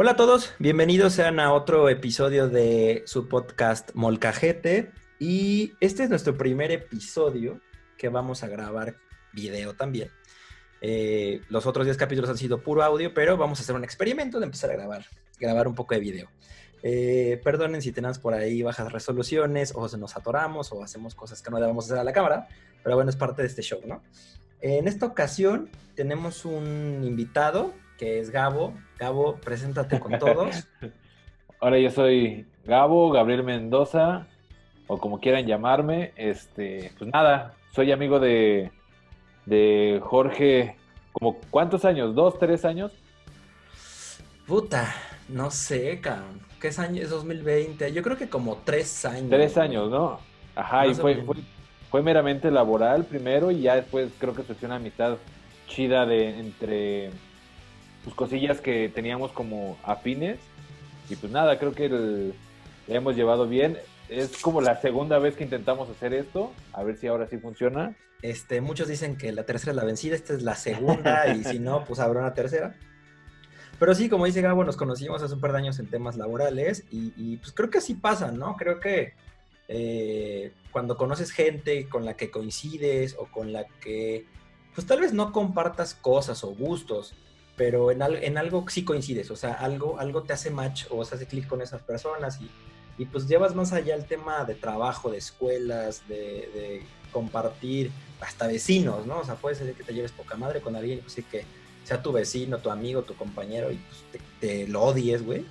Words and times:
Hola 0.00 0.12
a 0.12 0.16
todos, 0.16 0.52
bienvenidos 0.60 1.14
sean 1.14 1.40
a 1.40 1.52
otro 1.52 1.88
episodio 1.88 2.48
de 2.48 3.02
su 3.04 3.26
podcast 3.26 3.90
Molcajete. 3.94 4.92
Y 5.18 5.72
este 5.80 6.04
es 6.04 6.08
nuestro 6.08 6.38
primer 6.38 6.70
episodio 6.70 7.60
que 7.96 8.08
vamos 8.08 8.44
a 8.44 8.46
grabar 8.46 8.94
video 9.32 9.74
también. 9.74 10.12
Eh, 10.82 11.40
los 11.48 11.66
otros 11.66 11.84
10 11.84 11.96
capítulos 11.96 12.30
han 12.30 12.36
sido 12.36 12.62
puro 12.62 12.84
audio, 12.84 13.12
pero 13.12 13.36
vamos 13.36 13.58
a 13.58 13.62
hacer 13.64 13.74
un 13.74 13.82
experimento 13.82 14.38
de 14.38 14.44
empezar 14.44 14.70
a 14.70 14.74
grabar, 14.74 15.04
grabar 15.40 15.66
un 15.66 15.74
poco 15.74 15.94
de 15.94 16.00
video. 16.00 16.28
Eh, 16.84 17.40
perdonen 17.42 17.82
si 17.82 17.90
tenemos 17.90 18.20
por 18.20 18.34
ahí 18.34 18.62
bajas 18.62 18.92
resoluciones 18.92 19.72
o 19.74 19.88
nos 19.96 20.16
atoramos 20.16 20.70
o 20.70 20.84
hacemos 20.84 21.16
cosas 21.16 21.42
que 21.42 21.50
no 21.50 21.58
debemos 21.58 21.86
hacer 21.86 21.98
a 21.98 22.04
la 22.04 22.12
cámara, 22.12 22.46
pero 22.84 22.94
bueno, 22.94 23.10
es 23.10 23.16
parte 23.16 23.42
de 23.42 23.48
este 23.48 23.62
show, 23.62 23.80
¿no? 23.84 24.04
En 24.60 24.86
esta 24.86 25.06
ocasión 25.06 25.68
tenemos 25.96 26.44
un 26.44 27.02
invitado 27.02 27.74
que 27.98 28.20
es 28.20 28.30
Gabo. 28.30 28.72
Gabo, 28.98 29.36
preséntate 29.36 30.00
con 30.00 30.18
todos. 30.18 30.66
Ahora 31.60 31.78
yo 31.78 31.90
soy 31.90 32.46
Gabo, 32.64 33.10
Gabriel 33.10 33.42
Mendoza, 33.42 34.26
o 34.86 34.98
como 34.98 35.20
quieran 35.20 35.46
llamarme. 35.46 36.12
Este, 36.16 36.92
pues 36.96 37.10
nada, 37.12 37.54
soy 37.74 37.92
amigo 37.92 38.20
de, 38.20 38.70
de 39.44 40.00
Jorge, 40.02 40.76
como 41.12 41.36
¿cuántos 41.50 41.84
años? 41.84 42.14
¿Dos, 42.14 42.38
tres 42.38 42.64
años? 42.64 42.92
Puta, 44.46 44.94
no 45.28 45.50
sé, 45.50 46.00
cabrón. 46.00 46.40
¿Qué 46.60 46.68
es 46.68 46.78
año? 46.78 47.02
Es 47.02 47.10
2020. 47.10 47.92
Yo 47.92 48.02
creo 48.02 48.16
que 48.16 48.28
como 48.28 48.56
tres 48.64 49.04
años. 49.04 49.30
Tres 49.30 49.58
años, 49.58 49.90
¿no? 49.90 50.20
Ajá, 50.54 50.86
y 50.86 50.94
fue, 50.94 51.22
fue, 51.22 51.36
fue, 51.90 52.02
meramente 52.02 52.50
laboral 52.50 53.04
primero 53.04 53.50
y 53.50 53.62
ya 53.62 53.76
después 53.76 54.10
creo 54.18 54.34
que 54.34 54.42
surgió 54.42 54.66
una 54.66 54.76
amistad 54.76 55.18
chida 55.68 56.04
de 56.04 56.40
entre 56.40 57.10
pues, 58.04 58.14
cosillas 58.14 58.60
que 58.60 58.88
teníamos 58.88 59.32
como 59.32 59.78
afines. 59.82 60.38
Y 61.08 61.16
pues 61.16 61.32
nada, 61.32 61.58
creo 61.58 61.72
que 61.72 61.88
le 61.88 62.34
hemos 62.88 63.16
llevado 63.16 63.48
bien. 63.48 63.78
Es 64.08 64.38
como 64.38 64.60
la 64.60 64.80
segunda 64.80 65.18
vez 65.18 65.36
que 65.36 65.44
intentamos 65.44 65.88
hacer 65.90 66.12
esto. 66.12 66.52
A 66.72 66.82
ver 66.82 66.96
si 66.96 67.06
ahora 67.06 67.26
sí 67.28 67.38
funciona. 67.38 67.96
Este, 68.22 68.60
muchos 68.60 68.88
dicen 68.88 69.16
que 69.16 69.30
la 69.32 69.44
tercera 69.44 69.72
es 69.72 69.76
la 69.76 69.84
vencida, 69.84 70.16
esta 70.16 70.34
es 70.34 70.42
la 70.42 70.56
segunda, 70.56 71.28
y 71.34 71.44
si 71.44 71.58
no, 71.60 71.84
pues 71.84 72.00
habrá 72.00 72.20
una 72.20 72.34
tercera. 72.34 72.74
Pero 73.78 73.94
sí, 73.94 74.08
como 74.08 74.26
dice 74.26 74.40
Gabo, 74.40 74.64
nos 74.64 74.76
conocimos 74.76 75.22
hace 75.22 75.34
un 75.34 75.40
par 75.40 75.52
de 75.52 75.58
años 75.58 75.78
en 75.78 75.86
temas 75.86 76.16
laborales 76.16 76.84
y, 76.90 77.36
pues 77.36 77.52
creo 77.52 77.70
que 77.70 77.78
así 77.78 77.94
pasa, 77.94 78.32
¿no? 78.32 78.56
Creo 78.56 78.80
que 78.80 79.14
eh, 79.68 80.52
cuando 80.72 80.96
conoces 80.96 81.30
gente 81.30 81.88
con 81.88 82.04
la 82.04 82.16
que 82.16 82.30
coincides 82.30 83.14
o 83.16 83.26
con 83.26 83.52
la 83.52 83.66
que, 83.80 84.26
pues 84.74 84.86
tal 84.86 85.00
vez 85.00 85.12
no 85.12 85.32
compartas 85.32 85.94
cosas 85.94 86.42
o 86.42 86.48
gustos, 86.48 87.14
pero 87.58 87.90
en, 87.90 88.00
en 88.00 88.38
algo 88.38 88.64
sí 88.68 88.84
coincides, 88.84 89.30
o 89.32 89.36
sea, 89.36 89.52
algo, 89.52 89.98
algo 89.98 90.22
te 90.22 90.32
hace 90.32 90.50
match 90.50 90.84
o 90.90 91.04
se 91.04 91.16
hace 91.16 91.26
clic 91.26 91.46
con 91.48 91.60
esas 91.60 91.82
personas 91.82 92.40
y, 92.40 92.48
y, 93.02 93.04
pues 93.06 93.26
llevas 93.26 93.54
más 93.54 93.72
allá 93.72 93.96
el 93.96 94.06
tema 94.06 94.44
de 94.44 94.54
trabajo, 94.54 95.10
de 95.10 95.18
escuelas, 95.18 96.08
de, 96.08 96.82
compartir, 97.12 97.90
hasta 98.20 98.46
vecinos, 98.46 99.06
¿no? 99.06 99.18
O 99.20 99.24
sea, 99.24 99.34
puede 99.34 99.56
ser 99.56 99.72
que 99.72 99.82
te 99.82 99.94
lleves 99.94 100.12
poca 100.12 100.36
madre 100.36 100.60
con 100.60 100.76
alguien, 100.76 101.00
pues 101.00 101.14
sí 101.14 101.22
que 101.22 101.44
sea 101.84 102.02
tu 102.02 102.12
vecino, 102.12 102.58
tu 102.58 102.70
amigo, 102.70 103.02
tu 103.02 103.14
compañero 103.14 103.72
y 103.72 103.76
pues 103.76 104.22
te, 104.40 104.68
lo 104.68 104.82
odies, 104.82 105.24
güey. 105.24 105.44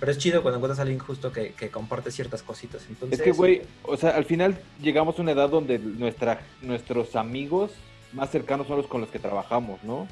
Pero 0.00 0.12
es 0.12 0.18
chido 0.18 0.42
cuando 0.42 0.58
encuentras 0.58 0.80
a 0.80 0.82
alguien 0.82 0.98
justo 0.98 1.32
que, 1.32 1.52
que 1.52 1.70
comparte 1.70 2.10
ciertas 2.10 2.42
cositas. 2.42 2.82
Entonces, 2.88 3.20
es 3.20 3.24
que, 3.24 3.32
güey, 3.32 3.62
o 3.84 3.96
sea, 3.96 4.10
al 4.10 4.24
final 4.24 4.60
llegamos 4.80 5.18
a 5.18 5.22
una 5.22 5.32
edad 5.32 5.48
donde 5.48 5.78
nuestra, 5.78 6.40
nuestros 6.62 7.16
amigos 7.16 7.70
más 8.12 8.30
cercanos 8.30 8.66
son 8.66 8.78
los 8.78 8.86
con 8.86 9.00
los 9.00 9.10
que 9.10 9.18
trabajamos, 9.18 9.82
¿no? 9.84 10.08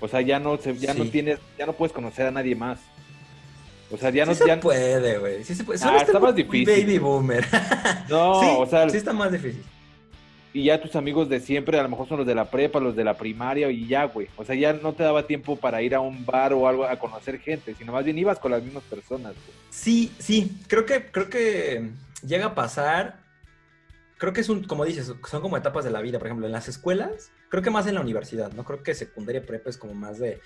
O 0.00 0.08
sea, 0.08 0.20
ya 0.20 0.38
no 0.38 0.56
se, 0.56 0.76
ya 0.76 0.94
no 0.94 1.04
tienes, 1.06 1.38
ya 1.58 1.66
no 1.66 1.74
puedes 1.74 1.92
conocer 1.92 2.26
a 2.26 2.30
nadie 2.30 2.54
más. 2.54 2.80
O 3.90 3.96
sea, 3.96 4.10
ya 4.10 4.24
no 4.24 4.34
sí 4.34 4.44
se 4.44 4.56
puede, 4.56 5.18
güey. 5.18 5.44
Sí 5.44 5.54
se 5.54 5.64
puede. 5.64 5.80
Ah, 5.82 5.98
está 5.98 6.18
más 6.18 6.34
difícil. 6.34 6.66
Baby 6.66 6.98
boomer. 6.98 7.44
No, 8.08 8.58
o 8.58 8.66
sea, 8.66 8.88
sí 8.88 8.96
está 8.96 9.12
más 9.12 9.30
difícil. 9.30 9.62
Y 10.52 10.64
ya 10.64 10.80
tus 10.80 10.96
amigos 10.96 11.28
de 11.28 11.38
siempre, 11.38 11.78
a 11.78 11.82
lo 11.82 11.88
mejor 11.88 12.08
son 12.08 12.18
los 12.18 12.26
de 12.26 12.34
la 12.34 12.50
prepa, 12.50 12.80
los 12.80 12.96
de 12.96 13.04
la 13.04 13.16
primaria 13.16 13.70
y 13.70 13.86
ya, 13.86 14.04
güey. 14.06 14.26
O 14.36 14.44
sea, 14.44 14.56
ya 14.56 14.72
no 14.72 14.92
te 14.94 15.04
daba 15.04 15.26
tiempo 15.26 15.54
para 15.54 15.80
ir 15.80 15.94
a 15.94 16.00
un 16.00 16.26
bar 16.26 16.52
o 16.52 16.66
algo 16.66 16.84
a 16.84 16.98
conocer 16.98 17.38
gente, 17.38 17.74
sino 17.76 17.92
más 17.92 18.04
bien 18.04 18.18
ibas 18.18 18.40
con 18.40 18.50
las 18.50 18.62
mismas 18.62 18.82
personas. 18.84 19.34
Güey. 19.34 19.56
Sí, 19.70 20.12
sí. 20.18 20.56
Creo 20.66 20.84
que 20.86 21.06
creo 21.06 21.30
que 21.30 21.90
llega 22.26 22.46
a 22.46 22.54
pasar 22.54 23.18
creo 24.20 24.32
que 24.32 24.42
es 24.42 24.48
un, 24.48 24.62
como 24.64 24.84
dices, 24.84 25.12
son 25.28 25.40
como 25.42 25.56
etapas 25.56 25.84
de 25.84 25.90
la 25.90 26.00
vida. 26.00 26.18
Por 26.18 26.28
ejemplo, 26.28 26.46
en 26.46 26.52
las 26.52 26.68
escuelas, 26.68 27.32
creo 27.48 27.62
que 27.62 27.70
más 27.70 27.86
en 27.88 27.94
la 27.96 28.00
universidad, 28.02 28.52
¿no? 28.52 28.64
Creo 28.64 28.82
que 28.84 28.94
secundaria 28.94 29.40
y 29.40 29.44
prepa 29.44 29.70
es 29.70 29.78
como 29.78 29.94
más 29.94 30.18
de, 30.18 30.40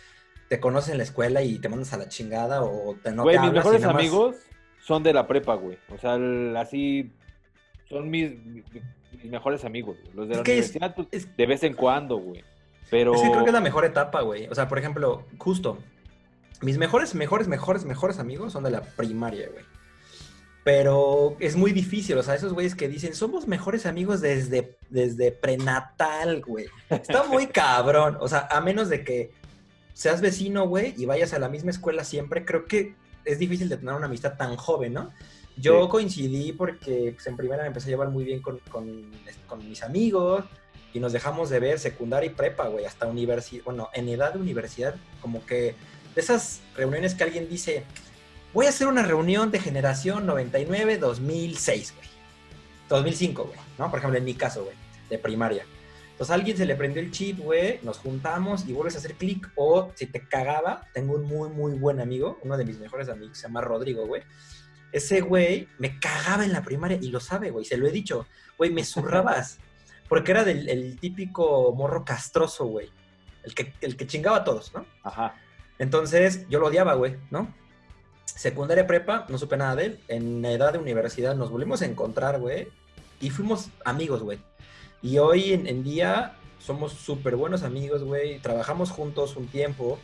te 0.48 0.60
conoces 0.60 0.92
en 0.92 0.98
la 0.98 1.04
escuela 1.04 1.42
y 1.42 1.58
te 1.58 1.68
mandas 1.68 1.92
a 1.92 1.98
la 1.98 2.08
chingada 2.08 2.62
o 2.62 2.96
te 3.02 3.10
no 3.12 3.24
Güey, 3.24 3.34
te 3.36 3.40
mis 3.40 3.48
hablas 3.50 3.64
mejores 3.64 3.84
más- 3.84 3.94
amigos 3.96 4.36
son 4.80 5.02
de 5.02 5.12
la 5.12 5.26
prepa, 5.26 5.54
güey. 5.56 5.76
O 5.90 5.98
sea, 5.98 6.14
el- 6.14 6.56
así, 6.56 7.12
son 7.88 8.08
mis, 8.10 8.32
mis 8.44 9.24
mejores 9.30 9.64
amigos. 9.64 9.96
güey. 10.02 10.14
Los 10.14 10.28
de 10.28 10.34
la 10.36 10.40
es- 10.42 10.48
universidad, 10.48 10.94
pues, 10.94 11.08
es- 11.10 11.36
de 11.36 11.46
vez 11.46 11.62
en 11.64 11.74
cuando, 11.74 12.16
güey. 12.16 12.44
Pero... 12.90 13.14
Es 13.14 13.22
que 13.22 13.30
creo 13.30 13.42
que 13.44 13.50
es 13.50 13.54
la 13.54 13.60
mejor 13.60 13.84
etapa, 13.84 14.20
güey. 14.20 14.46
O 14.48 14.54
sea, 14.54 14.68
por 14.68 14.78
ejemplo, 14.78 15.24
justo, 15.38 15.78
mis 16.62 16.78
mejores, 16.78 17.14
mejores, 17.14 17.48
mejores, 17.48 17.84
mejores 17.84 18.18
amigos 18.18 18.52
son 18.52 18.62
de 18.64 18.70
la 18.70 18.82
primaria, 18.82 19.48
güey. 19.50 19.64
Pero 20.64 21.36
es 21.40 21.56
muy 21.56 21.72
difícil, 21.72 22.16
o 22.16 22.22
sea, 22.22 22.34
esos 22.34 22.54
güeyes 22.54 22.74
que 22.74 22.88
dicen, 22.88 23.14
somos 23.14 23.46
mejores 23.46 23.84
amigos 23.84 24.22
desde, 24.22 24.76
desde 24.88 25.30
prenatal, 25.30 26.40
güey. 26.40 26.66
Está 26.88 27.24
muy 27.24 27.46
cabrón. 27.48 28.16
O 28.20 28.28
sea, 28.28 28.48
a 28.50 28.60
menos 28.62 28.88
de 28.88 29.04
que 29.04 29.30
seas 29.92 30.22
vecino, 30.22 30.66
güey, 30.66 30.94
y 30.96 31.04
vayas 31.04 31.34
a 31.34 31.38
la 31.38 31.50
misma 31.50 31.70
escuela 31.70 32.02
siempre, 32.02 32.44
creo 32.46 32.64
que 32.64 32.94
es 33.26 33.38
difícil 33.38 33.68
de 33.68 33.76
tener 33.76 33.94
una 33.94 34.06
amistad 34.06 34.36
tan 34.38 34.56
joven, 34.56 34.94
¿no? 34.94 35.12
Yo 35.56 35.84
Sí. 35.84 35.88
coincidí 35.90 36.52
porque 36.52 37.12
pues, 37.14 37.26
en 37.26 37.36
primera 37.36 37.62
me 37.62 37.68
empecé 37.68 37.88
a 37.88 37.90
llevar 37.90 38.08
muy 38.08 38.24
bien 38.24 38.40
con, 38.40 38.58
con, 38.70 39.10
con 39.46 39.68
mis 39.68 39.82
amigos 39.82 40.44
y 40.94 40.98
nos 41.00 41.12
dejamos 41.12 41.50
de 41.50 41.60
ver 41.60 41.78
secundaria 41.78 42.30
y 42.30 42.34
prepa, 42.34 42.68
güey, 42.68 42.86
hasta 42.86 43.06
universidad, 43.06 43.64
bueno, 43.64 43.88
en 43.92 44.08
edad 44.08 44.32
de 44.32 44.40
universidad, 44.40 44.94
como 45.20 45.44
que 45.46 45.74
de 46.14 46.20
esas 46.20 46.60
reuniones 46.76 47.14
que 47.14 47.22
alguien 47.24 47.48
dice, 47.48 47.84
voy 48.54 48.66
a 48.66 48.68
hacer 48.68 48.86
una 48.86 49.02
reunión 49.02 49.50
de 49.50 49.58
generación 49.58 50.26
99-2006, 50.26 51.94
güey. 51.94 52.08
2005, 52.88 53.44
güey, 53.44 53.58
¿no? 53.78 53.90
Por 53.90 53.98
ejemplo, 53.98 54.18
en 54.18 54.24
mi 54.24 54.34
caso, 54.34 54.64
güey, 54.64 54.76
de 55.10 55.18
primaria. 55.18 55.66
Entonces 56.12 56.30
a 56.30 56.34
alguien 56.34 56.56
se 56.56 56.64
le 56.64 56.76
prendió 56.76 57.02
el 57.02 57.10
chip, 57.10 57.40
güey, 57.40 57.80
nos 57.82 57.98
juntamos 57.98 58.68
y 58.68 58.72
vuelves 58.72 58.94
a 58.94 58.98
hacer 58.98 59.14
clic. 59.14 59.50
O 59.56 59.90
si 59.96 60.06
te 60.06 60.20
cagaba, 60.20 60.88
tengo 60.94 61.14
un 61.14 61.24
muy, 61.24 61.48
muy 61.48 61.72
buen 61.72 62.00
amigo, 62.00 62.38
uno 62.42 62.56
de 62.56 62.64
mis 62.64 62.78
mejores 62.78 63.08
amigos, 63.08 63.36
se 63.36 63.48
llama 63.48 63.60
Rodrigo, 63.60 64.06
güey. 64.06 64.22
Ese 64.92 65.20
güey 65.20 65.66
me 65.78 65.98
cagaba 65.98 66.44
en 66.44 66.52
la 66.52 66.62
primaria 66.62 66.98
y 67.00 67.08
lo 67.08 67.18
sabe, 67.18 67.50
güey, 67.50 67.64
se 67.64 67.76
lo 67.76 67.88
he 67.88 67.90
dicho. 67.90 68.28
Güey, 68.56 68.70
me 68.70 68.84
zurrabas. 68.84 69.58
Porque 70.08 70.30
era 70.30 70.44
del 70.44 70.68
el 70.68 71.00
típico 71.00 71.74
morro 71.74 72.04
castroso, 72.04 72.66
güey. 72.66 72.88
El 73.42 73.54
que, 73.54 73.72
el 73.80 73.96
que 73.96 74.06
chingaba 74.06 74.36
a 74.38 74.44
todos, 74.44 74.72
¿no? 74.72 74.86
Ajá. 75.02 75.34
Entonces 75.80 76.46
yo 76.48 76.60
lo 76.60 76.68
odiaba, 76.68 76.94
güey, 76.94 77.16
¿no? 77.32 77.52
Secundaria 78.34 78.86
prepa, 78.86 79.26
no 79.28 79.38
supe 79.38 79.56
nada 79.56 79.76
de 79.76 79.86
él. 79.86 80.00
En 80.08 80.42
la 80.42 80.50
edad 80.52 80.72
de 80.72 80.78
universidad 80.78 81.34
nos 81.36 81.50
volvimos 81.50 81.82
a 81.82 81.86
encontrar, 81.86 82.40
güey. 82.40 82.68
Y 83.20 83.30
fuimos 83.30 83.68
amigos, 83.84 84.22
güey. 84.22 84.38
Y 85.02 85.18
hoy 85.18 85.52
en, 85.52 85.66
en 85.66 85.84
día 85.84 86.34
somos 86.58 86.92
súper 86.92 87.36
buenos 87.36 87.62
amigos, 87.62 88.02
güey. 88.02 88.38
Trabajamos 88.40 88.90
juntos 88.90 89.36
un 89.36 89.46
tiempo, 89.46 89.98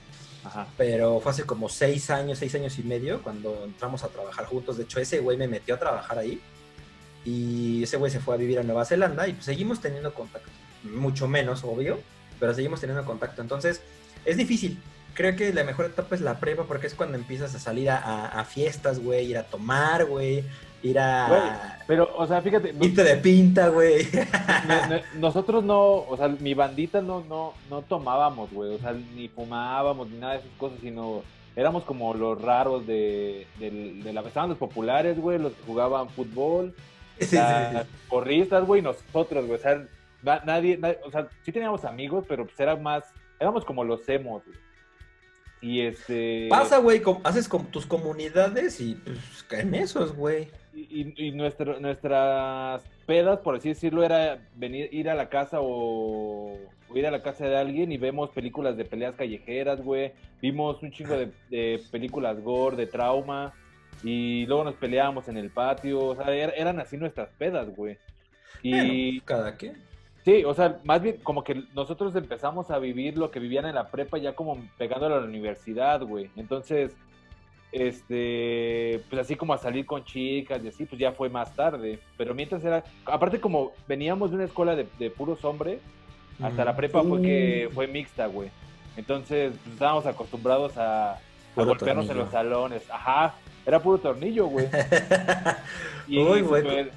Ajá. 0.45 0.69
pero 0.77 1.21
fue 1.21 1.33
hace 1.33 1.45
como 1.45 1.69
seis 1.69 2.11
años, 2.11 2.39
seis 2.39 2.55
años 2.55 2.79
y 2.79 2.83
medio 2.83 3.23
cuando 3.23 3.65
entramos 3.65 4.05
a 4.05 4.09
trabajar 4.09 4.47
juntos. 4.47 4.77
De 4.77 4.85
hecho, 4.85 5.01
ese 5.01 5.21
güey 5.21 5.37
me 5.37 5.49
metió 5.49 5.75
a 5.75 5.79
trabajar 5.79 6.19
ahí. 6.19 6.41
Y 7.25 7.83
ese 7.83 7.97
güey 7.97 8.11
se 8.11 8.21
fue 8.21 8.35
a 8.35 8.39
vivir 8.39 8.59
a 8.59 8.62
Nueva 8.62 8.85
Zelanda 8.85 9.27
y 9.27 9.33
pues 9.33 9.45
seguimos 9.45 9.81
teniendo 9.81 10.15
contacto. 10.15 10.49
Mucho 10.85 11.29
menos, 11.29 11.65
obvio, 11.65 11.99
pero 12.39 12.55
seguimos 12.55 12.81
teniendo 12.81 13.05
contacto. 13.05 13.43
Entonces, 13.43 13.83
es 14.25 14.37
difícil. 14.37 14.79
Creo 15.15 15.37
que 15.37 15.53
la 15.53 15.65
mejor 15.65 15.87
etapa 15.87 16.15
es 16.15 16.21
la 16.21 16.38
prepa 16.38 16.65
porque 16.65 16.87
es 16.87 16.94
cuando 16.94 17.17
empiezas 17.19 17.55
a 17.55 17.58
salir 17.58 17.90
a, 17.90 17.99
a- 17.99 18.40
a 18.40 18.44
fiestas, 18.44 19.00
güey, 19.00 19.26
ir 19.31 19.38
a 19.38 19.43
tomar, 19.43 20.06
güey, 20.06 20.44
ir 20.82 20.99
a... 20.99 21.26
Güey, 21.29 21.43
Pero, 21.87 22.11
o 22.17 22.26
sea, 22.26 22.40
fíjate, 22.40 22.75
irte 22.81 23.02
de 23.05 23.17
pinta, 23.17 23.69
güey. 23.69 24.06
no- 24.69 24.87
no- 24.87 25.02
nosotros 25.20 25.64
no, 25.64 25.81
o 25.81 26.17
sea, 26.17 26.29
mi 26.29 26.55
bandita 26.55 27.00
no, 27.02 27.23
no, 27.29 27.55
no 27.69 27.82
tomábamos, 27.82 28.50
güey, 28.52 28.75
o 28.75 28.79
sea, 28.79 28.93
ni 28.93 29.29
fumábamos, 29.29 30.08
ni 30.11 30.19
nada 30.19 30.35
de 30.35 30.38
esas 30.40 30.50
cosas, 30.58 30.79
sino 30.81 31.23
éramos 31.56 31.85
como 31.85 32.14
los 32.14 32.40
raros 32.40 32.87
de, 32.87 33.46
del- 33.58 34.02
de 34.02 34.12
la... 34.12 34.20
Estaban 34.23 34.49
los 34.50 34.58
populares, 34.58 35.19
güey, 35.19 35.38
los 35.38 35.52
que 35.52 35.62
jugaban 35.67 36.08
fútbol, 36.08 36.75
Sí, 37.20 37.37
las 37.37 37.82
sí. 37.85 37.93
porristas, 38.08 38.64
güey, 38.64 38.81
nosotros, 38.81 39.44
güey, 39.46 39.58
o 39.58 39.62
sea, 39.62 39.82
na- 40.23 40.40
nadie, 40.46 40.79
na- 40.79 40.94
o 41.05 41.11
sea, 41.11 41.29
sí 41.44 41.52
teníamos 41.52 41.85
amigos, 41.85 42.25
pero 42.29 42.44
pues 42.46 42.58
era 42.58 42.76
más, 42.76 43.05
éramos 43.38 43.64
como 43.67 43.85
los 43.85 44.08
emos, 44.08 44.43
güey. 44.46 44.56
Y 45.62 45.83
este. 45.83 46.47
Pasa, 46.49 46.79
güey, 46.79 47.03
haces 47.23 47.49
con 47.49 47.67
tus 47.67 47.85
comunidades 47.85 48.81
y 48.81 48.95
pues 48.95 49.47
en 49.51 49.75
esos, 49.75 50.15
güey. 50.15 50.49
Y, 50.75 51.29
y, 51.29 51.33
nuestras 51.33 52.83
pedas, 53.05 53.41
por 53.41 53.57
así 53.57 53.71
decirlo, 53.71 54.03
era 54.03 54.39
venir, 54.55 54.89
ir 54.93 55.11
a 55.11 55.15
la 55.15 55.29
casa 55.29 55.59
o, 55.61 56.57
ir 56.95 57.07
a 57.07 57.11
la 57.11 57.23
casa 57.23 57.45
de 57.47 57.57
alguien 57.57 57.93
y 57.93 57.99
vemos 57.99 58.31
películas 58.31 58.77
de 58.77 58.85
peleas 58.85 59.15
callejeras, 59.17 59.83
güey. 59.83 60.12
Vimos 60.41 60.83
un 60.83 60.93
chingo 60.93 61.15
de, 61.17 61.83
películas 61.91 62.41
gore, 62.43 62.77
de 62.77 62.87
trauma. 62.87 63.53
Y 64.03 64.47
luego 64.47 64.65
nos 64.65 64.77
peleábamos 64.77 65.29
en 65.29 65.37
el 65.37 65.51
patio. 65.51 66.01
O 66.01 66.17
sea, 66.17 66.35
er, 66.35 66.55
eran 66.57 66.81
así 66.81 66.97
nuestras 66.97 67.29
pedas, 67.37 67.69
güey. 67.77 67.99
Y. 68.62 69.21
¿Cada 69.21 69.59
qué? 69.59 69.75
Sí, 70.25 70.44
o 70.44 70.52
sea, 70.52 70.81
más 70.84 71.00
bien 71.00 71.19
como 71.22 71.43
que 71.43 71.62
nosotros 71.75 72.14
empezamos 72.14 72.70
a 72.70 72.78
vivir 72.78 73.17
lo 73.17 73.31
que 73.31 73.40
vivían 73.40 73.64
en 73.67 73.75
la 73.75 73.90
prepa 73.90 74.19
ya 74.19 74.34
como 74.34 74.58
pegando 74.76 75.06
a 75.06 75.08
la 75.11 75.20
universidad, 75.20 76.02
güey. 76.02 76.31
Entonces, 76.37 76.94
este, 77.72 79.00
pues 79.08 79.22
así 79.22 79.37
como 79.37 79.55
a 79.55 79.58
salir 79.58 79.87
con 79.87 80.05
chicas 80.05 80.62
y 80.62 80.69
así, 80.69 80.84
pues 80.84 81.00
ya 81.00 81.12
fue 81.12 81.31
más 81.31 81.55
tarde. 81.56 82.00
Pero 82.19 82.34
mientras 82.34 82.62
era, 82.64 82.84
aparte 83.06 83.40
como 83.40 83.72
veníamos 83.88 84.31
de 84.31 84.37
una 84.37 84.44
escuela 84.44 84.76
de, 84.76 85.11
puros 85.11 85.43
hombres, 85.44 85.81
hasta 86.43 86.64
la 86.64 86.76
prepa 86.76 87.02
fue 87.02 87.23
que 87.23 87.70
fue 87.73 87.87
mixta, 87.87 88.26
güey. 88.26 88.50
Entonces, 88.96 89.55
pues 89.62 89.73
estábamos 89.75 90.05
acostumbrados 90.05 90.76
a, 90.76 91.19
golpearnos 91.56 92.11
en 92.11 92.19
los 92.19 92.31
salones. 92.31 92.82
Ajá, 92.90 93.34
era 93.64 93.81
puro 93.81 93.96
tornillo, 93.99 94.46
güey. 94.46 94.66
y, 96.08 96.19
Uy, 96.19 96.43
güey 96.43 96.90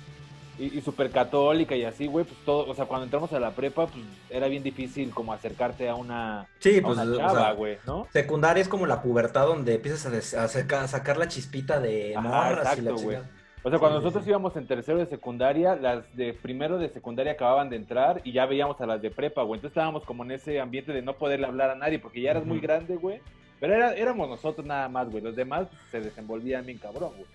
y, 0.60 0.82
súper 0.82 1.10
católica 1.10 1.76
y 1.76 1.84
así, 1.84 2.08
güí, 2.08 2.24
pues 2.24 2.38
todo, 2.46 2.70
o 2.70 2.76
sea, 2.76 2.86
cuando 2.86 3.06
entramos 3.06 3.32
a 3.34 3.40
la 3.40 3.52
prepa, 3.52 3.88
pues 3.88 4.04
era 4.30 4.48
bien 4.48 4.64
difícil 4.64 5.12
como 5.12 5.34
acercarte 5.34 5.90
a 5.90 5.96
una, 5.96 6.48
sí, 6.60 6.80
pues, 6.82 6.98
chava, 6.98 7.52
güey, 7.54 7.78
¿no? 7.86 8.08
Secundaria 8.12 8.62
es 8.62 8.68
como 8.68 8.86
la 8.86 9.02
pubertad 9.02 9.48
donde 9.48 9.76
empiezas 9.76 10.34
a, 10.34 10.48
sacar, 10.88 11.18
la 11.18 11.28
chispita 11.28 11.80
de 11.80 12.16
morras 12.20 12.78
exacto, 12.78 12.96
güey. 12.98 13.18
O 13.66 13.70
sea, 13.70 13.80
cuando 13.80 14.00
nosotros 14.00 14.28
íbamos 14.28 14.56
en 14.58 14.68
tercero 14.68 14.98
de 14.98 15.06
secundaria, 15.06 15.76
las 15.78 16.04
de 16.18 16.34
primero 16.34 16.78
de 16.78 16.90
secundaria 16.90 17.32
acababan 17.32 17.70
de 17.70 17.78
entrar 17.78 18.20
y 18.26 18.34
ya 18.34 18.46
veíamos 18.46 18.80
a 18.82 18.86
las 18.86 19.02
de 19.02 19.10
prepa, 19.10 19.42
güey. 19.44 19.58
Entonces 19.58 19.72
estábamos 19.72 20.04
como 20.04 20.26
en 20.26 20.32
ese 20.32 20.60
ambiente 20.60 20.92
de 20.92 21.02
no 21.02 21.14
poderle 21.14 21.48
hablar 21.48 21.70
a 21.70 21.76
nadie 21.76 21.98
porque 21.98 22.22
ya 22.22 22.32
eras 22.32 22.46
muy 22.46 22.60
grande, 22.60 22.98
güey. 22.98 23.22
Pero 23.62 23.74
era, 23.74 23.94
éramos 23.94 24.28
nosotros 24.28 24.68
nada 24.68 24.90
más, 24.90 25.10
güey. 25.10 25.24
Los 25.24 25.38
demás 25.38 25.70
se 25.90 26.02
desenvolvían 26.02 26.66
bien 26.66 26.78
cabrón, 26.78 27.12
güey. 27.16 27.26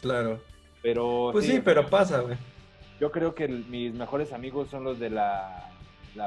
Claro. 0.00 0.40
Pero. 0.82 1.30
Pues 1.30 1.46
sí 1.46 1.60
pero 1.64 1.86
pasa, 1.86 2.22
güey. 2.22 2.36
Yo 3.00 3.12
creo 3.12 3.34
que 3.34 3.46
mis 3.48 3.94
mejores 3.94 4.32
amigos 4.32 4.68
son 4.70 4.84
los 4.84 4.98
de 4.98 5.10
la, 5.10 5.70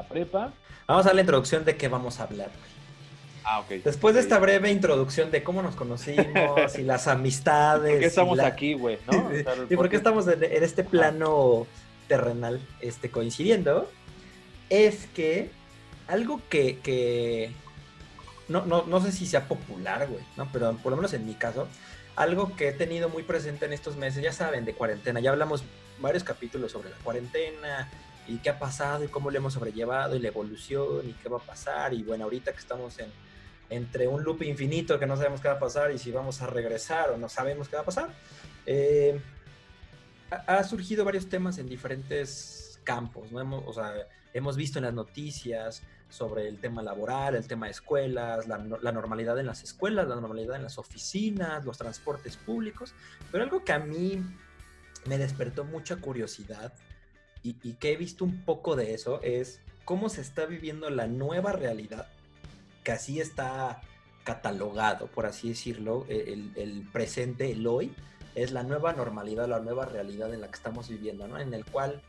prepa. 0.08 0.52
Vamos 0.86 1.06
a 1.06 1.12
la 1.12 1.20
introducción 1.20 1.64
de 1.64 1.76
qué 1.76 1.88
vamos 1.88 2.18
a 2.18 2.24
hablar. 2.24 2.50
Ah, 3.44 3.60
ok. 3.60 3.82
Después 3.84 4.14
de 4.14 4.20
esta 4.20 4.38
breve 4.38 4.70
introducción 4.70 5.30
de 5.30 5.42
cómo 5.42 5.62
nos 5.62 5.74
conocimos 5.74 6.78
y 6.78 6.82
las 6.82 7.08
amistades. 7.08 7.92
¿Por 7.92 8.00
qué 8.00 8.06
estamos 8.06 8.38
aquí, 8.40 8.74
güey? 8.74 8.98
¿no? 9.10 9.30
y 9.70 9.76
por 9.76 9.88
qué 9.88 9.96
estamos 9.96 10.26
en, 10.28 10.42
este 10.44 10.84
plano 10.84 11.66
terrenal 12.08 12.60
este, 12.80 13.10
coincidiendo. 13.10 13.90
Es 14.70 15.06
que 15.08 15.50
algo 16.08 16.40
que, 16.48 17.52
no, 18.48 18.64
no, 18.64 18.84
no, 18.86 19.00
sé 19.02 19.12
si 19.12 19.26
sea 19.26 19.46
popular, 19.46 20.08
güey, 20.08 20.22
¿no? 20.36 20.48
Pero 20.52 20.74
por 20.82 20.90
lo 20.90 20.96
menos 20.96 21.12
en 21.12 21.26
mi 21.26 21.34
caso, 21.34 21.68
algo 22.16 22.56
que 22.56 22.68
he 22.68 22.72
tenido 22.72 23.08
muy 23.08 23.22
presente 23.22 23.66
en 23.66 23.72
estos 23.72 23.96
meses, 23.96 24.22
ya 24.22 24.32
saben, 24.32 24.64
de 24.64 24.74
cuarentena. 24.74 25.20
Ya 25.20 25.30
hablamos 25.30 25.64
varios 26.02 26.24
capítulos 26.24 26.72
sobre 26.72 26.90
la 26.90 26.96
cuarentena 26.96 27.88
y 28.28 28.38
qué 28.38 28.50
ha 28.50 28.58
pasado 28.58 29.04
y 29.04 29.08
cómo 29.08 29.30
lo 29.30 29.38
hemos 29.38 29.54
sobrellevado 29.54 30.14
y 30.16 30.18
la 30.18 30.28
evolución 30.28 31.08
y 31.08 31.12
qué 31.14 31.28
va 31.28 31.38
a 31.38 31.42
pasar. 31.42 31.94
Y 31.94 32.02
bueno, 32.02 32.24
ahorita 32.24 32.52
que 32.52 32.58
estamos 32.58 32.98
en, 32.98 33.10
entre 33.70 34.06
un 34.06 34.22
loop 34.22 34.42
infinito 34.42 34.98
que 34.98 35.06
no 35.06 35.16
sabemos 35.16 35.40
qué 35.40 35.48
va 35.48 35.54
a 35.54 35.60
pasar 35.60 35.92
y 35.92 35.98
si 35.98 36.10
vamos 36.10 36.42
a 36.42 36.46
regresar 36.46 37.10
o 37.10 37.16
no 37.16 37.28
sabemos 37.28 37.68
qué 37.68 37.76
va 37.76 37.82
a 37.82 37.86
pasar, 37.86 38.10
eh, 38.66 39.20
ha, 40.30 40.62
surgido 40.64 41.04
varios 41.04 41.28
temas 41.28 41.58
en 41.58 41.68
diferentes 41.68 42.78
campos. 42.84 43.28
Hemos, 43.30 43.78
hemos 44.32 44.56
visto 44.56 44.78
en 44.78 44.84
las 44.84 44.94
noticias 44.94 45.82
sobre 46.08 46.46
el 46.46 46.58
tema 46.58 46.82
laboral, 46.82 47.34
el 47.34 47.46
tema 47.46 47.66
de 47.66 47.72
escuelas, 47.72 48.46
la, 48.46 48.58
la, 48.58 48.92
normalidad 48.92 49.38
en 49.38 49.46
las 49.46 49.62
escuelas, 49.62 50.06
la 50.06 50.16
normalidad 50.16 50.56
en 50.56 50.62
las 50.62 50.76
oficinas, 50.76 51.64
los 51.64 51.78
transportes 51.78 52.36
públicos, 52.36 52.92
pero 53.30 53.44
algo 53.44 53.64
que 53.64 53.72
a 53.72 53.78
mí 53.78 54.22
me 55.06 55.18
despertó 55.18 55.64
mucha 55.64 55.96
curiosidad 55.96 56.72
y, 57.42 57.54
que 57.54 57.92
he 57.92 57.96
visto 57.96 58.24
un 58.24 58.44
poco 58.44 58.76
de 58.76 58.94
eso 58.94 59.20
es 59.22 59.60
cómo 59.84 60.08
se 60.08 60.20
está 60.20 60.46
viviendo 60.46 60.90
la 60.90 61.08
nueva 61.08 61.52
realidad, 61.52 62.06
que 62.84 62.92
así 62.92 63.20
está 63.20 63.80
catalogado, 64.24 65.08
por 65.08 65.26
así 65.26 65.48
decirlo, 65.48 66.06
e, 66.08 66.32
el, 66.54 66.88
presente, 66.92 67.50
el 67.50 67.66
hoy, 67.66 67.92
es 68.36 68.52
la 68.52 68.62
nueva 68.62 68.92
normalidad, 68.92 69.48
la 69.48 69.58
nueva 69.58 69.86
realidad 69.86 70.32
en 70.32 70.40
la 70.40 70.48
que 70.48 70.54
estamos 70.54 70.88
viviendo, 70.88 71.26
¿no? 71.26 71.38
En 71.38 71.52
el 71.52 71.64
cual 71.64 72.00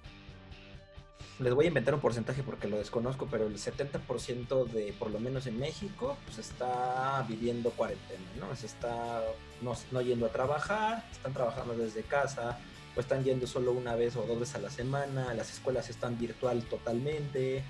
les 1.40 1.54
voy 1.54 1.66
a 1.66 1.68
inventar 1.70 1.96
un 1.96 2.00
porcentaje 2.00 2.44
porque 2.44 2.68
lo 2.68 2.78
desconozco, 2.78 3.28
pero 3.30 3.48
el 3.48 3.58
70% 3.58 4.66
de, 4.68 4.94
por 4.94 5.10
lo 5.10 5.20
menos 5.20 5.48
en 5.48 5.60
México, 5.60 6.16
pues 6.26 6.38
está 6.38 7.26
viviendo 7.28 7.72
cuarentena, 7.72 8.24
¿no? 8.40 8.56
Se 8.56 8.68
está 8.68 9.24
no, 9.62 9.74
no, 9.92 10.02
yendo 10.02 10.28
a 10.28 10.30
trabajar, 10.30 11.04
están 11.12 11.34
trabajando 11.34 11.76
desde 11.76 12.04
casa, 12.04 12.60
o 12.96 13.00
están 13.00 13.24
yendo 13.24 13.48
solo 13.48 13.72
una 13.72 13.96
vez 13.96 14.16
o 14.16 14.24
dos 14.24 14.40
veces 14.40 14.56
a 14.56 14.60
la 14.60 14.70
semana, 14.70 15.34
las 15.34 15.52
escuelas 15.52 15.90
están 15.90 16.18
virtual 16.18 16.64
totalmente, 16.64 17.64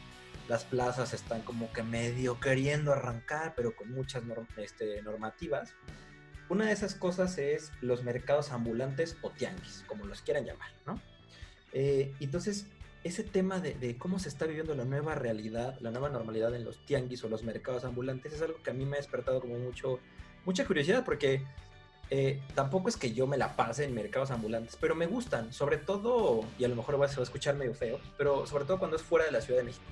las 0.48 0.66
plazas 0.66 1.14
están 1.14 1.42
como 1.42 1.72
que 1.72 1.84
medio 1.84 2.40
queriendo 2.40 2.92
arrancar, 2.92 3.54
pero 3.56 3.76
con 3.76 3.92
muchas 3.92 4.24
este, 4.58 5.02
normativas. 5.02 5.74
Una 6.50 6.66
de 6.66 6.74
esas 6.74 6.96
cosas 6.96 7.38
es 7.38 7.72
los 7.82 8.04
mercados 8.04 8.52
ambulantes 8.52 9.18
o 9.22 9.30
tianguis, 9.30 9.86
como 9.88 10.06
los 10.06 10.22
quieran 10.22 10.46
llamar, 10.46 10.72
¿no? 10.86 11.00
Eh, 11.72 12.14
entonces, 12.20 12.68
ese 13.04 13.24
tema 13.24 13.60
de, 13.60 13.74
de, 13.76 13.98
cómo 13.98 14.20
se 14.20 14.30
está 14.30 14.46
viviendo 14.46 14.76
la 14.76 14.86
nueva 14.86 15.16
realidad, 15.16 15.78
la 15.80 15.92
nueva 15.92 16.10
normalidad 16.10 16.54
en 16.54 16.66
los 16.66 16.86
tianguis 16.86 17.24
o 17.24 17.30
los 17.30 17.44
mercados 17.44 17.86
ambulantes 17.86 18.34
es 18.34 18.42
algo 18.42 18.62
que 18.62 18.70
a 18.70 18.74
mí 18.74 18.86
me 18.86 18.98
ha 18.98 19.00
despertado 19.00 19.42
como 19.42 19.58
mucho, 19.58 20.00
mucha 20.46 20.66
curiosidad 20.66 21.04
porque 21.04 21.44
eh, 22.16 22.40
tampoco 22.54 22.90
es 22.90 22.96
que 22.96 23.12
yo 23.12 23.26
me 23.26 23.38
la 23.38 23.56
pase 23.56 23.86
en 23.86 23.96
mercados 23.96 24.30
ambulantes, 24.30 24.78
pero 24.80 24.94
me 24.94 25.08
gustan, 25.08 25.52
sobre 25.52 25.78
todo, 25.78 26.46
y 26.60 26.64
a 26.64 26.68
lo 26.68 26.76
mejor 26.76 27.02
va 27.02 27.08
a 27.08 27.10
escuchar 27.10 27.56
medio 27.56 27.74
feo, 27.74 28.00
pero 28.20 28.46
sobre 28.46 28.66
todo 28.66 28.78
cuando 28.78 28.98
es 28.98 29.02
fuera 29.02 29.26
de 29.26 29.32
la 29.32 29.42
Ciudad 29.42 29.62
de 29.62 29.66
México. 29.66 29.84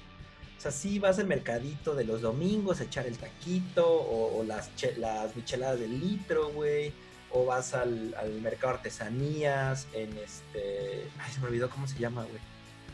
O 0.56 0.62
sea, 0.62 0.70
sí 0.70 1.00
vas 1.00 1.18
al 1.18 1.26
mercadito 1.26 1.96
de 1.96 2.04
los 2.04 2.22
domingos 2.22 2.80
a 2.80 2.84
echar 2.84 3.08
el 3.08 3.18
taquito 3.18 3.88
o, 3.88 4.44
las, 4.44 4.70
las 4.98 5.36
micheladas 5.36 5.80
del 5.80 6.00
litro, 6.00 6.52
güey. 6.52 6.94
O 7.32 7.46
vas 7.46 7.74
al, 7.74 8.14
al 8.20 8.40
mercado 8.42 8.76
artesanías 8.76 9.88
en 9.94 10.16
este... 10.20 11.10
Ay, 11.18 11.32
se 11.34 11.40
me 11.40 11.48
olvidó 11.48 11.72
cómo 11.72 11.88
se 11.88 11.98
llama, 11.98 12.22
güey 12.22 12.51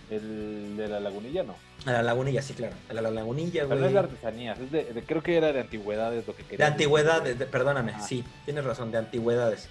el 0.09 0.77
de 0.77 0.88
la 0.88 1.00
lagunilla, 1.00 1.44
no. 1.44 1.56
A 1.86 1.92
la 1.92 2.04
lagunilla, 2.04 2.42
sí, 2.42 2.54
claro. 2.54 2.75
A 2.89 2.94
la 2.94 3.01
lagunilla, 3.01 3.65
güey. 3.65 3.69
Pero 3.69 3.81
no 3.81 3.88
es 3.88 3.94
de 3.94 4.00
artesanías, 4.00 4.59
es 4.59 4.71
de, 4.71 5.04
creo 5.06 5.21
que 5.21 5.38
era 5.38 5.51
de 5.51 5.62
antigüedades 5.62 6.27
lo 6.27 6.36
que 6.36 6.44
quería. 6.44 6.65
De 6.65 6.71
antigüedades, 6.71 7.36
perdóname, 7.48 7.94
ah. 7.95 8.01
sí, 8.01 8.24
tienes 8.45 8.63
razón, 8.65 8.92
de 8.92 8.98
antigüedades. 8.98 9.70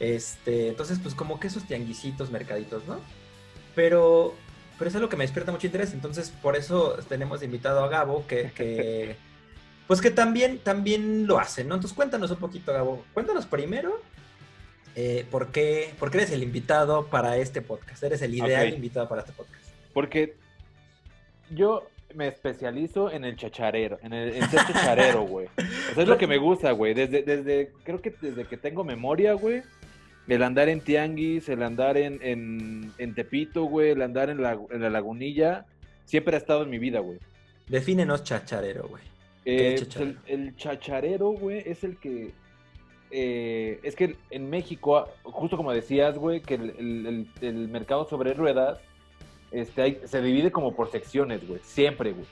Este, 0.00 0.68
entonces, 0.68 0.98
pues 1.02 1.14
como 1.14 1.38
que 1.38 1.46
esos 1.46 1.64
tianguisitos, 1.64 2.30
mercaditos, 2.30 2.84
¿no? 2.86 2.98
Pero, 3.74 4.34
pero 4.78 4.88
es 4.88 4.96
algo 4.96 5.08
que 5.08 5.16
me 5.16 5.24
despierta 5.24 5.52
mucho 5.52 5.66
interés, 5.66 5.92
entonces 5.92 6.30
por 6.30 6.56
eso 6.56 6.96
tenemos 7.08 7.42
invitado 7.42 7.84
a 7.84 7.88
Gabo, 7.88 8.26
que, 8.26 8.52
que 8.52 9.16
pues 9.86 10.00
que 10.00 10.10
también, 10.10 10.58
también 10.58 11.26
lo 11.26 11.38
hace, 11.38 11.64
¿no? 11.64 11.74
Entonces 11.74 11.94
cuéntanos 11.94 12.30
un 12.30 12.38
poquito, 12.38 12.72
Gabo. 12.72 13.04
Cuéntanos 13.14 13.46
primero 13.46 14.00
eh, 14.96 15.26
¿por, 15.30 15.48
qué, 15.48 15.92
¿por, 15.98 16.10
qué, 16.10 16.18
eres 16.18 16.30
el 16.30 16.42
invitado 16.42 17.06
para 17.06 17.36
este 17.36 17.62
podcast? 17.62 18.02
Eres 18.02 18.22
el 18.22 18.34
ideal 18.34 18.72
invitado 18.72 19.08
para 19.08 19.22
este 19.22 19.32
podcast. 19.32 19.63
Porque 19.94 20.34
yo 21.50 21.88
me 22.14 22.28
especializo 22.28 23.10
en 23.10 23.24
el 23.24 23.36
chacharero, 23.36 23.98
en 24.02 24.12
el 24.12 24.34
en 24.34 24.50
ser 24.50 24.60
chacharero, 24.66 25.22
güey. 25.26 25.46
O 25.46 25.94
sea, 25.94 26.02
es 26.02 26.08
lo 26.08 26.18
que 26.18 26.26
me 26.26 26.36
gusta, 26.36 26.72
güey. 26.72 26.92
Desde, 26.94 27.22
desde, 27.22 27.70
creo 27.84 28.02
que 28.02 28.14
desde 28.20 28.44
que 28.44 28.56
tengo 28.56 28.84
memoria, 28.84 29.32
güey. 29.32 29.62
El 30.26 30.42
andar 30.42 30.70
en 30.70 30.80
Tianguis, 30.80 31.48
el 31.50 31.62
andar 31.62 31.98
en, 31.98 32.18
en, 32.96 33.14
Tepito, 33.14 33.64
güey, 33.64 33.90
el 33.90 34.00
andar 34.00 34.30
en 34.30 34.42
la, 34.42 34.58
en 34.70 34.80
la 34.80 34.88
lagunilla, 34.88 35.66
siempre 36.06 36.34
ha 36.34 36.38
estado 36.38 36.62
en 36.62 36.70
mi 36.70 36.78
vida, 36.78 37.00
güey. 37.00 37.18
Defínenos 37.68 38.24
chacharero, 38.24 38.88
güey. 38.88 39.02
Eh, 39.44 39.76
pues 39.78 39.96
el, 39.96 40.18
el, 40.26 40.56
chacharero, 40.56 41.28
güey, 41.32 41.62
es 41.66 41.84
el 41.84 41.98
que 41.98 42.32
eh, 43.10 43.78
es 43.82 43.94
que 43.94 44.16
en 44.30 44.48
México, 44.48 45.08
justo 45.24 45.58
como 45.58 45.72
decías, 45.72 46.16
güey, 46.16 46.40
que 46.40 46.54
el, 46.54 47.28
el 47.42 47.68
mercado 47.68 48.08
sobre 48.08 48.32
ruedas 48.32 48.80
este, 49.54 50.06
se 50.06 50.20
divide 50.20 50.50
como 50.50 50.74
por 50.74 50.90
secciones, 50.90 51.46
güey, 51.46 51.60
siempre, 51.62 52.12
güey. 52.12 52.26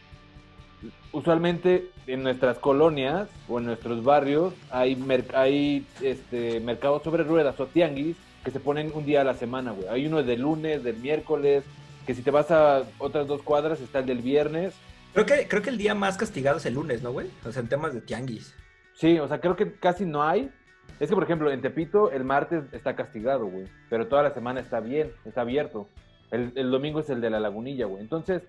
Usualmente 1.13 1.91
en 2.09 2.25
nuestras 2.25 2.59
colonias 2.59 3.29
o 3.49 3.59
en 3.59 3.67
nuestros 3.67 4.03
barrios 4.03 4.55
hay, 4.71 4.99
hay 5.35 5.87
este, 6.01 6.59
mercados 6.61 7.05
sobre 7.05 7.23
ruedas 7.23 7.59
o 7.61 7.67
tianguis 7.67 8.17
que 8.45 8.51
se 8.51 8.59
ponen 8.59 8.91
un 8.93 9.07
día 9.07 9.21
a 9.21 9.25
la 9.25 9.35
semana, 9.35 9.71
güey. 9.71 9.87
Hay 9.89 10.07
uno 10.07 10.23
del 10.23 10.41
lunes, 10.41 10.83
del 10.83 10.97
miércoles, 10.97 11.63
que 12.07 12.15
si 12.15 12.23
te 12.23 12.33
vas 12.33 12.51
a 12.51 12.83
otras 12.99 13.29
dos 13.29 13.43
cuadras 13.43 13.81
está 13.81 14.01
el 14.01 14.07
del 14.07 14.19
viernes. 14.19 14.75
Creo 15.13 15.27
que, 15.27 15.47
creo 15.47 15.63
que 15.63 15.71
el 15.71 15.79
día 15.79 15.95
más 15.95 16.17
castigado 16.17 16.57
es 16.57 16.67
el 16.67 16.75
lunes, 16.75 17.03
¿no, 17.03 17.13
güey? 17.13 17.29
O 17.45 17.53
sea, 17.53 17.63
en 17.63 17.69
temas 17.69 17.95
de 17.95 18.01
tianguis. 18.01 18.55
Sí, 18.95 19.19
o 19.19 19.29
sea, 19.29 19.41
creo 19.41 19.55
que 19.55 19.73
casi 19.75 20.05
no 20.05 20.23
hay. 20.23 20.51
Es 20.99 21.09
que, 21.09 21.15
por 21.15 21.25
ejemplo, 21.25 21.53
en 21.53 21.61
Tepito 21.61 22.11
el 22.11 22.25
martes 22.25 22.65
está 22.73 22.97
castigado, 22.97 23.47
güey. 23.47 23.67
Pero 23.89 24.09
toda 24.09 24.23
la 24.23 24.35
semana 24.35 24.61
está 24.61 24.81
bien, 24.81 25.13
está 25.25 25.43
abierto. 25.43 25.89
El, 26.33 26.71
domingo 26.71 27.01
es 27.01 27.11
el 27.11 27.21
de 27.21 27.29
la 27.29 27.39
lagunilla, 27.39 27.85
güey. 27.85 28.01
Entonces, 28.01 28.43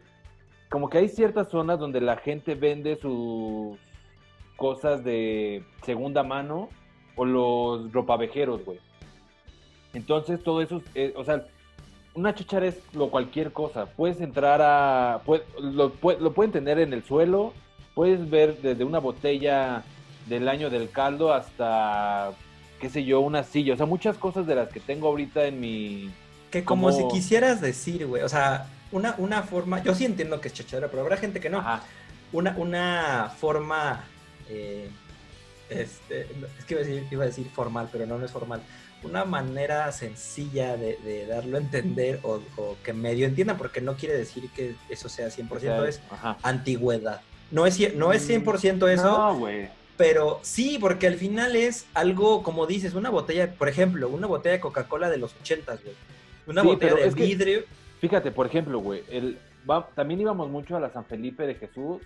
como 0.70 0.90
que 0.90 1.00
hay 1.00 1.10
ciertas 1.10 1.50
zonas 1.50 1.80
donde 1.80 2.00
la 2.00 2.16
gente 2.16 2.56
vende 2.56 2.96
sus 2.96 3.78
cosas 4.56 5.04
de 5.04 5.66
segunda 5.84 6.24
mano 6.24 6.70
o 7.18 7.25
los 7.25 7.92
ropavejeros, 7.92 8.63
güey. 8.63 8.80
Entonces, 9.94 10.42
todo 10.42 10.62
eso, 10.62 10.82
eh, 10.96 11.13
o 11.18 11.25
sea, 11.25 11.46
una 12.16 12.34
chachara 12.34 12.68
es 12.68 12.82
lo 12.94 13.10
cualquier 13.10 13.52
cosa. 13.52 13.86
Puedes 13.86 14.22
entrar 14.22 14.62
a. 14.62 15.22
lo, 15.60 15.92
lo, 16.20 16.34
pueden 16.34 16.54
tener 16.54 16.80
en 16.80 16.94
el 16.94 17.04
suelo. 17.04 17.54
Puedes 17.96 18.30
ver 18.30 18.58
desde 18.62 18.86
una 18.86 19.00
botella 19.00 19.84
del 20.28 20.48
año 20.48 20.70
del 20.70 20.90
caldo 20.90 21.34
hasta, 21.34 22.32
qué 22.80 22.90
sé 22.90 23.04
yo, 23.04 23.20
una 23.20 23.44
silla. 23.44 23.74
O 23.74 23.78
sea, 23.78 23.86
muchas 23.86 24.18
cosas 24.18 24.48
de 24.48 24.56
las 24.56 24.70
que 24.70 24.80
tengo 24.80 25.10
ahorita 25.10 25.46
en 25.46 25.60
mi. 25.60 26.12
Que 26.53 26.63
como, 26.63 26.91
si 26.91 27.07
quisieras 27.07 27.62
decir, 27.62 28.05
güey. 28.05 28.22
O 28.22 28.29
sea, 28.29 28.67
una, 28.91 29.15
una 29.17 29.41
forma. 29.41 29.81
Yo 29.81 29.95
sí 29.95 30.05
entiendo 30.05 30.39
que 30.39 30.50
es 30.50 30.53
chachara, 30.53 30.88
pero 30.88 31.01
habrá 31.01 31.17
gente 31.17 31.39
que 31.39 31.50
no. 31.50 31.63
Una, 32.31 32.53
una 32.57 33.33
forma. 33.39 34.03
Eh, 34.48 34.88
este, 35.69 36.27
es 36.60 36.65
que 36.65 36.75
iba 36.75 36.81
a, 36.81 36.86
decir, 36.86 37.07
iba 37.10 37.24
a 37.24 37.27
decir 37.27 37.50
formal, 37.50 37.89
pero 37.91 38.05
no, 38.05 38.19
no 38.19 38.25
es 38.25 38.31
formal 38.31 38.62
una 39.03 39.25
manera 39.25 39.91
sencilla 39.91 40.77
de, 40.77 41.25
darlo 41.27 41.57
a 41.57 41.60
entender 41.60 42.19
o, 42.24 42.39
que 42.83 42.93
medio 42.93 43.25
entiendan, 43.25 43.57
porque 43.57 43.81
no 43.81 43.95
quiere 43.95 44.15
decir 44.15 44.50
que 44.55 44.75
eso 44.89 45.10
sea 45.10 45.27
100%, 45.27 45.88
es 45.88 46.00
antigüedad. 46.43 47.22
No 47.51 47.65
es, 47.65 47.95
no 47.95 48.13
es 48.13 48.29
100% 48.29 48.77
mm, 48.77 48.88
eso. 48.88 49.03
No, 49.03 49.39
güey. 49.39 49.69
Pero 49.98 50.39
sí, 50.41 50.77
porque 50.79 51.07
al 51.07 51.15
final 51.15 51.55
es 51.55 51.86
algo, 51.93 52.41
como 52.41 52.65
dices, 52.65 52.93
una 52.93 53.10
botella, 53.10 53.51
por 53.53 53.69
ejemplo, 53.69 54.10
una 54.10 54.27
botella 54.27 54.53
de 54.53 54.60
Coca-Cola 54.60 55.10
de 55.10 55.17
los 55.17 55.36
80, 55.41 55.75
güey. 55.75 55.95
Una 56.48 56.64
botella 56.64 56.96
de 56.96 57.10
vidrio. 57.10 57.62
fíjate, 58.00 58.32
por 58.32 58.46
ejemplo, 58.46 58.80
güey, 58.80 59.04
el, 59.10 59.38
también 59.96 60.22
íbamos 60.22 60.50
mucho 60.50 60.76
a 60.76 60.80
la 60.80 60.90
San 60.90 61.06
Felipe 61.06 61.48
de 61.48 61.56
Jesús, 61.56 62.02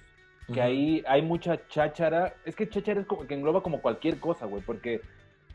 que 0.53 0.61
ahí 0.61 1.03
hay 1.07 1.21
mucha 1.21 1.67
cháchara. 1.67 2.33
Es 2.45 2.55
que 2.55 2.69
cháchara 2.69 3.01
es 3.01 3.07
como 3.07 3.27
que 3.27 3.33
engloba 3.33 3.61
como 3.61 3.81
cualquier 3.81 4.19
cosa, 4.19 4.45
güey, 4.45 4.61
porque 4.63 5.01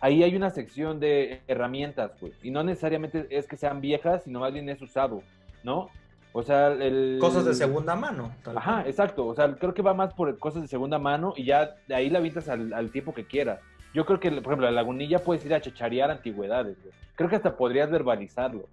ahí 0.01 0.23
hay 0.23 0.37
una 0.37 0.51
sección 0.51 1.01
de 1.01 1.41
herramientas, 1.47 2.13
güey. 2.21 2.33
Y 2.43 2.51
no 2.51 2.63
necesariamente 2.63 3.27
es 3.31 3.47
que 3.47 3.57
sean 3.57 3.81
viejas, 3.81 4.25
sino 4.25 4.41
más 4.41 4.53
bien 4.53 4.69
es 4.69 4.83
usado, 4.83 5.23
¿no? 5.63 5.91
O 6.33 6.43
sea, 6.43 6.69
el... 6.69 7.19
Cosas 7.21 7.45
de 7.45 7.55
segunda 7.55 7.95
mano. 7.95 8.35
Ajá, 8.57 8.85
exacto. 8.87 9.27
O 9.27 9.35
sea, 9.35 9.55
creo 9.55 9.75
que 9.75 9.83
va 9.83 9.95
más 9.95 10.15
por 10.15 10.39
cosas 10.39 10.63
de 10.63 10.69
segunda 10.69 10.99
mano 10.99 11.35
y 11.37 11.45
ya 11.45 11.77
de 11.87 11.95
ahí 11.95 12.09
la 12.09 12.19
avientas 12.19 12.49
al, 12.49 12.91
tiempo 12.91 13.13
que 13.15 13.27
quieras. 13.27 13.61
Yo 13.95 14.07
creo 14.07 14.21
que, 14.21 14.31
por 14.31 14.53
ejemplo, 14.53 14.67
la 14.67 14.73
lagunilla 14.73 15.19
puedes 15.19 15.45
ir 15.45 15.55
a 15.55 15.61
chacharear 15.61 16.11
antigüedades, 16.11 16.77
güey. 16.83 16.95
Creo 17.15 17.29
que 17.29 17.37
hasta 17.37 17.57
podrías 17.57 17.91
verbalizarlo. 17.91 18.67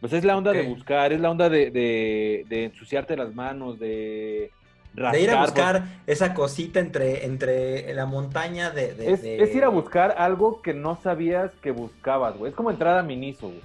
Pues 0.00 0.12
es 0.12 0.24
la 0.24 0.36
onda 0.36 0.52
de 0.52 0.62
buscar, 0.62 1.12
es 1.12 1.20
la 1.20 1.30
onda 1.30 1.48
de, 1.48 1.70
de 1.70 2.64
ensuciarte 2.64 3.16
las 3.16 3.34
manos, 3.34 3.78
de 3.78 4.50
de 4.92 5.22
ir 5.22 5.30
a 5.30 5.42
buscar 5.42 5.84
esa 6.06 6.34
cosita 6.34 6.80
entre, 6.80 7.24
entre 7.24 7.94
la 7.94 8.06
montaña 8.06 8.70
de... 8.70 9.12
es, 9.12 9.54
ir 9.54 9.64
a 9.64 9.68
buscar 9.68 10.16
algo 10.18 10.62
que 10.62 10.74
no 10.74 10.98
sabías 11.00 11.52
que 11.62 11.70
buscabas, 11.70 12.36
güey. 12.36 12.50
Es 12.50 12.56
como 12.56 12.70
entrar 12.70 12.98
a 12.98 13.02
Miniso, 13.02 13.48
güey. 13.48 13.60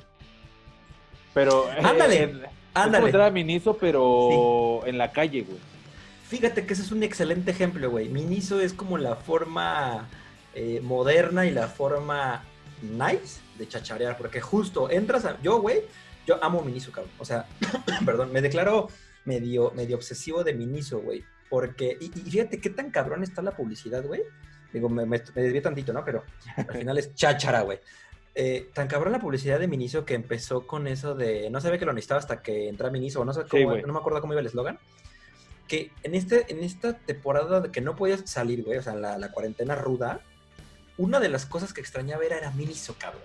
Pero... 1.33 1.65
Ándale, 1.83 2.23
eh, 2.23 2.33
Es 2.75 2.83
como 2.83 3.07
entrar 3.07 3.27
a 3.27 3.31
Miniso, 3.31 3.75
pero 3.75 4.85
en 4.85 4.97
la 4.97 5.11
calle, 5.11 5.41
güey. 5.41 5.57
Fíjate 6.27 6.65
que 6.65 6.73
ese 6.73 6.81
es 6.81 6.91
un 6.91 7.03
excelente 7.03 7.51
ejemplo, 7.51 7.89
güey. 7.89 8.09
Miniso 8.09 8.59
es 8.59 8.73
como 8.73 8.97
la 8.97 9.15
forma 9.15 10.07
eh, 10.55 10.81
moderna 10.81 11.45
y 11.45 11.51
la 11.51 11.67
forma 11.67 12.43
nice 12.81 13.41
de 13.59 13.67
chacharear, 13.67 14.17
porque 14.17 14.41
justo 14.41 14.89
entras 14.89 15.25
a... 15.25 15.39
Yo, 15.41 15.61
güey, 15.61 15.83
yo 16.25 16.43
amo 16.43 16.63
Miniso, 16.63 16.91
cabrón. 16.91 17.13
O 17.19 17.25
sea, 17.25 17.45
perdón, 18.05 18.31
me 18.33 18.41
declaro 18.41 18.87
medio, 19.25 19.71
medio 19.75 19.97
obsesivo 19.97 20.43
de 20.43 20.55
Miniso, 20.55 20.99
güey. 20.99 21.23
Porque, 21.47 21.95
y, 21.99 22.09
fíjate 22.09 22.59
qué 22.59 22.71
tan 22.71 22.89
cabrón 22.89 23.21
está 23.21 23.43
la 23.43 23.51
publicidad, 23.51 24.03
güey. 24.03 24.23
Digo, 24.73 24.89
me, 24.89 25.05
me, 25.05 25.19
desvié 25.19 25.61
tantito, 25.61 25.93
¿no? 25.93 26.03
Pero 26.03 26.23
al 26.57 26.77
final 26.77 26.97
es 26.97 27.13
cháchara, 27.13 27.61
güey. 27.61 27.79
Eh, 28.33 28.71
tan 28.73 28.87
cabrón 28.87 29.13
la 29.13 29.19
publicidad 29.19 29.59
de 29.59 29.67
Miniso 29.67 30.03
que 30.03 30.13
empezó 30.15 30.67
con 30.67 30.87
eso 30.87 31.15
de 31.15 31.49
no 31.49 31.61
sabía 31.61 31.79
que 31.79 31.85
lo 31.85 31.93
necesitaba 31.93 32.19
hasta 32.19 32.41
que 32.41 32.67
entra 32.67 32.89
Miniso, 32.89 33.23
no 33.23 33.31
sé 33.31 33.43
cómo, 33.49 33.77
no 33.77 33.93
me 33.93 33.99
acuerdo 33.99 34.19
cómo 34.19 34.33
iba 34.33 34.41
el 34.41 34.47
eslogan. 34.47 34.77
Que 35.67 35.91
en, 36.03 36.15
este, 36.15 36.51
en 36.51 36.63
esta 36.63 36.97
temporada 36.97 37.61
de 37.61 37.71
que 37.71 37.81
no 37.81 37.95
podías 37.95 38.21
salir, 38.25 38.63
güey, 38.63 38.77
o 38.77 38.83
sea, 38.83 38.95
la, 38.95 39.17
la 39.17 39.31
cuarentena 39.31 39.75
ruda, 39.75 40.21
una 40.97 41.19
de 41.19 41.29
las 41.29 41.45
cosas 41.45 41.73
que 41.73 41.81
extrañaba 41.81 42.23
era, 42.23 42.37
era 42.37 42.51
Miniso, 42.51 42.95
cabrón. 42.97 43.23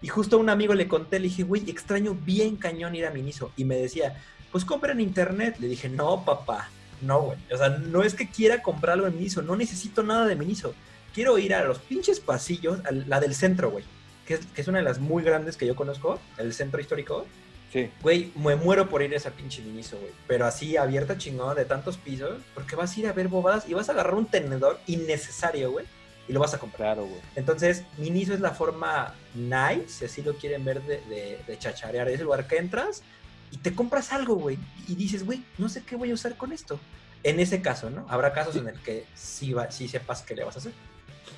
Y 0.00 0.08
justo 0.08 0.36
a 0.36 0.38
un 0.38 0.50
amigo 0.50 0.74
le 0.74 0.88
conté, 0.88 1.18
le 1.18 1.28
dije, 1.28 1.44
güey, 1.44 1.68
extraño 1.70 2.14
bien 2.14 2.56
cañón 2.56 2.94
ir 2.94 3.06
a 3.06 3.10
Miniso. 3.10 3.52
Y 3.56 3.64
me 3.64 3.76
decía, 3.76 4.20
pues 4.52 4.64
compra 4.64 4.92
en 4.92 5.00
internet. 5.00 5.56
Le 5.58 5.66
dije, 5.66 5.88
no, 5.88 6.24
papá, 6.24 6.68
no, 7.00 7.22
güey. 7.22 7.38
O 7.52 7.56
sea, 7.56 7.70
no 7.70 8.02
es 8.02 8.14
que 8.14 8.28
quiera 8.28 8.62
comprarlo 8.62 9.06
en 9.06 9.16
Miniso, 9.16 9.42
no 9.42 9.56
necesito 9.56 10.02
nada 10.02 10.26
de 10.26 10.36
Miniso. 10.36 10.74
Quiero 11.14 11.38
ir 11.38 11.54
a 11.54 11.64
los 11.64 11.78
pinches 11.78 12.20
pasillos, 12.20 12.80
a 12.84 12.92
la 12.92 13.18
del 13.18 13.34
centro, 13.34 13.70
güey, 13.70 13.84
que 14.26 14.38
es, 14.54 14.68
una 14.68 14.78
de 14.78 14.84
las 14.84 14.98
muy 14.98 15.22
grandes 15.22 15.56
que 15.56 15.66
yo 15.66 15.74
conozco, 15.76 16.20
el 16.38 16.52
centro 16.52 16.80
histórico. 16.80 17.26
Sí. 17.74 17.90
Güey, 18.02 18.30
me 18.36 18.54
muero 18.54 18.88
por 18.88 19.02
ir 19.02 19.12
a 19.14 19.16
esa 19.16 19.32
pinche 19.32 19.60
Miniso, 19.60 19.98
güey. 19.98 20.12
Pero 20.28 20.46
así, 20.46 20.76
abierta 20.76 21.18
chingón, 21.18 21.56
de 21.56 21.64
tantos 21.64 21.96
pisos, 21.96 22.40
porque 22.54 22.76
vas 22.76 22.96
a 22.96 23.00
ir 23.00 23.08
a 23.08 23.12
ver 23.12 23.26
bobadas 23.26 23.68
y 23.68 23.74
vas 23.74 23.88
a 23.88 23.92
agarrar 23.92 24.14
un 24.14 24.26
tenedor 24.26 24.78
innecesario, 24.86 25.72
güey, 25.72 25.84
y 26.28 26.32
lo 26.32 26.38
vas 26.38 26.54
a 26.54 26.58
comprar. 26.58 26.94
Claro, 26.94 27.08
güey. 27.08 27.20
Entonces, 27.34 27.82
Miniso 27.98 28.32
es 28.32 28.38
la 28.38 28.52
forma 28.52 29.12
nice, 29.34 29.88
si 29.88 30.04
así 30.04 30.22
lo 30.22 30.34
quieren 30.34 30.64
ver, 30.64 30.82
de, 30.82 31.00
de, 31.08 31.40
de 31.44 31.58
chacharear. 31.58 32.08
Es 32.08 32.20
el 32.20 32.26
lugar 32.26 32.46
que 32.46 32.58
entras, 32.58 33.02
y 33.50 33.56
te 33.56 33.74
compras 33.74 34.12
algo, 34.12 34.36
güey, 34.36 34.56
y 34.86 34.94
dices, 34.94 35.26
güey, 35.26 35.42
no 35.58 35.68
sé 35.68 35.82
qué 35.82 35.96
voy 35.96 36.12
a 36.12 36.14
usar 36.14 36.36
con 36.36 36.52
esto. 36.52 36.78
En 37.24 37.40
ese 37.40 37.60
caso, 37.60 37.90
¿no? 37.90 38.06
Habrá 38.08 38.32
casos 38.32 38.54
en 38.54 38.68
el 38.68 38.78
que 38.80 39.04
sí, 39.14 39.52
va, 39.52 39.70
sí 39.72 39.88
sepas 39.88 40.22
qué 40.22 40.36
le 40.36 40.44
vas 40.44 40.54
a 40.54 40.58
hacer. 40.60 40.72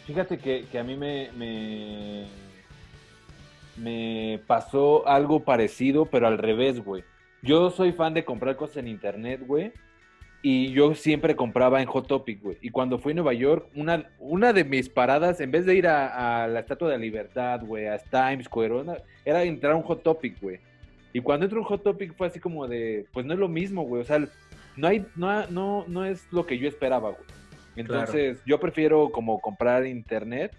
Fíjate 0.06 0.38
que, 0.38 0.78
a 0.78 0.82
mí 0.82 0.96
me, 0.96 1.30
me, 1.32 2.26
pasó 4.46 5.06
algo 5.08 5.44
parecido, 5.44 6.06
pero 6.06 6.26
al 6.26 6.38
revés, 6.38 6.82
güey. 6.84 7.04
Yo 7.42 7.70
soy 7.70 7.92
fan 7.92 8.14
de 8.14 8.24
comprar 8.24 8.56
cosas 8.56 8.78
en 8.78 8.88
internet, 8.88 9.42
güey. 9.46 9.72
Y 10.42 10.70
yo 10.70 10.94
siempre 10.94 11.34
compraba 11.34 11.80
en 11.80 11.88
Hot 11.88 12.06
Topic, 12.06 12.40
güey. 12.42 12.58
Y 12.60 12.70
cuando 12.70 12.98
fui 12.98 13.12
a 13.12 13.14
Nueva 13.16 13.32
York, 13.32 13.68
una, 13.74 14.08
una 14.18 14.52
de 14.52 14.64
mis 14.64 14.88
paradas, 14.88 15.40
en 15.40 15.50
vez 15.50 15.66
de 15.66 15.74
ir 15.74 15.88
a, 15.88 16.46
la 16.46 16.60
Estatua 16.60 16.88
de 16.88 16.94
la 16.94 17.00
Libertad, 17.00 17.62
güey, 17.64 17.86
a 17.86 17.98
Times 17.98 18.46
Square, 18.46 18.84
era 19.24 19.42
entrar 19.42 19.72
a 19.72 19.76
un 19.76 19.82
Hot 19.82 20.02
Topic, 20.02 20.40
güey. 20.40 20.60
Y 21.12 21.20
cuando 21.20 21.46
entró 21.46 21.60
un 21.60 21.64
Hot 21.64 21.82
Topic 21.82 22.14
fue 22.14 22.26
así 22.26 22.38
como 22.38 22.68
de, 22.68 23.06
pues 23.12 23.24
no 23.26 23.32
es 23.32 23.38
lo 23.40 23.48
mismo, 23.48 23.82
güey. 23.82 24.02
O 24.02 24.04
sea, 24.04 24.20
no 24.76 24.86
hay, 24.86 25.04
no, 25.16 25.46
no, 25.48 25.84
no 25.88 26.04
es 26.04 26.30
lo 26.30 26.46
que 26.46 26.58
yo 26.58 26.68
esperaba, 26.68 27.10
güey. 27.10 27.24
Entonces, 27.76 28.38
yo 28.46 28.58
prefiero 28.60 29.10
como 29.10 29.40
comprar 29.40 29.86
internet 29.86 30.52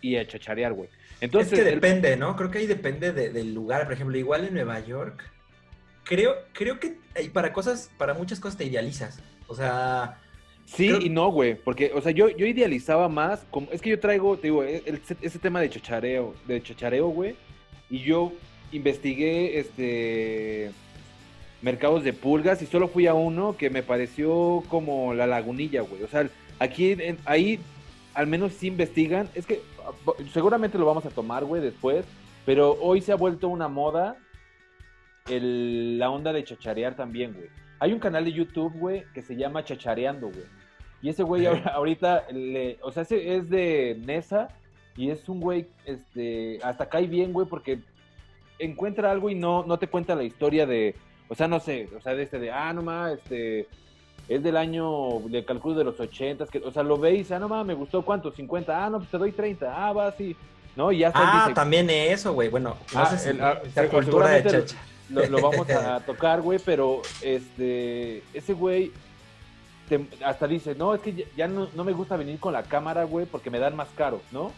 y 0.00 0.16
a 0.16 0.26
chacharear, 0.26 0.72
güey. 0.72 0.88
Entonces, 1.20 1.52
es 1.52 1.58
que 1.58 1.70
depende, 1.70 2.16
¿no? 2.16 2.36
Creo 2.36 2.50
que 2.50 2.58
ahí 2.58 2.66
depende 2.66 3.12
del 3.12 3.54
lugar. 3.54 3.84
Por 3.84 3.92
ejemplo, 3.92 4.16
igual 4.16 4.44
en 4.46 4.54
Nueva 4.54 4.80
York, 4.80 5.22
creo, 6.04 6.34
creo 6.52 6.80
que 6.80 6.98
para 7.32 7.52
cosas, 7.52 7.90
para 7.98 8.14
muchas 8.14 8.40
cosas 8.40 8.56
te 8.56 8.64
idealizas. 8.64 9.20
O 9.46 9.54
sea. 9.54 10.18
Sí 10.64 10.88
y 11.00 11.08
no, 11.08 11.30
güey. 11.30 11.54
Porque, 11.56 11.90
o 11.94 12.00
sea, 12.00 12.12
yo, 12.12 12.28
yo 12.28 12.46
idealizaba 12.46 13.08
más. 13.08 13.44
Como, 13.50 13.70
es 13.72 13.80
que 13.80 13.90
yo 13.90 14.00
traigo, 14.00 14.36
te 14.36 14.48
digo, 14.48 14.62
e, 14.62 14.82
ese 15.20 15.38
tema 15.38 15.60
de 15.60 15.68
chachareo, 15.68 16.34
de 16.46 16.62
chachareo, 16.62 17.08
güey. 17.08 17.34
Y 17.90 17.98
yo 18.00 18.32
investigué 18.72 19.58
este 19.58 20.70
mercados 21.62 22.04
de 22.04 22.12
pulgas 22.12 22.62
y 22.62 22.66
solo 22.66 22.88
fui 22.88 23.06
a 23.06 23.14
uno 23.14 23.56
que 23.56 23.68
me 23.70 23.82
pareció 23.82 24.62
como 24.68 25.14
la 25.14 25.26
lagunilla, 25.26 25.82
güey. 25.82 26.02
O 26.02 26.08
sea, 26.08 26.28
aquí, 26.58 26.96
ahí, 27.24 27.58
al 28.14 28.26
menos 28.26 28.52
si 28.54 28.68
investigan. 28.68 29.28
Es 29.34 29.46
que 29.46 29.60
seguramente 30.32 30.78
lo 30.78 30.86
vamos 30.86 31.06
a 31.06 31.10
tomar, 31.10 31.44
güey, 31.44 31.62
después. 31.62 32.04
Pero 32.46 32.76
hoy 32.80 33.00
se 33.00 33.12
ha 33.12 33.16
vuelto 33.16 33.48
una 33.48 33.68
moda 33.68 34.16
la 35.28 36.10
onda 36.10 36.32
de 36.32 36.44
chacharear 36.44 36.96
también, 36.96 37.34
güey. 37.34 37.48
Hay 37.78 37.92
un 37.92 37.98
canal 37.98 38.24
de 38.24 38.32
YouTube, 38.32 38.72
güey, 38.74 39.04
que 39.14 39.22
se 39.22 39.36
llama 39.36 39.64
Chachareando, 39.64 40.28
güey. 40.28 40.44
Y 41.02 41.08
ese 41.08 41.22
güey 41.22 41.46
ahorita, 41.46 42.26
le, 42.32 42.78
o 42.82 42.92
sea, 42.92 43.02
ese 43.02 43.36
es 43.36 43.48
de 43.48 44.00
Nesa 44.04 44.48
y 44.96 45.10
es 45.10 45.28
un 45.28 45.40
güey, 45.40 45.66
este, 45.84 46.58
hasta 46.62 46.88
cae 46.88 47.06
bien, 47.06 47.32
güey, 47.32 47.46
porque 47.46 47.80
encuentra 48.58 49.10
algo 49.10 49.30
y 49.30 49.34
no, 49.34 49.64
no 49.64 49.78
te 49.78 49.86
cuenta 49.88 50.14
la 50.14 50.24
historia 50.24 50.66
de, 50.66 50.94
o 51.28 51.34
sea, 51.34 51.48
no 51.48 51.60
sé, 51.60 51.88
o 51.96 52.00
sea, 52.00 52.14
de 52.14 52.24
este 52.24 52.38
de, 52.38 52.50
ah, 52.50 52.72
no 52.72 52.82
más, 52.82 53.12
este, 53.12 53.66
es 54.30 54.44
del 54.44 54.56
año, 54.56 55.18
de 55.26 55.44
cálculo 55.44 55.74
de 55.74 55.82
los 55.82 55.98
ochentas, 55.98 56.48
que, 56.48 56.58
o 56.58 56.70
sea, 56.70 56.84
lo 56.84 56.96
veis, 56.96 57.32
ah, 57.32 57.40
no 57.40 57.48
más, 57.48 57.66
me 57.66 57.74
gustó 57.74 58.02
cuánto, 58.02 58.30
50, 58.30 58.86
ah, 58.86 58.88
no, 58.88 58.98
pues 58.98 59.10
te 59.10 59.18
doy 59.18 59.32
30, 59.32 59.66
ah, 59.76 59.92
va, 59.92 60.12
sí, 60.12 60.36
¿no? 60.76 60.92
Y 60.92 60.98
ya 60.98 61.10
Ah, 61.12 61.50
también 61.52 61.90
eso, 61.90 62.32
güey, 62.32 62.48
bueno, 62.48 62.76
no 62.94 63.00
ah, 63.00 63.06
sé 63.06 63.32
si 63.32 63.40
ah, 63.40 63.60
cultura 63.90 64.28
de 64.28 64.44
chacha. 64.44 64.76
Lo, 65.08 65.26
lo, 65.26 65.42
vamos 65.42 65.68
a 65.70 65.98
tocar, 66.06 66.42
güey, 66.42 66.60
pero, 66.64 67.02
este, 67.22 68.22
ese 68.32 68.52
güey 68.52 68.92
hasta 70.24 70.46
dice, 70.46 70.76
no, 70.76 70.94
es 70.94 71.00
que 71.00 71.26
ya, 71.36 71.48
no, 71.48 71.66
me 71.84 71.92
gusta 71.92 72.16
venir 72.16 72.38
con 72.38 72.52
la 72.52 72.62
cámara, 72.62 73.02
güey, 73.02 73.26
porque 73.26 73.50
me 73.50 73.58
dan 73.58 73.74
más 73.74 73.88
caro, 73.96 74.22
¿no? 74.30 74.52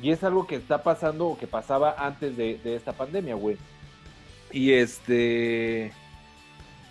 Y 0.00 0.12
es 0.12 0.22
algo 0.22 0.46
que 0.46 0.54
está 0.54 0.84
pasando 0.84 1.26
o 1.26 1.36
que 1.36 1.48
pasaba 1.48 1.96
antes 1.98 2.36
de, 2.36 2.58
de 2.58 2.76
esta 2.76 2.92
pandemia, 2.92 3.34
güey. 3.34 3.56
Y 4.52 4.74
este. 4.74 5.92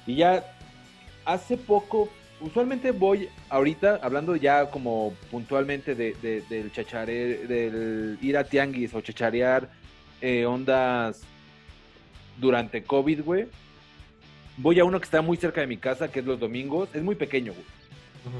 Y 0.05 0.15
ya 0.15 0.57
hace 1.25 1.57
poco, 1.57 2.09
usualmente 2.39 2.91
voy 2.91 3.29
ahorita, 3.49 3.99
hablando 4.01 4.35
ya 4.35 4.69
como 4.69 5.13
puntualmente 5.29 5.95
de, 5.95 6.13
del 6.49 6.71
chachare, 6.71 7.47
del 7.47 8.17
ir 8.21 8.37
a 8.37 8.43
tianguis 8.43 8.93
o 8.93 9.01
chacharear 9.01 9.69
eh, 10.21 10.45
ondas 10.45 11.21
durante 12.37 12.83
COVID, 12.83 13.21
güey. 13.23 13.47
Voy 14.57 14.79
a 14.79 14.85
uno 14.85 14.99
que 14.99 15.05
está 15.05 15.21
muy 15.21 15.37
cerca 15.37 15.61
de 15.61 15.67
mi 15.67 15.77
casa, 15.77 16.11
que 16.11 16.19
es 16.19 16.25
los 16.25 16.39
domingos. 16.39 16.89
Es 16.93 17.01
muy 17.01 17.15
pequeño, 17.15 17.53
güey. 17.53 17.65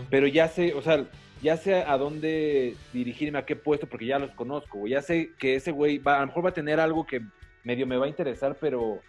Pero 0.09 0.27
ya 0.27 0.47
sé, 0.47 0.73
o 0.73 0.81
sea, 0.81 1.05
ya 1.41 1.57
sé 1.57 1.75
a 1.75 1.97
dónde 1.97 2.75
dirigirme, 2.93 3.39
a 3.39 3.45
qué 3.45 3.55
puesto, 3.55 3.87
porque 3.87 4.05
ya 4.05 4.19
los 4.19 4.31
conozco, 4.31 4.79
güey. 4.79 4.93
Ya 4.93 5.01
sé 5.01 5.31
que 5.39 5.55
ese 5.55 5.71
güey 5.71 5.97
va, 5.97 6.17
a 6.17 6.19
lo 6.21 6.27
mejor 6.27 6.45
va 6.45 6.49
a 6.49 6.53
tener 6.53 6.79
algo 6.79 7.07
que 7.07 7.21
medio 7.63 7.87
me 7.87 7.97
va 7.97 8.05
a 8.05 8.09
interesar, 8.09 8.57
pero 8.59 9.01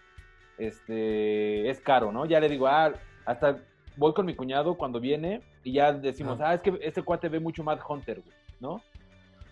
este 0.57 1.69
es 1.69 1.81
caro, 1.81 2.12
¿no? 2.12 2.25
Ya 2.25 2.41
le 2.41 2.49
digo, 2.49 2.67
ah, 2.67 2.93
hasta 3.25 3.59
voy 3.97 4.12
con 4.14 4.26
mi 4.26 4.35
cuñado 4.35 4.75
cuando 4.76 5.00
viene 5.00 5.43
y 5.64 5.73
ya 5.73 5.93
decimos, 5.93 6.41
ah, 6.41 6.55
es 6.55 6.61
que 6.61 6.79
este 6.83 7.02
cuate 7.02 7.29
ve 7.29 7.41
mucho 7.41 7.62
Mad 7.62 7.81
Hunter, 7.87 8.21
güey, 8.21 8.37
¿no? 8.61 8.83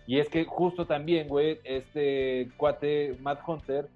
Y 0.07 0.19
es 0.19 0.29
que 0.29 0.45
justo 0.45 0.85
también, 0.85 1.27
güey, 1.27 1.59
este 1.63 2.49
cuate 2.57 3.15
Mad 3.21 3.37
Hunter 3.45 3.87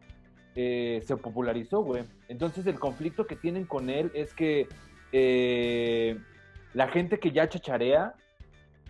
eh, 0.55 1.03
se 1.05 1.17
popularizó, 1.17 1.81
güey. 1.81 2.03
Entonces 2.27 2.65
el 2.67 2.79
conflicto 2.79 3.25
que 3.25 3.35
tienen 3.35 3.65
con 3.65 3.89
él 3.89 4.11
es 4.13 4.33
que 4.33 4.67
eh, 5.11 6.17
la 6.73 6.87
gente 6.87 7.19
que 7.19 7.31
ya 7.31 7.49
chacharea 7.49 8.13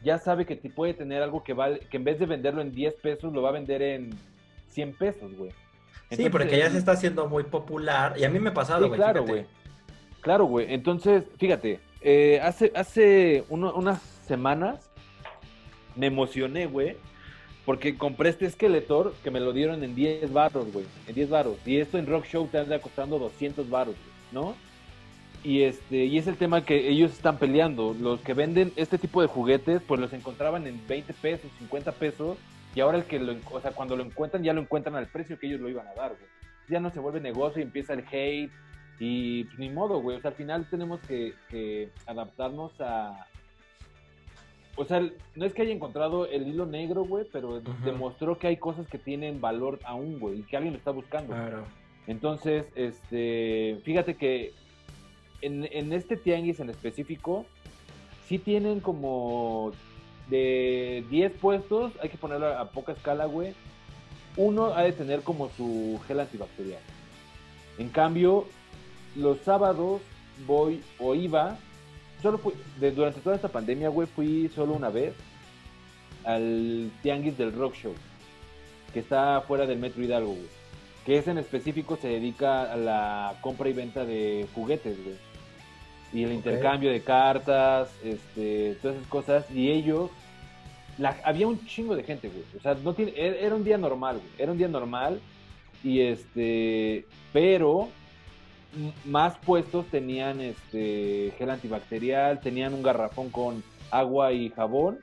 ya 0.03 0.19
sabe 0.19 0.45
que 0.45 0.55
puede 0.69 0.93
tener 0.93 1.23
algo 1.23 1.43
que 1.43 1.53
vale, 1.53 1.79
que 1.79 1.97
en 1.97 2.03
vez 2.03 2.19
de 2.19 2.27
venderlo 2.27 2.61
en 2.61 2.71
10 2.71 2.93
pesos, 2.95 3.33
lo 3.33 3.41
va 3.41 3.49
a 3.49 3.53
vender 3.53 3.81
en 3.81 4.11
100 4.69 4.93
pesos, 4.93 5.35
güey. 5.35 5.51
sí, 6.11 6.29
porque 6.29 6.57
ya 6.57 6.69
se 6.69 6.77
está 6.77 6.91
haciendo 6.91 7.27
muy 7.27 7.43
popular. 7.43 8.13
Y 8.17 8.23
a 8.23 8.29
mí 8.29 8.39
me 8.39 8.49
ha 8.49 8.53
pasado, 8.53 8.87
güey. 8.87 8.99
claro, 8.99 9.25
güey. 9.25 9.45
Claro, 10.25 10.45
güey. 10.45 10.73
Entonces, 10.73 11.23
fíjate, 11.37 11.79
eh, 12.01 12.39
hace, 12.41 12.71
hace 12.73 13.43
unas 13.47 14.01
semanas 14.25 14.89
me 15.95 16.07
emocioné, 16.07 16.65
güey, 16.65 16.97
porque 17.63 17.95
compré 17.95 18.29
este 18.29 18.49
Skeletor 18.49 19.13
que 19.23 19.29
me 19.29 19.39
lo 19.39 19.53
dieron 19.53 19.83
en 19.83 19.93
10 19.93 20.33
barros, 20.33 20.73
güey. 20.73 20.87
En 21.07 21.13
10 21.13 21.29
barros. 21.29 21.57
Y 21.63 21.77
esto 21.77 21.99
en 21.99 22.07
Rock 22.07 22.25
Show 22.25 22.47
te 22.47 22.57
anda 22.57 22.79
costando 22.79 23.19
200 23.19 23.69
barros, 23.69 23.93
¿no? 24.31 24.55
Y, 25.43 25.61
este, 25.61 26.05
y 26.05 26.17
es 26.17 26.25
el 26.25 26.37
tema 26.37 26.65
que 26.65 26.89
ellos 26.89 27.11
están 27.11 27.37
peleando. 27.37 27.93
Los 27.93 28.19
que 28.21 28.33
venden 28.33 28.73
este 28.77 28.97
tipo 28.97 29.21
de 29.21 29.27
juguetes, 29.27 29.83
pues 29.87 30.01
los 30.01 30.11
encontraban 30.11 30.65
en 30.65 30.81
20 30.87 31.13
pesos, 31.13 31.51
50 31.59 31.91
pesos. 31.91 32.39
Y 32.73 32.79
ahora 32.79 32.97
el 32.97 33.03
que 33.03 33.19
lo, 33.19 33.35
o 33.51 33.61
sea, 33.61 33.73
cuando 33.73 33.95
lo 33.95 34.03
encuentran, 34.03 34.41
ya 34.41 34.53
lo 34.53 34.61
encuentran 34.61 34.95
al 34.95 35.05
precio 35.05 35.37
que 35.37 35.45
ellos 35.45 35.61
lo 35.61 35.69
iban 35.69 35.87
a 35.87 35.93
dar, 35.93 36.13
güey. 36.13 36.31
Ya 36.67 36.79
no 36.79 36.89
se 36.89 36.99
vuelve 36.99 37.21
negocio 37.21 37.59
y 37.59 37.63
empieza 37.63 37.93
el 37.93 38.03
hate 38.11 38.51
y 38.99 39.43
pues, 39.45 39.59
ni 39.59 39.69
modo, 39.69 40.01
güey. 40.01 40.17
O 40.17 40.21
sea, 40.21 40.31
al 40.31 40.37
final 40.37 40.67
tenemos 40.69 40.99
que, 41.01 41.89
adaptarnos 42.05 42.73
a. 42.79 43.27
O 44.77 44.83
sea, 44.83 44.99
no 45.35 45.45
es 45.45 45.53
que 45.53 45.61
haya 45.61 45.71
encontrado 45.71 46.25
el 46.27 46.47
hilo 46.47 46.65
negro, 46.65 47.05
güey, 47.05 47.25
pero 47.31 47.61
demostró 47.83 48.37
que 48.37 48.47
hay 48.47 48.57
cosas 48.57 48.87
que 48.87 48.97
tienen 48.97 49.39
valor 49.39 49.79
aún, 49.85 50.19
güey, 50.19 50.39
y 50.39 50.43
que 50.43 50.57
alguien 50.57 50.73
lo 50.73 50.79
está 50.79 50.91
buscando. 50.91 51.33
Claro. 51.33 51.65
Entonces, 52.07 52.67
este, 52.75 53.79
fíjate 53.83 54.15
que 54.15 54.53
en, 55.41 55.67
en 55.71 55.93
este 55.93 56.17
tianguis 56.17 56.59
en 56.59 56.69
específico, 56.69 57.45
sí 58.27 58.37
tienen 58.37 58.81
como 58.81 59.71
de 60.29 61.05
10 61.09 61.31
puestos, 61.33 61.93
hay 62.01 62.09
que 62.09 62.17
ponerlo 62.17 62.47
a 62.47 62.69
poca 62.71 62.91
escala, 62.91 63.25
güey. 63.25 63.53
Uno 64.35 64.73
ha 64.73 64.81
de 64.83 64.91
tener 64.91 65.21
como 65.21 65.49
su 65.49 65.99
gel 66.07 66.19
antibacterial. 66.19 66.81
En 67.77 67.89
cambio, 67.89 68.45
los 69.15 69.39
sábados 69.39 70.01
voy 70.45 70.81
o 70.99 71.15
iba, 71.15 71.57
solo 72.21 72.37
fui, 72.37 72.53
durante 72.79 73.21
toda 73.21 73.35
esta 73.35 73.47
pandemia, 73.47 73.89
güey, 73.89 74.07
fui 74.07 74.49
solo 74.49 74.73
una 74.73 74.89
vez 74.89 75.13
al 76.23 76.91
Tianguis 77.01 77.37
del 77.37 77.53
Rock 77.53 77.75
Show, 77.75 77.93
que 78.93 78.99
está 78.99 79.41
fuera 79.41 79.65
del 79.65 79.79
Metro 79.79 80.03
Hidalgo, 80.03 80.31
güey. 80.31 80.65
Que 81.05 81.19
es 81.19 81.27
en 81.27 81.37
específico 81.37 81.97
se 82.01 82.07
dedica 82.07 82.71
a 82.71 82.75
la 82.75 83.35
compra 83.41 83.69
y 83.69 83.73
venta 83.73 84.05
de 84.05 84.47
juguetes, 84.55 85.01
güey. 85.03 85.15
Y 86.13 86.23
el 86.23 86.33
intercambio 86.33 86.91
de 86.91 87.01
cartas, 87.01 87.89
este, 88.03 88.75
todas 88.81 88.97
esas 88.97 89.09
cosas. 89.09 89.51
Y 89.51 89.69
ellos, 89.69 90.09
había 91.23 91.45
un 91.45 91.63
chingo 91.67 91.95
de 91.95 92.03
gente, 92.03 92.29
güey. 92.29 92.43
O 92.57 92.61
sea, 92.61 92.73
no 92.73 92.93
tiene, 92.93 93.13
era 93.15 93.53
un 93.53 93.63
día 93.63 93.77
normal, 93.77 94.17
güey. 94.17 94.29
Era 94.39 94.51
un 94.51 94.57
día 94.57 94.67
normal. 94.67 95.19
Y 95.83 96.01
este, 96.01 97.05
pero 97.31 97.89
más 99.05 99.37
puestos 99.37 99.85
tenían 99.87 100.41
este 100.41 101.33
gel 101.37 101.49
antibacterial, 101.49 102.39
tenían 102.39 102.73
un 102.73 102.83
garrafón 102.83 103.29
con 103.29 103.63
agua 103.91 104.33
y 104.33 104.49
jabón. 104.49 104.99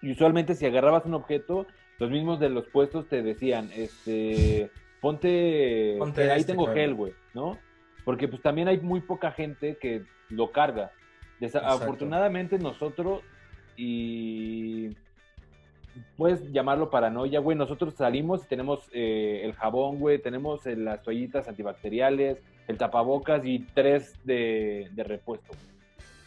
Y 0.00 0.12
usualmente 0.12 0.54
si 0.54 0.66
agarrabas 0.66 1.06
un 1.06 1.14
objeto, 1.14 1.66
los 1.98 2.10
mismos 2.10 2.40
de 2.40 2.48
los 2.48 2.66
puestos 2.68 3.08
te 3.08 3.22
decían, 3.22 3.70
este, 3.74 4.70
ponte, 5.00 5.96
ponte 5.98 6.30
ahí 6.30 6.40
este, 6.40 6.52
tengo 6.52 6.66
gel, 6.66 6.94
güey, 6.94 7.12
¿no? 7.34 7.58
Porque 8.04 8.26
pues 8.26 8.42
también 8.42 8.68
hay 8.68 8.80
muy 8.80 9.00
poca 9.00 9.30
gente 9.30 9.76
que 9.80 10.02
lo 10.28 10.50
carga. 10.50 10.90
Desafortunadamente 11.38 12.58
nosotros 12.58 13.22
y 13.76 14.96
puedes 16.16 16.50
llamarlo 16.52 16.90
paranoia, 16.90 17.40
güey. 17.40 17.56
Nosotros 17.56 17.94
salimos 17.94 18.44
y 18.44 18.48
tenemos 18.48 18.88
eh, 18.92 19.42
el 19.44 19.52
jabón, 19.54 19.98
güey, 19.98 20.18
tenemos 20.18 20.66
eh, 20.66 20.76
las 20.76 21.02
toallitas 21.02 21.48
antibacteriales, 21.48 22.38
el 22.72 22.78
tapabocas 22.78 23.44
y 23.44 23.60
tres 23.60 24.14
de, 24.24 24.90
repuesto. 24.96 25.52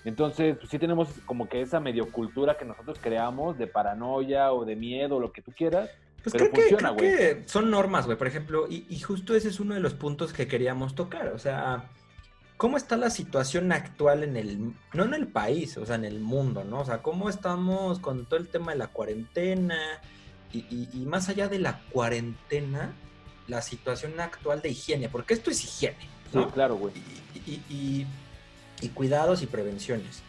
Entonces, 0.06 0.56
pues 0.58 0.70
sí 0.70 0.78
tenemos 0.78 1.10
como 1.26 1.50
que 1.50 1.62
esa 1.62 1.80
medio 1.80 2.12
cultura 2.12 2.58
que 2.58 2.64
nosotros 2.64 3.00
creamos 3.02 3.58
de 3.58 3.68
paranoia 3.68 4.54
o 4.54 4.64
de 4.64 4.76
miedo, 4.76 5.20
lo 5.20 5.32
que 5.32 5.42
tú 5.42 5.52
quieras. 5.52 5.90
Pues 6.24 6.34
pero 6.34 6.52
funciona, 6.52 6.92
güey. 6.92 7.44
son 7.46 7.70
normas, 7.70 8.06
güey, 8.06 8.18
por 8.18 8.28
ejemplo, 8.28 8.68
y, 8.70 8.86
y 8.90 9.00
justo 9.00 9.36
ese 9.36 9.50
es 9.50 9.60
uno 9.60 9.74
de 9.74 9.80
los 9.80 9.94
puntos 9.94 10.32
que 10.32 10.48
queríamos 10.48 10.96
tocar. 10.96 11.30
O 11.30 11.40
sea, 11.40 11.90
¿cómo 12.58 12.78
está 12.78 12.98
la 12.98 13.10
situación 13.10 13.72
actual 13.72 14.24
en 14.24 14.38
el, 14.38 14.74
no 14.94 15.04
en 15.04 15.14
el 15.14 15.28
país, 15.28 15.78
o 15.78 15.86
sea, 15.86 15.96
en 15.96 16.06
el 16.06 16.20
mundo, 16.20 16.64
¿no? 16.64 16.82
O 16.82 16.86
sea, 16.86 17.02
¿cómo 17.02 17.30
estamos 17.30 18.00
con 18.00 18.26
todo 18.26 18.40
el 18.40 18.48
tema 18.48 18.72
de 18.72 18.78
la 18.78 18.88
cuarentena 18.88 19.78
y, 20.54 20.88
y 20.94 21.06
más 21.06 21.30
allá 21.30 21.48
de 21.48 21.60
la 21.60 21.82
cuarentena, 21.92 22.94
la 23.48 23.62
situación 23.62 24.20
actual 24.20 24.62
de 24.62 24.70
higiene? 24.70 25.10
Porque 25.10 25.34
esto 25.34 25.52
es 25.52 25.64
higiene. 25.64 26.15
Sí, 26.32 26.40
claro, 26.54 26.76
güey. 26.76 26.94
Y, 27.46 28.06
cuidados 28.94 29.42
y 29.42 29.48
prevenciones. 29.48 30.22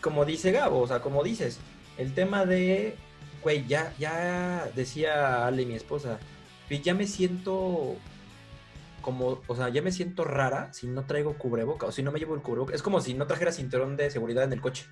Como 0.00 0.24
dice 0.24 0.52
Gabo, 0.52 0.80
o 0.80 0.86
sea, 0.86 1.00
como 1.00 1.22
dices, 1.22 1.58
el 1.98 2.14
tema 2.14 2.44
de, 2.44 2.96
güey, 3.42 3.66
ya, 3.66 3.94
ya 3.98 4.70
decía 4.74 5.46
Ale, 5.46 5.64
mi 5.64 5.74
esposa, 5.74 6.18
ya 6.68 6.94
me 6.94 7.06
siento 7.06 7.96
como, 9.00 9.40
o 9.46 9.56
sea, 9.56 9.68
ya 9.68 9.82
me 9.82 9.92
siento 9.92 10.24
rara 10.24 10.72
si 10.72 10.88
no 10.88 11.06
traigo 11.06 11.38
cubreboca 11.38 11.86
o 11.86 11.92
si 11.92 12.02
no 12.02 12.12
me 12.12 12.18
llevo 12.18 12.34
el 12.34 12.42
cubrebocas. 12.42 12.74
Es 12.76 12.82
como 12.82 13.00
si 13.00 13.14
no 13.14 13.26
trajera 13.26 13.52
cinturón 13.52 13.96
de 13.96 14.10
seguridad 14.10 14.44
en 14.44 14.52
el 14.52 14.60
coche. 14.60 14.84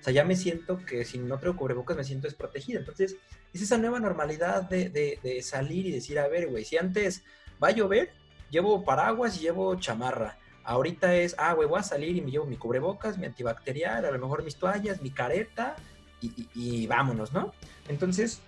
O 0.00 0.02
sea, 0.02 0.12
ya 0.12 0.24
me 0.24 0.34
siento 0.34 0.78
que 0.84 1.04
si 1.04 1.18
no 1.18 1.38
traigo 1.38 1.56
cubrebocas 1.56 1.96
me 1.96 2.04
siento 2.04 2.26
desprotegida. 2.26 2.80
Entonces, 2.80 3.16
es 3.52 3.62
esa 3.62 3.78
nueva 3.78 4.00
normalidad 4.00 4.62
de, 4.68 4.88
de 4.90 5.42
salir 5.42 5.86
y 5.86 5.92
decir, 5.92 6.18
a 6.18 6.26
ver, 6.26 6.48
güey, 6.48 6.64
si 6.64 6.78
antes 6.78 7.22
va 7.62 7.68
a 7.68 7.72
llover, 7.72 8.10
llevo 8.50 8.84
paraguas 8.84 9.36
y 9.36 9.40
llevo 9.40 9.74
chamarra. 9.76 10.36
Ahorita 10.64 11.14
es, 11.14 11.34
ah, 11.38 11.54
güey, 11.54 11.68
voy 11.68 11.80
a 11.80 11.82
salir 11.82 12.16
y 12.16 12.20
me 12.20 12.30
llevo 12.30 12.44
mi 12.44 12.56
cubrebocas, 12.56 13.18
mi 13.18 13.26
antibacterial, 13.26 14.04
a 14.04 14.10
lo 14.10 14.18
mejor 14.18 14.44
mis 14.44 14.56
toallas, 14.56 15.00
mi 15.00 15.10
careta 15.10 15.76
y, 16.20 16.86
vámonos, 16.86 17.32
¿no? 17.32 17.54
Entonces, 17.88 18.40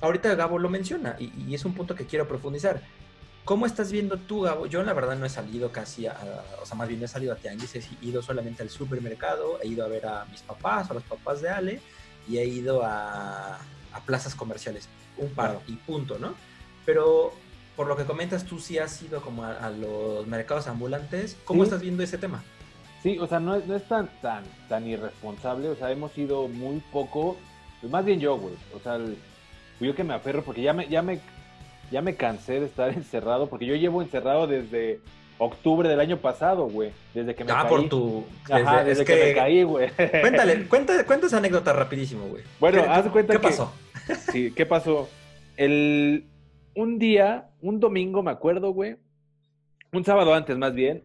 ahorita 0.00 0.34
Gabo 0.36 0.58
lo 0.58 0.68
menciona 0.68 1.16
y, 1.18 1.52
es 1.54 1.64
un 1.64 1.74
punto 1.74 1.94
que 1.94 2.06
quiero 2.06 2.28
profundizar. 2.28 2.80
¿Cómo 3.44 3.66
estás 3.66 3.90
viendo 3.90 4.18
tú, 4.18 4.42
Gabo? 4.42 4.66
Yo 4.66 4.82
la 4.82 4.92
verdad 4.92 5.16
no 5.16 5.26
he 5.26 5.30
salido 5.30 5.72
casi 5.72 6.06
a, 6.06 6.16
o 6.62 6.66
sea, 6.66 6.76
más 6.76 6.86
bien 6.86 7.02
he 7.02 7.08
salido 7.08 7.32
a 7.32 7.36
Tianguis, 7.36 7.74
he 7.74 7.82
ido 8.02 8.22
solamente 8.22 8.62
al 8.62 8.70
supermercado, 8.70 9.58
he 9.62 9.68
ido 9.68 9.84
a 9.84 9.88
ver 9.88 10.06
a 10.06 10.26
mis 10.26 10.42
papás, 10.42 10.90
a 10.90 10.94
los 10.94 11.02
papás 11.02 11.40
de 11.40 11.48
Ale, 11.48 11.80
y 12.28 12.38
he 12.38 12.44
ido 12.44 12.84
a, 12.84 13.56
a 13.56 14.00
plazas 14.06 14.34
comerciales, 14.34 14.88
un 15.16 15.30
par 15.30 15.58
y 15.66 15.72
punto, 15.72 16.18
¿no? 16.18 16.34
Pero 16.84 17.32
por 17.78 17.86
lo 17.86 17.96
que 17.96 18.02
comentas, 18.02 18.44
tú 18.44 18.58
sí 18.58 18.76
has 18.76 19.00
ido 19.02 19.20
como 19.20 19.44
a, 19.44 19.70
los 19.70 20.26
mercados 20.26 20.66
ambulantes. 20.66 21.36
¿Cómo 21.44 21.62
estás 21.62 21.80
viendo 21.80 22.02
ese 22.02 22.18
tema? 22.18 22.42
Sí, 23.04 23.20
o 23.20 23.28
sea, 23.28 23.38
no, 23.38 23.56
no 23.56 23.76
es 23.76 23.86
tan, 23.86 24.08
tan, 24.20 24.42
tan 24.68 24.84
irresponsable. 24.84 25.68
O 25.68 25.76
sea, 25.76 25.92
hemos 25.92 26.18
ido 26.18 26.48
muy 26.48 26.82
poco. 26.90 27.36
Pues 27.80 27.92
más 27.92 28.04
bien 28.04 28.18
yo, 28.18 28.36
güey. 28.36 28.56
O 28.74 28.80
sea, 28.80 28.98
yo 29.78 29.94
que 29.94 30.02
me 30.02 30.12
aferro 30.12 30.42
porque 30.42 30.60
ya 30.60 30.72
me, 30.72 30.88
ya 30.88 31.02
me, 31.02 31.20
ya 31.92 32.02
me 32.02 32.16
cansé 32.16 32.58
de 32.58 32.66
estar 32.66 32.88
encerrado. 32.94 33.48
Porque 33.48 33.66
yo 33.66 33.76
llevo 33.76 34.02
encerrado 34.02 34.48
desde 34.48 34.98
octubre 35.38 35.88
del 35.88 36.00
año 36.00 36.16
pasado, 36.16 36.68
güey. 36.68 36.90
Desde 37.14 37.36
que 37.36 37.44
me 37.44 37.52
ah, 37.52 37.62
caí. 37.62 37.68
por 37.68 37.88
tu. 37.88 38.24
Ajá, 38.50 38.82
desde, 38.82 39.04
que... 39.04 39.14
me 39.14 39.34
caí, 39.34 39.62
güey. 39.62 39.88
Cuéntale, 40.20 40.66
cuéntale, 40.66 41.04
cuenta 41.04 41.28
esa 41.28 41.36
anécdota 41.36 41.72
rapidísimo, 41.72 42.26
güey. 42.26 42.42
Bueno, 42.58 42.82
haz 42.88 43.06
cuenta 43.06 43.34
¿Qué 43.34 43.38
pasó? 43.38 43.72
Sí, 44.32 44.52
¿qué 44.52 44.66
pasó? 44.66 45.08
El... 45.56 46.24
Un 46.78 47.00
día, 47.00 47.48
un 47.60 47.80
domingo, 47.80 48.22
me 48.22 48.30
acuerdo, 48.30 48.70
güey. 48.70 48.94
Un 49.92 50.04
sábado 50.04 50.32
antes, 50.32 50.56
más 50.56 50.74
bien. 50.74 51.02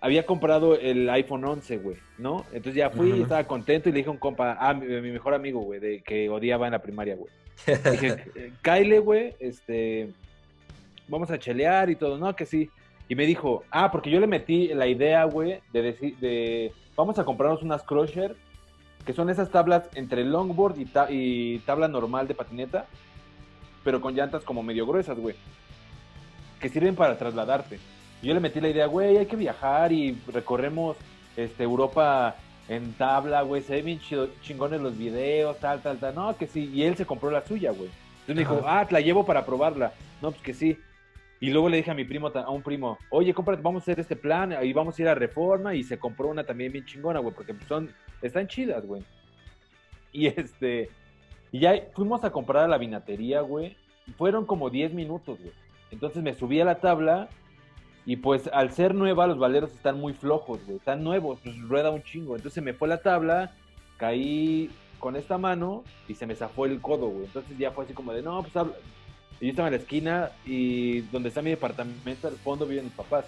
Había 0.00 0.24
comprado 0.24 0.76
el 0.76 1.10
iPhone 1.10 1.44
11, 1.44 1.76
güey, 1.76 1.98
¿no? 2.16 2.46
Entonces 2.54 2.76
ya 2.76 2.88
fui, 2.88 3.12
y 3.12 3.20
estaba 3.20 3.44
contento 3.44 3.90
y 3.90 3.92
le 3.92 3.98
dije 3.98 4.08
a 4.08 4.12
un 4.12 4.18
compa, 4.18 4.56
ah, 4.58 4.72
mi, 4.72 4.86
mi 4.86 5.10
mejor 5.10 5.34
amigo, 5.34 5.60
güey, 5.60 5.78
de 5.78 6.00
que 6.00 6.30
odiaba 6.30 6.66
en 6.68 6.72
la 6.72 6.80
primaria, 6.80 7.16
güey. 7.16 7.30
Dije, 7.66 8.24
Kyle, 8.62 8.98
güey, 9.00 9.34
este, 9.40 10.10
vamos 11.06 11.30
a 11.30 11.38
chelear 11.38 11.90
y 11.90 11.96
todo, 11.96 12.16
no, 12.16 12.34
que 12.34 12.46
sí. 12.46 12.70
Y 13.06 13.14
me 13.14 13.26
dijo, 13.26 13.64
ah, 13.70 13.90
porque 13.90 14.08
yo 14.08 14.20
le 14.20 14.26
metí 14.26 14.68
la 14.68 14.86
idea, 14.86 15.24
güey, 15.24 15.60
de 15.70 15.82
decir, 15.82 16.16
de, 16.16 16.72
vamos 16.96 17.18
a 17.18 17.26
comprarnos 17.26 17.62
unas 17.62 17.82
Crusher, 17.82 18.36
que 19.04 19.12
son 19.12 19.28
esas 19.28 19.50
tablas 19.50 19.86
entre 19.96 20.24
longboard 20.24 20.78
y, 20.78 20.90
y 21.10 21.58
tabla 21.58 21.88
normal 21.88 22.26
de 22.26 22.34
patineta, 22.34 22.86
pero 23.84 24.00
con 24.00 24.14
llantas 24.14 24.44
como 24.44 24.62
medio 24.62 24.86
gruesas, 24.86 25.18
güey, 25.18 25.34
que 26.60 26.68
sirven 26.68 26.94
para 26.94 27.16
trasladarte. 27.16 27.78
Y 28.22 28.26
yo 28.26 28.34
le 28.34 28.40
metí 28.40 28.60
la 28.60 28.68
idea, 28.68 28.86
güey, 28.86 29.16
hay 29.16 29.26
que 29.26 29.36
viajar 29.36 29.92
y 29.92 30.18
recorremos 30.32 30.96
este, 31.36 31.64
Europa 31.64 32.36
en 32.68 32.92
tabla, 32.92 33.42
güey, 33.42 33.62
se 33.62 33.74
ven 33.74 33.84
bien 33.84 34.00
chingones 34.42 34.80
los 34.80 34.96
videos, 34.96 35.58
tal, 35.58 35.82
tal, 35.82 35.98
tal. 35.98 36.14
No, 36.14 36.36
que 36.36 36.46
sí. 36.46 36.70
Y 36.72 36.84
él 36.84 36.96
se 36.96 37.04
compró 37.04 37.30
la 37.30 37.44
suya, 37.44 37.72
güey. 37.72 37.90
Entonces 38.20 38.36
me 38.36 38.40
dijo, 38.42 38.62
ah, 38.64 38.86
te 38.86 38.92
la 38.92 39.00
llevo 39.00 39.26
para 39.26 39.44
probarla. 39.44 39.92
No, 40.22 40.30
pues 40.30 40.42
que 40.42 40.54
sí. 40.54 40.78
Y 41.40 41.50
luego 41.50 41.68
le 41.68 41.78
dije 41.78 41.90
a 41.90 41.94
mi 41.94 42.04
primo, 42.04 42.28
a 42.28 42.50
un 42.50 42.62
primo, 42.62 42.98
oye, 43.08 43.34
cómprate, 43.34 43.62
vamos 43.62 43.80
a 43.80 43.84
hacer 43.84 43.98
este 43.98 44.14
plan 44.14 44.54
y 44.62 44.72
vamos 44.72 44.96
a 44.96 45.02
ir 45.02 45.08
a 45.08 45.16
Reforma. 45.16 45.74
Y 45.74 45.82
se 45.82 45.98
compró 45.98 46.28
una 46.28 46.44
también 46.44 46.70
bien 46.70 46.84
chingona, 46.84 47.18
güey, 47.18 47.34
porque 47.34 47.56
son, 47.66 47.90
están 48.22 48.46
chidas, 48.46 48.86
güey. 48.86 49.02
Y 50.12 50.26
este, 50.26 50.90
y 51.52 51.60
ya 51.60 51.74
fuimos 51.94 52.24
a 52.24 52.30
comprar 52.30 52.64
a 52.64 52.68
la 52.68 52.78
vinatería, 52.78 53.40
güey. 53.40 53.76
Fueron 54.16 54.46
como 54.46 54.70
10 54.70 54.94
minutos, 54.94 55.38
güey. 55.38 55.52
Entonces 55.90 56.22
me 56.22 56.34
subí 56.34 56.60
a 56.60 56.64
la 56.64 56.80
tabla 56.80 57.28
y 58.06 58.16
pues 58.16 58.48
al 58.52 58.72
ser 58.72 58.94
nueva, 58.94 59.26
los 59.26 59.38
valeros 59.38 59.72
están 59.72 60.00
muy 60.00 60.12
flojos, 60.12 60.60
güey. 60.64 60.78
Están 60.78 61.02
nuevos, 61.04 61.38
pues 61.42 61.60
rueda 61.62 61.90
un 61.90 62.02
chingo. 62.02 62.36
Entonces 62.36 62.62
me 62.62 62.72
fue 62.72 62.88
la 62.88 62.98
tabla, 62.98 63.52
caí 63.96 64.70
con 64.98 65.16
esta 65.16 65.38
mano 65.38 65.84
y 66.08 66.14
se 66.14 66.26
me 66.26 66.34
zafó 66.34 66.66
el 66.66 66.80
codo, 66.80 67.08
güey. 67.08 67.26
Entonces 67.26 67.58
ya 67.58 67.72
fue 67.72 67.84
así 67.84 67.94
como 67.94 68.12
de, 68.12 68.22
no, 68.22 68.42
pues 68.42 68.56
habla. 68.56 68.74
Y 69.40 69.46
yo 69.46 69.50
estaba 69.50 69.68
en 69.68 69.74
la 69.74 69.80
esquina 69.80 70.30
y 70.44 71.00
donde 71.00 71.30
está 71.30 71.40
mi 71.40 71.50
departamento, 71.50 72.28
al 72.28 72.34
fondo 72.34 72.66
viven 72.66 72.84
mis 72.84 72.94
papás. 72.94 73.24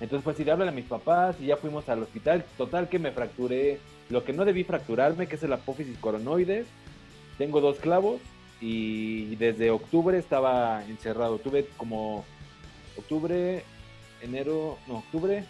Entonces 0.00 0.24
pues 0.24 0.36
sí, 0.36 0.48
háblale 0.48 0.70
a 0.70 0.74
mis 0.74 0.86
papás 0.86 1.36
y 1.40 1.46
ya 1.46 1.56
fuimos 1.56 1.88
al 1.88 2.02
hospital. 2.02 2.44
Total 2.56 2.88
que 2.88 2.98
me 2.98 3.12
fracturé 3.12 3.78
lo 4.08 4.24
que 4.24 4.32
no 4.32 4.44
debí 4.44 4.64
fracturarme, 4.64 5.26
que 5.26 5.36
es 5.36 5.42
el 5.42 5.52
apófisis 5.52 5.98
coronoides. 5.98 6.66
Tengo 7.38 7.60
dos 7.60 7.78
clavos 7.78 8.20
y 8.60 9.36
desde 9.36 9.70
octubre 9.70 10.18
estaba 10.18 10.84
encerrado. 10.84 11.38
Tuve 11.38 11.66
como 11.76 12.24
octubre, 12.96 13.64
enero, 14.22 14.78
no, 14.86 14.98
octubre, 14.98 15.44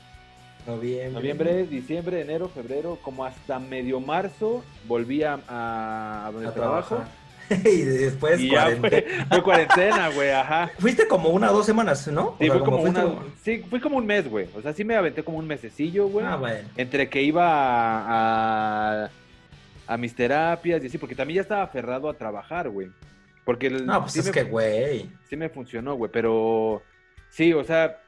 noviembre, 0.67 1.13
noviembre 1.13 1.67
diciembre, 1.67 2.21
enero, 2.21 2.49
febrero, 2.49 2.99
como 3.03 3.25
hasta 3.25 3.59
medio 3.59 4.01
marzo 4.01 4.65
volví 4.87 5.23
a, 5.23 5.39
a, 5.49 6.33
trabajo. 6.55 7.03
y 7.65 7.83
después 7.83 8.41
cuarentena. 8.49 9.27
Fue, 9.29 9.43
cuarentena, 9.43 10.09
güey, 10.09 10.31
ajá. 10.31 10.71
Fuiste 10.79 11.07
como 11.07 11.31
una 11.31 11.51
o 11.51 11.57
dos 11.57 11.67
semanas, 11.67 12.07
¿no? 12.09 12.37
Sí, 12.41 12.49
fue 12.49 12.61
como 12.61 12.83
una, 12.83 13.05
sí, 13.43 13.65
fui 13.69 13.81
como 13.81 13.99
un 13.99 14.07
mes, 14.07 14.29
güey. 14.29 14.49
O 14.57 14.63
sea, 14.63 14.73
sí 14.73 14.85
me 14.85 14.97
aventé 14.97 15.23
como 15.23 15.39
un 15.39 15.47
mesecillo, 15.47 16.09
güey. 16.09 16.25
Ah, 16.25 16.37
bueno. 16.37 16.69
Entre 16.77 17.09
que 17.09 17.23
iba 17.23 17.45
a, 17.47 19.05
a, 19.05 19.11
mis 19.99 20.15
terapias 20.15 20.83
y 20.83 20.87
así, 20.87 20.99
porque 20.99 21.15
también 21.15 21.37
ya 21.37 21.43
estaba 21.43 21.63
aferrado 21.63 22.09
a 22.09 22.15
trabajar, 22.15 22.69
güey. 22.69 22.91
Porque 23.45 23.71
no, 23.71 24.01
pues 24.03 24.17
es 24.17 24.31
que, 24.31 24.45
güey. 24.45 25.11
Sí 25.29 25.37
me 25.37 25.49
funcionó, 25.49 25.95
güey, 25.95 26.11
pero 26.13 26.83
sí, 27.31 27.53
o 27.53 27.65
sea, 27.65 28.01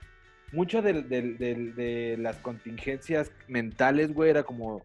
mucho 0.52 0.80
de, 0.82 1.02
de, 1.02 2.16
las 2.18 2.36
contingencias 2.36 3.32
mentales, 3.48 4.14
güey, 4.14 4.30
era 4.30 4.44
como, 4.44 4.82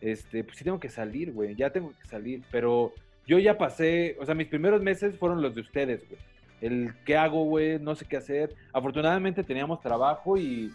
este, 0.00 0.44
pues 0.44 0.56
sí 0.56 0.64
tengo 0.64 0.78
que 0.78 0.88
salir, 0.88 1.32
güey, 1.32 1.56
ya 1.56 1.70
tengo 1.70 1.92
que 2.00 2.08
salir, 2.08 2.42
pero 2.50 2.92
yo 3.26 3.38
ya 3.38 3.58
pasé, 3.58 4.16
o 4.20 4.24
sea, 4.24 4.34
mis 4.34 4.48
primeros 4.48 4.82
meses 4.82 5.18
fueron 5.18 5.42
los 5.42 5.54
de 5.54 5.60
ustedes, 5.60 6.08
güey. 6.08 6.20
El 6.60 6.92
qué 7.04 7.16
hago, 7.16 7.44
güey, 7.44 7.78
no 7.78 7.94
sé 7.94 8.04
qué 8.04 8.16
hacer. 8.16 8.54
Afortunadamente 8.72 9.44
teníamos 9.44 9.80
trabajo 9.80 10.36
y 10.36 10.72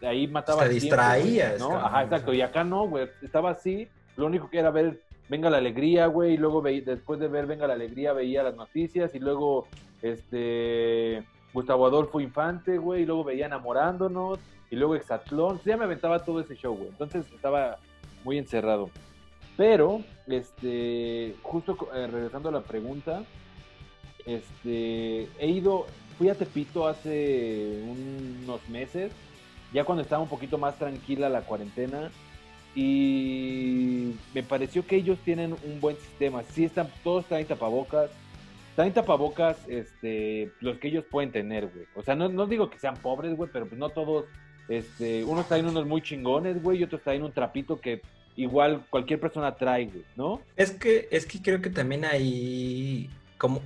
ahí 0.00 0.28
mataba. 0.28 0.64
Te 0.64 0.68
distraías. 0.68 1.58
¿no? 1.58 1.76
Ajá, 1.76 2.04
exacto. 2.04 2.32
Y 2.32 2.40
acá 2.40 2.62
no, 2.62 2.86
güey. 2.88 3.08
Estaba 3.20 3.50
así. 3.50 3.88
Lo 4.16 4.26
único 4.26 4.50
que 4.50 4.58
era 4.58 4.70
ver 4.70 5.00
Venga 5.28 5.48
la 5.48 5.58
Alegría, 5.58 6.06
güey. 6.06 6.34
Y 6.34 6.36
luego 6.36 6.62
después 6.62 7.18
de 7.18 7.28
ver 7.28 7.46
Venga 7.46 7.66
la 7.66 7.74
Alegría 7.74 8.12
veía 8.12 8.42
las 8.42 8.54
noticias. 8.54 9.14
Y 9.14 9.18
luego, 9.18 9.66
este 10.02 11.24
Gustavo 11.54 11.86
Adolfo 11.86 12.20
Infante, 12.20 12.76
güey, 12.78 13.02
y 13.02 13.06
luego 13.06 13.22
veía 13.22 13.46
Enamorándonos, 13.46 14.40
y 14.70 14.76
luego 14.76 14.96
Exatlón, 14.96 15.60
ya 15.64 15.76
me 15.76 15.84
aventaba 15.84 16.24
todo 16.24 16.40
ese 16.40 16.56
show, 16.56 16.74
güey, 16.74 16.88
entonces 16.88 17.24
estaba 17.32 17.78
muy 18.24 18.36
encerrado. 18.36 18.90
Pero, 19.56 20.00
este, 20.26 21.36
justo 21.42 21.78
eh, 21.94 22.08
regresando 22.08 22.48
a 22.48 22.52
la 22.52 22.62
pregunta, 22.62 23.22
este, 24.26 25.28
he 25.38 25.46
ido, 25.46 25.86
fui 26.18 26.28
a 26.28 26.34
Tepito 26.34 26.88
hace 26.88 27.84
unos 27.86 28.68
meses, 28.68 29.12
ya 29.72 29.84
cuando 29.84 30.02
estaba 30.02 30.22
un 30.22 30.28
poquito 30.28 30.58
más 30.58 30.76
tranquila 30.76 31.28
la 31.28 31.42
cuarentena, 31.42 32.10
y 32.74 34.14
me 34.34 34.42
pareció 34.42 34.86
que 34.86 34.96
ellos 34.96 35.18
tienen 35.24 35.52
un 35.52 35.80
buen 35.80 35.96
sistema. 35.96 36.42
Sí 36.52 36.64
están, 36.64 36.88
todos 37.02 37.24
traen 37.26 37.46
tapabocas, 37.46 38.10
también 38.76 38.94
tapabocas, 38.94 39.56
este, 39.68 40.50
los 40.60 40.78
que 40.78 40.88
ellos 40.88 41.04
pueden 41.10 41.30
tener, 41.30 41.68
güey. 41.68 41.86
O 41.94 42.02
sea, 42.02 42.14
no, 42.16 42.28
no 42.28 42.46
digo 42.46 42.70
que 42.70 42.78
sean 42.78 42.96
pobres, 42.96 43.36
güey, 43.36 43.48
pero 43.52 43.66
pues 43.66 43.78
no 43.78 43.88
todos, 43.90 44.24
este, 44.68 45.24
unos 45.24 45.46
traen 45.46 45.66
unos 45.66 45.86
muy 45.86 46.02
chingones, 46.02 46.60
güey, 46.62 46.80
y 46.80 46.84
otros 46.84 47.02
traen 47.02 47.22
un 47.22 47.32
trapito 47.32 47.80
que 47.80 48.02
igual 48.36 48.84
cualquier 48.90 49.20
persona 49.20 49.54
trae, 49.54 49.86
güey, 49.86 50.04
¿no? 50.16 50.40
Es 50.56 50.72
que, 50.72 51.08
es 51.12 51.24
que 51.26 51.40
creo 51.40 51.62
que 51.62 51.70
también 51.70 52.04
hay, 52.04 53.08
como, 53.38 53.62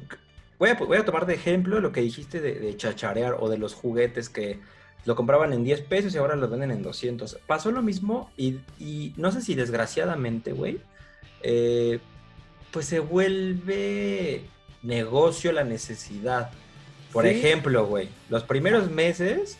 voy 0.58 0.70
a, 0.70 0.74
voy 0.74 0.98
a 0.98 1.04
tomar 1.04 1.24
de 1.24 1.34
ejemplo 1.34 1.80
lo 1.80 1.92
que 1.92 2.02
dijiste 2.02 2.40
de, 2.40 2.76
chacharear 2.76 3.36
o 3.40 3.48
de 3.48 3.58
los 3.58 3.74
juguetes 3.74 4.28
que 4.28 4.58
lo 5.04 5.16
compraban 5.16 5.52
en 5.52 5.64
10 5.64 5.82
pesos 5.82 6.14
y 6.14 6.18
ahora 6.18 6.36
lo 6.36 6.48
venden 6.48 6.70
en 6.70 6.82
200. 6.82 7.38
Pasó 7.46 7.70
lo 7.70 7.82
mismo 7.82 8.30
y, 8.36 8.58
y 8.78 9.14
no 9.16 9.32
sé 9.32 9.40
si 9.40 9.54
desgraciadamente, 9.54 10.52
güey, 10.52 10.80
eh, 11.42 12.00
pues 12.70 12.86
se 12.86 13.00
vuelve 13.00 14.42
negocio 14.82 15.52
la 15.52 15.64
necesidad. 15.64 16.50
Por 17.12 17.26
ejemplo, 17.26 17.86
güey, 17.86 18.10
los 18.28 18.44
primeros 18.44 18.90
meses, 18.90 19.56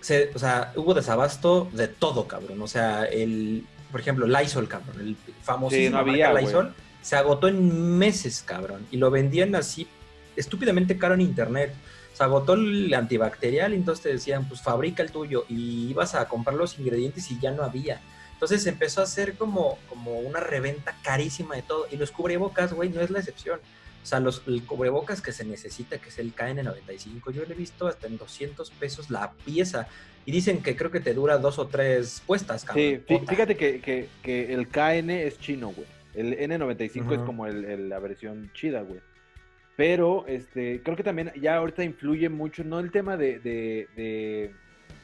se, 0.00 0.30
o 0.34 0.38
sea, 0.38 0.72
hubo 0.74 0.94
desabasto 0.94 1.68
de 1.72 1.88
todo, 1.88 2.26
cabrón. 2.26 2.62
O 2.62 2.66
sea, 2.66 3.04
el, 3.04 3.66
por 3.90 4.00
ejemplo, 4.00 4.26
Lysol, 4.26 4.68
cabrón, 4.68 5.00
el 5.00 5.16
famosísimo 5.42 6.02
Lysol, 6.02 6.74
se 7.02 7.16
agotó 7.16 7.48
en 7.48 7.98
meses, 7.98 8.42
cabrón. 8.46 8.86
Y 8.90 8.96
lo 8.96 9.10
vendían 9.10 9.54
así 9.54 9.86
estúpidamente 10.34 10.96
caro 10.96 11.14
en 11.14 11.20
internet. 11.20 11.74
Se 12.22 12.26
agotó 12.26 12.54
el 12.54 12.94
antibacterial, 12.94 13.72
entonces 13.72 14.00
te 14.04 14.08
decían, 14.10 14.46
pues 14.46 14.62
fabrica 14.62 15.02
el 15.02 15.10
tuyo. 15.10 15.44
Y 15.48 15.88
ibas 15.90 16.14
a 16.14 16.28
comprar 16.28 16.56
los 16.56 16.78
ingredientes 16.78 17.28
y 17.32 17.40
ya 17.40 17.50
no 17.50 17.64
había. 17.64 18.00
Entonces 18.34 18.64
empezó 18.66 19.02
a 19.02 19.06
ser 19.06 19.34
como, 19.34 19.76
como 19.88 20.20
una 20.20 20.38
reventa 20.38 20.96
carísima 21.02 21.56
de 21.56 21.62
todo. 21.62 21.88
Y 21.90 21.96
los 21.96 22.12
cubrebocas, 22.12 22.74
güey, 22.74 22.90
no 22.90 23.00
es 23.00 23.10
la 23.10 23.18
excepción. 23.18 23.58
O 24.04 24.06
sea, 24.06 24.20
los, 24.20 24.44
el 24.46 24.64
cubrebocas 24.64 25.20
que 25.20 25.32
se 25.32 25.44
necesita, 25.44 25.98
que 25.98 26.10
es 26.10 26.18
el 26.20 26.32
KN95, 26.32 27.32
yo 27.32 27.44
lo 27.44 27.50
he 27.50 27.54
visto 27.54 27.88
hasta 27.88 28.06
en 28.06 28.18
200 28.18 28.70
pesos 28.70 29.10
la 29.10 29.32
pieza. 29.44 29.88
Y 30.24 30.30
dicen 30.30 30.62
que 30.62 30.76
creo 30.76 30.92
que 30.92 31.00
te 31.00 31.14
dura 31.14 31.38
dos 31.38 31.58
o 31.58 31.66
tres 31.66 32.22
puestas, 32.24 32.64
cabrón. 32.64 33.02
Sí, 33.08 33.20
fíjate 33.28 33.56
que, 33.56 34.08
el 34.24 34.68
KN 34.68 35.10
es 35.10 35.40
chino, 35.40 35.70
güey. 35.70 35.88
El 36.14 36.38
N95 36.38 37.14
es 37.14 37.20
como 37.22 37.48
la 37.48 37.98
versión 37.98 38.52
chida, 38.54 38.82
güey. 38.82 39.00
Pero 39.76 40.24
este, 40.26 40.82
creo 40.82 40.96
que 40.96 41.02
también 41.02 41.32
ya 41.40 41.56
ahorita 41.56 41.82
influye 41.82 42.28
mucho, 42.28 42.62
no 42.62 42.78
el 42.78 42.90
tema 42.90 43.16
de, 43.16 43.38
de, 43.38 43.88
de, 43.96 44.50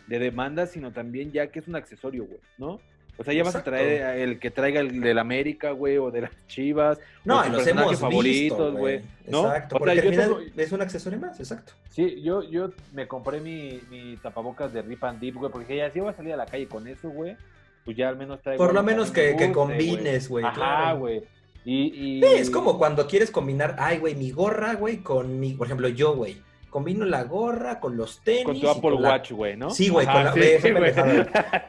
de 0.06 0.18
demanda, 0.18 0.66
sino 0.66 0.92
también 0.92 1.32
ya 1.32 1.46
que 1.48 1.60
es 1.60 1.68
un 1.68 1.76
accesorio, 1.76 2.24
güey, 2.26 2.40
¿no? 2.58 2.80
O 3.20 3.24
sea, 3.24 3.34
ya 3.34 3.42
vas 3.42 3.56
a 3.56 3.64
traer 3.64 4.20
el 4.20 4.38
que 4.38 4.52
traiga 4.52 4.78
el 4.80 5.00
del 5.00 5.18
América, 5.18 5.72
güey, 5.72 5.98
o 5.98 6.12
de 6.12 6.20
las 6.20 6.30
Chivas. 6.46 7.00
No, 7.24 7.44
los 7.48 7.66
hemos 7.66 7.98
favoritos, 7.98 8.76
güey. 8.76 9.00
¿no? 9.26 9.46
Exacto, 9.46 9.76
porque 9.76 9.90
al 9.90 10.00
final 10.02 10.52
es 10.56 10.70
un 10.70 10.82
accesorio 10.82 11.18
más, 11.18 11.40
exacto. 11.40 11.72
Sí, 11.90 12.22
yo, 12.22 12.48
yo 12.48 12.70
me 12.92 13.08
compré 13.08 13.40
mi, 13.40 13.80
mi 13.90 14.16
tapabocas 14.18 14.72
de 14.72 14.82
Rip 14.82 15.02
and 15.02 15.18
Dip, 15.18 15.34
güey, 15.34 15.50
porque 15.50 15.76
ya 15.76 15.90
si 15.90 15.98
voy 15.98 16.10
a 16.10 16.12
salir 16.12 16.32
a 16.32 16.36
la 16.36 16.46
calle 16.46 16.68
con 16.68 16.86
eso, 16.86 17.10
güey, 17.10 17.36
pues 17.84 17.96
ya 17.96 18.08
al 18.08 18.16
menos 18.16 18.40
traigo... 18.40 18.64
Por 18.64 18.72
lo 18.72 18.84
menos 18.84 19.10
que, 19.10 19.34
que 19.34 19.50
combines, 19.50 20.28
güey. 20.28 20.44
Ajá, 20.44 20.92
güey. 20.92 21.22
Y, 21.70 22.18
y... 22.18 22.22
Sí, 22.22 22.34
es 22.36 22.50
como 22.50 22.78
cuando 22.78 23.06
quieres 23.06 23.30
combinar, 23.30 23.76
ay, 23.78 23.98
güey, 23.98 24.14
mi 24.14 24.30
gorra, 24.30 24.74
güey, 24.74 24.98
con 24.98 25.38
mi, 25.38 25.52
por 25.52 25.66
ejemplo, 25.66 25.88
yo, 25.88 26.14
güey 26.14 26.40
combino 26.70 27.04
la 27.06 27.24
gorra 27.24 27.80
con 27.80 27.96
los 27.96 28.20
tenis. 28.20 28.44
Con 28.44 28.60
tu 28.60 28.68
Apple 28.68 28.92
Watch, 28.92 29.32
güey, 29.32 29.56
¿no? 29.56 29.70
Sí, 29.70 29.88
güey, 29.88 30.06
con 30.06 30.24
la... 30.24 30.32
Sí, 30.32 30.70
güey. 30.70 30.92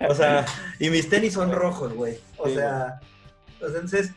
O 0.09 0.13
sea, 0.13 0.45
y 0.79 0.89
mis 0.89 1.09
tenis 1.09 1.33
son 1.33 1.51
rojos, 1.51 1.93
güey. 1.93 2.17
O 2.37 2.49
sea, 2.49 2.99
entonces, 3.61 4.11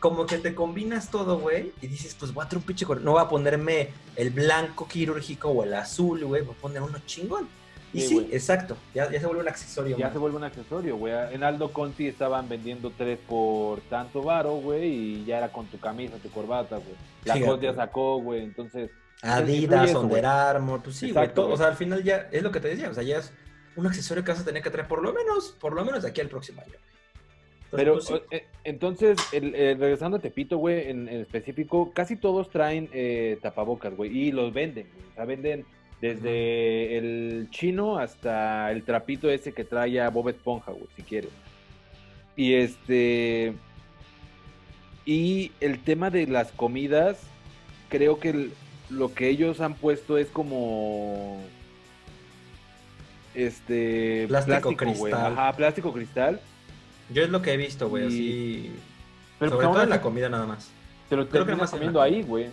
como 0.00 0.26
que 0.26 0.38
te 0.38 0.54
combinas 0.54 1.10
todo, 1.10 1.38
güey, 1.38 1.72
y 1.80 1.86
dices, 1.86 2.14
pues 2.18 2.32
voy 2.32 2.44
a 2.44 2.48
traer 2.48 2.58
un 2.58 2.66
pinche... 2.66 2.86
No 3.00 3.12
voy 3.12 3.22
a 3.22 3.28
ponerme 3.28 3.88
el 4.16 4.30
blanco 4.30 4.86
quirúrgico 4.86 5.48
o 5.48 5.64
el 5.64 5.74
azul, 5.74 6.24
güey, 6.24 6.42
voy 6.42 6.54
a 6.56 6.60
poner 6.60 6.82
uno 6.82 6.98
chingón. 7.06 7.48
Y 7.92 8.02
sí, 8.02 8.28
exacto, 8.30 8.76
ya, 8.94 9.10
ya, 9.10 9.18
se 9.18 9.26
vuelve 9.26 9.42
un 9.42 9.48
accesorio. 9.48 9.96
Ya 9.96 10.12
se 10.12 10.18
vuelve 10.18 10.36
un 10.36 10.44
accesorio, 10.44 10.96
güey. 10.96 11.14
En 11.32 11.42
Aldo 11.42 11.72
Conti 11.72 12.06
estaban 12.06 12.48
vendiendo 12.48 12.92
tres 12.96 13.18
por 13.26 13.80
tanto 13.82 14.22
varo, 14.22 14.56
güey, 14.56 14.86
y 14.86 15.24
ya 15.24 15.38
era 15.38 15.50
con 15.50 15.66
tu 15.66 15.78
camisa, 15.78 16.16
tu 16.22 16.30
corbata, 16.30 16.76
güey. 16.76 16.96
La 17.24 17.46
Conti 17.46 17.66
ya 17.66 17.74
sacó, 17.74 18.20
güey, 18.20 18.42
entonces... 18.42 18.90
Adidas, 19.22 19.94
Under 19.94 20.26
Armour, 20.26 20.82
pues 20.82 20.96
sí, 20.96 21.10
güey, 21.10 21.32
todo, 21.32 21.48
o 21.52 21.56
sea, 21.56 21.68
al 21.68 21.76
final 21.76 22.04
ya 22.04 22.28
es 22.30 22.42
lo 22.42 22.52
que 22.52 22.60
te 22.60 22.68
decía, 22.68 22.90
o 22.90 22.94
sea, 22.94 23.02
ya 23.02 23.18
es 23.18 23.32
un 23.74 23.86
accesorio 23.86 24.22
que 24.22 24.30
vas 24.32 24.40
a 24.40 24.44
tener 24.44 24.62
que 24.62 24.70
traer 24.70 24.86
por 24.86 25.02
lo 25.02 25.12
menos, 25.12 25.56
por 25.58 25.72
lo 25.72 25.84
menos 25.84 26.02
de 26.02 26.10
aquí 26.10 26.20
al 26.20 26.28
próximo 26.28 26.60
año. 26.60 26.74
Pero 27.70 27.94
pues 27.94 28.22
eh, 28.30 28.46
entonces, 28.64 29.18
el, 29.32 29.52
regresando 29.52 30.16
a 30.16 30.20
Tepito, 30.20 30.56
güey, 30.58 30.90
en, 30.90 31.08
específico, 31.08 31.92
casi 31.92 32.16
todos 32.16 32.50
traen 32.50 32.88
eh, 32.92 33.38
tapabocas, 33.42 33.94
güey, 33.94 34.16
y 34.16 34.32
los 34.32 34.52
venden, 34.52 34.88
güey. 34.94 35.06
O 35.10 35.14
sea, 35.14 35.24
venden 35.24 35.66
desde 36.00 36.96
el 36.96 37.48
chino 37.50 37.98
hasta 37.98 38.70
el 38.70 38.84
trapito 38.84 39.30
ese 39.30 39.52
que 39.52 39.64
trae 39.64 40.00
a 40.00 40.10
Bob 40.10 40.28
Esponja, 40.28 40.72
güey, 40.72 40.86
si 40.96 41.02
quieres. 41.02 41.30
Y 42.36 42.54
este. 42.54 43.54
Y 45.04 45.52
el 45.60 45.80
tema 45.80 46.10
de 46.10 46.26
las 46.26 46.52
comidas, 46.52 47.18
creo 47.88 48.20
que 48.20 48.50
lo 48.90 49.12
que 49.14 49.28
ellos 49.28 49.60
han 49.60 49.74
puesto 49.74 50.18
es 50.18 50.28
como. 50.28 51.42
Este. 53.34 54.26
Plástico, 54.28 54.76
cristal. 54.76 55.32
Ajá, 55.32 55.52
plástico 55.54 55.92
cristal. 55.92 56.40
Yo 57.12 57.22
es 57.22 57.30
lo 57.30 57.42
que 57.42 57.54
he 57.54 57.56
visto, 57.56 57.88
güey, 57.88 58.06
así. 58.06 58.72
Pero 59.38 59.52
Sobre 59.52 59.66
todo 59.66 59.82
en 59.82 59.90
la 59.90 60.00
comida 60.00 60.28
nada 60.28 60.46
más. 60.46 60.70
Te 61.08 61.16
lo 61.16 61.28
creo 61.28 61.46
que 61.46 61.56
más 61.56 61.70
comiendo 61.70 62.02
ahí, 62.02 62.22
güey. 62.22 62.50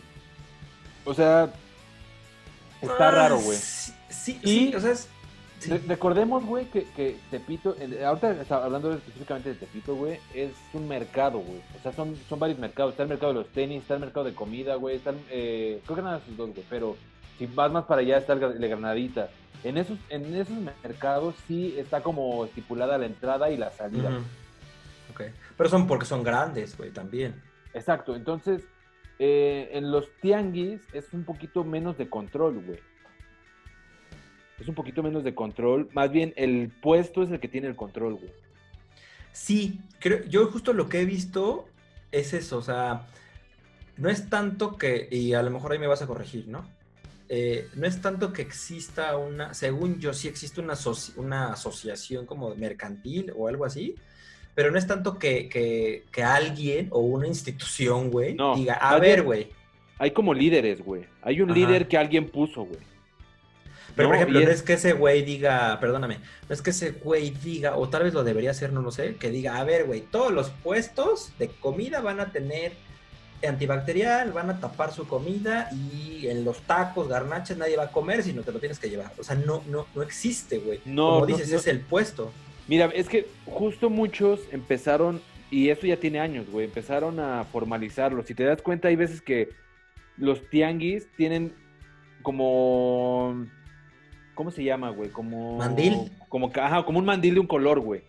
O 1.04 1.14
sea, 1.14 1.52
Está 2.92 3.12
raro, 3.12 3.40
güey. 3.40 3.58
Sí, 3.58 4.40
sí, 4.44 4.74
o 4.76 4.80
sea, 4.80 4.92
es, 4.92 5.08
recordemos, 5.88 6.46
güey, 6.46 6.66
que, 6.66 6.84
que, 6.96 7.18
Tepito, 7.32 7.76
ahorita 8.06 8.36
hablando 8.50 8.94
específicamente 8.94 9.50
de 9.50 9.56
Tepito, 9.56 9.96
güey, 9.96 10.20
es 10.34 10.52
un 10.74 10.88
mercado, 10.88 11.40
güey. 11.40 11.62
O 11.78 11.82
sea, 11.82 11.92
son, 11.94 12.16
son 12.30 12.40
varios 12.40 12.60
mercados. 12.60 12.92
Está 12.92 13.04
el 13.04 13.10
mercado 13.10 13.34
de 13.34 13.40
los 13.40 13.50
tenis, 13.50 13.82
está 13.82 13.96
el 13.96 14.02
mercado 14.02 14.26
de 14.26 14.34
comida, 14.34 14.76
güey. 14.76 14.98
Está 14.98 15.14
eh, 15.30 15.82
creo 15.86 15.96
que 15.96 16.02
nada 16.02 16.18
de 16.18 16.24
esos 16.24 16.38
dos, 16.38 16.50
güey. 16.52 16.66
Pero 16.70 16.98
si 17.38 17.46
vas 17.48 17.72
más 17.72 17.86
para 17.86 18.02
allá, 18.02 18.18
está 18.18 18.34
el 18.34 18.60
de 18.60 18.68
Granadita. 18.68 19.30
En 19.64 19.78
esos, 19.78 19.98
en 20.10 20.36
esos 20.36 20.56
mercados 20.84 21.36
sí 21.48 21.76
está 21.78 22.04
como 22.04 22.46
estipulada 22.46 22.98
la 22.98 23.08
entrada 23.08 23.50
y 23.50 23.58
la 23.58 23.72
salida. 23.72 24.10
Ok. 25.12 25.22
Pero 25.58 25.70
son 25.70 25.88
porque 25.88 26.06
son 26.06 26.24
grandes, 26.24 26.78
güey, 26.78 26.92
también. 26.92 27.42
Exacto. 27.74 28.16
Entonces, 28.16 28.64
eh, 29.20 29.70
en 29.74 29.92
los 29.92 30.10
tianguis 30.22 30.82
es 30.94 31.14
un 31.14 31.24
poquito 31.24 31.64
menos 31.64 31.98
de 31.98 32.10
control, 32.10 32.64
güey. 32.66 32.80
Es 34.60 34.68
un 34.68 34.76
poquito 34.76 35.04
menos 35.04 35.24
de 35.24 35.36
control. 35.36 35.90
Más 35.94 36.12
bien, 36.12 36.34
el 36.38 36.72
puesto 36.82 37.24
es 37.24 37.32
el 37.32 37.40
que 37.40 37.48
tiene 37.48 37.68
el 37.68 37.76
control, 37.76 38.16
güey. 38.16 38.32
Sí, 39.32 39.82
creo, 40.00 40.24
yo 40.26 40.48
justo 40.48 40.72
lo 40.74 40.88
que 40.88 41.02
he 41.02 41.06
visto 41.06 41.68
es 42.12 42.34
eso, 42.34 42.58
o 42.58 42.62
sea, 42.62 43.06
no 43.98 44.10
es 44.10 44.30
tanto 44.30 44.78
que, 44.78 45.10
y 45.12 45.34
a 45.34 45.44
lo 45.44 45.52
mejor 45.52 45.74
ahí 45.74 45.80
me 45.80 45.88
vas 45.88 46.02
a 46.02 46.08
corregir, 46.08 46.48
¿no? 46.48 46.66
Eh, 47.28 47.68
no 47.76 47.88
es 47.88 48.02
tanto 48.02 48.32
que 48.32 48.44
exista 48.44 49.18
una, 49.18 49.54
según 49.54 50.00
yo 50.00 50.14
sí 50.14 50.28
existe 50.28 50.62
una, 50.62 50.76
una 51.18 51.54
asociación 51.54 52.26
como 52.26 52.56
mercantil 52.56 53.34
o 53.36 53.48
algo 53.48 53.66
así, 53.66 53.96
pero 54.56 54.72
no 54.72 54.80
es 54.80 54.88
tanto 54.88 55.20
que, 55.20 56.04
alguien 56.24 56.88
o 56.92 57.00
una 57.02 57.28
institución, 57.28 58.10
güey, 58.10 58.38
diga, 58.56 58.76
a 58.76 58.98
ver, 58.98 59.22
güey. 59.22 59.50
Hay 60.00 60.12
como 60.12 60.34
líderes, 60.34 60.84
güey. 60.84 61.06
Hay 61.22 61.42
un 61.42 61.54
líder 61.54 61.88
que 61.88 61.98
alguien 61.98 62.30
puso, 62.30 62.64
güey. 62.64 62.80
Pero, 63.96 64.10
por 64.10 64.16
ejemplo, 64.16 64.40
no 64.42 64.50
es 64.50 64.62
que 64.62 64.74
ese 64.74 64.94
güey 64.94 65.22
diga, 65.24 65.80
perdóname, 65.80 66.20
no 66.50 66.54
es 66.54 66.62
que 66.62 66.72
ese 66.72 66.92
güey 66.92 67.30
diga, 67.30 67.78
o 67.78 67.88
tal 67.88 68.04
vez 68.04 68.14
lo 68.14 68.26
debería 68.26 68.52
hacer, 68.52 68.74
no 68.74 68.82
lo 68.82 68.92
sé, 68.92 69.16
que 69.16 69.30
diga, 69.30 69.58
a 69.58 69.64
ver, 69.64 69.86
güey, 69.86 70.02
todos 70.02 70.34
los 70.34 70.50
puestos 70.50 71.32
de 71.40 71.48
comida 71.48 72.02
van 72.02 72.20
a 72.20 72.32
tener 72.32 72.74
antibacterial, 73.48 74.32
van 74.32 74.50
a 74.50 74.60
tapar 74.60 74.92
su 74.92 75.08
comida 75.08 75.70
y 75.72 76.28
en 76.28 76.44
los 76.44 76.62
tacos, 76.62 77.08
garnaches, 77.08 77.58
nadie 77.58 77.78
va 77.78 77.84
a 77.84 77.92
comer 77.92 78.24
si 78.24 78.34
no 78.34 78.42
te 78.42 78.52
lo 78.52 78.60
tienes 78.60 78.80
que 78.80 78.90
llevar. 78.90 79.14
O 79.18 79.24
sea, 79.24 79.36
no, 79.36 79.64
no, 79.68 79.86
no 79.96 80.02
existe, 80.02 80.58
güey. 80.58 80.82
No, 80.86 81.12
Como 81.14 81.26
dices, 81.26 81.52
es 81.52 81.68
el 81.68 81.80
puesto. 81.80 82.32
Mira, 82.68 82.86
es 82.94 83.08
que 83.10 83.28
justo 83.46 83.90
muchos 83.90 84.42
empezaron, 84.52 85.22
y 85.52 85.70
eso 85.70 85.86
ya 85.86 85.98
tiene 85.98 86.20
años, 86.20 86.50
güey, 86.50 86.66
empezaron 86.66 87.20
a 87.20 87.44
formalizarlo. 87.46 88.24
Si 88.24 88.34
te 88.34 88.44
das 88.44 88.62
cuenta, 88.62 88.88
hay 88.88 88.96
veces 88.96 89.22
que 89.22 89.50
los 90.18 90.50
tianguis 90.50 91.08
tienen 91.16 91.54
como... 92.22 93.46
¿Cómo 94.34 94.52
se 94.52 94.64
llama, 94.64 94.90
güey? 94.90 95.10
Como... 95.10 95.58
¿Mandil? 95.58 96.12
Como, 96.28 96.52
ajá, 96.56 96.84
como 96.84 97.00
un 97.00 97.06
mandil 97.06 97.36
de 97.36 97.40
un 97.40 97.48
color, 97.48 97.80
güey. 97.80 98.02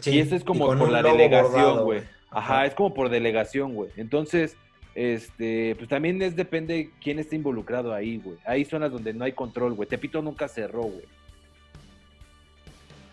sí, 0.00 0.12
y 0.12 0.18
eso 0.20 0.34
es 0.34 0.44
como 0.44 0.66
por 0.66 0.90
la 0.90 1.02
delegación, 1.02 1.84
güey. 1.84 2.02
Ajá, 2.30 2.66
es 2.66 2.74
como 2.74 2.94
por 2.94 3.10
delegación, 3.10 3.74
güey. 3.74 3.90
Entonces, 3.96 4.56
este, 4.94 5.74
pues 5.76 5.88
también 5.88 6.20
es 6.22 6.36
depende 6.36 6.90
quién 7.02 7.18
está 7.18 7.36
involucrado 7.36 7.92
ahí, 7.92 8.16
güey. 8.16 8.38
Hay 8.46 8.64
zonas 8.64 8.90
donde 8.90 9.12
no 9.12 9.24
hay 9.24 9.32
control, 9.32 9.74
güey. 9.74 9.88
Tepito 9.88 10.22
nunca 10.22 10.48
cerró, 10.48 10.82
güey. 10.82 11.04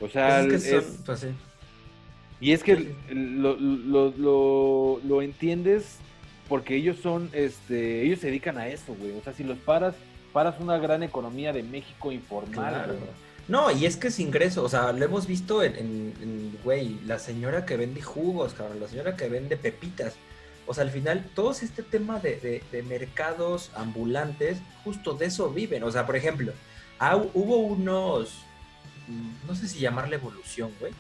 O 0.04 0.10
sea, 0.10 0.44
pues 0.48 0.66
es 0.66 0.84
pues 1.06 1.26
y 2.42 2.52
es 2.52 2.62
que 2.62 2.94
lo, 3.10 3.56
lo, 3.56 5.22
entiendes 5.22 5.96
porque 6.50 6.76
ellos 6.76 6.98
son, 7.02 7.30
este, 7.32 8.02
ellos 8.02 8.20
se 8.20 8.28
dedican 8.28 8.58
a 8.58 8.68
eso, 8.68 8.94
güey. 8.96 9.18
O 9.18 9.24
sea, 9.24 9.32
si 9.32 9.46
los 9.46 9.58
paras, 9.60 9.96
paras 10.34 10.56
una 10.60 10.78
gran 10.78 11.04
economía 11.04 11.54
de 11.54 11.64
México 11.64 12.12
informal. 12.12 12.98
No, 13.48 13.72
y 13.72 13.86
es 13.86 13.96
que 13.96 14.10
es 14.10 14.20
ingreso, 14.20 14.64
o 14.64 14.70
sea, 14.70 14.92
lo 14.92 15.06
hemos 15.06 15.26
visto 15.26 15.64
en, 15.64 16.58
güey, 16.66 17.00
la 17.06 17.18
señora 17.18 17.66
que 17.66 17.78
vende 17.78 18.02
jugos, 18.02 18.54
cabrón, 18.54 18.82
la 18.82 18.90
señora 18.90 19.16
que 19.16 19.30
vende 19.30 19.56
pepitas. 19.56 20.16
O 20.68 20.74
sea, 20.74 20.84
al 20.84 20.92
final, 20.92 21.30
todo 21.36 21.52
este 21.52 21.82
tema 21.82 22.20
de, 22.20 22.62
de 22.70 22.84
mercados 22.84 23.72
ambulantes, 23.76 24.58
justo 24.84 25.14
de 25.14 25.28
eso 25.28 25.50
viven. 25.50 25.84
O 25.84 25.92
sea, 25.92 26.06
por 26.06 26.18
ejemplo, 26.18 26.52
hubo 27.34 27.58
unos, 27.58 28.44
no 29.48 29.56
sé 29.56 29.68
si 29.68 29.80
llamarle 29.80 30.16
evolución, 30.16 30.72
güey, 30.80 30.94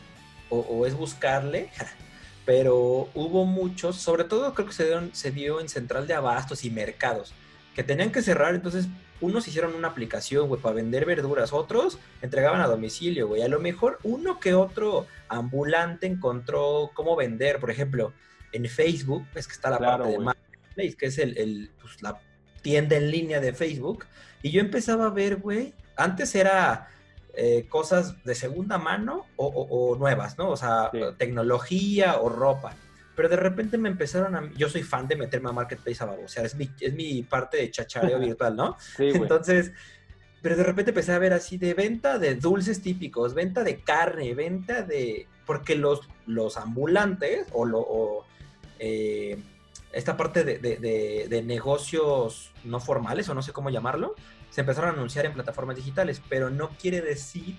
o, 0.49 0.85
es 0.85 0.93
buscarle, 0.93 1.69
pero 2.45 3.09
hubo 3.13 3.45
muchos, 3.45 3.95
sobre 3.95 4.23
todo 4.23 4.53
creo 4.53 4.67
que 4.67 4.73
se, 4.73 4.85
dieron, 4.85 5.09
se 5.13 5.31
dio 5.31 5.59
en 5.59 5.69
central 5.69 6.07
de 6.07 6.13
abastos 6.13 6.63
y 6.65 6.69
mercados, 6.69 7.33
que 7.75 7.83
tenían 7.83 8.11
que 8.11 8.21
cerrar, 8.21 8.53
entonces 8.53 8.87
unos 9.21 9.47
hicieron 9.47 9.73
una 9.73 9.87
aplicación, 9.87 10.47
güey, 10.47 10.61
para 10.61 10.75
vender 10.75 11.05
verduras, 11.05 11.53
otros 11.53 11.97
entregaban 12.21 12.61
a 12.61 12.67
domicilio, 12.67 13.27
güey, 13.27 13.41
a 13.41 13.47
lo 13.47 13.59
mejor 13.59 13.99
uno 14.03 14.39
que 14.39 14.53
otro 14.53 15.07
ambulante 15.29 16.05
encontró 16.05 16.91
cómo 16.93 17.15
vender, 17.15 17.59
por 17.59 17.71
ejemplo, 17.71 18.13
en 18.51 18.65
Facebook, 18.65 19.25
es 19.33 19.47
que 19.47 19.53
está 19.53 19.69
la 19.69 19.79
parte 19.79 20.09
de 20.09 20.19
Marketplace, 20.19 20.95
que 20.95 21.05
es 21.07 21.17
el, 21.17 21.71
pues, 21.81 22.01
la 22.01 22.19
tienda 22.61 22.95
en 22.95 23.09
línea 23.09 23.39
de 23.39 23.53
Facebook, 23.53 24.05
y 24.41 24.51
yo 24.51 24.61
empezaba 24.61 25.07
a 25.07 25.09
ver, 25.09 25.37
güey, 25.37 25.73
antes 25.95 26.35
era 26.35 26.89
eh, 27.33 27.65
cosas 27.67 28.23
de 28.23 28.35
segunda 28.35 28.77
mano 28.77 29.25
o, 29.37 29.95
nuevas, 29.97 30.37
¿no? 30.37 30.49
O 30.49 30.57
sea, 30.57 30.91
tecnología 31.17 32.19
o 32.21 32.29
ropa. 32.29 32.75
Pero 33.15 33.29
de 33.29 33.35
repente 33.35 33.77
me 33.77 33.89
empezaron 33.89 34.35
a... 34.35 34.51
Yo 34.53 34.69
soy 34.69 34.83
fan 34.83 35.07
de 35.07 35.15
meterme 35.15 35.49
a 35.49 35.53
Marketplace 35.53 36.03
a 36.03 36.07
babosear, 36.07 36.45
es 36.45 36.55
mi, 36.55 36.69
es 36.79 36.93
mi 36.93 37.23
parte 37.23 37.57
de 37.57 37.71
chachareo 37.71 38.19
virtual, 38.21 38.55
¿no? 38.55 38.77
Sí, 38.97 39.09
Entonces, 39.13 39.71
pero 40.41 40.55
de 40.55 40.63
repente 40.63 40.91
empecé 40.91 41.11
a 41.13 41.19
ver 41.19 41.33
así 41.33 41.57
de 41.57 41.73
venta 41.73 42.19
de 42.19 42.35
dulces 42.35 42.81
típicos, 42.81 43.33
venta 43.33 43.63
de 43.63 43.81
carne, 43.81 44.33
venta 44.33 44.81
de... 44.81 45.27
Porque 45.45 45.75
los, 45.75 46.01
los 46.25 46.57
ambulantes 46.57 47.47
o, 47.51 47.65
lo, 47.65 48.25
eh, 48.79 49.37
esta 49.91 50.17
parte 50.17 50.43
de, 50.43 50.57
de, 50.59 51.43
negocios 51.43 52.51
no 52.63 52.79
formales, 52.79 53.29
o 53.29 53.33
no 53.33 53.41
sé 53.41 53.53
cómo 53.53 53.69
llamarlo, 53.69 54.15
se 54.53 54.61
empezaron 54.61 54.91
a 54.91 54.93
anunciar 54.93 55.25
en 55.25 55.33
plataformas 55.33 55.75
digitales, 55.75 56.21
pero 56.29 56.51
no 56.51 56.69
quiere 56.79 57.01
decir 57.01 57.55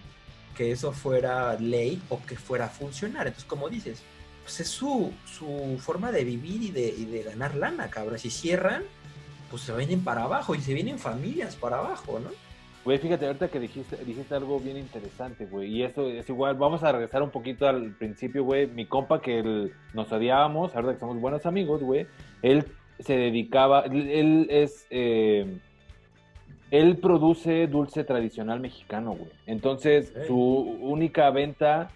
que 0.57 0.70
eso 0.70 0.92
fuera 0.92 1.54
ley 1.54 2.00
o 2.09 2.24
que 2.24 2.37
fuera 2.37 2.66
a 2.66 2.68
funcionar. 2.68 3.26
Entonces, 3.26 3.48
como 3.48 3.68
dices, 3.68 4.00
pues 4.44 4.61
es 4.61 4.68
su, 4.68 5.12
su 5.24 5.76
forma 5.80 6.12
de 6.12 6.22
vivir 6.22 6.62
y 6.62 6.70
de, 6.70 6.87
y 6.96 7.07
de 7.07 7.24
ganar 7.24 7.57
lana, 7.57 7.90
cabrón. 7.90 8.20
Si 8.20 8.30
cierran, 8.30 8.85
pues 9.50 9.62
se 9.62 9.76
vienen 9.76 10.04
para 10.04 10.22
abajo 10.22 10.54
y 10.54 10.61
se 10.61 10.72
vienen 10.72 11.00
familias 11.00 11.57
para 11.57 11.78
abajo, 11.78 12.20
¿no? 12.20 12.30
Güey, 12.85 12.98
fíjate, 12.98 13.26
ahorita 13.26 13.48
que 13.48 13.59
dijiste, 13.59 13.96
dijiste 14.04 14.33
algo 14.33 14.61
bien 14.61 14.76
interesante, 14.76 15.46
güey. 15.46 15.74
Y 15.74 15.83
eso 15.83 16.09
es 16.09 16.28
igual, 16.28 16.54
vamos 16.54 16.85
a 16.85 16.92
regresar 16.92 17.24
un 17.24 17.30
poquito 17.30 17.66
al 17.66 17.96
principio, 17.96 18.44
güey. 18.44 18.68
Mi 18.68 18.87
compa 18.87 19.20
que 19.20 19.72
nos 19.94 20.12
odiábamos, 20.12 20.76
ahora 20.76 20.92
que 20.92 21.00
somos 21.00 21.20
buenos 21.20 21.44
amigos, 21.44 21.83
güey. 21.83 22.07
Él 22.42 22.66
se 23.00 23.16
dedicaba, 23.16 23.80
él, 23.87 24.46
es... 24.48 24.87
Eh, 24.90 25.59
él 26.74 26.96
produce 26.96 27.68
dulce 27.68 28.02
tradicional 28.02 28.58
mexicano, 28.58 29.12
güey. 29.12 29.30
Entonces, 29.46 30.12
su 30.26 30.37
única 30.80 31.30
venta 31.30 31.88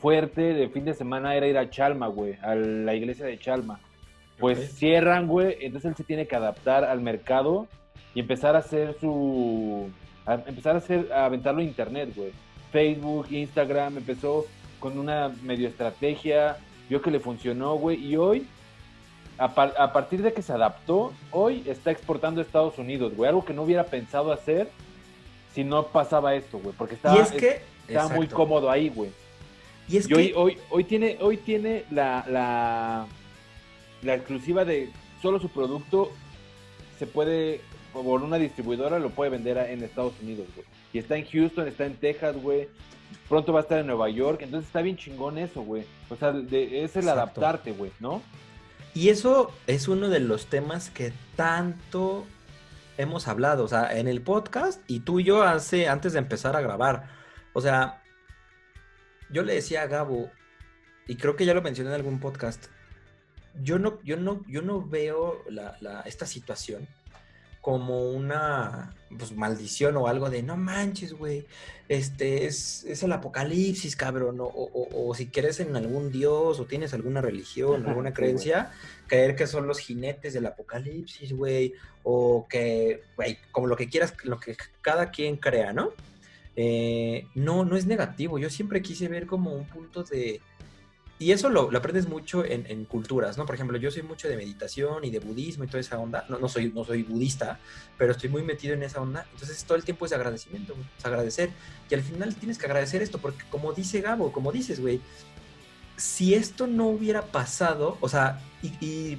fuerte 0.00 0.52
de 0.52 0.68
fin 0.68 0.84
de 0.84 0.94
semana 0.94 1.36
era 1.36 1.46
ir 1.46 1.56
a 1.56 1.70
Chalma, 1.70 2.08
güey, 2.08 2.34
a 2.42 2.56
la 2.56 2.92
iglesia 2.96 3.24
de 3.24 3.38
Chalma. 3.38 3.78
Pues 4.40 4.72
cierran, 4.74 5.28
güey, 5.28 5.56
entonces 5.60 5.90
él 5.90 5.96
se 5.96 6.02
tiene 6.02 6.26
que 6.26 6.34
adaptar 6.34 6.82
al 6.82 7.00
mercado 7.02 7.68
y 8.16 8.20
empezar 8.20 8.56
a 8.56 8.58
hacer 8.58 8.96
su... 9.00 9.90
empezar 10.48 10.74
a 10.74 10.78
hacer, 10.78 11.12
a 11.12 11.26
aventarlo 11.26 11.60
a 11.60 11.64
internet, 11.64 12.10
güey. 12.16 12.32
Facebook, 12.72 13.28
Instagram, 13.30 13.98
empezó 13.98 14.44
con 14.80 14.98
una 14.98 15.28
medio 15.44 15.68
estrategia, 15.68 16.56
vio 16.88 17.00
que 17.00 17.12
le 17.12 17.20
funcionó, 17.20 17.76
güey, 17.76 18.04
y 18.04 18.16
hoy 18.16 18.44
a, 19.38 19.92
partir 19.92 20.22
de 20.22 20.32
que 20.32 20.42
se 20.42 20.52
adaptó, 20.52 21.12
hoy 21.30 21.62
está 21.66 21.90
exportando 21.90 22.40
a 22.40 22.44
Estados 22.44 22.78
Unidos, 22.78 23.14
güey. 23.14 23.28
Algo 23.28 23.44
que 23.44 23.52
no 23.52 23.62
hubiera 23.62 23.84
pensado 23.84 24.32
hacer 24.32 24.70
si 25.54 25.64
no 25.64 25.86
pasaba 25.88 26.34
esto, 26.34 26.58
güey. 26.58 26.74
Porque 26.76 26.94
estaba, 26.94 28.08
muy 28.14 28.28
cómodo 28.28 28.70
ahí, 28.70 28.88
güey. 28.88 29.10
Y 29.88 29.98
es 29.98 30.08
que... 30.08 30.14
hoy, 30.14 30.32
hoy, 30.34 30.58
hoy, 30.70 30.84
tiene, 30.84 31.18
hoy 31.20 31.36
tiene 31.36 31.84
la, 31.90 32.24
la, 32.28 33.06
la 34.02 34.14
exclusiva 34.14 34.64
de 34.64 34.90
solo 35.20 35.38
su 35.38 35.48
producto 35.48 36.10
se 36.98 37.06
puede, 37.06 37.60
por 37.92 38.22
una 38.22 38.38
distribuidora, 38.38 38.98
lo 38.98 39.10
puede 39.10 39.30
vender 39.30 39.58
en 39.58 39.82
Estados 39.82 40.14
Unidos, 40.22 40.46
güey. 40.54 40.66
Y 40.92 40.98
está 40.98 41.16
en 41.16 41.26
Houston, 41.26 41.68
está 41.68 41.84
en 41.84 41.96
Texas, 41.96 42.36
güey. 42.40 42.68
Pronto 43.28 43.52
va 43.52 43.60
a 43.60 43.62
estar 43.62 43.78
en 43.78 43.86
Nueva 43.86 44.08
York. 44.08 44.40
Entonces 44.42 44.68
está 44.68 44.80
bien 44.80 44.96
chingón 44.96 45.36
eso, 45.36 45.62
güey. 45.62 45.84
O 46.08 46.16
sea, 46.16 46.34
es 46.50 46.96
el 46.96 47.08
adaptarte, 47.08 47.72
güey, 47.72 47.90
¿no? 48.00 48.22
Y 48.96 49.10
eso 49.10 49.52
es 49.66 49.88
uno 49.88 50.08
de 50.08 50.20
los 50.20 50.46
temas 50.46 50.88
que 50.88 51.12
tanto 51.36 52.26
hemos 52.96 53.28
hablado, 53.28 53.64
o 53.64 53.68
sea, 53.68 53.94
en 53.94 54.08
el 54.08 54.22
podcast 54.22 54.80
y 54.86 55.00
tú 55.00 55.20
y 55.20 55.24
yo 55.24 55.42
hace, 55.42 55.86
antes 55.86 56.14
de 56.14 56.18
empezar 56.18 56.56
a 56.56 56.62
grabar. 56.62 57.10
O 57.52 57.60
sea, 57.60 58.02
yo 59.30 59.42
le 59.42 59.52
decía 59.52 59.82
a 59.82 59.86
Gabo, 59.86 60.30
y 61.06 61.16
creo 61.16 61.36
que 61.36 61.44
ya 61.44 61.52
lo 61.52 61.60
mencioné 61.60 61.90
en 61.90 61.96
algún 61.96 62.20
podcast, 62.20 62.68
yo 63.60 63.78
no, 63.78 64.02
yo 64.02 64.16
no, 64.16 64.42
yo 64.48 64.62
no 64.62 64.80
veo 64.80 65.44
esta 66.06 66.24
situación 66.24 66.88
como 67.66 68.10
una 68.10 68.94
pues, 69.18 69.32
maldición 69.32 69.96
o 69.96 70.06
algo 70.06 70.30
de 70.30 70.40
no 70.40 70.56
manches, 70.56 71.14
güey, 71.14 71.44
este 71.88 72.46
es, 72.46 72.84
es, 72.84 73.02
el 73.02 73.10
apocalipsis, 73.10 73.96
cabrón, 73.96 74.38
o, 74.38 74.48
o, 74.54 75.14
si 75.16 75.26
crees 75.26 75.58
en 75.58 75.74
algún 75.74 76.12
dios 76.12 76.60
o 76.60 76.66
tienes 76.66 76.94
alguna 76.94 77.20
religión, 77.20 77.84
alguna 77.84 78.14
creencia, 78.14 78.70
creer 79.08 79.34
que 79.34 79.48
son 79.48 79.66
los 79.66 79.80
jinetes 79.80 80.32
del 80.32 80.46
apocalipsis, 80.46 81.32
güey, 81.32 81.74
o 82.04 82.46
que, 82.48 83.02
güey, 83.16 83.36
como 83.50 83.66
lo 83.66 83.76
que 83.76 83.88
quieras, 83.88 84.14
lo 84.22 84.38
que 84.38 84.56
cada 84.80 85.10
quien 85.10 85.36
crea, 85.36 85.72
¿no? 85.72 85.90
Eh, 86.54 87.26
no, 87.34 87.64
no 87.64 87.76
es 87.76 87.84
negativo, 87.86 88.38
yo 88.38 88.48
siempre 88.48 88.80
quise 88.80 89.08
ver 89.08 89.26
como 89.26 89.52
un 89.52 89.66
punto 89.66 90.04
de 90.04 90.40
y 91.18 91.32
eso 91.32 91.48
lo, 91.48 91.74
aprendes 91.74 92.08
mucho 92.08 92.44
en, 92.44 92.84
culturas, 92.84 93.38
¿no? 93.38 93.46
Por 93.46 93.54
ejemplo, 93.54 93.78
yo 93.78 93.90
soy 93.90 94.02
mucho 94.02 94.28
de 94.28 94.36
meditación 94.36 95.02
y 95.02 95.10
de 95.10 95.18
budismo 95.18 95.64
y 95.64 95.66
toda 95.66 95.80
esa 95.80 95.98
onda. 95.98 96.26
No, 96.28 96.38
no, 96.38 96.48
soy, 96.48 96.70
no 96.74 96.84
soy 96.84 97.04
budista, 97.04 97.58
pero 97.96 98.12
estoy 98.12 98.28
muy 98.28 98.42
metido 98.42 98.74
en 98.74 98.82
esa 98.82 99.00
onda. 99.00 99.26
Entonces 99.32 99.64
todo 99.64 99.78
el 99.78 99.84
tiempo 99.84 100.04
es 100.04 100.12
agradecimiento, 100.12 100.74
es 100.98 101.06
agradecer. 101.06 101.50
Y 101.88 101.94
al 101.94 102.02
final 102.02 102.34
tienes 102.34 102.58
que 102.58 102.66
agradecer 102.66 103.00
esto, 103.00 103.18
porque 103.18 103.44
como 103.50 103.72
dice 103.72 104.02
Gabo, 104.02 104.30
como 104.30 104.52
dices, 104.52 104.78
güey, 104.78 105.00
si 105.96 106.34
esto 106.34 106.66
no 106.66 106.88
hubiera 106.88 107.22
pasado, 107.22 107.96
o 108.02 108.10
sea, 108.10 108.42
y, 108.62 109.16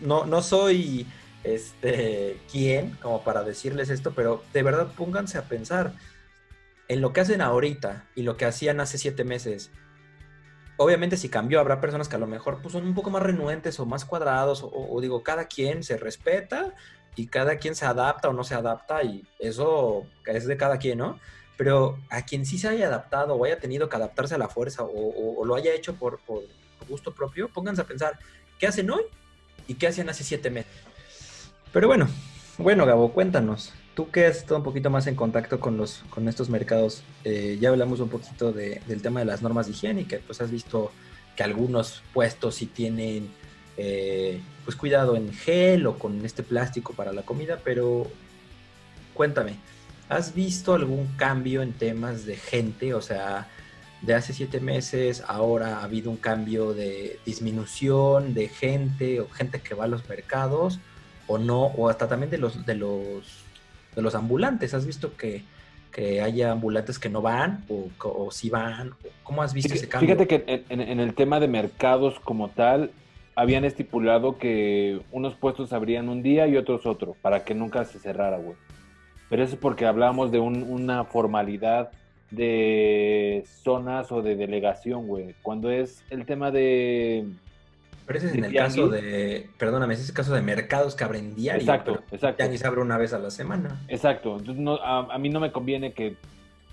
no, 0.00 0.26
no 0.26 0.42
soy 0.42 1.06
este, 1.44 2.40
quién 2.50 2.96
como 3.00 3.22
para 3.22 3.44
decirles 3.44 3.90
esto, 3.90 4.12
pero 4.12 4.42
de 4.52 4.64
verdad 4.64 4.92
pónganse 4.96 5.38
a 5.38 5.44
pensar 5.44 5.94
en 6.88 7.00
lo 7.00 7.12
que 7.12 7.20
hacen 7.20 7.40
ahorita 7.40 8.08
y 8.16 8.22
lo 8.22 8.36
que 8.36 8.44
hacían 8.44 8.80
hace 8.80 8.98
siete 8.98 9.22
meses 9.22 9.70
obviamente 10.82 11.16
si 11.16 11.28
cambió, 11.28 11.60
habrá 11.60 11.80
personas 11.80 12.08
que 12.08 12.16
a 12.16 12.18
lo 12.18 12.26
mejor 12.26 12.60
pues, 12.62 12.72
son 12.72 12.84
un 12.84 12.94
poco 12.94 13.10
más 13.10 13.22
renuentes 13.22 13.78
o 13.80 13.86
más 13.86 14.04
cuadrados, 14.04 14.62
o, 14.64 15.00
digo, 15.00 15.22
cada 15.22 15.46
quien 15.46 15.82
se 15.82 15.96
respeta 15.96 16.74
y 17.16 17.26
cada 17.26 17.56
quien 17.56 17.74
se 17.74 17.84
adapta 17.84 18.28
o 18.28 18.32
no 18.32 18.44
se 18.44 18.54
adapta 18.54 19.02
y 19.02 19.26
eso 19.38 20.06
es 20.26 20.46
de 20.46 20.56
cada 20.56 20.78
quien, 20.78 20.98
¿no? 20.98 21.18
Pero 21.56 21.98
a 22.10 22.22
quien 22.22 22.46
sí 22.46 22.58
se 22.58 22.68
haya 22.68 22.86
adaptado 22.86 23.34
o 23.34 23.44
haya 23.44 23.58
tenido 23.58 23.88
que 23.88 23.96
adaptarse 23.96 24.34
a 24.34 24.38
la 24.38 24.48
fuerza 24.48 24.82
o, 24.84 25.44
lo 25.44 25.54
haya 25.54 25.74
hecho 25.74 25.94
por, 25.94 26.18
por, 26.20 26.42
gusto 26.88 27.14
propio, 27.14 27.48
pónganse 27.48 27.82
a 27.82 27.86
pensar, 27.86 28.18
¿qué 28.58 28.66
hacen 28.66 28.90
hoy 28.90 29.04
y 29.68 29.74
qué 29.74 29.86
hacían 29.86 30.08
hace 30.08 30.24
siete 30.24 30.50
meses? 30.50 30.72
Pero 31.72 31.86
bueno, 31.86 32.08
bueno, 32.58 32.84
Gabo, 32.86 33.12
cuéntanos. 33.12 33.72
Tú 33.94 34.10
que 34.10 34.26
has 34.26 34.38
estado 34.38 34.56
un 34.56 34.62
poquito 34.62 34.88
más 34.88 35.06
en 35.06 35.14
contacto 35.14 35.60
con, 35.60 35.76
los, 35.76 36.02
con 36.08 36.26
estos 36.28 36.48
mercados, 36.48 37.02
eh, 37.24 37.58
ya 37.60 37.68
hablamos 37.68 38.00
un 38.00 38.08
poquito 38.08 38.52
del 38.52 39.02
tema 39.02 39.20
de 39.20 39.26
las 39.26 39.42
normas 39.42 39.66
de 39.66 39.72
higiene, 39.72 40.06
que 40.06 40.18
pues 40.18 40.40
has 40.40 40.50
visto 40.50 40.90
que 41.36 41.42
algunos 41.42 42.02
puestos 42.14 42.54
sí 42.54 42.66
tienen 42.66 43.28
eh, 43.76 44.40
pues 44.64 44.76
cuidado 44.76 45.16
en 45.16 45.32
gel 45.32 45.86
o 45.86 45.98
con 45.98 46.24
este 46.24 46.42
plástico 46.42 46.94
para 46.94 47.12
la 47.12 47.22
comida, 47.22 47.60
pero 47.62 48.06
cuéntame, 49.12 49.56
¿has 50.08 50.34
visto 50.34 50.74
algún 50.74 51.06
cambio 51.16 51.62
en 51.62 51.72
temas 51.72 52.24
de 52.24 52.36
gente? 52.36 52.94
O 52.94 53.02
sea, 53.02 53.48
de 54.02 54.14
hace 54.14 54.32
siete 54.32 54.60
meses 54.60 55.22
ahora 55.26 55.78
ha 55.78 55.84
habido 55.84 56.10
un 56.10 56.16
cambio 56.16 56.74
de 56.74 57.18
disminución 57.24 58.34
de 58.34 58.48
gente 58.48 59.20
o 59.20 59.28
gente 59.28 59.60
que 59.60 59.74
va 59.74 59.84
a 59.84 59.88
los 59.88 60.08
mercados 60.08 60.80
o 61.26 61.38
no, 61.38 61.66
o 61.66 61.88
hasta 61.88 62.08
también 62.08 62.30
de 62.30 62.38
los, 62.38 62.66
de 62.66 62.74
los 62.74 63.41
de 63.94 64.02
los 64.02 64.14
ambulantes. 64.14 64.74
¿Has 64.74 64.86
visto 64.86 65.16
que, 65.16 65.42
que 65.90 66.20
haya 66.20 66.52
ambulantes 66.52 66.98
que 66.98 67.08
no 67.08 67.22
van 67.22 67.64
o, 67.68 67.88
o 68.02 68.30
si 68.30 68.50
van? 68.50 68.92
¿Cómo 69.22 69.42
has 69.42 69.54
visto 69.54 69.74
ese 69.74 69.88
cambio? 69.88 70.14
Fíjate 70.14 70.26
que 70.26 70.64
en, 70.68 71.00
el 71.00 71.14
tema 71.14 71.40
de 71.40 71.48
mercados 71.48 72.18
como 72.20 72.48
tal, 72.48 72.90
habían 73.34 73.64
estipulado 73.64 74.38
que 74.38 75.00
unos 75.10 75.34
puestos 75.34 75.72
abrían 75.72 76.08
un 76.08 76.22
día 76.22 76.46
y 76.46 76.56
otros 76.56 76.86
otro, 76.86 77.16
para 77.22 77.44
que 77.44 77.54
nunca 77.54 77.84
se 77.84 77.98
cerrara, 77.98 78.38
güey. 78.38 78.56
Pero 79.30 79.44
eso 79.44 79.54
es 79.54 79.60
porque 79.60 79.86
hablábamos 79.86 80.30
de 80.30 80.38
una 80.38 81.04
formalidad 81.04 81.90
de 82.30 83.44
zonas 83.46 84.10
o 84.12 84.22
de 84.22 84.36
delegación, 84.36 85.06
güey. 85.06 85.34
Cuando 85.42 85.70
es 85.70 86.04
el 86.10 86.26
tema 86.26 86.50
de 86.50 87.26
pero 88.06 88.18
ese 88.18 88.28
es 88.28 88.34
en 88.34 88.44
el 88.44 88.54
caso 88.54 88.88
de, 88.88 89.48
perdóname, 89.58 89.94
ese 89.94 90.04
es 90.04 90.08
el 90.10 90.14
caso 90.14 90.34
de 90.34 90.42
mercados 90.42 90.94
que 90.94 91.04
abren 91.04 91.34
diario. 91.34 91.60
Exacto, 91.60 92.02
exacto. 92.10 92.44
Se 92.56 92.66
abre 92.66 92.80
una 92.80 92.98
vez 92.98 93.12
a 93.12 93.18
la 93.18 93.30
semana. 93.30 93.80
Exacto. 93.88 94.36
Entonces 94.38 94.62
no, 94.62 94.76
a, 94.76 95.18
mí 95.18 95.28
no 95.28 95.40
me 95.40 95.52
conviene 95.52 95.92
que 95.92 96.16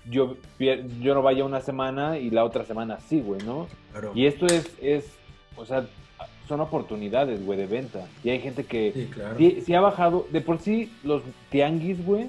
yo, 0.08 0.36
yo 0.58 1.14
no 1.14 1.22
vaya 1.22 1.44
una 1.44 1.60
semana 1.60 2.18
y 2.18 2.30
la 2.30 2.44
otra 2.44 2.64
semana 2.64 2.98
sí, 3.00 3.20
güey, 3.20 3.42
¿no? 3.42 3.68
Claro. 3.92 4.12
Y 4.14 4.26
esto 4.26 4.46
es, 4.46 4.70
es, 4.80 5.06
o 5.56 5.64
sea, 5.64 5.86
son 6.48 6.60
oportunidades, 6.60 7.44
güey, 7.44 7.58
de 7.58 7.66
venta. 7.66 8.06
Y 8.24 8.30
hay 8.30 8.40
gente 8.40 8.64
que 8.64 8.92
sí, 8.92 9.10
claro. 9.12 9.36
sí, 9.38 9.74
ha 9.74 9.80
bajado. 9.80 10.26
De 10.32 10.40
por 10.40 10.58
sí, 10.58 10.92
los 11.04 11.22
tianguis, 11.50 12.04
güey, 12.04 12.26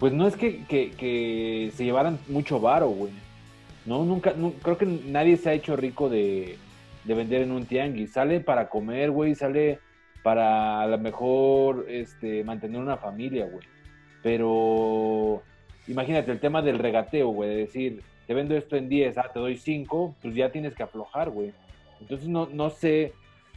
pues 0.00 0.12
no 0.12 0.26
es 0.26 0.36
que, 0.36 0.64
que, 0.64 0.90
que 0.90 1.70
se 1.76 1.84
llevaran 1.84 2.18
mucho 2.28 2.58
varo, 2.58 2.88
güey. 2.88 3.12
No, 3.86 4.04
nunca, 4.04 4.34
creo 4.62 4.78
que 4.78 4.86
nadie 4.86 5.36
se 5.36 5.50
ha 5.50 5.52
hecho 5.52 5.76
rico 5.76 6.08
de, 6.08 6.58
de 7.04 7.14
vender 7.14 7.42
en 7.42 7.52
un 7.52 7.66
tianguis. 7.66 8.12
Sale 8.12 8.40
para 8.40 8.68
comer, 8.68 9.10
güey, 9.10 9.34
sale 9.34 9.78
para 10.22 10.80
a 10.80 10.86
lo 10.86 10.98
mejor 10.98 11.86
este, 11.88 12.44
mantener 12.44 12.80
una 12.80 12.96
familia, 12.96 13.46
güey. 13.46 13.66
Pero 14.22 15.42
imagínate 15.86 16.32
el 16.32 16.40
tema 16.40 16.62
del 16.62 16.78
regateo, 16.78 17.28
güey, 17.28 17.50
de 17.50 17.56
decir, 17.56 18.02
te 18.26 18.34
vendo 18.34 18.56
esto 18.56 18.76
en 18.76 18.88
10, 18.88 19.18
ah, 19.18 19.30
te 19.32 19.38
doy 19.38 19.56
5, 19.56 20.16
pues 20.22 20.34
ya 20.34 20.50
tienes 20.50 20.74
que 20.74 20.82
aflojar, 20.82 21.30
güey. 21.30 21.52
Entonces 22.00 22.28
no, 22.28 22.48
no 22.52 22.70
sé 22.70 23.12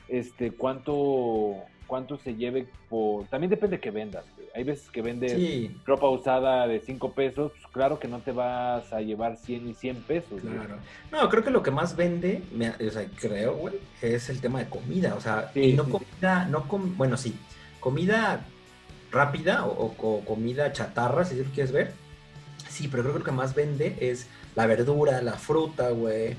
este, 0.10 0.52
cuánto, 0.52 1.56
cuánto 1.88 2.18
se 2.18 2.36
lleve 2.36 2.68
por... 2.90 3.26
También 3.28 3.50
depende 3.50 3.78
de 3.78 3.82
que 3.82 3.92
vendas, 3.92 4.26
Hay 4.56 4.64
veces 4.64 4.90
que 4.90 5.02
vendes 5.02 5.72
ropa 5.86 6.10
usada 6.10 6.68
de 6.68 6.80
5 6.80 7.14
pesos, 7.14 7.52
pues 7.52 7.68
claro 7.72 8.00
que 8.00 8.08
no 8.08 8.20
te 8.20 8.32
vas 8.32 8.92
a 8.92 9.02
llevar 9.02 9.38
100 9.38 9.70
y 9.70 9.74
100 9.74 9.96
pesos. 10.04 10.42
Claro. 10.42 10.78
No, 11.12 11.30
creo 11.30 11.44
que 11.44 11.52
lo 11.52 11.64
que 11.64 11.72
más 11.72 11.96
vende, 11.96 12.42
o 12.86 12.90
sea, 12.90 13.06
creo, 13.20 13.56
güey, 13.56 13.76
es 14.02 14.30
el 14.30 14.42
tema 14.42 14.60
de 14.60 14.70
comida. 14.70 15.16
O 15.16 15.22
sea, 15.22 15.52
y 15.56 15.74
no 15.74 15.86
comida, 15.86 16.46
no 16.46 16.68
com 16.68 16.98
bueno, 16.98 17.18
sí, 17.18 17.36
comida 17.80 18.46
rápida 19.12 19.66
o, 19.66 20.24
comida 20.26 20.74
chatarra, 20.74 21.26
si 21.26 21.36
tú 21.36 21.50
quieres 21.54 21.72
ver. 21.72 21.94
Sí, 22.70 22.88
pero 22.88 23.04
creo 23.04 23.14
que 23.14 23.20
lo 23.20 23.26
que 23.26 23.32
más 23.32 23.56
vende 23.56 23.96
es 24.00 24.28
la 24.56 24.66
verdura, 24.66 25.22
la 25.22 25.34
fruta, 25.34 25.90
güey. 25.92 26.36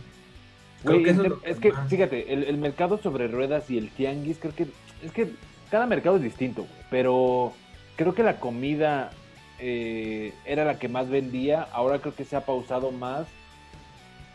es, 1.45 1.59
que, 1.59 1.73
fíjate, 1.89 2.33
el, 2.33 2.45
el 2.45 2.59
mercado 2.59 2.99
sobre 2.99 3.29
ruedas 3.29 3.71
y 3.71 3.79
el 3.79 3.91
tianguis, 3.91 4.39
creo 4.39 4.55
que 4.55 4.67
es 5.03 5.13
que 5.13 5.31
cada 5.71 5.87
mercado 5.87 6.17
es 6.17 6.23
distinto, 6.23 6.67
pero 6.91 7.53
creo 7.99 8.15
que 8.15 8.23
la 8.23 8.39
comida 8.39 9.11
eh, 9.59 10.33
era 10.47 10.65
la 10.65 10.79
que 10.79 10.89
más 10.89 11.11
vendía, 11.11 11.63
ahora 11.73 11.99
creo 11.99 12.15
que 12.15 12.25
se 12.25 12.37
ha 12.37 12.47
pausado 12.47 12.93
más. 12.93 13.27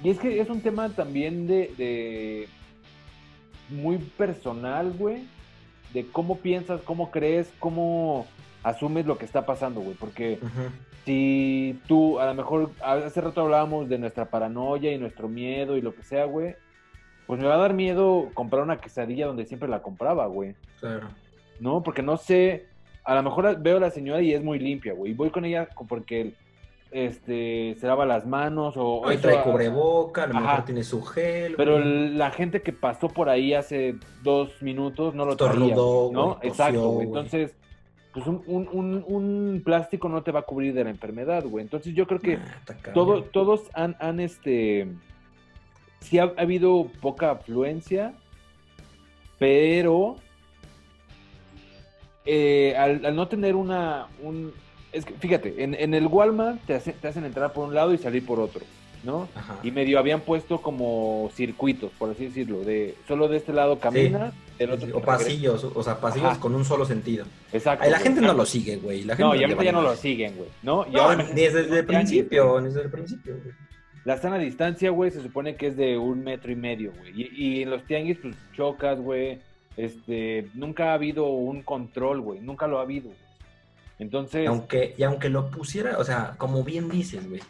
Y 0.03 0.09
es 0.09 0.20
que 0.20 0.41
es 0.41 0.49
un 0.49 0.59
tema 0.61 0.89
también 0.89 1.47
de, 1.47 2.49
muy 3.70 3.97
personal, 3.97 4.91
güey, 4.91 5.24
de 5.93 6.05
cómo 6.07 6.39
piensas, 6.39 6.82
cómo 6.82 7.09
crees, 7.09 7.53
cómo, 7.57 8.28
asumes 8.64 9.05
lo 9.05 9.18
que 9.18 9.26
está 9.26 9.45
pasando, 9.45 9.80
güey, 9.80 9.95
porque 9.95 10.39
si 11.05 11.80
tú, 11.88 12.20
a 12.20 12.26
lo 12.26 12.34
mejor, 12.34 12.72
hace 12.84 13.22
rato 13.22 13.41
hablábamos 13.41 13.88
de 13.88 13.97
nuestra 13.97 14.26
paranoia 14.26 14.91
y 14.91 14.97
nuestro 14.97 15.30
miedo 15.30 15.78
y 15.78 15.82
lo 15.82 15.95
que 15.95 16.03
sea, 16.03 16.26
güey, 16.26 16.55
pues 17.28 17.39
me 17.39 17.47
va 17.47 17.55
a 17.55 17.59
dar 17.59 17.74
miedo 17.74 18.30
comprar 18.34 18.64
una 18.64 18.82
quesadilla 18.82 19.28
donde 19.28 19.45
siempre 19.45 19.70
la 19.70 19.82
compraba, 19.82 20.26
güey. 20.26 20.53
Claro. 20.82 21.07
No, 21.61 21.82
porque 21.82 22.01
no 22.01 22.18
sé, 22.18 22.68
a 23.04 23.16
lo 23.16 23.24
mejor 23.24 23.60
veo 23.62 23.78
a 23.78 23.82
la 23.82 23.91
señora 23.91 24.22
y 24.22 24.34
es 24.34 24.43
muy 24.43 24.60
limpia, 24.60 24.93
güey, 24.93 25.14
voy 25.14 25.30
con 25.30 25.45
ella 25.45 25.68
porque 25.88 26.34
este, 26.93 27.76
se 27.80 27.88
lava 27.88 28.06
las 28.06 28.26
manos 28.26 28.76
o... 28.78 29.01
trae 29.20 29.41
cubreboca, 29.41 30.24
a 30.24 30.28
lo 30.28 30.36
mejor 30.36 30.66
tiene 30.66 30.84
su 30.84 31.01
gel. 31.04 31.56
Pero 31.58 31.80
la 31.80 32.32
gente 32.32 32.62
que 32.62 32.72
pasó 32.72 33.10
por 33.10 33.30
ahí 33.30 33.54
hace 33.54 33.95
dos 34.22 34.62
minutos 34.62 35.16
no 35.16 35.26
lo 35.26 35.36
traía, 35.36 35.76
¿no? 35.76 36.39
Exacto, 36.41 37.01
Entonces, 37.01 37.56
pues 38.14 38.28
un, 38.28 38.43
un, 38.47 39.04
un, 39.08 39.62
plástico 39.66 40.08
no 40.08 40.22
te 40.22 40.32
va 40.32 40.41
a 40.41 40.43
cubrir 40.43 40.74
de 40.74 40.84
la 40.84 40.91
enfermedad, 40.91 41.43
güey. 41.45 41.64
Entonces 41.64 41.95
yo 41.95 42.06
creo 42.06 42.20
que 42.20 42.38
todo, 42.93 43.24
todos 43.24 43.64
han, 43.74 43.95
han, 43.99 44.20
este... 44.20 44.88
Sí 45.99 46.20
ha, 46.20 46.32
habido 46.38 46.89
poca 47.01 47.32
afluencia, 47.32 48.14
pero 49.39 50.18
eh, 52.26 52.76
al, 52.78 53.15
no 53.15 53.28
tener 53.28 53.55
una, 53.55 54.07
un, 54.21 54.53
es 54.91 55.05
que, 55.05 55.13
fíjate, 55.13 55.63
en, 55.63 55.74
en 55.74 55.93
el 55.93 56.07
Walmart 56.07 56.61
te, 56.65 56.80
te, 56.80 57.07
hacen 57.07 57.26
entrar 57.26 57.53
por 57.53 57.67
un 57.67 57.74
lado 57.74 57.93
y 57.93 57.97
salir 57.97 58.26
por 58.26 58.39
otro, 58.39 58.61
¿no? 59.03 59.28
Y 59.61 59.71
medio 59.71 59.99
habían 59.99 60.21
puesto 60.21 60.61
como 60.61 61.30
circuitos, 61.36 61.91
por 61.97 62.11
así 62.11 62.26
decirlo, 62.26 62.61
de 62.61 62.95
solo 63.07 63.28
de 63.28 63.38
este 63.38 63.51
lado 63.51 63.80
camina, 63.80 64.34
O 64.93 65.01
pasillos, 65.01 65.63
o 65.63 65.84
sea, 65.84 65.99
pasillos 65.99 66.38
con 66.38 66.55
un 66.55 66.63
solo 66.63 66.86
sentido. 66.86 67.26
Exacto. 67.51 67.89
la 67.89 67.99
gente 67.99 68.21
no 68.21 68.34
lo 68.34 68.45
sigue, 68.45 68.78
güey. 68.78 69.03
no, 69.03 69.36
y 69.36 69.43
ahorita 69.43 69.63
ya 69.63 69.71
no 69.71 69.82
lo 69.82 69.95
siguen, 69.95 70.36
güey, 70.38 70.49
¿no? 70.61 70.86
ni 71.34 71.41
desde 71.41 71.80
el 71.80 71.86
principio, 71.86 72.61
ni 72.61 72.67
desde 72.67 72.84
el 72.84 72.91
principio, 72.91 73.38
güey. 73.43 73.53
La 74.05 74.17
sana 74.17 74.38
distancia, 74.38 74.89
güey, 74.89 75.11
se 75.11 75.21
supone 75.21 75.55
que 75.55 75.67
es 75.67 75.78
de 75.78 75.97
un 75.97 76.26
metro 76.26 76.51
y 76.51 76.57
medio, 76.57 76.91
güey. 76.91 77.21
Y, 77.21 77.30
y 77.36 77.61
en 77.61 77.69
los 77.69 77.86
tianguis, 77.86 78.17
pues, 78.21 78.36
chocas, 78.53 78.99
güey. 78.99 79.39
Este, 79.78 80.49
nunca 80.53 80.91
ha 80.91 80.93
habido 80.93 81.26
un 81.26 81.63
control, 81.63 82.21
güey. 82.21 82.39
Nunca 82.39 82.67
lo 82.67 82.80
ha 82.80 82.84
habido. 82.84 83.11
Entonces. 83.99 84.47
Aunque, 84.47 84.95
y 84.97 85.03
aunque 85.03 85.30
lo 85.30 85.49
pusiera, 85.49 85.97
o 85.97 86.03
sea, 86.03 86.36
como 86.38 86.63
bien 86.63 86.89
dices, 86.89 87.28
güey. 87.28 87.41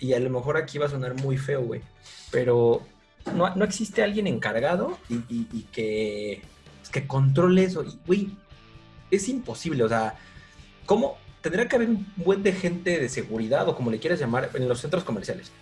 Y 0.00 0.14
a 0.14 0.20
lo 0.20 0.30
mejor 0.30 0.56
aquí 0.56 0.78
va 0.78 0.86
a 0.86 0.90
sonar 0.90 1.14
muy 1.14 1.36
feo, 1.36 1.62
güey. 1.62 1.80
Pero 2.30 2.82
no, 3.34 3.54
no, 3.54 3.64
existe 3.64 4.02
alguien 4.02 4.26
encargado 4.26 4.98
y, 5.08 5.22
y, 5.28 5.66
que, 5.70 6.42
que 6.90 7.06
controle 7.06 7.64
eso. 7.64 7.84
Y, 7.84 7.98
güey, 8.06 8.36
es 9.10 9.28
imposible. 9.28 9.84
O 9.84 9.88
sea, 9.88 10.14
¿cómo? 10.86 11.18
Tendría 11.40 11.68
que 11.68 11.76
haber 11.76 11.90
un 11.90 12.06
buen 12.16 12.42
de 12.42 12.52
gente 12.52 12.98
de 12.98 13.08
seguridad 13.08 13.68
o 13.68 13.76
como 13.76 13.90
le 13.90 13.98
quieras 13.98 14.18
llamar 14.18 14.50
en 14.54 14.68
los 14.68 14.80
centros 14.80 15.04
comerciales. 15.04 15.52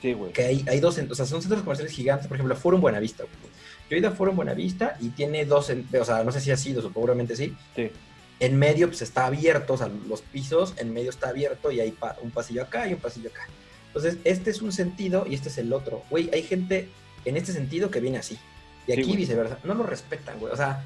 Sí, 0.00 0.14
güey. 0.14 0.32
Que 0.32 0.44
hay, 0.44 0.64
hay 0.66 0.80
dos, 0.80 0.98
o 0.98 1.14
sea, 1.14 1.26
son 1.26 1.42
centros 1.42 1.62
comerciales 1.62 1.92
gigantes. 1.92 2.26
Por 2.26 2.36
ejemplo, 2.36 2.56
Forum 2.56 2.80
Buenavista, 2.80 3.24
güey. 3.24 3.52
Yo 3.90 3.96
he 3.96 3.98
ido 3.98 4.08
a 4.08 4.12
Forum 4.12 4.36
Buenavista 4.36 4.96
y 5.00 5.10
tiene 5.10 5.44
dos, 5.44 5.70
o 5.70 6.04
sea, 6.04 6.24
no 6.24 6.32
sé 6.32 6.40
si 6.40 6.50
ha 6.50 6.56
sido, 6.56 6.80
seguramente 6.80 7.36
sí. 7.36 7.54
Sí 7.76 7.90
en 8.40 8.58
medio 8.58 8.88
pues 8.88 9.02
está 9.02 9.26
abierto, 9.26 9.74
o 9.74 9.76
sea, 9.76 9.90
los 10.08 10.22
pisos, 10.22 10.74
en 10.78 10.92
medio 10.92 11.10
está 11.10 11.28
abierto 11.28 11.70
y 11.70 11.80
hay 11.80 11.94
un 12.22 12.30
pasillo 12.30 12.62
acá 12.62 12.88
y 12.88 12.94
un 12.94 12.98
pasillo 12.98 13.28
acá. 13.28 13.46
Entonces, 13.88 14.16
este 14.24 14.50
es 14.50 14.62
un 14.62 14.72
sentido 14.72 15.26
y 15.28 15.34
este 15.34 15.50
es 15.50 15.58
el 15.58 15.72
otro. 15.72 16.02
Güey, 16.10 16.30
hay 16.32 16.42
gente 16.42 16.88
en 17.24 17.36
este 17.36 17.52
sentido 17.52 17.90
que 17.90 18.00
viene 18.00 18.18
así. 18.18 18.38
Y 18.86 18.92
aquí 18.92 19.14
viceversa. 19.14 19.58
No 19.62 19.74
lo 19.74 19.82
respetan, 19.82 20.38
güey. 20.38 20.52
O 20.52 20.56
sea, 20.56 20.82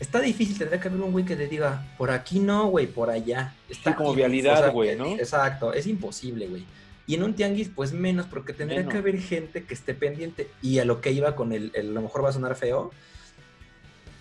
está 0.00 0.20
difícil, 0.20 0.58
tendría 0.58 0.80
que 0.80 0.88
haber 0.88 1.00
un 1.00 1.12
güey 1.12 1.24
que 1.24 1.36
te 1.36 1.46
diga, 1.46 1.86
por 1.96 2.10
aquí 2.10 2.40
no, 2.40 2.66
güey, 2.66 2.88
por 2.88 3.08
allá. 3.08 3.54
Está 3.68 3.94
como 3.94 4.12
vialidad, 4.12 4.72
güey, 4.72 4.96
¿no? 4.96 5.06
Exacto, 5.12 5.72
es 5.72 5.86
imposible, 5.86 6.48
güey. 6.48 6.64
Y 7.06 7.14
en 7.14 7.22
un 7.22 7.34
tianguis, 7.34 7.68
pues 7.68 7.92
menos, 7.92 8.26
porque 8.26 8.52
tendría 8.52 8.86
que 8.88 8.96
haber 8.96 9.18
gente 9.18 9.64
que 9.64 9.74
esté 9.74 9.94
pendiente. 9.94 10.48
Y 10.60 10.80
a 10.80 10.84
lo 10.84 11.00
que 11.00 11.12
iba 11.12 11.36
con 11.36 11.52
el, 11.52 11.70
el, 11.74 11.90
a 11.90 11.92
lo 11.92 12.02
mejor 12.02 12.24
va 12.24 12.30
a 12.30 12.32
sonar 12.32 12.56
feo, 12.56 12.90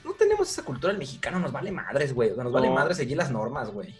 no 0.04 0.14
tenemos 0.14 0.52
esa 0.52 0.64
cultura 0.64 0.94
el 0.94 1.00
mexicano, 1.00 1.40
nos 1.40 1.52
vale 1.52 1.72
madres, 1.72 2.14
güey. 2.14 2.30
O 2.30 2.36
sea, 2.36 2.44
nos 2.44 2.54
vale 2.54 2.70
madres 2.70 2.98
seguir 2.98 3.18
las 3.18 3.32
normas, 3.32 3.72
güey. 3.72 3.96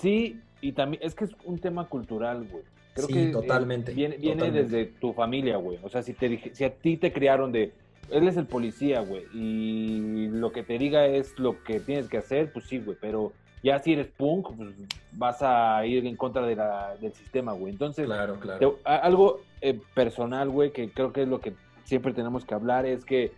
Sí, 0.00 0.40
y 0.60 0.72
también 0.72 1.02
es 1.04 1.14
que 1.14 1.24
es 1.24 1.30
un 1.44 1.58
tema 1.58 1.88
cultural, 1.88 2.46
güey. 2.50 2.64
Creo 2.94 3.06
sí, 3.06 3.12
que, 3.12 3.26
totalmente. 3.28 3.92
viene, 3.92 4.16
viene 4.16 4.50
desde 4.50 4.86
tu 4.86 5.12
familia, 5.12 5.56
güey. 5.56 5.78
O 5.82 5.88
sea, 5.88 6.02
si, 6.02 6.12
te, 6.12 6.52
si 6.52 6.64
a 6.64 6.74
ti 6.74 6.96
te 6.96 7.12
criaron 7.12 7.52
de, 7.52 7.72
él 8.10 8.26
es 8.26 8.36
el 8.36 8.46
policía, 8.46 9.00
güey, 9.00 9.24
y 9.32 10.28
lo 10.28 10.50
que 10.50 10.64
te 10.64 10.76
diga 10.78 11.06
es 11.06 11.38
lo 11.38 11.62
que 11.62 11.78
tienes 11.78 12.08
que 12.08 12.18
hacer, 12.18 12.52
pues 12.52 12.66
sí, 12.66 12.78
güey, 12.78 12.96
pero 13.00 13.32
ya 13.62 13.78
si 13.78 13.92
eres 13.92 14.06
punk, 14.08 14.48
pues 14.56 14.70
vas 15.12 15.42
a 15.42 15.84
ir 15.86 16.06
en 16.06 16.16
contra 16.16 16.46
de 16.46 16.56
la, 16.56 16.96
del 17.00 17.12
sistema, 17.12 17.52
güey. 17.52 17.72
Entonces, 17.72 18.06
claro, 18.06 18.38
claro. 18.40 18.78
algo 18.84 19.40
eh, 19.60 19.78
personal, 19.94 20.48
güey, 20.48 20.72
que 20.72 20.90
creo 20.90 21.12
que 21.12 21.22
es 21.22 21.28
lo 21.28 21.40
que 21.40 21.52
siempre 21.84 22.12
tenemos 22.12 22.44
que 22.44 22.54
hablar, 22.54 22.86
es 22.86 23.04
que 23.04 23.32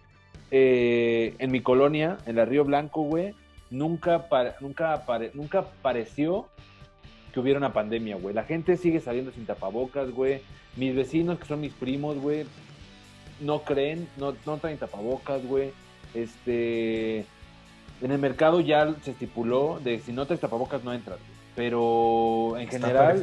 eh, 0.51 1.35
en 1.39 1.51
mi 1.51 1.61
colonia, 1.61 2.19
en 2.27 2.37
la 2.37 2.45
Río 2.45 2.65
Blanco, 2.65 3.03
güey, 3.03 3.35
nunca, 3.71 4.29
nunca, 4.61 5.03
nunca 5.35 5.65
pareció 5.81 6.47
que 7.33 7.41
hubiera 7.41 7.59
una 7.59 7.73
pandemia, 7.73 8.17
güey. 8.17 8.35
La 8.35 8.45
gente 8.45 8.77
sigue 8.77 9.01
saliendo 9.01 9.33
sin 9.33 9.47
tapabocas, 9.47 10.11
güey. 10.11 10.43
Mis 10.77 10.95
vecinos, 10.95 11.39
que 11.39 11.47
son 11.47 11.61
mis 11.61 11.73
primos, 11.73 12.19
güey, 12.19 12.47
no 13.41 13.63
creen, 13.63 14.07
no, 14.19 14.35
no 14.47 14.59
traen 14.59 14.79
tapabocas, 14.79 15.45
güey. 15.47 15.73
Este, 16.15 17.25
en 18.03 18.11
el 18.11 18.19
mercado 18.19 18.61
ya 18.61 18.95
se 19.03 19.13
estipuló 19.13 19.81
de 19.83 19.99
si 20.01 20.13
no 20.13 20.27
traes 20.27 20.41
tapabocas 20.41 20.83
no 20.85 20.93
entras. 20.93 21.19
Pero 21.55 22.57
en 22.59 22.69
general, 22.69 23.23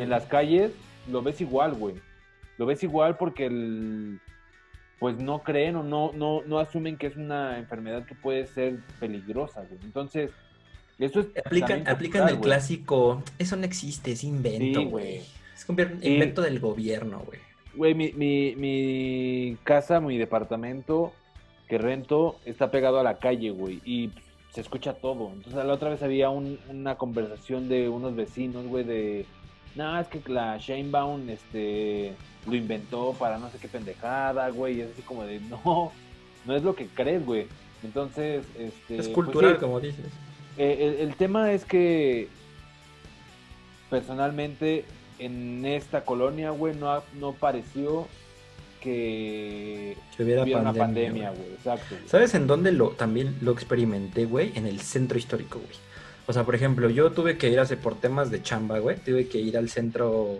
en 0.00 0.10
las 0.10 0.24
calles 0.24 0.72
lo 1.10 1.22
ves 1.22 1.40
igual, 1.40 1.74
güey. 1.74 1.94
Lo 2.58 2.66
ves 2.66 2.82
igual 2.82 3.16
porque 3.16 3.46
el, 3.46 4.18
pues 4.98 5.18
no 5.18 5.42
creen 5.42 5.76
o 5.76 5.82
no, 5.82 6.12
no, 6.14 6.42
no 6.46 6.58
asumen 6.58 6.96
que 6.96 7.06
es 7.06 7.16
una 7.16 7.58
enfermedad 7.58 8.04
que 8.06 8.14
puede 8.14 8.46
ser 8.46 8.78
peligrosa, 8.98 9.60
güey. 9.60 9.78
Entonces, 9.84 10.30
eso 10.98 11.20
es... 11.20 11.26
Aplican, 11.44 11.86
aplican 11.86 12.28
el 12.28 12.40
clásico, 12.40 13.22
eso 13.38 13.56
no 13.56 13.64
existe, 13.64 14.12
es 14.12 14.24
invento, 14.24 14.82
güey. 14.86 15.18
es 15.54 15.68
un 15.68 15.78
invento 16.02 16.40
del 16.40 16.58
gobierno, 16.60 17.20
güey. 17.26 17.40
Güey, 17.74 17.94
mi, 17.94 18.12
mi, 18.12 18.56
mi 18.56 19.58
casa, 19.64 20.00
mi 20.00 20.16
departamento 20.16 21.12
que 21.68 21.78
rento 21.78 22.36
está 22.44 22.70
pegado 22.70 23.00
a 23.00 23.02
la 23.02 23.18
calle, 23.18 23.50
güey, 23.50 23.80
y 23.84 24.10
se 24.52 24.60
escucha 24.60 24.94
todo. 24.94 25.30
Entonces, 25.32 25.64
la 25.64 25.72
otra 25.72 25.90
vez 25.90 26.02
había 26.02 26.30
una 26.30 26.96
conversación 26.96 27.68
de 27.68 27.88
unos 27.88 28.14
vecinos, 28.16 28.66
güey, 28.66 28.84
de 28.84 29.26
no, 29.76 30.00
es 30.00 30.08
que 30.08 30.20
la 30.32 30.58
Bound 30.90 31.28
este, 31.28 32.14
lo 32.46 32.56
inventó 32.56 33.14
para 33.18 33.38
no 33.38 33.50
sé 33.50 33.58
qué 33.58 33.68
pendejada, 33.68 34.48
güey, 34.48 34.78
y 34.78 34.80
es 34.80 34.92
así 34.92 35.02
como 35.02 35.24
de, 35.24 35.38
no, 35.64 35.92
no 36.46 36.56
es 36.56 36.62
lo 36.62 36.74
que 36.74 36.86
crees, 36.86 37.24
güey. 37.24 37.46
Entonces, 37.82 38.44
este... 38.58 38.96
Es 38.96 39.08
pues 39.08 39.08
cultural, 39.08 39.58
como 39.58 39.78
dices. 39.78 40.06
Eh, 40.56 40.96
el, 41.00 41.14
tema 41.16 41.52
es 41.52 41.66
que, 41.66 42.28
personalmente, 43.90 44.86
en 45.18 45.66
esta 45.66 46.06
colonia, 46.06 46.50
güey, 46.50 46.74
no, 46.74 47.02
no 47.20 47.32
pareció 47.32 48.08
que, 48.86 49.96
hubiera, 50.18 50.44
una 50.44 50.72
pandemia, 50.72 51.30
güey. 51.30 51.54
Exacto. 51.54 51.96
¿Sabes 52.06 52.34
en 52.34 52.46
dónde 52.46 52.70
lo 52.70 52.90
también 52.90 53.36
lo 53.40 53.52
experimenté, 53.52 54.26
güey? 54.26 54.52
En 54.54 54.66
el 54.66 54.80
centro 54.80 55.18
histórico, 55.18 55.58
güey. 55.58 55.76
O 56.26 56.32
sea, 56.32 56.44
por 56.44 56.54
ejemplo, 56.54 56.88
yo 56.88 57.10
tuve 57.10 57.36
que 57.36 57.50
ir 57.50 57.58
hace 57.58 57.76
por 57.76 57.98
temas 57.98 58.30
de 58.30 58.42
chamba, 58.42 58.78
güey. 58.78 58.96
Tuve 58.96 59.28
que 59.28 59.38
ir 59.38 59.58
al 59.58 59.68
centro. 59.68 60.38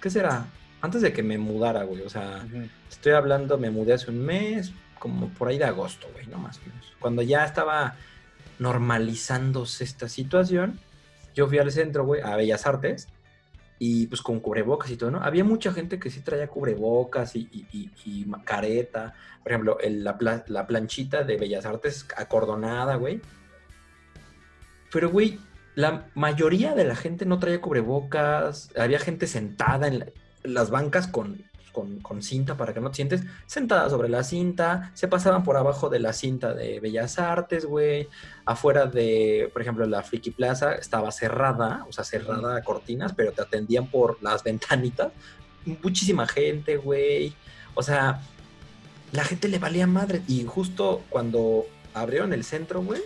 ¿Qué 0.00 0.10
será? 0.10 0.46
Antes 0.80 1.02
de 1.02 1.12
que 1.12 1.22
me 1.22 1.38
mudara, 1.38 1.82
güey. 1.82 2.02
O 2.02 2.08
sea, 2.08 2.46
estoy 2.88 3.12
hablando, 3.12 3.58
me 3.58 3.70
mudé 3.70 3.94
hace 3.94 4.10
un 4.10 4.24
mes, 4.24 4.72
como 4.98 5.28
por 5.30 5.48
ahí 5.48 5.58
de 5.58 5.64
agosto, 5.64 6.08
güey, 6.12 6.26
no 6.26 6.38
más 6.38 6.58
o 6.58 6.68
menos. 6.68 6.92
Cuando 7.00 7.22
ya 7.22 7.44
estaba 7.44 7.96
normalizándose 8.58 9.84
esta 9.84 10.08
situación, 10.08 10.78
yo 11.34 11.48
fui 11.48 11.58
al 11.58 11.72
centro, 11.72 12.04
güey, 12.04 12.20
a 12.22 12.36
Bellas 12.36 12.66
Artes, 12.66 13.08
y 13.80 14.06
pues 14.06 14.22
con 14.22 14.38
cubrebocas 14.38 14.90
y 14.92 14.96
todo, 14.96 15.10
¿no? 15.10 15.20
Había 15.20 15.42
mucha 15.42 15.72
gente 15.72 15.98
que 15.98 16.10
sí 16.10 16.20
traía 16.20 16.46
cubrebocas 16.46 17.34
y, 17.34 17.48
y, 17.50 17.90
y, 18.04 18.30
careta. 18.44 19.14
Por 19.42 19.50
ejemplo, 19.50 19.78
la, 19.82 20.44
la 20.46 20.66
planchita 20.68 21.24
de 21.24 21.36
Bellas 21.36 21.66
Artes 21.66 22.06
acordonada, 22.16 22.94
güey 22.94 23.20
pero, 24.90 25.10
güey, 25.10 25.38
la 25.74 26.06
mayoría 26.14 26.74
de 26.74 26.84
la 26.84 26.96
gente 26.96 27.24
no 27.24 27.38
traía 27.38 27.60
cubrebocas. 27.60 28.70
Había 28.76 28.98
gente 28.98 29.26
sentada 29.26 29.86
en, 29.86 30.12
las 30.42 30.70
bancas 30.70 31.06
con, 31.06 31.44
con, 31.72 32.22
cinta 32.22 32.56
para 32.56 32.72
que 32.74 32.80
no 32.80 32.90
te 32.90 32.96
sientes. 32.96 33.22
Sentada 33.46 33.88
sobre 33.90 34.08
la 34.08 34.22
cinta. 34.24 34.90
Se 34.94 35.08
pasaban 35.08 35.42
por 35.42 35.56
abajo 35.56 35.88
de 35.88 36.00
la 36.00 36.12
cinta 36.12 36.54
de 36.54 36.80
Bellas 36.80 37.18
Artes, 37.18 37.64
güey. 37.64 38.08
Afuera 38.44 38.86
de, 38.86 39.50
por 39.52 39.62
ejemplo, 39.62 39.86
la 39.86 40.02
Friki 40.02 40.30
Plaza 40.30 40.74
estaba 40.74 41.10
cerrada, 41.12 41.86
o 41.88 41.92
sea, 41.92 42.04
cerrada 42.04 42.56
a 42.56 42.62
cortinas, 42.62 43.12
pero 43.14 43.32
te 43.32 43.42
atendían 43.42 43.86
por 43.88 44.22
las 44.22 44.42
ventanitas. 44.44 45.12
Muchísima 45.82 46.26
gente, 46.26 46.76
güey. 46.76 47.34
O 47.74 47.82
sea, 47.82 48.20
la 49.12 49.24
gente 49.24 49.48
le 49.48 49.58
valía 49.58 49.86
madre. 49.86 50.22
Y 50.26 50.44
justo 50.44 51.02
cuando 51.10 51.66
abrieron 51.94 52.32
el 52.32 52.44
centro, 52.44 52.82
güey 52.82 53.02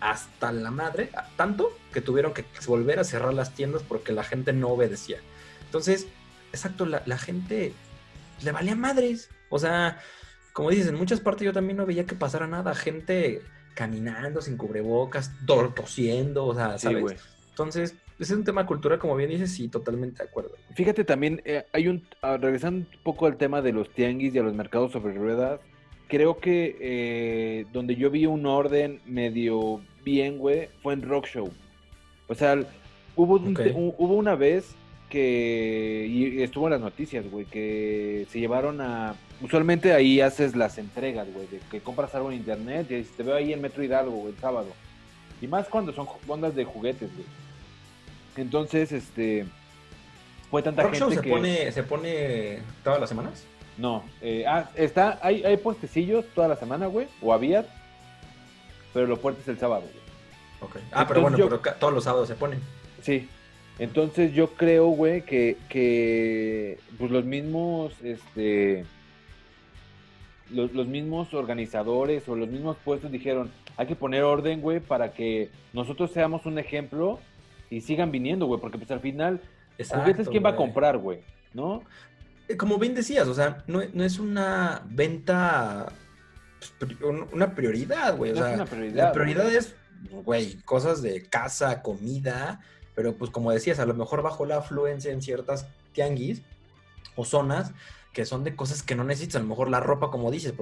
hasta 0.00 0.52
la 0.52 0.70
madre, 0.70 1.10
tanto 1.36 1.76
que 1.92 2.00
tuvieron 2.00 2.32
que 2.32 2.44
volver 2.66 2.98
a 2.98 3.04
cerrar 3.04 3.34
las 3.34 3.54
tiendas 3.54 3.82
porque 3.82 4.12
la 4.12 4.24
gente 4.24 4.52
no 4.52 4.68
obedecía. 4.68 5.18
Entonces, 5.64 6.06
exacto, 6.52 6.86
la, 6.86 7.02
la 7.06 7.18
gente 7.18 7.72
le 8.42 8.52
valía 8.52 8.74
madres. 8.74 9.30
O 9.50 9.58
sea, 9.58 9.98
como 10.52 10.70
dices, 10.70 10.88
en 10.88 10.96
muchas 10.96 11.20
partes 11.20 11.44
yo 11.44 11.52
también 11.52 11.76
no 11.76 11.86
veía 11.86 12.06
que 12.06 12.14
pasara 12.14 12.46
nada. 12.46 12.74
Gente 12.74 13.42
caminando 13.74 14.40
sin 14.42 14.56
cubrebocas, 14.56 15.32
tosiendo, 15.46 16.46
o 16.46 16.54
sea, 16.54 16.78
¿sabes? 16.78 17.16
Entonces, 17.50 17.94
ese 18.18 18.32
es 18.32 18.38
un 18.38 18.44
tema 18.44 18.66
cultural, 18.66 18.98
como 18.98 19.14
bien 19.14 19.30
dices, 19.30 19.52
sí, 19.52 19.68
totalmente 19.68 20.22
de 20.22 20.28
acuerdo. 20.28 20.50
Fíjate 20.74 21.04
también, 21.04 21.40
eh, 21.44 21.64
hay 21.72 21.86
un, 21.86 22.04
ah, 22.22 22.36
regresando 22.36 22.86
un 22.92 23.02
poco 23.04 23.26
al 23.26 23.36
tema 23.36 23.62
de 23.62 23.72
los 23.72 23.88
tianguis 23.90 24.34
y 24.34 24.38
a 24.38 24.42
los 24.42 24.54
mercados 24.54 24.90
sobre 24.90 25.14
ruedas, 25.14 25.60
creo 26.08 26.38
que 26.38 26.76
eh, 26.80 27.66
donde 27.72 27.94
yo 27.94 28.10
vi 28.10 28.26
un 28.26 28.46
orden 28.46 29.00
medio 29.06 29.80
bien, 30.04 30.38
güey, 30.38 30.68
fue 30.82 30.94
en 30.94 31.02
Rock 31.02 31.26
Show. 31.26 31.52
O 32.26 32.34
sea, 32.34 32.58
hubo, 33.14 33.36
hubo 33.36 34.14
una 34.14 34.34
vez 34.34 34.74
que 35.08 36.06
y 36.08 36.42
estuvo 36.42 36.66
en 36.66 36.72
las 36.72 36.80
noticias, 36.80 37.28
güey, 37.30 37.46
que 37.46 38.26
se 38.30 38.40
llevaron 38.40 38.80
a... 38.80 39.14
Usualmente 39.40 39.92
ahí 39.92 40.20
haces 40.20 40.56
las 40.56 40.78
entregas, 40.78 41.26
güey, 41.32 41.46
de 41.46 41.60
que 41.70 41.80
compras 41.80 42.14
algo 42.14 42.30
en 42.30 42.38
internet 42.38 42.90
y 42.90 43.02
te 43.02 43.22
veo 43.22 43.36
ahí 43.36 43.52
en 43.52 43.60
Metro 43.60 43.82
Hidalgo, 43.82 44.12
güey, 44.12 44.34
el 44.34 44.40
sábado. 44.40 44.68
Y 45.40 45.46
más 45.46 45.68
cuando 45.68 45.92
son 45.92 46.06
ondas 46.26 46.54
de 46.54 46.64
juguetes, 46.64 47.10
güey. 47.14 47.26
Entonces, 48.36 48.92
este... 48.92 49.46
Fue 50.50 50.62
tanta 50.62 50.90
gente 50.90 51.16
se 51.16 51.20
que... 51.20 51.30
Pone, 51.30 51.72
¿Se 51.72 51.82
pone 51.82 52.60
todas 52.82 53.00
las 53.00 53.08
semanas? 53.08 53.44
No. 53.76 54.04
Eh, 54.20 54.44
ah, 54.46 54.70
está, 54.74 55.18
hay, 55.22 55.44
hay 55.44 55.56
puestecillos 55.56 56.24
toda 56.34 56.48
la 56.48 56.56
semana, 56.56 56.86
güey, 56.86 57.06
o 57.22 57.32
había, 57.32 57.64
pero 58.92 59.06
lo 59.06 59.16
fuerte 59.16 59.42
es 59.42 59.48
el 59.48 59.58
sábado, 59.58 59.82
güey. 59.82 60.08
Ah, 60.90 61.06
pero 61.06 61.20
bueno, 61.20 61.36
pero 61.36 61.60
todos 61.78 61.94
los 61.94 62.02
sábados 62.02 62.26
se 62.28 62.34
ponen. 62.34 62.60
Sí, 63.02 63.28
entonces 63.78 64.32
yo 64.32 64.54
creo, 64.54 64.88
güey, 64.88 65.22
que, 65.22 65.56
que 65.68 66.78
pues 66.98 67.10
los 67.10 67.24
mismos, 67.24 67.94
este, 68.02 68.84
los, 70.50 70.72
los, 70.72 70.86
mismos 70.86 71.32
organizadores 71.32 72.28
o 72.28 72.34
los 72.34 72.48
mismos 72.48 72.76
puestos 72.84 73.12
dijeron, 73.12 73.50
hay 73.76 73.86
que 73.86 73.94
poner 73.94 74.24
orden, 74.24 74.60
güey, 74.60 74.80
para 74.80 75.12
que 75.12 75.50
nosotros 75.72 76.10
seamos 76.10 76.44
un 76.46 76.58
ejemplo 76.58 77.20
y 77.70 77.80
sigan 77.82 78.10
viniendo, 78.10 78.46
güey, 78.46 78.60
porque 78.60 78.78
pues 78.78 78.90
al 78.90 79.00
final, 79.00 79.40
Exacto, 79.78 80.02
juguetes, 80.02 80.28
¿quién 80.28 80.44
va 80.44 80.50
a 80.50 80.56
comprar, 80.56 80.98
güey? 80.98 81.20
¿No? 81.54 81.84
Eh, 82.48 82.56
como 82.56 82.78
bien 82.78 82.94
decías, 82.94 83.28
o 83.28 83.34
sea, 83.34 83.62
no, 83.68 83.80
no 83.92 84.04
es 84.04 84.18
una 84.18 84.82
venta, 84.86 85.92
pues, 86.80 86.92
una 87.32 87.54
prioridad, 87.54 88.16
güey. 88.16 88.32
O 88.32 88.36
sea, 88.36 88.54
una 88.54 88.64
prioridad, 88.64 89.04
la 89.04 89.12
prioridad 89.12 89.54
es, 89.54 89.76
güey, 90.10 90.56
cosas 90.62 91.02
de 91.02 91.28
casa, 91.28 91.82
comida, 91.82 92.60
pero 92.98 93.14
pues 93.14 93.30
como 93.30 93.52
decías, 93.52 93.78
a 93.78 93.86
lo 93.86 93.94
mejor 93.94 94.22
bajo 94.22 94.44
la 94.44 94.56
afluencia 94.56 95.12
en 95.12 95.22
ciertas 95.22 95.68
tianguis 95.92 96.42
o 97.14 97.24
zonas 97.24 97.70
que 98.12 98.26
son 98.26 98.42
de 98.42 98.56
cosas 98.56 98.82
que 98.82 98.96
no 98.96 99.04
necesitas, 99.04 99.36
a 99.36 99.38
lo 99.38 99.46
mejor 99.46 99.70
la 99.70 99.78
ropa 99.78 100.10
como 100.10 100.32
dices, 100.32 100.52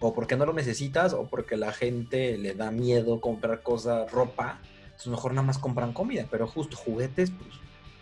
o 0.00 0.12
porque 0.12 0.36
no 0.36 0.44
lo 0.44 0.52
necesitas 0.52 1.14
o 1.14 1.28
porque 1.28 1.56
la 1.56 1.72
gente 1.72 2.36
le 2.36 2.54
da 2.54 2.70
miedo 2.70 3.22
comprar 3.22 3.62
cosas, 3.62 4.12
ropa, 4.12 4.60
entonces 4.84 5.06
mejor 5.06 5.32
nada 5.32 5.46
más 5.46 5.56
compran 5.56 5.94
comida, 5.94 6.26
pero 6.30 6.46
justo 6.46 6.76
juguetes, 6.76 7.30
pues 7.30 7.48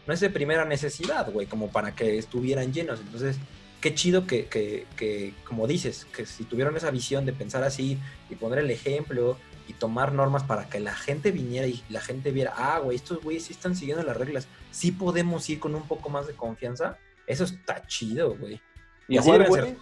no 0.09 0.13
es 0.13 0.19
de 0.19 0.31
primera 0.31 0.65
necesidad, 0.65 1.31
güey, 1.31 1.47
como 1.47 1.69
para 1.69 1.95
que 1.95 2.19
estuvieran 2.19 2.73
llenos, 2.73 2.99
entonces 2.99 3.37
qué 3.81 3.95
chido 3.95 4.27
que, 4.27 4.47
que, 4.47 4.89
que, 4.97 5.33
como 5.47 5.69
dices, 5.69 6.07
que 6.07 6.27
si 6.27 6.43
tuvieron 6.43 6.77
esa 6.77 6.91
visión 6.91 7.25
de 7.25 7.35
pensar 7.35 7.63
así 7.63 7.99
y 8.31 8.35
poner 8.35 8.59
el 8.59 8.73
ejemplo 8.73 9.37
y 9.69 9.75
tomar 9.75 10.13
normas 10.13 10.43
para 10.43 10.69
que 10.69 10.81
la 10.81 10.95
gente 10.95 11.31
viniera 11.31 11.67
y 11.67 11.83
la 11.91 12.01
gente 12.01 12.33
viera, 12.33 12.55
ah, 12.57 12.81
güey, 12.81 12.97
estos 12.97 13.23
güeyes 13.23 13.45
sí 13.45 13.53
están 13.53 13.77
siguiendo 13.77 14.03
las 14.03 14.17
reglas, 14.17 14.49
sí 14.71 14.91
podemos 14.91 15.49
ir 15.51 15.61
con 15.61 15.75
un 15.75 15.87
poco 15.87 16.09
más 16.09 16.27
de 16.27 16.33
confianza, 16.33 16.99
eso 17.27 17.45
está 17.45 17.87
chido, 17.87 18.37
güey. 18.37 18.61
Y 19.07 19.19
así 19.19 19.31
güey, 19.31 19.77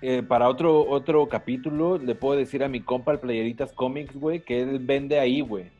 eh, 0.00 0.22
para 0.22 0.48
otro, 0.48 0.88
otro 0.88 1.28
capítulo, 1.28 1.98
le 1.98 2.14
puedo 2.14 2.38
decir 2.38 2.62
a 2.62 2.68
mi 2.68 2.80
compa, 2.80 3.12
el 3.12 3.20
Playeritas 3.20 3.72
Comics, 3.72 4.14
güey, 4.14 4.40
que 4.40 4.62
él 4.62 4.78
vende 4.78 5.18
ahí, 5.18 5.40
güey. 5.40 5.70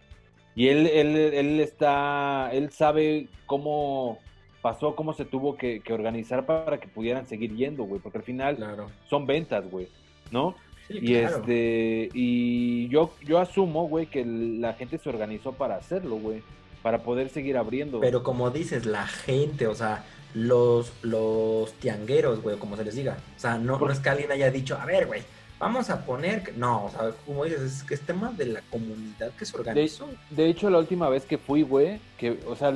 Y 0.55 0.69
él, 0.69 0.87
él, 0.87 1.17
él 1.17 1.61
está, 1.61 2.51
él 2.53 2.71
sabe 2.71 3.29
cómo 3.47 4.19
pasó, 4.63 4.95
cómo 4.95 5.13
se 5.13 5.25
tuvo 5.25 5.57
que, 5.57 5.83
organizar 5.91 6.47
para 6.47 6.79
que 6.79 6.89
pudieran 6.89 7.27
seguir 7.27 7.55
yendo, 7.55 7.85
güey, 7.85 8.01
porque 8.01 8.19
al 8.19 8.25
final 8.25 8.87
son 9.09 9.27
ventas, 9.27 9.69
güey, 9.71 9.89
¿no? 10.31 10.55
Y 11.01 11.15
este 11.15 12.09
y 12.13 12.89
yo 12.89 13.13
yo 13.23 13.39
asumo, 13.39 13.89
güey, 13.89 14.07
que 14.07 14.25
la 14.25 14.75
gente 14.75 14.99
se 14.99 15.09
organizó 15.09 15.53
para 15.53 15.77
hacerlo, 15.77 16.17
güey, 16.17 16.43
para 16.83 17.03
poder 17.03 17.29
seguir 17.29 17.57
abriendo. 17.57 18.01
Pero 18.01 18.23
como 18.23 18.51
dices, 18.51 18.87
la 18.87 19.07
gente, 19.07 19.67
o 19.67 19.75
sea, 19.75 20.05
los 20.35 20.93
los 21.03 21.73
tiangueros, 21.75 22.43
güey, 22.43 22.59
como 22.59 22.77
se 22.77 22.85
les 22.85 22.95
diga. 22.95 23.17
O 23.37 23.41
sea, 23.41 23.59
no, 23.59 23.91
es 23.91 24.01
que 24.01 24.09
alguien 24.09 24.33
haya 24.33 24.51
dicho, 24.51 24.77
a 24.77 24.85
ver, 24.85 25.07
güey, 25.07 25.23
vamos 25.59 25.91
a 25.91 26.05
poner, 26.05 26.57
no, 26.57 26.87
o 26.87 26.91
sea, 26.91 27.13
como 27.25 27.45
dices, 27.45 27.61
es 27.61 27.83
que 27.85 27.95
es 27.95 28.01
tema 28.01 28.33
de 28.33 28.47
la 28.47 28.63
comunidad 28.63 29.31
que 29.39 29.45
se 29.45 29.57
organizó. 29.57 30.09
De, 30.31 30.43
de 30.43 30.49
hecho, 30.49 30.71
la 30.71 30.79
última 30.79 31.09
vez 31.09 31.25
que 31.25 31.39
fui, 31.39 31.63
güey, 31.63 32.01
que, 32.19 32.41
o 32.47 32.57
sea, 32.57 32.75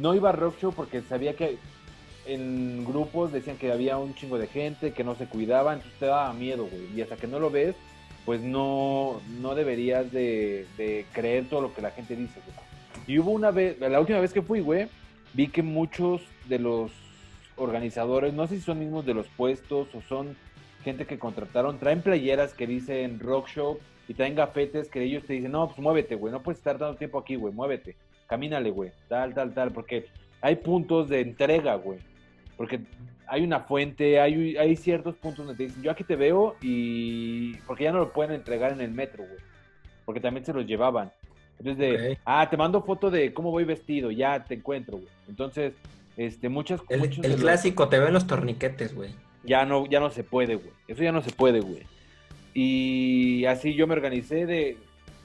no 0.00 0.14
iba 0.14 0.30
a 0.30 0.32
rock 0.32 0.58
show 0.58 0.72
porque 0.72 1.02
sabía 1.02 1.34
que 1.36 1.58
en 2.28 2.84
grupos 2.84 3.32
decían 3.32 3.56
que 3.56 3.72
había 3.72 3.96
un 3.96 4.14
chingo 4.14 4.38
de 4.38 4.46
gente, 4.46 4.92
que 4.92 5.02
no 5.02 5.14
se 5.14 5.26
cuidaba, 5.26 5.72
entonces 5.72 5.98
te 5.98 6.06
daba 6.06 6.32
miedo, 6.34 6.66
güey. 6.66 6.94
Y 6.94 7.00
hasta 7.00 7.16
que 7.16 7.26
no 7.26 7.40
lo 7.40 7.50
ves, 7.50 7.74
pues 8.26 8.42
no, 8.42 9.22
no 9.40 9.54
deberías 9.54 10.12
de, 10.12 10.66
creer 11.12 11.48
todo 11.48 11.62
lo 11.62 11.74
que 11.74 11.80
la 11.80 11.90
gente 11.90 12.14
dice, 12.14 12.38
güey. 12.44 12.68
Y 13.06 13.18
hubo 13.18 13.30
una 13.30 13.50
vez, 13.50 13.80
la 13.80 13.98
última 13.98 14.20
vez 14.20 14.34
que 14.34 14.42
fui, 14.42 14.60
güey, 14.60 14.88
vi 15.32 15.48
que 15.48 15.62
muchos 15.62 16.20
de 16.46 16.58
los 16.58 16.92
organizadores, 17.56 18.34
no 18.34 18.46
sé 18.46 18.56
si 18.56 18.60
son 18.60 18.78
mismos 18.78 19.06
de 19.06 19.14
los 19.14 19.26
puestos 19.28 19.88
o 19.94 20.02
son 20.02 20.36
gente 20.84 21.06
que 21.06 21.18
contrataron, 21.18 21.78
traen 21.78 22.02
playeras 22.02 22.52
que 22.52 22.66
dicen 22.66 23.18
rock 23.18 23.48
show 23.48 23.78
y 24.06 24.14
traen 24.14 24.34
gafetes 24.34 24.90
que 24.90 25.02
ellos 25.02 25.24
te 25.24 25.32
dicen, 25.32 25.52
no, 25.52 25.66
pues 25.68 25.78
muévete, 25.78 26.14
güey, 26.14 26.30
no 26.30 26.42
puedes 26.42 26.58
estar 26.58 26.78
dando 26.78 26.96
tiempo 26.96 27.18
aquí, 27.18 27.36
güey, 27.36 27.54
muévete, 27.54 27.96
camínale, 28.26 28.70
güey, 28.70 28.90
tal, 29.08 29.32
tal, 29.32 29.54
tal, 29.54 29.72
porque 29.72 30.06
hay 30.42 30.56
puntos 30.56 31.08
de 31.08 31.22
entrega, 31.22 31.74
güey 31.76 31.98
porque 32.58 32.80
hay 33.28 33.44
una 33.44 33.60
fuente, 33.60 34.20
hay, 34.20 34.56
hay 34.56 34.76
ciertos 34.76 35.14
puntos 35.14 35.46
donde 35.46 35.56
te 35.56 35.68
dicen, 35.68 35.82
yo 35.82 35.92
aquí 35.92 36.02
te 36.02 36.16
veo 36.16 36.56
y... 36.60 37.54
porque 37.58 37.84
ya 37.84 37.92
no 37.92 38.00
lo 38.00 38.12
pueden 38.12 38.32
entregar 38.32 38.72
en 38.72 38.80
el 38.80 38.90
metro, 38.90 39.24
güey, 39.24 39.38
porque 40.04 40.20
también 40.20 40.44
se 40.44 40.52
los 40.52 40.66
llevaban. 40.66 41.12
Entonces 41.58 41.78
de, 41.78 42.18
ah, 42.24 42.48
te 42.50 42.56
mando 42.56 42.82
foto 42.82 43.10
de 43.10 43.32
cómo 43.32 43.52
voy 43.52 43.64
vestido, 43.64 44.10
ya 44.10 44.44
te 44.44 44.54
encuentro, 44.54 44.96
güey. 44.96 45.08
Entonces, 45.28 45.72
este, 46.16 46.48
muchas... 46.48 46.80
El, 46.88 47.02
el 47.24 47.36
clásico, 47.36 47.88
te 47.88 47.98
ven 48.00 48.12
los 48.12 48.26
torniquetes, 48.26 48.94
güey. 48.94 49.14
Ya 49.44 49.64
no, 49.64 49.86
ya 49.86 50.00
no 50.00 50.10
se 50.10 50.24
puede, 50.24 50.56
güey. 50.56 50.70
Eso 50.88 51.02
ya 51.02 51.12
no 51.12 51.22
se 51.22 51.30
puede, 51.30 51.60
güey. 51.60 51.82
Y 52.54 53.44
así 53.44 53.74
yo 53.74 53.86
me 53.86 53.94
organicé 53.94 54.46
de, 54.46 54.78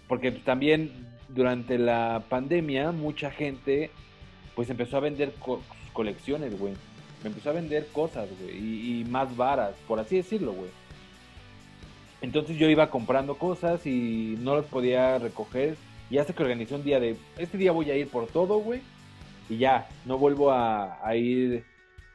porque 0.08 0.32
también 0.32 0.92
durante 1.30 1.80
la 1.80 2.24
pandemia 2.30 2.92
mucha 2.92 3.32
gente 3.32 3.90
pues 4.56 4.70
empezó 4.70 4.98
a 4.98 5.00
vender 5.00 5.34
sus 5.44 5.60
colecciones, 5.94 6.60
güey 6.60 6.74
me 7.24 7.30
empezó 7.30 7.50
a 7.50 7.54
vender 7.54 7.88
cosas, 7.88 8.30
güey, 8.40 9.00
y, 9.00 9.06
más 9.06 9.36
varas, 9.36 9.76
por 9.88 10.00
así 10.00 10.18
decirlo, 10.18 10.52
güey. 10.52 10.70
Entonces 12.22 12.58
yo 12.58 12.70
iba 12.70 12.90
comprando 12.90 13.36
cosas 13.38 13.86
y 13.86 14.38
no 14.40 14.56
las 14.56 14.66
podía 14.66 15.20
recoger. 15.20 15.76
Y 16.10 16.18
hasta 16.18 16.34
que 16.34 16.44
organizé 16.44 16.76
un 16.76 16.84
día 16.84 17.00
de, 17.00 17.18
este 17.38 17.58
día 17.58 17.72
voy 17.72 17.92
a 17.92 17.96
ir 17.96 18.08
por 18.10 18.28
todo, 18.28 18.60
güey. 18.60 18.82
Y 19.50 19.58
ya, 19.58 19.90
no 20.06 20.18
vuelvo 20.18 20.52
a, 20.52 21.16
ir 21.16 21.66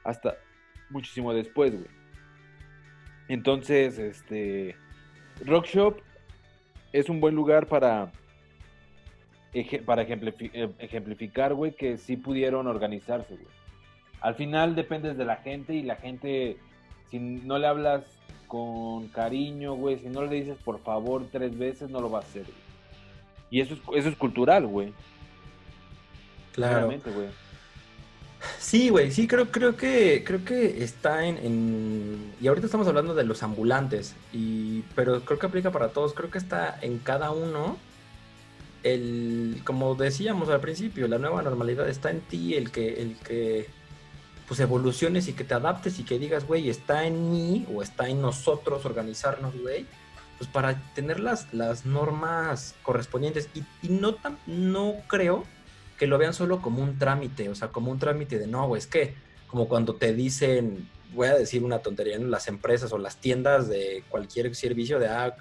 hasta 0.04 0.36
muchísimo 0.90 1.34
después, 1.34 1.72
güey. 1.72 1.90
Entonces, 3.28 3.98
este, 3.98 4.76
Rock 5.44 5.66
Shop 5.66 5.96
es 6.92 7.10
un 7.10 7.20
buen 7.20 7.34
lugar 7.34 7.66
para, 7.66 8.10
para 9.84 10.02
ejemplificar, 10.02 11.52
güey, 11.52 11.72
que 11.72 11.98
sí 11.98 12.16
pudieron 12.16 12.66
organizarse, 12.66 13.34
güey 13.34 13.57
al 14.20 14.34
final 14.34 14.74
dependes 14.74 15.16
de 15.16 15.24
la 15.24 15.36
gente 15.36 15.74
y 15.74 15.82
la 15.82 15.96
gente, 15.96 16.58
si 17.10 17.18
no 17.18 17.58
le 17.58 17.66
hablas 17.66 18.04
con 18.46 19.08
cariño, 19.08 19.74
güey, 19.74 19.98
si 19.98 20.06
no 20.06 20.24
le 20.24 20.36
dices 20.36 20.56
por 20.64 20.82
favor 20.82 21.26
tres 21.30 21.56
veces, 21.56 21.90
no 21.90 22.00
lo 22.00 22.10
va 22.10 22.18
a 22.18 22.22
hacer. 22.22 22.46
Y 23.50 23.60
eso 23.60 23.74
es, 23.74 23.80
eso 23.94 24.08
es 24.08 24.16
cultural, 24.16 24.66
güey. 24.66 24.92
Claro. 26.52 26.86
güey. 26.86 27.28
Sí, 28.58 28.88
güey, 28.88 29.10
sí, 29.10 29.26
creo, 29.26 29.50
creo 29.50 29.76
que 29.76 30.22
creo 30.24 30.44
que 30.44 30.82
está 30.82 31.26
en, 31.26 32.32
Y 32.40 32.46
ahorita 32.46 32.66
estamos 32.66 32.86
hablando 32.86 33.14
de 33.14 33.24
los 33.24 33.42
ambulantes, 33.42 34.14
y, 34.32 34.82
pero 34.94 35.20
creo 35.22 35.38
que 35.38 35.46
aplica 35.46 35.70
para 35.70 35.88
todos. 35.88 36.14
Creo 36.14 36.30
que 36.30 36.38
está 36.38 36.78
en 36.80 36.98
cada 36.98 37.30
uno 37.30 37.76
el, 38.82 39.60
como 39.64 39.94
decíamos 39.94 40.48
al 40.48 40.60
principio, 40.60 41.08
la 41.08 41.18
nueva 41.18 41.42
normalidad 41.42 41.88
está 41.88 42.10
en 42.10 42.20
ti, 42.20 42.54
el 42.54 42.70
que, 42.70 43.02
el 43.02 43.16
que 43.16 43.66
pues 44.48 44.60
evoluciones 44.60 45.28
y 45.28 45.34
que 45.34 45.44
te 45.44 45.54
adaptes 45.54 45.98
y 45.98 46.04
que 46.04 46.18
digas, 46.18 46.46
güey, 46.46 46.70
está 46.70 47.04
en 47.04 47.30
mí 47.30 47.66
o 47.72 47.82
está 47.82 48.08
en 48.08 48.22
nosotros 48.22 48.86
organizarnos, 48.86 49.54
güey, 49.60 49.86
pues 50.38 50.48
para 50.48 50.80
tener 50.94 51.20
las, 51.20 51.52
las 51.52 51.84
normas 51.84 52.74
correspondientes. 52.82 53.50
Y, 53.54 53.88
no, 53.88 54.14
tan, 54.14 54.38
no 54.46 54.94
creo 55.06 55.44
que 55.98 56.06
lo 56.06 56.16
vean 56.16 56.32
solo 56.32 56.62
como 56.62 56.82
un 56.82 56.98
trámite, 56.98 57.50
o 57.50 57.54
sea, 57.54 57.68
como 57.68 57.90
un 57.90 57.98
trámite 57.98 58.38
de 58.38 58.46
no, 58.46 58.74
es 58.74 58.86
que 58.86 59.14
como 59.48 59.68
cuando 59.68 59.96
te 59.96 60.14
dicen, 60.14 60.88
voy 61.12 61.28
a 61.28 61.34
decir 61.34 61.62
una 61.62 61.80
tontería, 61.80 62.16
en 62.16 62.30
las 62.30 62.48
empresas 62.48 62.92
o 62.92 62.98
las 62.98 63.16
tiendas 63.16 63.68
de 63.68 64.04
cualquier 64.08 64.54
servicio 64.54 64.98
de, 64.98 65.08
ah, 65.08 65.36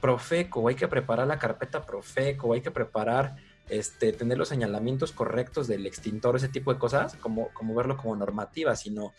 Profeco, 0.00 0.68
hay 0.68 0.74
que 0.74 0.86
preparar 0.86 1.26
la 1.26 1.38
carpeta 1.38 1.80
Profeco, 1.80 2.52
hay 2.52 2.60
que 2.60 2.70
preparar, 2.70 3.36
este, 3.68 4.12
tener 4.12 4.38
los 4.38 4.48
señalamientos 4.48 5.12
correctos 5.12 5.66
del 5.66 5.86
extintor, 5.86 6.36
ese 6.36 6.48
tipo 6.48 6.72
de 6.72 6.78
cosas, 6.78 7.16
como, 7.16 7.48
como 7.54 7.74
verlo 7.74 7.96
como 7.96 8.16
normativa, 8.16 8.76
sino, 8.76 9.12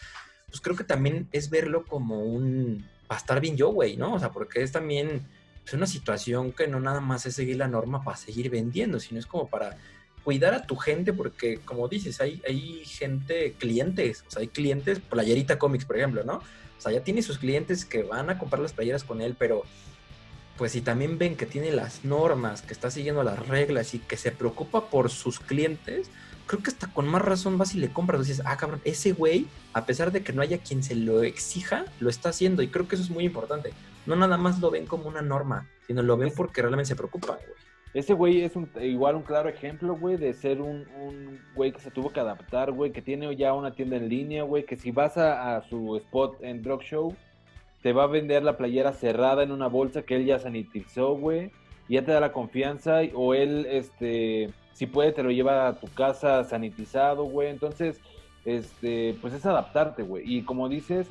pues 0.47 0.61
creo 0.61 0.75
que 0.75 0.83
también 0.83 1.27
es 1.31 1.49
verlo 1.49 1.85
como 1.85 2.23
un, 2.23 2.87
para 3.07 3.19
estar 3.19 3.41
bien 3.41 3.57
yo, 3.57 3.69
güey, 3.69 3.97
¿no? 3.97 4.13
O 4.13 4.19
sea, 4.19 4.31
porque 4.31 4.61
es 4.61 4.71
también 4.71 5.25
es 5.65 5.73
una 5.73 5.87
situación 5.87 6.51
que 6.51 6.67
no 6.67 6.79
nada 6.79 7.01
más 7.01 7.25
es 7.25 7.35
seguir 7.35 7.57
la 7.57 7.67
norma 7.67 8.03
para 8.03 8.17
seguir 8.17 8.49
vendiendo, 8.49 8.99
sino 8.99 9.19
es 9.19 9.25
como 9.25 9.47
para 9.47 9.77
cuidar 10.23 10.53
a 10.53 10.65
tu 10.65 10.75
gente, 10.75 11.13
porque 11.13 11.59
como 11.59 11.87
dices, 11.87 12.21
hay, 12.21 12.41
hay 12.47 12.83
gente, 12.85 13.53
clientes, 13.53 14.23
o 14.27 14.31
sea, 14.31 14.41
hay 14.41 14.47
clientes, 14.47 14.99
Playerita 14.99 15.57
Comics, 15.57 15.85
por 15.85 15.97
ejemplo, 15.97 16.23
¿no? 16.23 16.37
O 16.37 16.81
sea, 16.81 16.91
ya 16.91 17.03
tiene 17.03 17.21
sus 17.21 17.37
clientes 17.37 17.85
que 17.85 18.03
van 18.03 18.29
a 18.29 18.37
comprar 18.37 18.61
las 18.61 18.73
playeras 18.73 19.03
con 19.03 19.21
él, 19.21 19.35
pero 19.37 19.63
pues 20.57 20.71
si 20.71 20.81
también 20.81 21.17
ven 21.17 21.35
que 21.35 21.45
tiene 21.45 21.71
las 21.71 22.05
normas, 22.05 22.61
que 22.61 22.73
está 22.73 22.89
siguiendo 22.91 23.23
las 23.23 23.47
reglas 23.47 23.93
y 23.93 23.99
que 23.99 24.17
se 24.17 24.31
preocupa 24.31 24.89
por 24.89 25.09
sus 25.09 25.39
clientes, 25.39 26.09
creo 26.47 26.61
que 26.61 26.69
hasta 26.69 26.87
con 26.87 27.07
más 27.07 27.21
razón 27.21 27.57
vas 27.57 27.75
y 27.75 27.79
le 27.79 27.89
compras. 27.89 28.27
Dices, 28.27 28.43
ah, 28.45 28.57
cabrón, 28.57 28.81
ese 28.85 29.11
güey, 29.11 29.47
a 29.73 29.85
pesar 29.85 30.11
de 30.11 30.23
que 30.23 30.33
no 30.33 30.41
haya 30.41 30.59
quien 30.59 30.83
se 30.83 30.95
lo 30.95 31.23
exija, 31.23 31.85
lo 31.99 32.09
está 32.09 32.29
haciendo. 32.29 32.61
Y 32.61 32.69
creo 32.69 32.87
que 32.87 32.95
eso 32.95 33.03
es 33.03 33.09
muy 33.09 33.25
importante. 33.25 33.73
No 34.05 34.15
nada 34.15 34.37
más 34.37 34.59
lo 34.59 34.71
ven 34.71 34.85
como 34.85 35.07
una 35.07 35.21
norma, 35.21 35.67
sino 35.87 36.01
lo 36.01 36.17
ven 36.17 36.31
porque 36.35 36.61
realmente 36.61 36.87
se 36.87 36.95
preocupan, 36.95 37.37
güey. 37.37 37.65
Ese 37.95 38.13
güey 38.13 38.41
es 38.41 38.57
un, 38.57 38.69
igual 38.81 39.15
un 39.15 39.21
claro 39.21 39.47
ejemplo, 39.47 39.95
güey, 39.95 40.17
de 40.17 40.33
ser 40.33 40.59
un, 40.59 40.85
un 40.99 41.39
güey 41.55 41.71
que 41.71 41.79
se 41.79 41.91
tuvo 41.91 42.11
que 42.11 42.19
adaptar, 42.19 42.73
güey, 42.73 42.91
que 42.91 43.01
tiene 43.01 43.33
ya 43.37 43.53
una 43.53 43.71
tienda 43.71 43.95
en 43.95 44.09
línea, 44.09 44.43
güey, 44.43 44.65
que 44.65 44.75
si 44.75 44.91
vas 44.91 45.17
a, 45.17 45.63
su 45.69 45.95
spot 45.95 46.43
en 46.43 46.61
Drug 46.61 46.81
Show, 46.81 47.15
te 47.85 47.93
va 47.93 48.05
a 48.05 48.07
vender 48.07 48.41
la 48.41 48.57
playera 48.57 48.93
cerrada 48.93 49.43
en 49.43 49.51
una 49.51 49.67
bolsa 49.67 50.01
que 50.01 50.15
él 50.15 50.25
ya 50.25 50.39
sanitizó, 50.39 51.13
güey, 51.13 51.51
y 51.87 51.93
ya 51.93 52.03
te 52.03 52.13
da 52.13 52.19
la 52.19 52.31
confianza, 52.31 53.01
o 53.13 53.35
él, 53.35 53.67
este, 53.69 54.49
si 54.73 54.87
puede, 54.87 55.11
te 55.11 55.21
lo 55.21 55.29
lleva 55.29 55.67
a 55.67 55.79
tu 55.79 55.85
casa 55.89 56.43
sanitizado, 56.45 57.25
güey, 57.25 57.49
entonces, 57.49 58.01
este, 58.43 59.15
pues 59.21 59.35
es 59.35 59.45
adaptarte, 59.45 60.01
güey, 60.01 60.23
y 60.25 60.41
como 60.41 60.67
dices, 60.67 61.05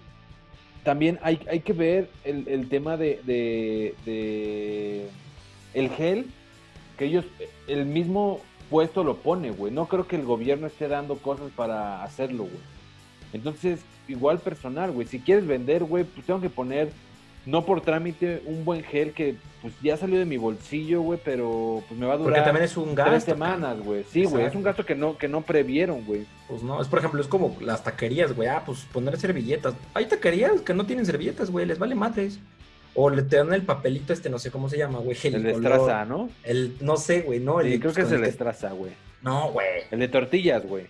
también 0.82 1.20
hay, 1.22 1.38
hay 1.48 1.60
que 1.60 1.74
ver 1.74 2.10
el, 2.24 2.68
tema 2.68 2.96
de, 2.96 3.20
de, 3.24 3.94
de 4.04 5.06
el 5.74 5.90
gel 5.90 6.26
que 6.98 7.04
ellos, 7.04 7.24
el 7.68 7.86
mismo 7.86 8.40
puesto 8.68 9.04
lo 9.04 9.18
pone, 9.18 9.52
güey. 9.52 9.72
No 9.72 9.86
creo 9.86 10.08
que 10.08 10.16
el 10.16 10.24
gobierno 10.24 10.66
esté 10.66 10.88
dando 10.88 11.18
cosas 11.18 11.52
para 11.54 12.02
hacerlo, 12.02 12.46
güey. 12.46 12.64
Entonces, 13.32 13.84
igual 14.08 14.38
personal, 14.38 14.90
güey. 14.92 15.06
Si 15.06 15.20
quieres 15.20 15.46
vender, 15.46 15.84
güey, 15.84 16.04
pues 16.04 16.26
tengo 16.26 16.40
que 16.40 16.50
poner, 16.50 16.90
no 17.46 17.64
por 17.64 17.80
trámite, 17.80 18.42
un 18.46 18.64
buen 18.64 18.82
gel 18.82 19.12
que 19.12 19.36
pues 19.62 19.74
ya 19.82 19.96
salió 19.96 20.18
de 20.18 20.24
mi 20.24 20.36
bolsillo, 20.36 21.00
güey, 21.00 21.18
pero 21.24 21.82
pues 21.88 21.98
me 21.98 22.06
va 22.06 22.14
a 22.14 22.16
durar 22.16 22.32
Porque 22.32 22.44
también 22.44 22.64
es 22.64 22.76
un 22.76 22.94
gasto. 22.94 23.10
tres 23.12 23.24
semanas, 23.24 23.80
güey. 23.80 24.04
Sí, 24.10 24.24
güey, 24.24 24.44
es 24.44 24.54
un 24.54 24.62
gasto 24.62 24.84
que 24.84 24.94
no, 24.94 25.16
que 25.16 25.28
no 25.28 25.40
previeron, 25.40 26.04
güey. 26.04 26.26
Pues 26.48 26.62
no, 26.62 26.80
es 26.82 26.88
por 26.88 26.98
ejemplo, 26.98 27.20
es 27.20 27.28
como 27.28 27.56
las 27.60 27.82
taquerías, 27.82 28.34
güey. 28.34 28.48
Ah, 28.48 28.62
pues 28.64 28.80
poner 28.92 29.16
servilletas. 29.18 29.74
Hay 29.94 30.06
taquerías 30.06 30.60
que 30.60 30.74
no 30.74 30.84
tienen 30.86 31.06
servilletas, 31.06 31.50
güey, 31.50 31.66
les 31.66 31.78
vale 31.78 31.94
madres. 31.94 32.38
O 32.96 33.10
le 33.10 33.22
te 33.22 33.36
dan 33.36 33.52
el 33.52 33.62
papelito 33.62 34.12
este, 34.12 34.30
no 34.30 34.38
sé 34.38 34.50
cómo 34.52 34.68
se 34.68 34.78
llama, 34.78 35.00
güey. 35.00 35.16
El, 35.24 35.34
el 35.34 35.46
estraza, 35.46 36.04
¿no? 36.04 36.28
El, 36.44 36.76
no 36.80 36.96
sé, 36.96 37.22
güey, 37.22 37.40
no. 37.40 37.60
El, 37.60 37.72
sí, 37.72 37.80
creo 37.80 37.92
que 37.92 38.02
es 38.02 38.12
el 38.12 38.22
estraza, 38.24 38.70
güey. 38.70 38.92
No, 39.22 39.50
güey. 39.50 39.66
El 39.90 39.98
de 39.98 40.08
tortillas, 40.08 40.64
güey. 40.64 40.86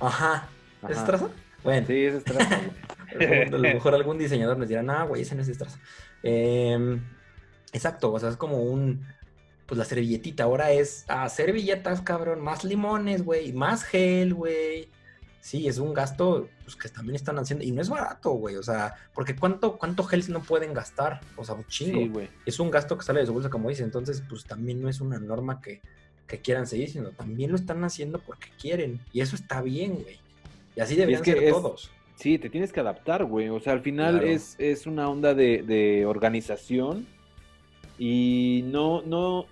Ajá. 0.00 0.48
¿Es 0.88 0.98
estraza? 0.98 1.28
Bueno. 1.64 1.86
Sí, 1.86 2.04
es 2.04 2.14
estraza, 2.14 2.60
güey. 3.14 3.42
a 3.42 3.50
lo 3.50 3.58
mejor 3.58 3.94
algún 3.94 4.18
diseñador 4.18 4.58
nos 4.58 4.68
dirá, 4.68 4.82
no, 4.82 5.08
güey, 5.08 5.22
ese 5.22 5.34
no 5.34 5.42
es 5.42 5.48
estraza. 5.48 5.78
Eh, 6.22 7.00
exacto, 7.72 8.12
o 8.12 8.20
sea, 8.20 8.28
es 8.28 8.36
como 8.36 8.62
un, 8.62 9.04
pues 9.66 9.78
la 9.78 9.84
servilletita. 9.84 10.44
Ahora 10.44 10.70
es, 10.70 11.04
ah, 11.08 11.28
servilletas, 11.28 12.02
cabrón, 12.02 12.40
más 12.40 12.62
limones, 12.62 13.24
güey, 13.24 13.52
más 13.52 13.82
gel, 13.82 14.34
güey 14.34 14.88
sí, 15.44 15.68
es 15.68 15.76
un 15.76 15.92
gasto 15.92 16.48
pues, 16.64 16.74
que 16.74 16.88
también 16.88 17.16
están 17.16 17.38
haciendo. 17.38 17.64
Y 17.64 17.70
no 17.70 17.82
es 17.82 17.90
barato, 17.90 18.30
güey. 18.30 18.56
O 18.56 18.62
sea, 18.62 18.94
porque 19.12 19.36
¿cuánto, 19.36 19.76
cuánto 19.76 20.02
gel 20.04 20.24
no 20.32 20.42
pueden 20.42 20.72
gastar? 20.72 21.20
O 21.36 21.44
sea, 21.44 21.54
un 21.54 21.66
chingo. 21.66 22.00
Sí, 22.00 22.08
güey. 22.08 22.30
Es 22.46 22.58
un 22.58 22.70
gasto 22.70 22.96
que 22.96 23.04
sale 23.04 23.20
de 23.20 23.26
su 23.26 23.34
bolsa, 23.34 23.50
como 23.50 23.68
dice. 23.68 23.82
Entonces, 23.82 24.22
pues 24.26 24.44
también 24.44 24.80
no 24.80 24.88
es 24.88 25.02
una 25.02 25.18
norma 25.18 25.60
que, 25.60 25.82
quieran 26.42 26.66
seguir, 26.66 26.90
sino 26.90 27.10
también 27.10 27.50
lo 27.50 27.56
están 27.56 27.84
haciendo 27.84 28.18
porque 28.18 28.48
quieren. 28.60 29.00
Y 29.12 29.20
eso 29.20 29.36
está 29.36 29.60
bien, 29.62 30.02
güey. 30.02 30.18
Y 30.76 30.80
así 30.80 30.96
deberían 30.96 31.24
ser 31.24 31.50
todos. 31.50 31.90
Sí, 32.16 32.38
te 32.38 32.48
tienes 32.48 32.72
que 32.72 32.80
adaptar, 32.80 33.24
güey. 33.24 33.48
O 33.48 33.60
sea, 33.60 33.72
al 33.72 33.80
final 33.80 34.22
es, 34.22 34.56
es 34.58 34.86
una 34.86 35.08
onda 35.08 35.34
de, 35.34 35.62
de 35.62 36.06
organización. 36.06 37.06
Y 37.98 38.62
no, 38.66 39.02
no. 39.02 39.46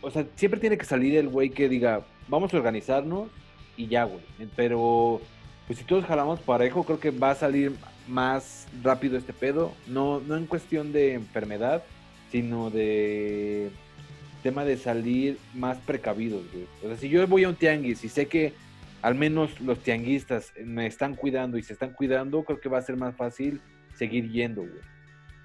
O 0.00 0.10
sea, 0.10 0.26
siempre 0.36 0.60
tiene 0.60 0.78
que 0.78 0.84
salir 0.84 1.16
el 1.16 1.28
güey 1.28 1.50
que 1.50 1.68
diga, 1.68 2.04
vamos 2.28 2.54
a 2.54 2.56
organizarnos 2.56 3.28
y 3.76 3.88
ya, 3.88 4.04
güey. 4.04 4.22
Pero, 4.56 5.20
pues 5.66 5.78
si 5.78 5.84
todos 5.84 6.04
jalamos 6.04 6.40
parejo, 6.40 6.84
creo 6.84 7.00
que 7.00 7.10
va 7.10 7.32
a 7.32 7.34
salir 7.34 7.72
más 8.08 8.66
rápido 8.82 9.18
este 9.18 9.32
pedo. 9.32 9.72
No, 9.86 10.20
no 10.20 10.36
en 10.36 10.46
cuestión 10.46 10.92
de 10.92 11.14
enfermedad, 11.14 11.82
sino 12.30 12.70
de 12.70 13.70
tema 14.42 14.64
de 14.64 14.76
salir 14.76 15.38
más 15.54 15.78
precavidos, 15.78 16.42
güey. 16.52 16.66
O 16.84 16.88
sea, 16.88 16.96
si 16.96 17.08
yo 17.08 17.26
voy 17.26 17.44
a 17.44 17.48
un 17.48 17.56
tianguis 17.56 18.04
y 18.04 18.08
sé 18.08 18.26
que 18.26 18.52
al 19.02 19.14
menos 19.14 19.60
los 19.60 19.78
tianguistas 19.80 20.52
me 20.62 20.86
están 20.86 21.14
cuidando 21.14 21.56
y 21.58 21.62
se 21.62 21.72
están 21.72 21.92
cuidando, 21.92 22.42
creo 22.44 22.60
que 22.60 22.68
va 22.68 22.78
a 22.78 22.82
ser 22.82 22.96
más 22.96 23.14
fácil 23.16 23.60
seguir 23.94 24.30
yendo, 24.30 24.62
güey. 24.62 24.82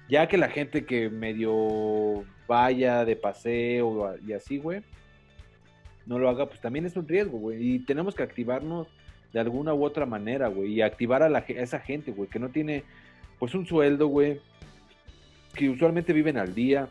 Ya 0.08 0.28
que 0.28 0.36
la 0.36 0.48
gente 0.48 0.84
que 0.84 1.10
medio 1.10 2.24
vaya 2.46 3.04
de 3.04 3.16
paseo 3.16 4.16
y 4.24 4.32
así, 4.32 4.58
güey, 4.58 4.82
no 6.06 6.18
lo 6.18 6.28
haga, 6.28 6.46
pues 6.46 6.60
también 6.60 6.86
es 6.86 6.96
un 6.96 7.08
riesgo, 7.08 7.38
güey. 7.38 7.74
Y 7.74 7.78
tenemos 7.80 8.14
que 8.14 8.22
activarnos 8.22 8.86
de 9.32 9.40
alguna 9.40 9.74
u 9.74 9.84
otra 9.84 10.06
manera, 10.06 10.46
güey. 10.48 10.74
Y 10.74 10.82
activar 10.82 11.22
a, 11.22 11.28
la, 11.28 11.40
esa 11.40 11.80
gente, 11.80 12.12
güey, 12.12 12.30
que 12.30 12.38
no 12.38 12.50
tiene, 12.50 12.84
pues, 13.38 13.54
un 13.54 13.66
sueldo, 13.66 14.06
güey. 14.06 14.40
Que 15.54 15.68
usualmente 15.68 16.12
viven 16.12 16.38
al 16.38 16.54
día. 16.54 16.88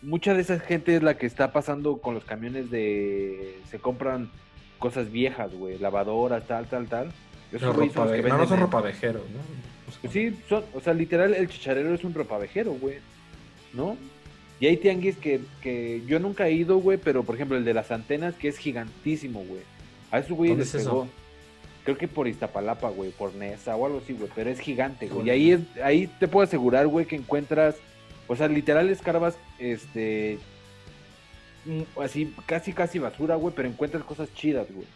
Mucha 0.00 0.34
de 0.34 0.40
esa 0.40 0.58
gente 0.58 0.96
es 0.96 1.02
la 1.02 1.18
que 1.18 1.26
está 1.26 1.52
pasando 1.52 1.98
con 1.98 2.14
los 2.14 2.24
camiones 2.24 2.70
de... 2.70 3.58
Se 3.68 3.78
compran 3.78 4.30
cosas 4.78 5.10
viejas, 5.10 5.52
güey. 5.54 5.78
Lavadoras, 5.78 6.46
tal, 6.46 6.66
tal, 6.66 6.86
tal. 6.86 7.12
no, 7.52 7.72
ropa 7.72 8.06
no, 8.06 8.38
no 8.38 8.46
son 8.46 8.60
ropavejeros, 8.60 9.22
¿no? 9.22 9.66
Pues 10.00 10.12
sí, 10.12 10.36
son, 10.48 10.64
o 10.74 10.80
sea, 10.80 10.94
literal, 10.94 11.34
el 11.34 11.48
chicharero 11.48 11.94
es 11.94 12.04
un 12.04 12.14
ropavejero, 12.14 12.72
güey. 12.72 12.96
¿No? 13.72 13.96
Y 14.58 14.66
hay 14.66 14.76
tianguis 14.78 15.16
que, 15.16 15.40
que 15.60 16.02
yo 16.06 16.18
nunca 16.18 16.48
he 16.48 16.52
ido, 16.52 16.78
güey, 16.78 16.98
pero 16.98 17.22
por 17.24 17.34
ejemplo 17.34 17.56
el 17.56 17.64
de 17.64 17.74
las 17.74 17.90
antenas, 17.90 18.34
que 18.34 18.48
es 18.48 18.56
gigantísimo, 18.58 19.44
güey. 19.44 19.60
A 20.10 20.18
esos 20.18 20.32
güey 20.32 20.54
les 20.56 20.70
pegó. 20.70 21.08
Creo 21.84 21.96
que 21.96 22.08
por 22.08 22.26
Iztapalapa, 22.26 22.88
güey, 22.90 23.10
por 23.10 23.34
Nesa 23.34 23.76
o 23.76 23.86
algo 23.86 23.98
así, 23.98 24.14
güey, 24.14 24.30
pero 24.34 24.50
es 24.50 24.58
gigante, 24.58 25.08
güey. 25.08 25.26
Y 25.26 25.30
ahí, 25.30 25.50
es, 25.52 25.60
ahí 25.82 26.08
te 26.18 26.26
puedo 26.26 26.44
asegurar, 26.44 26.86
güey, 26.88 27.06
que 27.06 27.16
encuentras, 27.16 27.76
o 28.26 28.34
sea, 28.34 28.48
literal 28.48 28.88
escarbas, 28.88 29.36
este, 29.58 30.38
así, 32.00 32.34
casi, 32.46 32.72
casi 32.72 32.98
basura, 32.98 33.36
güey, 33.36 33.54
pero 33.54 33.68
encuentras 33.68 34.04
cosas 34.04 34.32
chidas, 34.34 34.66
güey. 34.70 34.86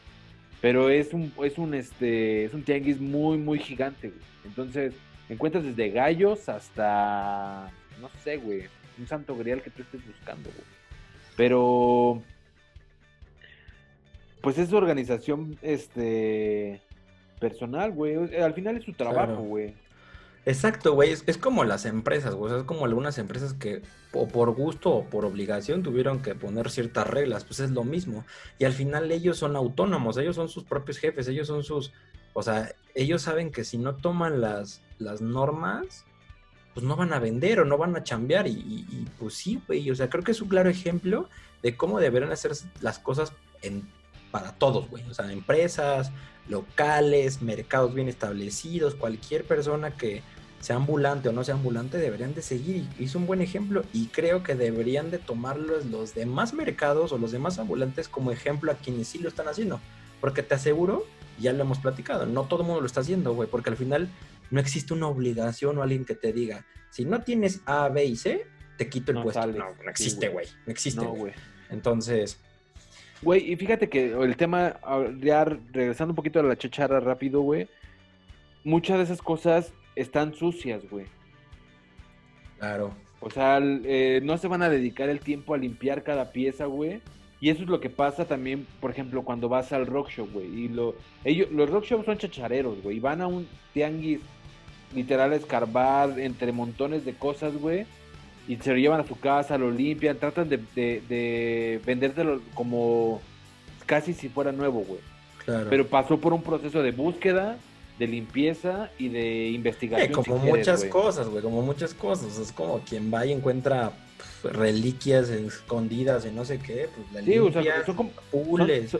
Pero 0.60 0.90
es 0.90 1.12
un, 1.12 1.32
es 1.42 1.58
un, 1.58 1.74
este, 1.74 2.44
es 2.44 2.54
un 2.54 2.62
tianguis 2.62 3.00
muy, 3.00 3.38
muy 3.38 3.58
gigante, 3.58 4.08
güey. 4.08 4.20
Entonces, 4.44 4.94
encuentras 5.28 5.64
desde 5.64 5.90
gallos 5.90 6.48
hasta, 6.48 7.70
no 8.00 8.10
sé, 8.22 8.36
güey, 8.36 8.64
un 8.98 9.06
santo 9.06 9.36
grial 9.36 9.62
que 9.62 9.70
tú 9.70 9.82
estés 9.82 10.06
buscando, 10.06 10.50
güey. 10.50 10.66
Pero, 11.36 12.22
pues 14.42 14.58
es 14.58 14.68
su 14.68 14.76
organización, 14.76 15.58
este, 15.62 16.80
personal, 17.40 17.90
güey. 17.90 18.36
Al 18.36 18.54
final 18.54 18.76
es 18.76 18.84
su 18.84 18.92
trabajo, 18.92 19.42
güey. 19.42 19.74
Exacto, 20.50 20.94
güey. 20.94 21.12
Es, 21.12 21.38
como 21.38 21.62
las 21.62 21.86
empresas, 21.86 22.34
güey. 22.34 22.52
es 22.56 22.64
como 22.64 22.84
algunas 22.84 23.18
empresas 23.18 23.54
que 23.54 23.82
o 24.12 24.26
por 24.26 24.50
gusto 24.50 24.90
o 24.90 25.04
por 25.04 25.24
obligación 25.24 25.84
tuvieron 25.84 26.22
que 26.22 26.34
poner 26.34 26.70
ciertas 26.70 27.06
reglas. 27.06 27.44
Pues 27.44 27.60
es 27.60 27.70
lo 27.70 27.84
mismo. 27.84 28.24
Y 28.58 28.64
al 28.64 28.72
final 28.72 29.12
ellos 29.12 29.38
son 29.38 29.54
autónomos, 29.54 30.16
ellos 30.16 30.34
son 30.34 30.48
sus 30.48 30.64
propios 30.64 30.98
jefes, 30.98 31.28
ellos 31.28 31.46
son 31.46 31.62
sus... 31.62 31.92
O 32.32 32.42
sea, 32.42 32.72
ellos 32.96 33.22
saben 33.22 33.52
que 33.52 33.62
si 33.62 33.78
no 33.78 33.94
toman 33.94 34.40
las, 34.40 34.82
las 34.98 35.20
normas, 35.20 36.04
pues 36.74 36.84
no 36.84 36.96
van 36.96 37.12
a 37.12 37.20
vender 37.20 37.60
o 37.60 37.64
no 37.64 37.78
van 37.78 37.94
a 37.94 38.02
chambear. 38.02 38.48
Y, 38.48 39.06
pues 39.20 39.34
sí, 39.34 39.62
güey. 39.68 39.88
O 39.88 39.94
sea, 39.94 40.10
creo 40.10 40.24
que 40.24 40.32
es 40.32 40.42
un 40.42 40.48
claro 40.48 40.68
ejemplo 40.68 41.28
de 41.62 41.76
cómo 41.76 42.00
deberían 42.00 42.32
hacer 42.32 42.50
las 42.80 42.98
cosas 42.98 43.32
para 44.32 44.50
todos, 44.58 44.90
güey. 44.90 45.04
O 45.08 45.14
sea, 45.14 45.30
empresas, 45.30 46.10
locales, 46.48 47.40
mercados 47.40 47.94
bien 47.94 48.08
establecidos, 48.08 48.96
cualquier 48.96 49.44
persona 49.44 49.92
que, 49.96 50.24
sea 50.60 50.76
ambulante 50.76 51.28
o 51.28 51.32
no 51.32 51.42
sea 51.42 51.54
ambulante, 51.54 51.98
deberían 51.98 52.34
de 52.34 52.42
seguir. 52.42 52.86
Hizo 52.98 53.18
un 53.18 53.26
buen 53.26 53.40
ejemplo 53.40 53.82
y 53.92 54.06
creo 54.08 54.42
que 54.42 54.54
deberían 54.54 55.10
de 55.10 55.18
tomarlos 55.18 55.86
los 55.86 56.14
demás 56.14 56.52
mercados 56.52 57.12
o 57.12 57.18
los 57.18 57.32
demás 57.32 57.58
ambulantes 57.58 58.08
como 58.08 58.30
ejemplo 58.30 58.70
a 58.70 58.76
quienes 58.76 59.08
sí 59.08 59.18
lo 59.18 59.28
están 59.28 59.48
haciendo. 59.48 59.80
Porque 60.20 60.42
te 60.42 60.54
aseguro, 60.54 61.06
ya 61.38 61.54
lo 61.54 61.62
hemos 61.62 61.78
platicado, 61.78 62.26
no 62.26 62.44
todo 62.44 62.60
el 62.60 62.66
mundo 62.66 62.82
lo 62.82 62.86
está 62.86 63.00
haciendo, 63.00 63.34
güey, 63.34 63.48
porque 63.48 63.70
al 63.70 63.76
final 63.76 64.10
no 64.50 64.60
existe 64.60 64.92
una 64.92 65.08
obligación 65.08 65.78
o 65.78 65.82
alguien 65.82 66.04
que 66.04 66.14
te 66.14 66.32
diga, 66.32 66.66
si 66.90 67.06
no 67.06 67.22
tienes 67.22 67.62
A, 67.64 67.88
B 67.88 68.04
y 68.04 68.16
C, 68.16 68.46
te 68.76 68.90
quito 68.90 69.12
el 69.12 69.22
puesto. 69.22 69.46
No, 69.46 69.70
no 69.82 69.90
existe, 69.90 70.28
güey. 70.28 70.46
no 70.66 70.72
existe, 70.72 71.04
güey. 71.04 71.32
Entonces... 71.70 72.38
Güey, 73.22 73.52
y 73.52 73.56
fíjate 73.56 73.90
que 73.90 74.12
el 74.12 74.34
tema, 74.38 74.80
ya 75.20 75.44
regresando 75.44 76.12
un 76.12 76.16
poquito 76.16 76.40
a 76.40 76.42
la 76.42 76.56
chachara 76.56 77.00
rápido, 77.00 77.42
güey, 77.42 77.68
muchas 78.64 78.96
de 78.96 79.04
esas 79.04 79.20
cosas 79.20 79.74
están 79.96 80.34
sucias, 80.34 80.88
güey. 80.90 81.06
Claro. 82.58 82.94
O 83.20 83.30
sea, 83.30 83.58
eh, 83.62 84.20
no 84.22 84.38
se 84.38 84.48
van 84.48 84.62
a 84.62 84.70
dedicar 84.70 85.08
el 85.08 85.20
tiempo 85.20 85.54
a 85.54 85.58
limpiar 85.58 86.02
cada 86.02 86.32
pieza, 86.32 86.66
güey. 86.66 87.00
Y 87.40 87.48
eso 87.48 87.62
es 87.62 87.68
lo 87.68 87.80
que 87.80 87.88
pasa 87.88 88.26
también, 88.26 88.66
por 88.80 88.90
ejemplo, 88.90 89.22
cuando 89.22 89.48
vas 89.48 89.72
al 89.72 89.86
rock 89.86 90.10
show, 90.10 90.28
güey. 90.30 90.46
Y 90.46 90.68
lo, 90.68 90.94
ellos, 91.24 91.50
los 91.50 91.70
rock 91.70 91.84
shows 91.84 92.04
son 92.04 92.18
chachareros, 92.18 92.82
güey. 92.82 92.98
Y 92.98 93.00
van 93.00 93.20
a 93.22 93.26
un 93.26 93.48
tianguis 93.72 94.20
literal 94.94 95.32
a 95.32 95.36
escarbar 95.36 96.18
entre 96.18 96.52
montones 96.52 97.04
de 97.04 97.14
cosas, 97.14 97.56
güey. 97.56 97.86
Y 98.46 98.56
se 98.56 98.70
lo 98.72 98.78
llevan 98.78 99.00
a 99.00 99.06
su 99.06 99.18
casa, 99.18 99.56
lo 99.56 99.70
limpian, 99.70 100.18
tratan 100.18 100.48
de, 100.48 100.58
de, 100.74 101.02
de 101.08 101.80
vendértelo 101.84 102.40
como 102.54 103.22
casi 103.86 104.12
si 104.12 104.28
fuera 104.28 104.52
nuevo, 104.52 104.80
güey. 104.80 105.00
Claro. 105.44 105.66
Pero 105.70 105.86
pasó 105.86 106.18
por 106.18 106.32
un 106.32 106.42
proceso 106.42 106.82
de 106.82 106.90
búsqueda, 106.90 107.58
de 108.00 108.08
limpieza 108.08 108.90
y 108.98 109.10
de 109.10 109.50
investigación. 109.50 110.24
como 110.24 110.38
muchas 110.38 110.84
cosas, 110.86 111.28
güey, 111.28 111.42
como 111.42 111.60
muchas 111.60 111.92
cosas. 111.92 112.38
Es 112.38 112.50
como 112.50 112.80
quien 112.80 113.12
va 113.12 113.26
y 113.26 113.32
encuentra 113.32 113.92
pues, 114.40 114.56
reliquias 114.56 115.28
escondidas 115.28 116.24
y 116.24 116.30
no 116.30 116.46
sé 116.46 116.58
qué, 116.58 116.88
pues 116.96 117.12
la 117.12 117.20
sí, 117.20 117.38
o 117.38 117.52
sea, 117.52 117.84
son 117.84 117.96
como, 117.96 118.10
pules. 118.30 118.96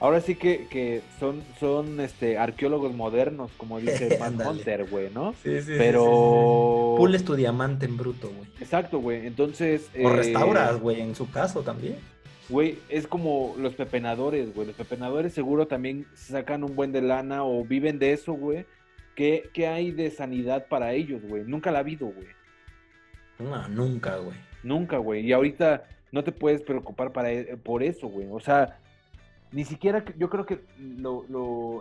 ahora 0.00 0.20
sí 0.20 0.34
que, 0.34 0.66
que, 0.68 1.02
son, 1.20 1.44
son 1.60 2.00
este 2.00 2.36
arqueólogos 2.36 2.92
modernos, 2.92 3.52
como 3.56 3.78
dice 3.80 4.18
Van 4.18 4.44
Hunter, 4.44 4.90
güey, 4.90 5.08
¿no? 5.14 5.34
Sí, 5.44 5.62
sí, 5.62 5.74
Pero... 5.78 6.96
Pules 6.98 7.24
tu 7.24 7.36
diamante 7.36 7.86
en 7.86 7.96
bruto, 7.96 8.26
güey. 8.26 8.48
Exacto, 8.60 8.98
güey. 8.98 9.24
Entonces... 9.24 9.88
O 9.94 10.10
eh... 10.10 10.16
restauras, 10.16 10.80
güey, 10.80 11.00
en 11.00 11.14
su 11.14 11.30
caso 11.30 11.60
también. 11.60 11.96
Güey, 12.48 12.78
es 12.88 13.06
como 13.06 13.54
los 13.58 13.74
pepenadores, 13.74 14.54
güey. 14.54 14.66
Los 14.66 14.76
pepenadores 14.76 15.32
seguro 15.32 15.66
también 15.66 16.06
sacan 16.14 16.64
un 16.64 16.74
buen 16.74 16.92
de 16.92 17.02
lana 17.02 17.44
o 17.44 17.64
viven 17.64 17.98
de 17.98 18.12
eso, 18.12 18.32
güey. 18.32 18.66
¿Qué, 19.14 19.50
hay 19.68 19.90
de 19.90 20.10
sanidad 20.10 20.66
para 20.68 20.92
ellos, 20.92 21.22
güey? 21.22 21.44
Nunca 21.44 21.70
la 21.70 21.78
ha 21.78 21.80
habido, 21.80 22.06
güey. 22.06 22.26
No, 23.38 23.68
nunca, 23.68 24.16
güey. 24.16 24.36
Nunca, 24.62 24.98
güey. 24.98 25.26
Y 25.26 25.32
ahorita 25.32 25.84
no 26.10 26.24
te 26.24 26.32
puedes 26.32 26.62
preocupar 26.62 27.12
para, 27.12 27.30
e, 27.32 27.56
por 27.56 27.82
eso, 27.82 28.08
güey. 28.08 28.26
O 28.30 28.40
sea, 28.40 28.78
ni 29.50 29.64
siquiera 29.64 30.04
yo 30.16 30.28
creo 30.28 30.46
que 30.46 30.60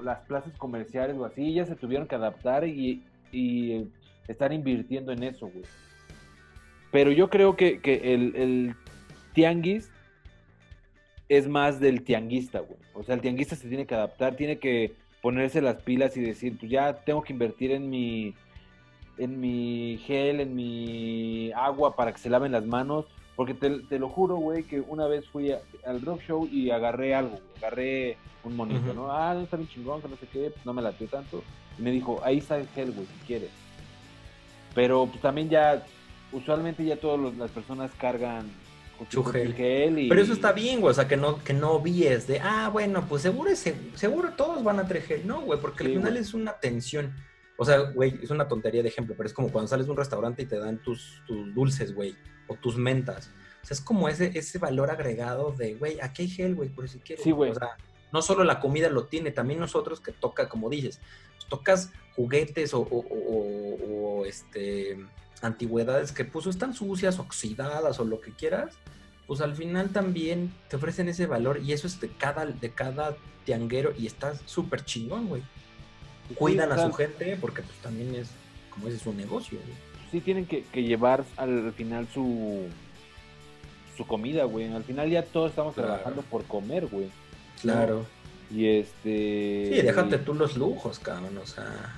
las 0.04 0.20
plazas 0.22 0.56
comerciales 0.58 1.18
o 1.18 1.26
así 1.26 1.54
ya 1.54 1.66
se 1.66 1.76
tuvieron 1.76 2.08
que 2.08 2.16
adaptar 2.16 2.68
y, 2.68 3.04
y 3.32 3.88
estar 4.28 4.54
invirtiendo 4.54 5.12
en 5.12 5.24
eso, 5.24 5.48
güey. 5.48 5.66
Pero 6.92 7.12
yo 7.12 7.30
creo 7.30 7.56
que, 7.56 7.80
el, 7.84 8.36
el 8.36 8.76
tianguis 9.34 9.91
es 11.32 11.48
más 11.48 11.80
del 11.80 12.04
tianguista, 12.04 12.60
güey. 12.60 12.78
O 12.94 13.04
sea, 13.04 13.16
el 13.16 13.22
tianguista 13.22 13.56
se 13.56 13.70
tiene 13.70 13.86
que 13.86 13.96
adaptar, 13.96 14.36
tiene 14.36 14.60
que 14.60 14.92
ponerse 15.22 15.62
las 15.62 15.78
pilas 15.82 16.18
y 16.18 16.22
decir, 16.22 16.58
pues 16.60 16.70
ya 16.70 16.92
tengo 17.06 17.22
que 17.22 17.32
invertir 17.32 17.72
en 17.72 17.90
mi 17.90 18.36
en 19.18 19.40
mi 19.40 19.98
gel, 20.06 20.42
en 20.42 20.54
mi 20.54 21.54
agua 21.54 21.96
para 21.96 22.12
que 22.12 22.18
se 22.18 22.30
laven 22.30 22.52
las 22.52 22.66
manos, 22.66 23.06
porque 23.38 23.54
te, 23.54 23.98
lo 23.98 24.10
juro, 24.10 24.36
güey, 24.36 24.64
que 24.64 24.82
una 24.82 25.08
vez 25.08 25.26
fui 25.30 25.54
al 25.86 26.02
rock 26.02 26.22
show 26.28 26.50
y 26.52 26.70
agarré 26.70 27.16
algo, 27.16 27.40
agarré 27.58 28.18
un 28.44 28.58
monito, 28.58 28.94
¿no? 28.94 29.10
Ah, 29.10 29.34
no 29.34 29.42
está 29.42 29.56
bien 29.56 29.70
chingón, 29.70 30.02
que 30.02 30.10
no 30.10 30.18
sé 30.18 30.28
qué, 30.34 30.50
pues 30.50 30.66
no 30.66 30.74
me 30.74 30.82
latió 30.82 31.08
tanto. 31.08 31.44
Y 31.80 31.82
me 31.82 31.92
dijo, 31.92 32.20
ahí 32.26 32.40
está 32.40 32.58
el 32.58 32.68
gel, 32.70 32.92
güey, 32.92 33.06
si 33.06 33.26
quieres. 33.26 33.52
Pero 34.76 35.06
pues 35.06 35.22
también 35.22 35.48
ya, 35.48 35.82
usualmente 36.34 36.84
ya 36.84 36.98
todas 36.98 37.34
las 37.38 37.52
personas 37.52 37.92
cargan 37.98 38.52
pero 40.10 40.22
eso 40.22 40.34
está 40.34 40.52
bien, 40.52 40.80
güey, 40.82 40.92
o 40.92 40.94
sea, 40.94 41.08
que 41.08 41.18
no, 41.18 41.44
que 41.44 41.54
no 41.54 41.80
vies 41.80 42.28
de, 42.28 42.40
ah, 42.40 42.70
bueno, 42.72 43.06
pues 43.08 43.22
seguro, 43.22 43.50
seguro 43.96 44.34
todos 44.34 44.64
van 44.64 44.80
a 44.80 44.88
traer 44.88 45.04
gel. 45.04 45.28
No, 45.28 45.42
güey, 45.42 45.60
porque 45.60 45.84
al 45.84 45.92
final 45.92 46.18
es 46.18 46.34
una 46.34 46.54
tensión. 46.54 47.14
O 47.58 47.66
sea, 47.66 47.80
güey, 47.80 48.20
es 48.22 48.30
una 48.30 48.48
tontería 48.48 48.82
de 48.82 48.90
ejemplo, 48.90 49.16
pero 49.16 49.28
es 49.28 49.34
como 49.34 49.52
cuando 49.52 49.68
sales 49.68 49.86
de 49.86 49.92
un 49.92 49.98
restaurante 49.98 50.44
y 50.44 50.46
te 50.46 50.58
dan 50.58 50.82
tus, 50.82 51.22
tus 51.28 51.54
dulces, 51.54 51.94
güey, 51.94 52.16
o 52.48 52.56
tus 52.56 52.76
mentas. 52.78 53.32
O 53.64 53.66
sea, 53.66 53.76
es 53.76 53.82
como 53.82 54.10
ese, 54.10 54.32
ese 54.34 54.58
valor 54.58 54.90
agregado 54.90 55.52
de, 55.52 55.76
güey, 55.76 56.00
aquí 56.02 56.24
hay 56.24 56.30
gel, 56.30 56.56
güey, 56.56 56.70
por 56.70 56.90
si 56.90 57.00
quieres. 57.00 57.24
Sí, 57.24 57.32
güey. 57.32 57.52
O 57.52 57.56
sea, 57.56 57.78
no 58.12 58.22
solo 58.22 58.44
la 58.44 58.60
comida 58.60 58.90
lo 58.90 59.06
tiene, 59.06 59.32
también 59.32 59.60
nosotros 59.60 60.02
que 60.02 60.12
toca, 60.12 60.50
como 60.50 60.70
dices, 60.70 61.00
tocas 61.50 61.92
juguetes 62.16 62.74
o, 62.74 62.82
o, 62.82 64.22
o 64.22 64.26
este 64.26 64.98
antigüedades 65.42 66.12
que 66.12 66.26
pues 66.26 66.46
están 66.46 66.74
sucias, 66.74 67.20
oxidadas 67.20 68.00
o 68.00 68.06
lo 68.06 68.22
que 68.22 68.32
quieras, 68.32 68.76
pues 69.28 69.42
al 69.42 69.56
final 69.56 69.90
también 69.90 70.54
te 70.70 70.76
ofrecen 70.76 71.10
ese 71.10 71.26
valor 71.26 71.60
y 71.64 71.74
eso 71.74 71.88
es 71.88 72.00
de 72.00 72.10
cada, 72.10 72.46
de 72.46 72.72
cada 72.72 73.16
tianguero 73.46 73.94
y 73.98 74.08
está 74.08 74.36
súper 74.46 74.86
chingón, 74.86 75.28
güey. 75.28 75.42
Cuidan 76.36 76.72
a 76.72 76.86
su 76.86 76.94
gente 76.94 77.38
porque 77.40 77.62
pues 77.62 77.78
también 77.80 78.16
es, 78.16 78.30
como 78.70 78.88
es 78.88 79.02
su 79.02 79.14
negocio, 79.14 79.60
güey. 79.60 79.78
Sí 80.12 80.20
tienen 80.20 80.46
que, 80.46 80.64
llevar 80.74 81.24
al 81.38 81.72
final 81.74 82.08
su, 82.14 82.66
su 83.96 84.06
comida, 84.06 84.44
güey. 84.44 84.72
Al 84.74 84.84
final 84.84 85.10
ya 85.10 85.24
todos 85.24 85.52
estamos 85.52 85.76
trabajando 85.76 86.22
por 86.24 86.44
comer, 86.44 86.88
güey. 86.88 87.10
Claro. 87.62 88.06
Y 88.50 88.68
este... 88.68 89.72
Sí, 89.74 89.82
déjate 89.82 90.18
tú 90.18 90.34
los 90.34 90.58
lujos, 90.58 91.00
cabrón, 91.00 91.38
o 91.38 91.46
sea... 91.46 91.96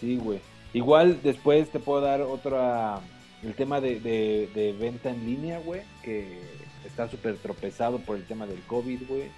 Sí, 0.00 0.16
güey. 0.16 0.40
Igual 0.74 1.20
después 1.22 1.70
te 1.70 1.78
puedo 1.78 2.00
dar 2.00 2.20
otra, 2.20 3.00
el 3.44 3.54
tema 3.54 3.80
de, 3.80 4.76
venta 4.78 5.10
en 5.10 5.24
línea, 5.24 5.60
güey, 5.60 5.82
que 6.02 6.40
está 6.84 7.08
súper 7.08 7.36
tropezado 7.36 8.00
por 8.00 8.16
el 8.16 8.24
tema 8.24 8.44
del 8.44 8.60
COVID, 8.62 9.08
güey. 9.08 9.30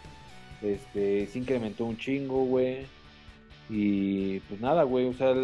Este, 0.62 1.26
se 1.26 1.38
incrementó 1.38 1.84
un 1.84 1.98
chingo, 1.98 2.44
güey. 2.46 2.86
Y 3.68 4.40
pues 4.40 4.62
nada, 4.62 4.84
güey, 4.84 5.06
o 5.06 5.12
sea, 5.12 5.34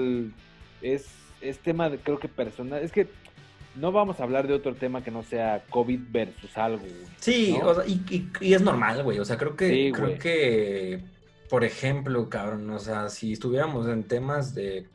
es, 0.80 1.08
es 1.42 1.58
tema 1.58 1.90
de, 1.90 1.98
creo 1.98 2.18
que 2.18 2.28
personal. 2.28 2.82
Es 2.82 2.90
que 2.90 3.08
no 3.74 3.92
vamos 3.92 4.18
a 4.18 4.22
hablar 4.22 4.46
de 4.46 4.54
otro 4.54 4.74
tema 4.74 5.04
que 5.04 5.10
no 5.10 5.22
sea 5.22 5.62
COVID 5.68 6.00
versus 6.10 6.56
algo, 6.56 6.80
güey. 6.80 7.06
Sí, 7.18 7.54
o 7.62 7.74
sea, 7.74 7.86
y, 7.86 8.26
y, 8.40 8.54
es 8.54 8.62
normal, 8.62 9.02
güey. 9.02 9.18
O 9.18 9.26
sea, 9.26 9.36
creo 9.36 9.56
que, 9.56 9.92
creo 9.94 10.18
que, 10.18 11.00
por 11.50 11.64
ejemplo, 11.64 12.30
cabrón, 12.30 12.70
o 12.70 12.78
sea, 12.78 13.10
si 13.10 13.34
estuviéramos 13.34 13.86
en 13.88 14.04
temas 14.04 14.54
de 14.54 14.86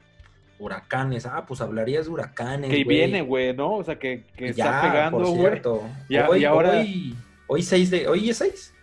huracanes. 0.60 1.26
Ah, 1.26 1.46
pues 1.48 1.62
hablarías 1.62 2.06
de 2.06 2.12
huracanes. 2.12 2.70
Que 2.70 2.84
viene, 2.84 3.22
güey, 3.22 3.56
¿no? 3.56 3.76
O 3.76 3.84
sea, 3.84 3.98
que, 3.98 4.26
que 4.36 4.50
está 4.50 4.82
pegando, 4.82 5.26
güey. 5.32 5.62
hoy, 6.28 6.42
y 6.42 6.46
ahora... 6.46 6.86
hoy, 7.48 7.62
6 7.62 7.92
de. 7.92 8.08
¿Hoy 8.08 8.30
es 8.30 8.38
6? 8.38 8.74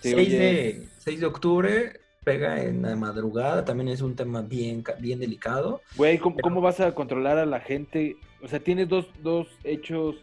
Sí, 0.00 0.12
6, 0.14 0.30
de, 0.30 0.88
6 0.98 1.20
de 1.20 1.26
octubre 1.26 2.00
pega 2.26 2.60
en 2.60 2.82
la 2.82 2.96
madrugada, 2.96 3.64
también 3.64 3.88
es 3.88 4.00
un 4.00 4.16
tema 4.16 4.42
bien, 4.42 4.82
bien 4.98 5.20
delicado. 5.20 5.80
Güey, 5.96 6.18
¿cómo, 6.18 6.60
vas 6.60 6.80
a 6.80 6.92
controlar 6.92 7.38
a 7.38 7.46
la 7.46 7.60
gente? 7.60 8.16
O 8.42 8.48
sea, 8.48 8.58
tienes 8.58 8.88
dos, 8.88 9.06
dos 9.22 9.46
hechos 9.62 10.16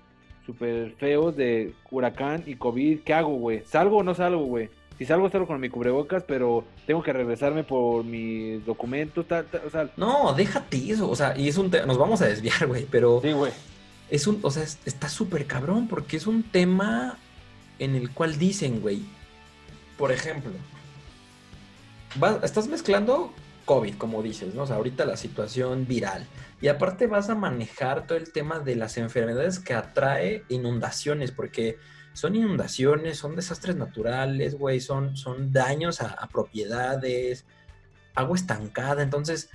súper 0.45 0.91
feos 0.97 1.33
de 1.37 1.73
huracán 1.89 2.43
y 2.45 2.55
COVID. 2.55 2.99
¿Qué 3.05 3.13
hago, 3.13 3.35
güey? 3.35 3.63
¿Salgo 3.63 3.99
o 3.99 4.03
no 4.03 4.13
salgo, 4.13 4.43
güey? 4.43 4.69
Si 4.97 5.05
salgo, 5.05 5.29
salgo 5.29 5.47
con 5.47 5.59
mi 5.59 5.69
cubrebocas, 5.69 6.23
pero 6.23 6.63
tengo 6.85 7.01
que 7.01 7.13
regresarme 7.13 7.63
por 7.63 8.03
mis 8.03 8.65
documentos, 8.65 9.27
tal, 9.27 9.47
o 9.65 9.69
sea... 9.69 9.89
No, 9.97 10.33
déjate 10.33 10.91
eso, 10.91 11.09
o 11.09 11.15
sea, 11.15 11.37
y 11.37 11.47
es 11.47 11.57
un 11.57 11.71
tema, 11.71 11.85
nos 11.85 11.97
vamos 11.97 12.21
a 12.21 12.27
desviar, 12.27 12.67
güey, 12.67 12.85
pero... 12.89 13.19
Sí, 13.21 13.31
güey. 13.31 13.51
Es 14.09 14.27
un, 14.27 14.39
o 14.43 14.51
sea, 14.51 14.63
está 14.63 15.09
súper 15.09 15.47
cabrón, 15.47 15.87
porque 15.87 16.17
es 16.17 16.27
un 16.27 16.43
tema 16.43 17.17
en 17.79 17.95
el 17.95 18.11
cual 18.11 18.37
dicen, 18.37 18.81
güey, 18.81 19.01
por 19.97 20.11
ejemplo, 20.11 20.51
estás 22.43 22.67
mezclando 22.67 23.33
COVID, 23.65 23.95
como 23.95 24.21
dices, 24.21 24.53
¿no? 24.53 24.63
O 24.63 24.67
sea, 24.67 24.75
ahorita 24.75 25.05
la 25.05 25.17
situación 25.17 25.87
viral. 25.87 26.27
Y 26.61 26.67
aparte 26.67 27.07
vas 27.07 27.29
a 27.29 27.35
manejar 27.35 28.07
todo 28.07 28.17
el 28.17 28.31
tema 28.31 28.59
de 28.59 28.75
las 28.75 28.97
enfermedades 28.97 29.59
que 29.59 29.73
atrae 29.73 30.43
inundaciones, 30.49 31.31
porque 31.31 31.77
son 32.13 32.35
inundaciones, 32.35 33.17
son 33.17 33.35
desastres 33.35 33.75
naturales, 33.75 34.55
güey, 34.55 34.79
son, 34.79 35.17
son 35.17 35.51
daños 35.51 36.01
a, 36.01 36.27
propiedades, 36.31 37.45
agua 38.15 38.35
estancada, 38.35 39.01
entonces, 39.01 39.49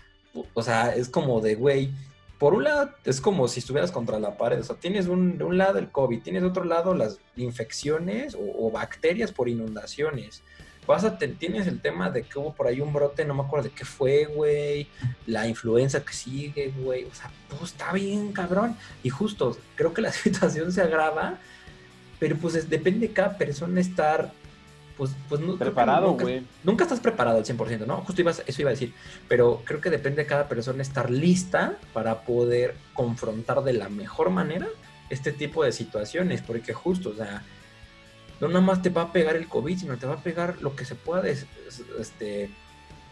o 0.54 0.62
sea, 0.62 0.94
es 0.94 1.08
como 1.08 1.40
de, 1.40 1.54
güey, 1.54 1.92
por 2.38 2.54
un 2.54 2.64
lado 2.64 2.90
es 3.04 3.20
como 3.20 3.48
si 3.48 3.60
estuvieras 3.60 3.90
contra 3.90 4.18
la 4.18 4.36
pared, 4.36 4.60
o 4.60 4.64
sea, 4.64 4.76
tienes 4.76 5.06
un, 5.06 5.38
de 5.38 5.44
un 5.44 5.58
lado 5.58 5.78
el 5.78 5.90
COVID, 5.90 6.22
tienes 6.22 6.42
de 6.42 6.48
otro 6.48 6.64
lado 6.64 6.94
las 6.94 7.18
infecciones 7.36 8.36
o, 8.38 8.70
bacterias 8.70 9.32
por 9.32 9.48
inundaciones. 9.48 10.42
vas 10.86 11.04
a 11.04 11.18
tienes 11.18 11.66
el 11.66 11.80
tema 11.80 12.10
de 12.10 12.22
que 12.22 12.38
hubo 12.38 12.54
por 12.54 12.66
ahí 12.68 12.80
un 12.80 12.92
brote, 12.92 13.24
no 13.24 13.34
me 13.34 13.42
acuerdo 13.42 13.68
de 13.68 13.74
qué 13.74 13.84
fue, 13.84 14.26
güey, 14.26 14.88
la 15.26 15.48
influenza 15.48 16.04
que 16.04 16.12
sigue, 16.12 16.72
güey, 16.78 17.04
o 17.04 17.14
sea, 17.14 17.30
está 17.62 17.92
bien, 17.92 18.32
cabrón. 18.32 18.76
Y 19.02 19.10
justo, 19.10 19.56
creo 19.74 19.92
que 19.92 20.02
la 20.02 20.12
situación 20.24 20.72
se 20.72 20.82
agrava, 20.82 21.38
pero 22.18 22.36
pues 22.36 22.68
depende 22.68 23.08
de 23.08 23.12
cada 23.12 23.36
persona 23.38 23.80
estar 23.80 24.32
pues, 24.98 25.12
pues 25.28 25.40
no, 25.40 25.56
preparado, 25.56 26.14
güey. 26.14 26.42
Nunca, 26.64 26.82
estás 26.82 26.98
preparado 26.98 27.38
al 27.38 27.44
100%, 27.44 27.86
¿no? 27.86 27.98
Justo 27.98 28.20
eso 28.28 28.60
iba 28.60 28.70
a 28.70 28.72
decir. 28.72 28.92
Pero 29.28 29.62
creo 29.64 29.80
que 29.80 29.90
depende 29.90 30.22
de 30.22 30.26
cada 30.26 30.48
persona 30.48 30.82
estar 30.82 31.08
lista 31.08 31.78
para 31.92 32.22
poder 32.22 32.74
confrontar 32.94 33.62
de 33.62 33.74
la 33.74 33.88
mejor 33.88 34.30
manera 34.30 34.66
este 35.08 35.30
tipo 35.30 35.62
de 35.62 35.70
situaciones. 35.70 36.42
Porque 36.42 36.74
justo, 36.74 37.10
o 37.10 37.14
sea, 37.14 37.44
no 38.40 38.48
nada 38.48 38.60
más 38.60 38.82
te 38.82 38.90
va 38.90 39.02
a 39.02 39.12
pegar 39.12 39.36
el 39.36 39.46
COVID, 39.46 39.78
sino 39.78 39.96
te 39.98 40.06
va 40.06 40.14
a 40.14 40.22
pegar 40.22 40.60
lo 40.62 40.74
que 40.74 40.84
se 40.84 40.96
pueda 40.96 41.28
este, 41.28 42.50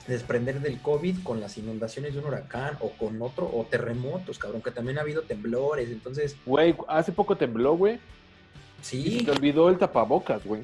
desprender 0.08 0.60
del 0.60 0.80
COVID 0.80 1.22
con 1.22 1.40
las 1.40 1.56
inundaciones 1.56 2.14
de 2.14 2.18
un 2.18 2.26
huracán 2.26 2.76
o 2.80 2.90
con 2.90 3.22
otro, 3.22 3.48
o 3.54 3.64
terremotos, 3.64 4.40
cabrón, 4.40 4.60
que 4.60 4.72
también 4.72 4.98
ha 4.98 5.02
habido 5.02 5.22
temblores. 5.22 5.90
Entonces. 5.90 6.34
Güey, 6.44 6.74
hace 6.88 7.12
poco 7.12 7.36
tembló, 7.36 7.76
güey. 7.76 8.00
Sí. 8.86 9.22
te 9.24 9.30
olvidó 9.30 9.68
el 9.68 9.78
tapabocas, 9.78 10.44
güey 10.44 10.62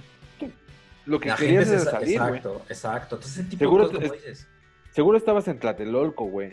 lo 1.07 1.21
que 1.21 1.33
querías 1.35 1.69
es 1.69 1.85
salir, 1.85 2.15
Exacto, 2.15 2.63
exacto. 2.69 3.17
Entonces, 3.17 3.39
ese 3.39 3.49
tipo 3.49 3.59
seguro, 3.59 3.89
de 3.89 3.95
cosas, 3.95 4.13
dices. 4.13 4.49
Seguro 4.91 5.19
estabas 5.19 5.49
en 5.49 5.59
Tlatelolco, 5.59 6.25
güey, 6.25 6.53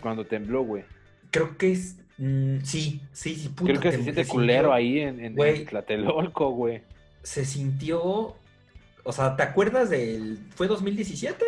cuando 0.00 0.24
tembló, 0.24 0.62
güey. 0.62 0.84
Creo 1.30 1.56
que 1.58 1.72
es... 1.72 1.96
Mm, 2.16 2.60
sí, 2.62 3.02
sí, 3.12 3.34
sí, 3.34 3.48
puta. 3.48 3.72
Creo 3.72 3.80
que 3.80 3.92
se 3.92 4.02
siente 4.02 4.26
culero 4.26 4.72
ahí 4.72 5.00
en, 5.00 5.20
en, 5.20 5.66
Tlatelolco, 5.66 6.50
güey. 6.50 6.82
Se 7.22 7.44
sintió... 7.44 8.36
O 9.06 9.12
sea, 9.12 9.36
¿te 9.36 9.42
acuerdas 9.42 9.90
del... 9.90 10.38
¿Fue 10.54 10.66
2017? 10.66 11.44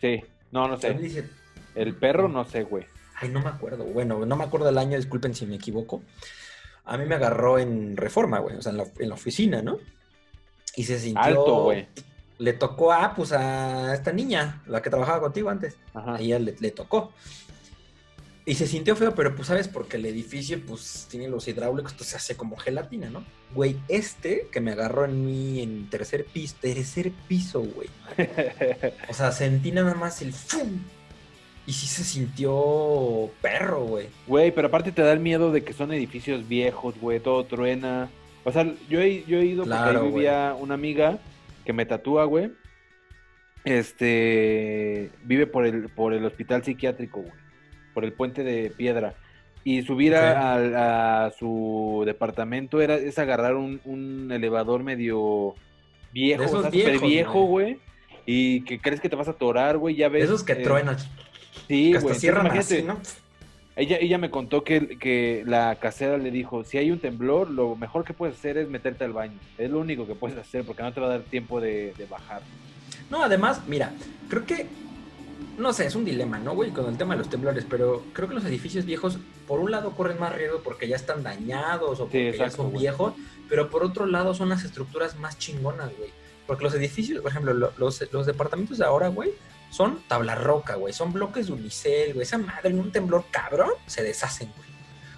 Sí, 0.00 0.22
no, 0.52 0.68
no 0.68 0.76
sé. 0.76 1.24
El 1.74 1.94
perro, 1.96 2.28
no 2.28 2.44
sé, 2.44 2.62
güey. 2.62 2.84
Ay, 3.16 3.30
no 3.30 3.40
me 3.40 3.48
acuerdo. 3.48 3.84
Bueno, 3.84 4.24
no 4.24 4.36
me 4.36 4.44
acuerdo 4.44 4.68
el 4.68 4.78
año, 4.78 4.96
disculpen 4.96 5.34
si 5.34 5.44
me 5.46 5.56
equivoco. 5.56 6.02
A 6.88 6.96
mí 6.96 7.04
me 7.04 7.14
agarró 7.14 7.58
en 7.58 7.96
reforma, 7.96 8.38
güey, 8.38 8.56
o 8.56 8.62
sea, 8.62 8.72
en 8.72 8.78
la, 8.78 8.86
en 8.98 9.08
la 9.08 9.14
oficina, 9.14 9.62
¿no? 9.62 9.78
Y 10.74 10.84
se 10.84 10.98
sintió. 10.98 11.22
Alto, 11.22 11.62
güey. 11.64 11.86
Le 12.38 12.52
tocó 12.52 12.92
a, 12.92 13.14
pues, 13.14 13.32
a 13.32 13.92
esta 13.92 14.12
niña, 14.12 14.62
la 14.66 14.80
que 14.80 14.90
trabajaba 14.90 15.20
contigo 15.20 15.50
antes. 15.50 15.76
Ajá. 15.92 16.14
A 16.14 16.20
ella 16.20 16.38
le, 16.38 16.70
tocó. 16.70 17.12
Y 18.46 18.54
se 18.54 18.66
sintió 18.66 18.96
feo, 18.96 19.14
pero 19.14 19.34
pues 19.34 19.48
sabes, 19.48 19.68
porque 19.68 19.98
el 19.98 20.06
edificio 20.06 20.58
pues 20.64 21.06
tiene 21.10 21.28
los 21.28 21.46
hidráulicos, 21.48 21.92
entonces 21.92 22.12
se 22.12 22.16
hace 22.16 22.36
como 22.36 22.56
gelatina, 22.56 23.10
¿no? 23.10 23.22
Güey, 23.54 23.76
este 23.88 24.48
que 24.50 24.60
me 24.62 24.70
agarró 24.72 25.04
en 25.04 25.26
mí 25.26 25.60
en 25.60 25.90
tercer 25.90 26.24
piso, 26.24 26.56
tercer 26.58 27.12
piso, 27.28 27.60
güey. 27.60 27.90
o 29.10 29.12
sea, 29.12 29.32
sentí 29.32 29.70
nada 29.70 29.92
más 29.94 30.22
el 30.22 30.32
¡fum! 30.32 30.78
Y 31.68 31.72
sí 31.74 31.86
se 31.86 32.02
sintió 32.02 33.30
perro, 33.42 33.84
güey. 33.84 34.06
Güey, 34.26 34.52
pero 34.52 34.68
aparte 34.68 34.90
te 34.90 35.02
da 35.02 35.12
el 35.12 35.20
miedo 35.20 35.52
de 35.52 35.62
que 35.62 35.74
son 35.74 35.92
edificios 35.92 36.48
viejos, 36.48 36.98
güey, 36.98 37.20
todo 37.20 37.44
truena. 37.44 38.08
O 38.44 38.50
sea, 38.50 38.64
yo 38.88 39.02
he, 39.02 39.22
yo 39.24 39.38
he 39.38 39.44
ido 39.44 39.64
porque 39.64 39.78
ahí 39.78 40.10
vivía 40.10 40.56
una 40.58 40.72
amiga 40.72 41.18
que 41.66 41.74
me 41.74 41.84
tatúa, 41.84 42.24
güey. 42.24 42.52
Este 43.66 45.10
vive 45.24 45.46
por 45.46 45.66
el, 45.66 45.90
por 45.90 46.14
el 46.14 46.24
hospital 46.24 46.64
psiquiátrico, 46.64 47.20
güey. 47.20 47.34
Por 47.92 48.06
el 48.06 48.14
puente 48.14 48.44
de 48.44 48.70
piedra. 48.70 49.12
Y 49.62 49.82
subir 49.82 50.14
a, 50.16 51.30
su 51.38 52.02
departamento 52.06 52.80
era, 52.80 52.94
es 52.94 53.18
agarrar 53.18 53.56
un, 53.56 54.30
elevador 54.32 54.84
medio 54.84 55.54
viejo, 56.14 56.44
o 56.44 56.62
sea, 56.62 56.70
viejo, 56.70 57.42
güey. 57.42 57.78
Y 58.24 58.62
que 58.62 58.78
crees 58.78 59.02
que 59.02 59.10
te 59.10 59.16
vas 59.16 59.28
a 59.28 59.32
atorar, 59.32 59.76
güey. 59.76 59.96
Ya 59.96 60.08
ves. 60.08 60.24
Esos 60.24 60.44
que 60.44 60.52
eh, 60.52 60.62
truenan. 60.62 60.96
Sí, 61.68 61.94
güey. 61.94 62.14
Cierran 62.14 62.46
así, 62.46 62.82
¿no? 62.82 62.98
Ella, 63.76 63.96
ella 64.00 64.18
me 64.18 64.28
contó 64.28 64.64
que, 64.64 64.98
que 64.98 65.44
la 65.46 65.76
casera 65.76 66.18
le 66.18 66.32
dijo, 66.32 66.64
si 66.64 66.78
hay 66.78 66.90
un 66.90 66.98
temblor, 66.98 67.48
lo 67.48 67.76
mejor 67.76 68.04
que 68.04 68.12
puedes 68.12 68.36
hacer 68.36 68.58
es 68.58 68.68
meterte 68.68 69.04
al 69.04 69.12
baño. 69.12 69.38
Es 69.56 69.70
lo 69.70 69.78
único 69.78 70.04
que 70.04 70.16
puedes 70.16 70.36
hacer 70.36 70.64
porque 70.64 70.82
no 70.82 70.92
te 70.92 71.00
va 71.00 71.06
a 71.06 71.10
dar 71.10 71.20
tiempo 71.20 71.60
de, 71.60 71.94
bajar. 72.10 72.42
No, 73.08 73.22
además, 73.22 73.62
mira, 73.68 73.92
creo 74.28 74.44
que, 74.44 74.66
no 75.58 75.72
sé, 75.72 75.86
es 75.86 75.94
un 75.94 76.04
dilema, 76.04 76.40
¿no, 76.40 76.56
güey? 76.56 76.72
Con 76.72 76.86
el 76.86 76.96
tema 76.96 77.14
de 77.14 77.18
los 77.18 77.30
temblores, 77.30 77.64
pero 77.70 78.02
creo 78.12 78.26
que 78.26 78.34
los 78.34 78.44
edificios 78.46 78.84
viejos, 78.84 79.20
por 79.46 79.60
un 79.60 79.70
lado, 79.70 79.92
corren 79.92 80.18
más 80.18 80.34
riesgo 80.34 80.60
porque 80.64 80.88
ya 80.88 80.96
están 80.96 81.22
dañados 81.22 82.00
o 82.00 82.06
porque 82.06 82.36
ya 82.36 82.50
son 82.50 82.72
viejos, 82.72 83.14
pero 83.48 83.70
por 83.70 83.84
otro 83.84 84.06
lado 84.06 84.34
son 84.34 84.48
las 84.48 84.64
estructuras 84.64 85.16
más 85.20 85.38
chingonas, 85.38 85.96
güey. 85.96 86.10
Porque 86.48 86.64
los 86.64 86.74
edificios, 86.74 87.20
por 87.20 87.30
ejemplo, 87.30 87.54
los, 87.54 88.12
los 88.12 88.26
departamentos 88.26 88.78
de 88.78 88.84
ahora, 88.84 89.06
güey, 89.06 89.30
son 89.70 90.02
tabla 90.08 90.34
roca, 90.34 90.74
güey. 90.76 90.92
Son 90.92 91.12
bloques 91.12 91.46
de 91.46 91.52
unicel, 91.52 92.14
güey. 92.14 92.22
Esa 92.24 92.38
madre 92.38 92.70
en 92.70 92.78
un 92.80 92.92
temblor 92.92 93.24
cabrón 93.30 93.70
se 93.86 94.02
deshacen, 94.02 94.50
güey. 94.56 94.68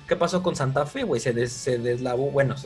¿Qué 0.09 0.17
pasó 0.17 0.43
con 0.43 0.57
Santa 0.57 0.87
Fe, 0.87 1.05
güey? 1.05 1.21
Se, 1.21 1.47
se 1.47 1.79
deslavó, 1.79 2.31
bueno, 2.31 2.57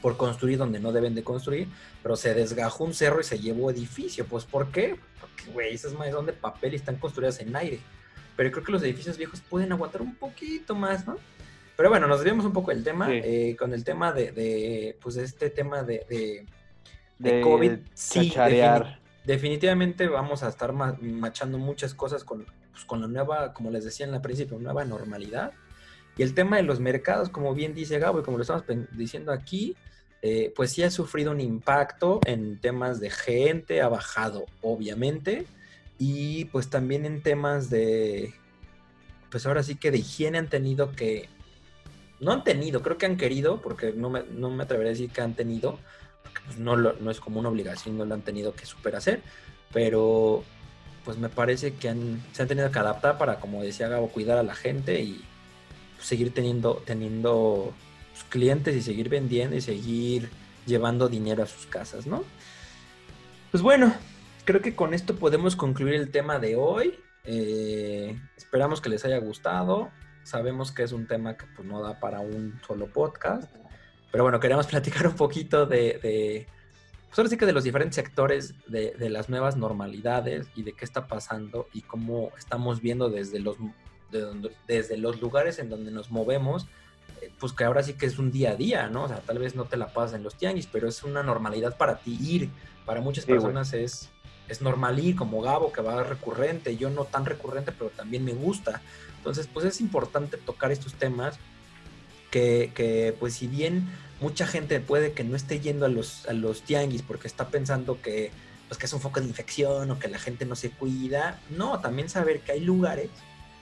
por 0.00 0.16
construir 0.16 0.58
donde 0.58 0.80
no 0.80 0.92
deben 0.92 1.14
de 1.14 1.22
construir, 1.22 1.68
pero 2.02 2.16
se 2.16 2.34
desgajó 2.34 2.84
un 2.84 2.92
cerro 2.92 3.20
y 3.20 3.24
se 3.24 3.38
llevó 3.38 3.70
edificio. 3.70 4.26
Pues, 4.26 4.44
¿por 4.44 4.72
qué? 4.72 4.96
Porque, 5.20 5.52
güey, 5.52 5.74
esas 5.74 5.92
madres 5.94 6.14
son 6.14 6.26
de 6.26 6.32
papel 6.32 6.72
y 6.72 6.76
están 6.76 6.96
construidas 6.96 7.40
en 7.40 7.54
aire. 7.54 7.78
Pero 8.36 8.50
creo 8.50 8.64
que 8.64 8.72
los 8.72 8.82
edificios 8.82 9.16
viejos 9.16 9.40
pueden 9.40 9.70
aguantar 9.70 10.02
un 10.02 10.16
poquito 10.16 10.74
más, 10.74 11.06
¿no? 11.06 11.16
Pero 11.76 11.88
bueno, 11.88 12.06
nos 12.06 12.18
desviamos 12.18 12.44
un 12.44 12.52
poco 12.52 12.72
del 12.72 12.82
tema, 12.82 13.06
eh, 13.10 13.56
con 13.58 13.72
el 13.72 13.84
tema 13.84 14.12
de, 14.12 14.32
de, 14.32 14.98
pues, 15.00 15.16
este 15.16 15.48
tema 15.48 15.82
de, 15.84 16.44
de, 17.18 17.40
COVID. 17.40 17.78
Sí, 17.94 18.32
definitivamente 19.24 20.08
vamos 20.08 20.42
a 20.42 20.48
estar 20.48 20.72
machando 20.72 21.58
muchas 21.58 21.94
cosas 21.94 22.24
con, 22.24 22.46
pues, 22.72 22.84
con 22.84 23.00
la 23.00 23.06
nueva, 23.06 23.52
como 23.52 23.70
les 23.70 23.84
decía 23.84 24.06
en 24.06 24.12
la 24.12 24.22
principio, 24.22 24.58
nueva 24.58 24.84
normalidad. 24.84 25.52
Y 26.16 26.22
el 26.22 26.34
tema 26.34 26.56
de 26.56 26.62
los 26.62 26.80
mercados, 26.80 27.28
como 27.28 27.54
bien 27.54 27.74
dice 27.74 27.98
Gabo 27.98 28.20
y 28.20 28.22
como 28.22 28.36
lo 28.36 28.42
estamos 28.42 28.64
diciendo 28.92 29.32
aquí, 29.32 29.76
eh, 30.20 30.52
pues 30.54 30.70
sí 30.70 30.82
ha 30.82 30.90
sufrido 30.90 31.32
un 31.32 31.40
impacto 31.40 32.20
en 32.26 32.60
temas 32.60 33.00
de 33.00 33.10
gente, 33.10 33.80
ha 33.80 33.88
bajado 33.88 34.44
obviamente, 34.60 35.46
y 35.98 36.44
pues 36.46 36.68
también 36.68 37.06
en 37.06 37.22
temas 37.22 37.70
de, 37.70 38.32
pues 39.30 39.46
ahora 39.46 39.62
sí 39.62 39.74
que 39.74 39.90
de 39.90 39.98
higiene 39.98 40.38
han 40.38 40.48
tenido 40.48 40.92
que, 40.92 41.28
no 42.20 42.30
han 42.30 42.44
tenido, 42.44 42.82
creo 42.82 42.98
que 42.98 43.06
han 43.06 43.16
querido, 43.16 43.60
porque 43.60 43.92
no 43.92 44.10
me, 44.10 44.22
no 44.22 44.50
me 44.50 44.62
atrevería 44.62 44.90
a 44.90 44.94
decir 44.94 45.10
que 45.10 45.22
han 45.22 45.34
tenido, 45.34 45.78
pues, 46.44 46.58
no, 46.58 46.76
no 46.76 47.10
es 47.10 47.20
como 47.20 47.40
una 47.40 47.48
obligación, 47.48 47.98
no 47.98 48.04
lo 48.04 48.14
han 48.14 48.22
tenido 48.22 48.54
que 48.54 48.66
super 48.66 48.96
hacer, 48.96 49.22
pero 49.72 50.44
pues 51.04 51.18
me 51.18 51.28
parece 51.28 51.74
que 51.74 51.92
se 52.32 52.42
han 52.42 52.48
tenido 52.48 52.70
que 52.70 52.78
adaptar 52.78 53.18
para, 53.18 53.40
como 53.40 53.62
decía 53.62 53.88
Gabo, 53.88 54.08
cuidar 54.08 54.38
a 54.38 54.42
la 54.42 54.54
gente 54.54 55.00
y 55.00 55.24
seguir 56.00 56.32
teniendo, 56.32 56.82
teniendo 56.84 57.72
clientes 58.28 58.76
y 58.76 58.82
seguir 58.82 59.08
vendiendo 59.08 59.56
y 59.56 59.60
seguir 59.60 60.30
llevando 60.66 61.08
dinero 61.08 61.42
a 61.42 61.46
sus 61.46 61.66
casas, 61.66 62.06
¿no? 62.06 62.24
Pues 63.50 63.62
bueno, 63.62 63.94
creo 64.44 64.60
que 64.62 64.74
con 64.74 64.94
esto 64.94 65.16
podemos 65.16 65.56
concluir 65.56 65.94
el 65.94 66.10
tema 66.10 66.38
de 66.38 66.56
hoy. 66.56 66.98
Eh, 67.24 68.18
esperamos 68.36 68.80
que 68.80 68.88
les 68.88 69.04
haya 69.04 69.18
gustado. 69.18 69.90
Sabemos 70.22 70.72
que 70.72 70.84
es 70.84 70.92
un 70.92 71.06
tema 71.06 71.36
que 71.36 71.46
pues, 71.56 71.66
no 71.66 71.82
da 71.82 72.00
para 72.00 72.20
un 72.20 72.60
solo 72.66 72.86
podcast. 72.86 73.52
Pero 74.12 74.22
bueno, 74.22 74.38
queríamos 74.38 74.66
platicar 74.68 75.08
un 75.08 75.16
poquito 75.16 75.66
de, 75.66 75.98
de 76.00 76.46
pues 77.08 77.18
ahora 77.18 77.28
sí 77.28 77.36
que 77.36 77.44
de 77.44 77.52
los 77.52 77.64
diferentes 77.64 77.96
sectores 77.96 78.54
de, 78.68 78.92
de, 78.92 79.10
las 79.10 79.28
nuevas 79.28 79.56
normalidades 79.56 80.46
y 80.54 80.62
de 80.62 80.72
qué 80.72 80.86
está 80.86 81.08
pasando 81.08 81.68
y 81.74 81.82
cómo 81.82 82.30
estamos 82.38 82.80
viendo 82.80 83.10
desde 83.10 83.38
los, 83.38 83.58
desde 84.66 84.96
los 84.96 85.20
lugares 85.20 85.58
en 85.58 85.68
donde 85.68 85.90
nos 85.90 86.10
movemos, 86.10 86.68
eh, 87.20 87.30
pues 87.38 87.52
que 87.52 87.64
ahora 87.64 87.82
sí 87.82 87.94
que 87.94 88.06
es 88.06 88.18
un 88.18 88.32
día 88.32 88.52
a 88.52 88.56
día, 88.56 88.88
¿no? 88.88 89.04
O 89.04 89.08
sea, 89.08 89.18
tal 89.18 89.38
vez 89.38 89.54
no 89.54 89.66
te 89.66 89.76
la 89.76 89.88
pasas 89.88 90.16
en 90.16 90.22
los 90.22 90.36
tianguis, 90.36 90.66
pero 90.66 90.88
es 90.88 91.02
una 91.02 91.22
normalidad 91.22 91.76
para 91.76 91.98
ti 91.98 92.16
ir. 92.18 92.48
Para 92.86 93.02
muchas 93.02 93.26
personas 93.26 93.74
es, 93.74 94.08
es 94.48 94.62
normal 94.62 94.98
ir, 94.98 95.14
como 95.14 95.42
Gabo, 95.42 95.70
que 95.70 95.82
va 95.82 96.02
recurrente, 96.02 96.78
yo 96.78 96.88
no 96.88 97.04
tan 97.04 97.26
recurrente, 97.26 97.72
pero 97.72 97.90
también 97.90 98.24
me 98.24 98.32
gusta. 98.32 98.80
Entonces, 99.18 99.50
pues 99.52 99.66
es 99.66 99.82
importante 99.82 100.38
tocar 100.38 100.72
estos 100.72 100.94
temas 100.94 101.38
que, 102.32 103.14
pues 103.20 103.34
si 103.34 103.46
bien 103.46 103.88
mucha 104.20 104.46
gente 104.46 104.80
puede 104.80 105.12
que 105.12 105.22
no 105.22 105.36
esté 105.36 105.60
yendo 105.60 105.84
a 105.84 105.88
los, 105.88 106.26
a 106.26 106.32
los 106.32 106.62
tianguis 106.62 107.02
porque 107.02 107.28
está 107.28 107.48
pensando 107.48 108.00
que, 108.00 108.30
pues, 108.68 108.78
que 108.78 108.86
es 108.86 108.92
un 108.92 109.00
foco 109.00 109.20
de 109.20 109.26
infección 109.26 109.90
o 109.90 109.98
que 109.98 110.08
la 110.08 110.18
gente 110.18 110.46
no 110.46 110.56
se 110.56 110.70
cuida, 110.70 111.38
no, 111.50 111.80
también 111.80 112.08
saber 112.08 112.40
que 112.40 112.52
hay 112.52 112.60
lugares 112.60 113.10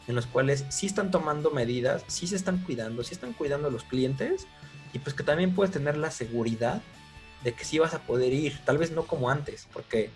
en 0.07 0.15
los 0.15 0.27
cuales 0.27 0.65
sí 0.71 0.87
están 0.87 1.11
tomando 1.11 1.51
medidas, 1.51 2.05
sí 2.07 2.27
se 2.27 2.37
están 2.37 2.59
cuidando, 2.59 3.03
sí 3.03 3.13
están 3.13 3.33
cuidando 3.33 3.69
a 3.69 3.71
los 3.71 3.85
clientes 3.85 4.47
y 4.93 4.99
pues 5.01 5.15
que 5.15 5.23
también 5.23 5.55
puedes 5.55 5.73
tener 5.73 5.97
la 5.97 6.11
seguridad 6.11 6.81
de 7.43 7.53
que 7.53 7.65
sí 7.65 7.79
vas 7.79 7.95
a 7.95 8.03
poder 8.03 8.33
ir, 8.33 8.59
tal 8.65 8.79
vez 8.79 8.93
no 8.93 9.05
como 9.05 9.31
antes, 9.31 9.67
porque 9.73 10.11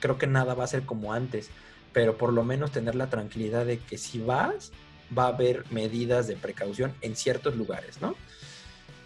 creo 0.00 0.18
que 0.18 0.26
nada 0.26 0.54
va 0.54 0.64
a 0.64 0.68
ser 0.68 0.82
como 0.82 1.12
antes, 1.12 1.48
pero 1.92 2.18
por 2.18 2.32
lo 2.32 2.44
menos 2.44 2.72
tener 2.72 2.94
la 2.94 3.08
tranquilidad 3.08 3.64
de 3.64 3.78
que 3.78 3.98
si 3.98 4.18
vas, 4.18 4.72
va 5.16 5.24
a 5.24 5.28
haber 5.28 5.64
medidas 5.70 6.26
de 6.26 6.36
precaución 6.36 6.94
en 7.00 7.16
ciertos 7.16 7.56
lugares, 7.56 8.00
¿no? 8.00 8.14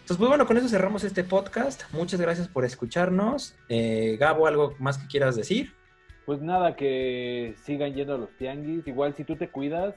Entonces, 0.01 0.17
pues 0.17 0.29
bueno, 0.29 0.47
con 0.47 0.57
eso 0.57 0.69
cerramos 0.69 1.05
este 1.05 1.23
podcast. 1.23 1.83
Muchas 1.93 2.21
gracias 2.21 2.49
por 2.49 2.65
escucharnos. 2.65 3.55
Eh, 3.69 4.17
Gabo, 4.19 4.47
¿algo 4.47 4.75
más 4.79 4.99
que 4.99 5.07
quieras 5.07 5.37
decir? 5.37 5.73
Pues 6.27 6.41
nada, 6.41 6.75
que 6.75 7.55
sigan 7.65 7.95
yendo 7.95 8.15
a 8.15 8.19
los 8.19 8.31
tianguis. 8.37 8.87
Igual 8.87 9.15
si 9.15 9.25
tú 9.25 9.37
te 9.37 9.49
cuidas, 9.49 9.95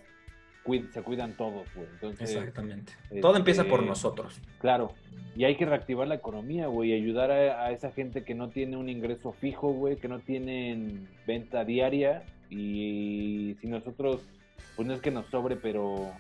se 0.93 1.01
cuidan 1.01 1.34
todos, 1.34 1.68
güey. 1.76 2.14
Exactamente. 2.20 2.93
Todo 3.22 3.36
empieza 3.36 3.64
por 3.66 3.80
este, 3.80 3.89
nosotros. 3.89 4.39
Claro. 4.60 4.93
Y 5.36 5.45
hay 5.45 5.56
que 5.56 5.66
reactivar 5.66 6.08
la 6.08 6.16
economía, 6.16 6.68
güey, 6.68 6.91
y 6.91 6.93
ayudar 6.93 7.32
a, 7.32 7.72
esa 7.72 7.91
gente 7.91 8.24
que 8.24 8.36
no 8.36 8.49
tiene 8.49 8.78
un 8.78 8.88
ingreso 8.88 9.34
fijo, 9.34 9.74
güey, 9.74 9.97
que 9.97 10.08
no 10.08 10.20
tienen 10.20 11.08
venta 11.28 11.66
diaria. 11.66 12.24
Y 12.49 13.58
si 13.60 13.68
nosotros, 13.68 14.22
pues 14.76 14.88
no 14.88 14.93
es 14.93 15.01
que 15.01 15.12
nos 15.12 15.26
sobre, 15.28 15.56
pero 15.56 16.12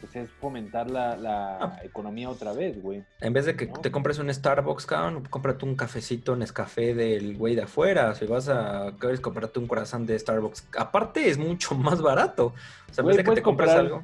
pues 0.00 0.16
es 0.16 0.30
fomentar 0.30 0.90
la, 0.90 1.58
ah. 1.60 1.78
economía 1.82 2.30
otra 2.30 2.52
vez, 2.52 2.80
güey. 2.82 3.04
En 3.20 3.32
vez 3.32 3.46
de 3.46 3.54
que 3.54 3.66
te 3.66 3.90
compres 3.90 4.18
un 4.18 4.32
Starbucks, 4.32 4.86
cabrón, 4.86 5.24
cómprate 5.28 5.64
un 5.66 5.76
cafecito 5.76 6.32
en 6.32 6.40
Nescafé 6.40 6.94
del 6.94 7.36
güey 7.36 7.54
de 7.54 7.62
afuera. 7.62 8.14
Si 8.14 8.24
vas 8.26 8.48
a 8.48 8.92
quieres 8.98 9.20
comprarte 9.20 9.58
un 9.58 9.66
corazón 9.66 10.06
de 10.06 10.18
Starbucks, 10.18 10.68
aparte 10.78 11.28
es 11.28 11.38
mucho 11.38 11.74
más 11.76 12.00
barato. 12.00 12.54
O 12.90 12.94
sea, 12.94 13.02
en 13.02 13.08
vez 13.08 13.16
de 13.18 13.24
que 13.24 13.32
te 13.32 13.42
compres 13.42 13.70
algo. 13.70 14.00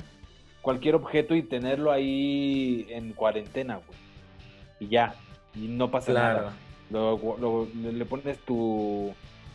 Cualquier 0.60 0.96
objeto 0.96 1.34
y 1.34 1.42
tenerlo 1.42 1.92
ahí 1.92 2.86
en 2.90 3.12
cuarentena, 3.12 3.76
güey. 3.76 3.98
Y 4.80 4.88
ya. 4.88 5.14
Y 5.54 5.68
no 5.68 5.90
pasa 5.90 6.12
nada. 6.12 6.52
Luego, 6.90 7.68
le 7.74 8.04
pones 8.04 8.38
tu. 8.40 9.14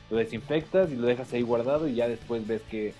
Lo 0.09 0.17
desinfectas 0.17 0.91
y 0.91 0.95
lo 0.95 1.07
dejas 1.07 1.31
ahí 1.31 1.41
guardado 1.41 1.87
y 1.87 1.95
ya 1.95 2.07
después 2.07 2.45
ves 2.45 2.61
que 2.63 2.93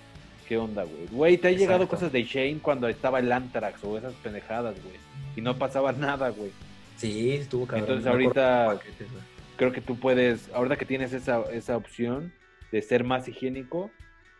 ¿Qué 0.48 0.56
onda, 0.58 0.84
güey? 0.84 1.06
Güey, 1.10 1.38
te 1.38 1.48
ha 1.48 1.52
llegado 1.52 1.88
cosas 1.88 2.12
de 2.12 2.24
Shane 2.24 2.58
cuando 2.60 2.88
estaba 2.88 3.18
el 3.20 3.30
Antrax 3.30 3.82
o 3.84 3.96
esas 3.98 4.12
pendejadas, 4.14 4.74
güey. 4.82 4.96
Y 5.36 5.40
no 5.40 5.56
pasaba 5.58 5.92
nada, 5.92 6.30
güey. 6.30 6.50
Sí, 6.96 7.32
estuvo 7.32 7.66
cabrón. 7.66 7.84
Entonces 7.88 8.06
ahorita 8.06 8.78
creo 9.56 9.72
que 9.72 9.80
tú 9.80 9.98
puedes, 9.98 10.50
ahorita 10.52 10.76
que 10.76 10.84
tienes 10.84 11.12
esa, 11.12 11.42
esa 11.52 11.76
opción 11.76 12.32
de 12.70 12.82
ser 12.82 13.04
más 13.04 13.28
higiénico 13.28 13.90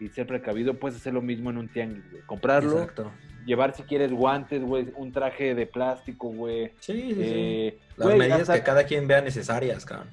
y 0.00 0.08
ser 0.08 0.26
precavido, 0.26 0.74
puedes 0.74 0.96
hacer 0.96 1.12
lo 1.14 1.22
mismo 1.22 1.50
en 1.50 1.58
un 1.58 1.68
tianguis, 1.68 2.10
güey. 2.10 2.22
Comprarlo, 2.24 2.80
Exacto. 2.80 3.12
llevar 3.46 3.74
si 3.74 3.84
quieres 3.84 4.10
guantes, 4.12 4.62
güey, 4.62 4.88
un 4.96 5.12
traje 5.12 5.54
de 5.54 5.66
plástico, 5.66 6.28
güey. 6.28 6.72
Sí, 6.80 6.92
sí, 6.92 7.14
sí. 7.14 7.20
Eh, 7.24 7.78
Las 7.96 8.16
medidas 8.16 8.50
que 8.50 8.62
cada 8.62 8.84
quien 8.84 9.06
vea 9.06 9.20
necesarias, 9.20 9.84
cabrón. 9.84 10.08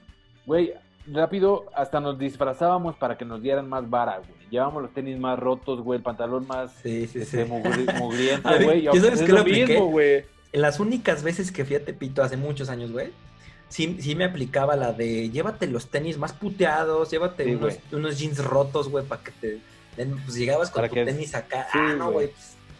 Güey, 0.45 0.73
rápido, 1.11 1.65
hasta 1.75 1.99
nos 1.99 2.17
disfrazábamos 2.17 2.95
para 2.95 3.17
que 3.17 3.25
nos 3.25 3.41
dieran 3.41 3.67
más 3.67 3.89
vara, 3.89 4.17
güey. 4.17 4.49
Llevábamos 4.49 4.83
los 4.83 4.93
tenis 4.93 5.19
más 5.19 5.37
rotos, 5.37 5.81
güey, 5.81 5.97
el 5.97 6.03
pantalón 6.03 6.47
más 6.47 6.71
sí, 6.81 7.07
sí, 7.07 7.19
este, 7.19 7.45
mugriento, 7.99 8.49
güey. 8.63 8.87
¿Qué 8.89 8.99
sabes 8.99 9.21
que 9.21 9.31
lo 9.31 9.43
mismo, 9.43 9.87
güey. 9.87 10.25
En 10.51 10.61
las 10.61 10.79
únicas 10.79 11.21
veces 11.23 11.51
que 11.51 11.65
fui 11.65 11.75
a 11.75 11.85
Tepito 11.85 12.23
hace 12.23 12.37
muchos 12.37 12.69
años, 12.69 12.91
güey, 12.91 13.11
sí, 13.67 13.97
sí 13.99 14.15
me 14.15 14.25
aplicaba 14.25 14.75
la 14.75 14.93
de 14.93 15.29
llévate 15.29 15.67
los 15.67 15.87
tenis 15.87 16.17
más 16.17 16.33
puteados, 16.33 17.11
llévate 17.11 17.59
unos, 17.91 18.17
jeans 18.17 18.43
rotos, 18.43 18.89
güey, 18.89 19.05
para 19.05 19.21
que 19.23 19.31
te... 19.31 19.59
Pues 19.95 20.35
llegabas 20.35 20.69
con 20.69 20.87
tu 20.87 20.95
tenis 20.95 21.35
acá, 21.35 21.67
ah, 21.73 21.93
no, 21.97 22.11
güey, 22.11 22.31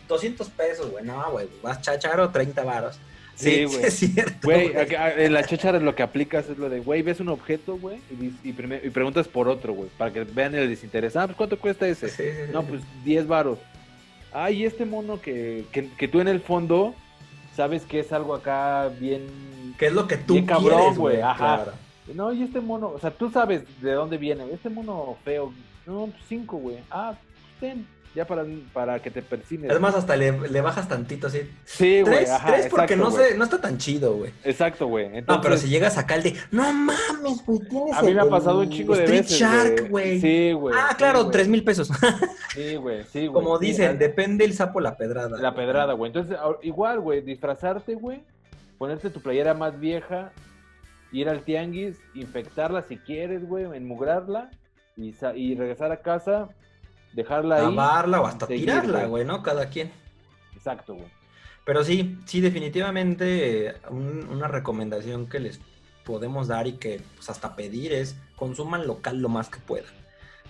200 0.08 0.50
pues, 0.50 0.70
pesos, 0.70 0.90
güey, 0.90 1.06
no, 1.06 1.32
güey, 1.32 1.48
vas 1.62 1.82
chacharo 1.82 2.30
30 2.30 2.64
varos. 2.64 3.00
Sí, 3.40 3.64
güey. 3.64 3.92
cierto. 3.92 4.40
Güey, 4.44 4.72
en 5.18 5.34
la 5.34 5.44
cháchara 5.44 5.80
lo 5.80 5.96
que 5.96 6.04
aplicas 6.04 6.50
es 6.50 6.58
lo 6.58 6.70
de, 6.70 6.82
güey, 6.82 7.02
ves 7.02 7.20
un 7.22 7.30
objeto, 7.30 7.78
güey, 7.78 8.00
y, 8.44 8.52
preguntas 8.52 9.28
por 9.28 9.48
otro, 9.48 9.74
güey, 9.74 9.90
para 9.98 10.12
que 10.12 10.26
vean 10.26 10.54
el 10.56 10.68
desinterés. 10.68 11.16
Ah, 11.16 11.26
pues 11.26 11.38
¿cuánto 11.38 11.58
cuesta 11.58 11.88
ese? 11.88 12.50
no, 12.52 12.64
pues 12.64 12.82
10 13.06 13.28
varos. 13.28 13.60
Ah, 14.34 14.52
y 14.52 14.66
este 14.66 14.86
mono 14.86 15.22
que, 15.22 15.66
que, 15.72 16.08
tú 16.08 16.20
en 16.20 16.28
el 16.28 16.42
fondo 16.42 16.94
sabes 17.56 17.84
que 17.84 18.00
es 18.00 18.12
algo 18.12 18.36
acá 18.36 18.90
bien. 19.00 19.24
¿Qué 19.80 19.88
es 19.88 19.94
lo 19.94 20.08
que 20.08 20.18
tú 20.18 20.34
bien 20.34 20.46
cabrón, 20.46 20.96
güey? 20.96 21.22
Ajá. 21.22 21.74
No, 22.14 22.34
y 22.34 22.44
este 22.44 22.60
mono, 22.60 22.90
o 22.90 23.00
sea, 23.00 23.12
tú 23.12 23.32
sabes 23.32 23.64
de 23.82 23.94
dónde 23.94 24.18
viene. 24.18 24.52
Este 24.52 24.70
mono 24.70 25.18
feo, 25.24 25.54
no, 25.86 26.10
5, 26.28 26.58
pues 26.58 26.64
güey. 26.64 26.78
Ah, 26.92 27.16
pues 27.16 27.74
ten 27.74 27.88
ya 28.16 28.26
para, 28.26 28.44
para 28.74 29.00
que 29.00 29.12
te 29.12 29.22
persines. 29.22 29.70
Además, 29.70 29.96
hasta 29.96 30.16
le, 30.16 30.32
le 30.50 30.62
bajas 30.62 30.88
tantito 30.88 31.28
así. 31.28 31.42
Sí, 31.66 32.02
güey. 32.02 32.26
Tres, 32.46 32.68
porque 32.70 32.96
no, 32.96 33.12
sé, 33.12 33.38
no 33.38 33.44
está 33.44 33.62
tan 33.62 33.78
chido, 33.78 34.16
güey. 34.16 34.32
Exacto, 34.44 34.88
güey. 34.88 35.22
No, 35.28 35.42
pero 35.42 35.58
si 35.58 35.70
llegas 35.70 35.98
acá 35.98 36.16
el 36.16 36.24
de, 36.24 36.36
no 36.52 36.74
mames, 36.74 37.46
güey, 37.46 37.60
tienes. 37.70 37.96
A 37.96 38.02
mí 38.02 38.14
me 38.14 38.22
ha 38.22 38.30
pasado 38.30 38.62
un 38.62 38.70
chingo 38.70 38.96
de 38.96 39.04
Street 39.04 39.22
veces. 39.22 39.40
Shark, 39.40 39.90
güey. 39.90 40.20
Sí, 40.20 40.52
güey. 40.54 40.76
Ah, 40.78 40.96
claro, 40.98 41.30
tres 41.30 41.48
mil 41.48 41.64
pesos. 41.64 41.90
sí, 42.54 42.76
güey, 42.76 43.04
sí, 43.06 43.28
güey. 43.28 43.44
Como 43.44 43.60
dicen, 43.60 44.00
depende 44.00 44.44
el 44.44 44.54
sapo 44.54 44.80
la 44.80 44.98
pedrada. 44.98 45.38
La 45.38 45.54
pedrada, 45.54 45.94
güey. 45.94 46.10
Entonces, 46.10 46.38
igual, 46.64 47.00
güey, 47.00 47.22
disfrazarte, 47.22 47.94
güey, 47.94 48.24
ponerte 48.80 49.12
tu 49.12 49.22
playera 49.22 49.54
más 49.54 49.80
vieja, 49.80 50.32
ir 51.12 51.30
al 51.30 51.44
tianguis, 51.44 51.98
infectarla 52.16 52.82
si 52.82 52.98
quieres, 52.98 53.48
güey, 53.48 53.66
enmugrarla 53.66 54.50
y, 54.98 55.14
y 55.36 55.56
regresar 55.56 55.92
a 55.92 56.02
casa 56.02 56.50
dejarla 57.14 57.58
ahí. 57.58 57.64
Lavarla 57.64 58.22
o 58.22 58.26
hasta 58.26 58.48
tirarla, 58.48 59.06
güey, 59.06 59.26
¿no? 59.26 59.44
Cada 59.44 59.70
quien. 59.70 59.92
Exacto, 60.56 60.96
güey. 60.96 61.08
Pero 61.66 61.84
sí, 61.84 62.18
sí, 62.26 62.42
definitivamente 62.42 63.76
una 63.90 64.48
recomendación 64.48 65.28
que 65.28 65.40
les 65.40 65.60
podemos 66.04 66.48
dar 66.48 66.66
y 66.66 66.74
que 66.74 67.02
pues, 67.16 67.30
hasta 67.30 67.56
pedir 67.56 67.94
es 67.94 68.16
consuman 68.36 68.88
local 68.88 69.20
lo 69.20 69.30
más 69.30 69.50
que 69.50 69.60
puedan. 69.60 69.94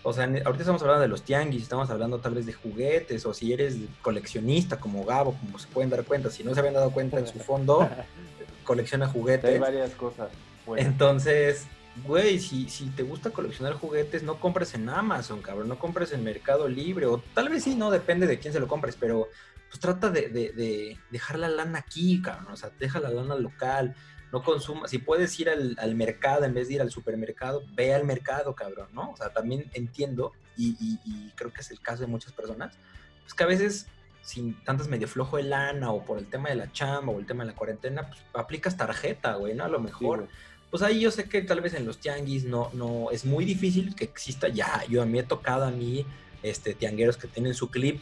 O 0.01 0.13
sea, 0.13 0.23
ahorita 0.23 0.59
estamos 0.59 0.81
hablando 0.81 1.01
de 1.01 1.09
los 1.09 1.23
tianguis, 1.23 1.63
estamos 1.63 1.89
hablando 1.89 2.19
tal 2.19 2.35
vez 2.35 2.45
de 2.45 2.53
juguetes, 2.53 3.25
o 3.25 3.33
si 3.33 3.51
eres 3.51 3.75
coleccionista 4.01 4.79
como 4.79 5.03
Gabo, 5.03 5.33
como 5.33 5.59
se 5.59 5.67
pueden 5.67 5.89
dar 5.89 6.05
cuenta, 6.05 6.29
si 6.29 6.43
no 6.43 6.53
se 6.53 6.61
habían 6.61 6.75
dado 6.75 6.91
cuenta 6.91 7.19
en 7.19 7.27
su 7.27 7.39
fondo, 7.39 7.89
colecciona 8.63 9.07
juguetes. 9.09 9.51
Hay 9.51 9.59
varias 9.59 9.91
cosas. 9.95 10.29
Entonces, 10.77 11.67
güey, 12.03 12.39
si, 12.39 12.69
si 12.69 12.89
te 12.89 13.03
gusta 13.03 13.31
coleccionar 13.31 13.73
juguetes, 13.73 14.23
no 14.23 14.39
compres 14.39 14.73
en 14.73 14.89
Amazon, 14.89 15.41
cabrón, 15.41 15.67
no 15.67 15.79
compres 15.79 16.11
en 16.11 16.23
Mercado 16.23 16.67
Libre, 16.67 17.05
o 17.05 17.23
tal 17.33 17.49
vez 17.49 17.63
sí, 17.63 17.75
no, 17.75 17.91
depende 17.91 18.27
de 18.27 18.39
quién 18.39 18.53
se 18.53 18.59
lo 18.59 18.67
compres, 18.67 18.95
pero 18.99 19.29
pues 19.69 19.79
trata 19.79 20.09
de, 20.09 20.29
de, 20.29 20.97
dejar 21.11 21.39
la 21.39 21.49
lana 21.49 21.79
aquí, 21.79 22.21
cabrón, 22.21 22.53
o 22.53 22.57
sea, 22.57 22.71
deja 22.79 22.99
la 22.99 23.09
lana 23.09 23.35
local, 23.35 23.95
no 24.31 24.43
consuma, 24.43 24.87
si 24.87 24.99
puedes 24.99 25.39
ir 25.39 25.49
al, 25.49 25.95
mercado 25.95 26.45
en 26.45 26.53
vez 26.53 26.67
de 26.67 26.75
ir 26.75 26.81
al 26.81 26.91
supermercado, 26.91 27.63
ve 27.73 27.93
al 27.93 28.03
mercado, 28.03 28.53
cabrón, 28.55 28.89
¿no? 28.93 29.11
O 29.11 29.17
sea, 29.17 29.29
también 29.29 29.69
entiendo, 29.73 30.33
y, 30.55 30.75
y, 30.79 31.31
creo 31.35 31.51
que 31.53 31.61
es 31.61 31.71
el 31.71 31.79
caso 31.79 32.01
de 32.01 32.07
muchas 32.07 32.33
personas, 32.33 32.77
pues 33.23 33.33
que 33.33 33.43
a 33.43 33.47
veces 33.47 33.87
sin 34.21 34.63
tantas 34.63 34.87
medio 34.87 35.07
flojo 35.07 35.37
de 35.37 35.43
lana 35.43 35.91
o 35.91 36.03
por 36.03 36.19
el 36.19 36.29
tema 36.29 36.49
de 36.49 36.55
la 36.55 36.71
chamba 36.71 37.13
o 37.13 37.19
el 37.19 37.25
tema 37.25 37.43
de 37.43 37.51
la 37.51 37.55
cuarentena, 37.55 38.07
pues 38.07 38.19
aplicas 38.33 38.77
tarjeta, 38.77 39.35
güey, 39.35 39.55
¿no? 39.55 39.63
A 39.63 39.69
lo 39.69 39.79
mejor 39.79 40.27
pues 40.69 40.83
ahí 40.83 40.99
yo 40.99 41.11
sé 41.11 41.25
que 41.25 41.41
tal 41.41 41.61
vez 41.61 41.73
en 41.73 41.85
los 41.85 41.97
tianguis 41.97 42.43
no, 42.43 42.69
no, 42.73 43.09
es 43.11 43.25
muy 43.25 43.45
difícil 43.45 43.95
que 43.95 44.03
exista 44.03 44.47
ya, 44.49 44.83
yo 44.87 45.01
a 45.01 45.05
mí 45.05 45.19
he 45.19 45.23
tocado 45.23 45.65
a 45.65 45.71
mí, 45.71 46.05
este, 46.43 46.73
tiangueros 46.73 47.17
que 47.17 47.27
tienen 47.27 47.53
su 47.53 47.69
clip, 47.69 48.01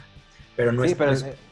pero 0.58 0.72
no, 0.72 0.84
es, 0.84 0.98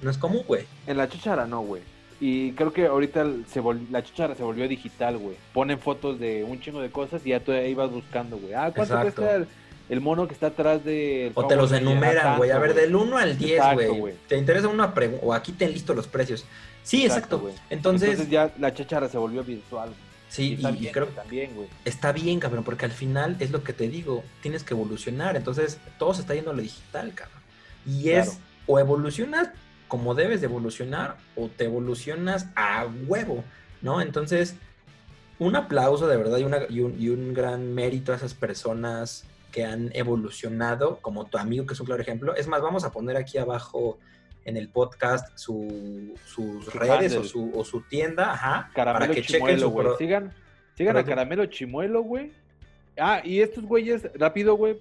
no, 0.01 0.09
es, 0.09 0.18
común, 0.18 0.43
güey. 0.47 0.66
En 0.88 0.97
la 0.97 1.07
chichara 1.07 1.45
no, 1.45 1.61
güey. 1.61 1.84
Y 2.20 2.53
creo 2.53 2.74
que 2.74 2.88
ahorita 2.88 3.26
se 3.47 3.61
la 3.91 4.03
chichara 4.03 4.34
se 4.34 4.41
volvió 4.41 4.68
digital, 4.68 5.18
güey. 5.18 5.36
Ponen 5.53 5.80
fotos 5.80 6.20
de 6.20 6.43
un 6.43 6.59
chingo 6.59 6.82
de 6.82 6.89
cosas 6.89 7.24
y 7.24 7.30
ya 7.30 7.39
tú 7.39 7.51
ahí 7.51 7.76
vas 7.76 7.91
buscando, 7.91 8.38
güey. 8.38 8.53
Ah, 8.53 8.72
¿cuánto 8.76 8.99
cuesta 8.99 9.45
el, 9.89 10.01
mono 10.01 10.28
que 10.28 10.34
está 10.34 10.47
atrás 10.47 10.84
de... 10.84 11.32
O 11.36 11.45
te 11.45 11.55
los 11.55 11.72
enumeran, 11.72 12.38
güey. 12.38 12.49
A 12.49 12.57
ver, 12.57 12.74
del 12.74 12.95
1 12.95 13.18
al 13.18 13.38
10, 13.38 13.61
güey. 13.99 14.16
¿Te 14.28 14.38
interesa 14.38 14.70
una 14.70 14.93
pregunta? 14.93 15.24
O 15.24 15.34
aquí 15.34 15.51
te 15.51 15.70
listo 15.70 15.93
los 15.93 16.07
precios. 16.07 16.45
Sí, 16.82 17.05
exacto. 17.05 17.39
güey. 17.39 17.53
Entonces... 17.70 18.09
Entonces 18.09 18.32
ya 18.32 18.51
la 18.57 18.74
chichara 18.74 19.07
se 19.07 19.20
volvió 19.20 19.43
virtual. 19.43 19.93
Sí, 20.30 20.57
y, 20.59 20.88
creo 20.88 21.07
que 21.07 21.13
también, 21.13 21.55
güey. 21.55 21.67
Está 21.86 22.11
bien, 22.11 22.39
cabrón, 22.39 22.63
porque 22.63 22.86
al 22.86 22.91
final 22.91 23.38
es 23.39 23.51
lo 23.51 23.63
que 23.63 23.73
te 23.73 23.88
digo, 23.88 24.23
tienes 24.41 24.63
que 24.63 24.73
evolucionar. 24.73 25.36
Entonces, 25.36 25.80
todo 25.97 26.13
se 26.13 26.21
está 26.21 26.34
yendo 26.34 26.51
a 26.51 26.53
lo 26.53 26.61
digital, 26.61 27.13
cabrón. 27.13 27.41
Y 27.86 28.09
es 28.09 28.39
o 28.67 28.80
evolucionas 28.80 29.49
como 29.88 30.15
debes 30.15 30.41
de 30.41 30.47
evolucionar 30.47 31.17
o 31.36 31.47
te 31.47 31.65
evolucionas 31.65 32.47
a 32.55 32.88
huevo, 33.07 33.43
¿no? 33.82 34.01
Entonces, 34.01 34.55
un 35.38 35.55
aplauso 35.55 36.07
de 36.07 36.17
verdad 36.17 36.38
y, 36.38 36.43
una, 36.43 36.59
y, 36.69 36.80
un, 36.80 36.99
y 36.99 37.09
un 37.09 37.34
gran 37.34 37.73
mérito 37.73 38.11
a 38.11 38.15
esas 38.15 38.34
personas 38.34 39.26
que 39.51 39.63
han 39.63 39.91
evolucionado, 39.93 40.97
como 41.01 41.26
tu 41.26 41.38
amigo, 41.38 41.65
que 41.65 41.73
es 41.73 41.80
un 41.80 41.86
claro 41.86 42.01
ejemplo. 42.01 42.36
Es 42.36 42.47
más, 42.47 42.61
vamos 42.61 42.84
a 42.84 42.91
poner 42.91 43.15
aquí 43.15 43.38
abajo 43.38 43.99
en 44.45 44.57
el 44.57 44.69
podcast 44.69 45.35
su, 45.37 46.13
sus 46.25 46.73
redes 46.73 47.15
o 47.15 47.23
su, 47.23 47.51
o 47.53 47.65
su, 47.65 47.81
tienda, 47.81 48.31
ajá, 48.33 48.71
para 48.73 49.07
que 49.07 49.23
chequen 49.23 49.59
su. 49.59 49.95
Sigan, 49.97 50.31
sigan 50.75 50.97
a 50.97 51.03
Caramelo 51.03 51.47
Chimuelo, 51.47 52.03
güey. 52.03 52.31
Ah, 52.97 53.21
y 53.23 53.41
estos 53.41 53.65
güeyes, 53.65 54.07
rápido, 54.13 54.55
güey. 54.55 54.77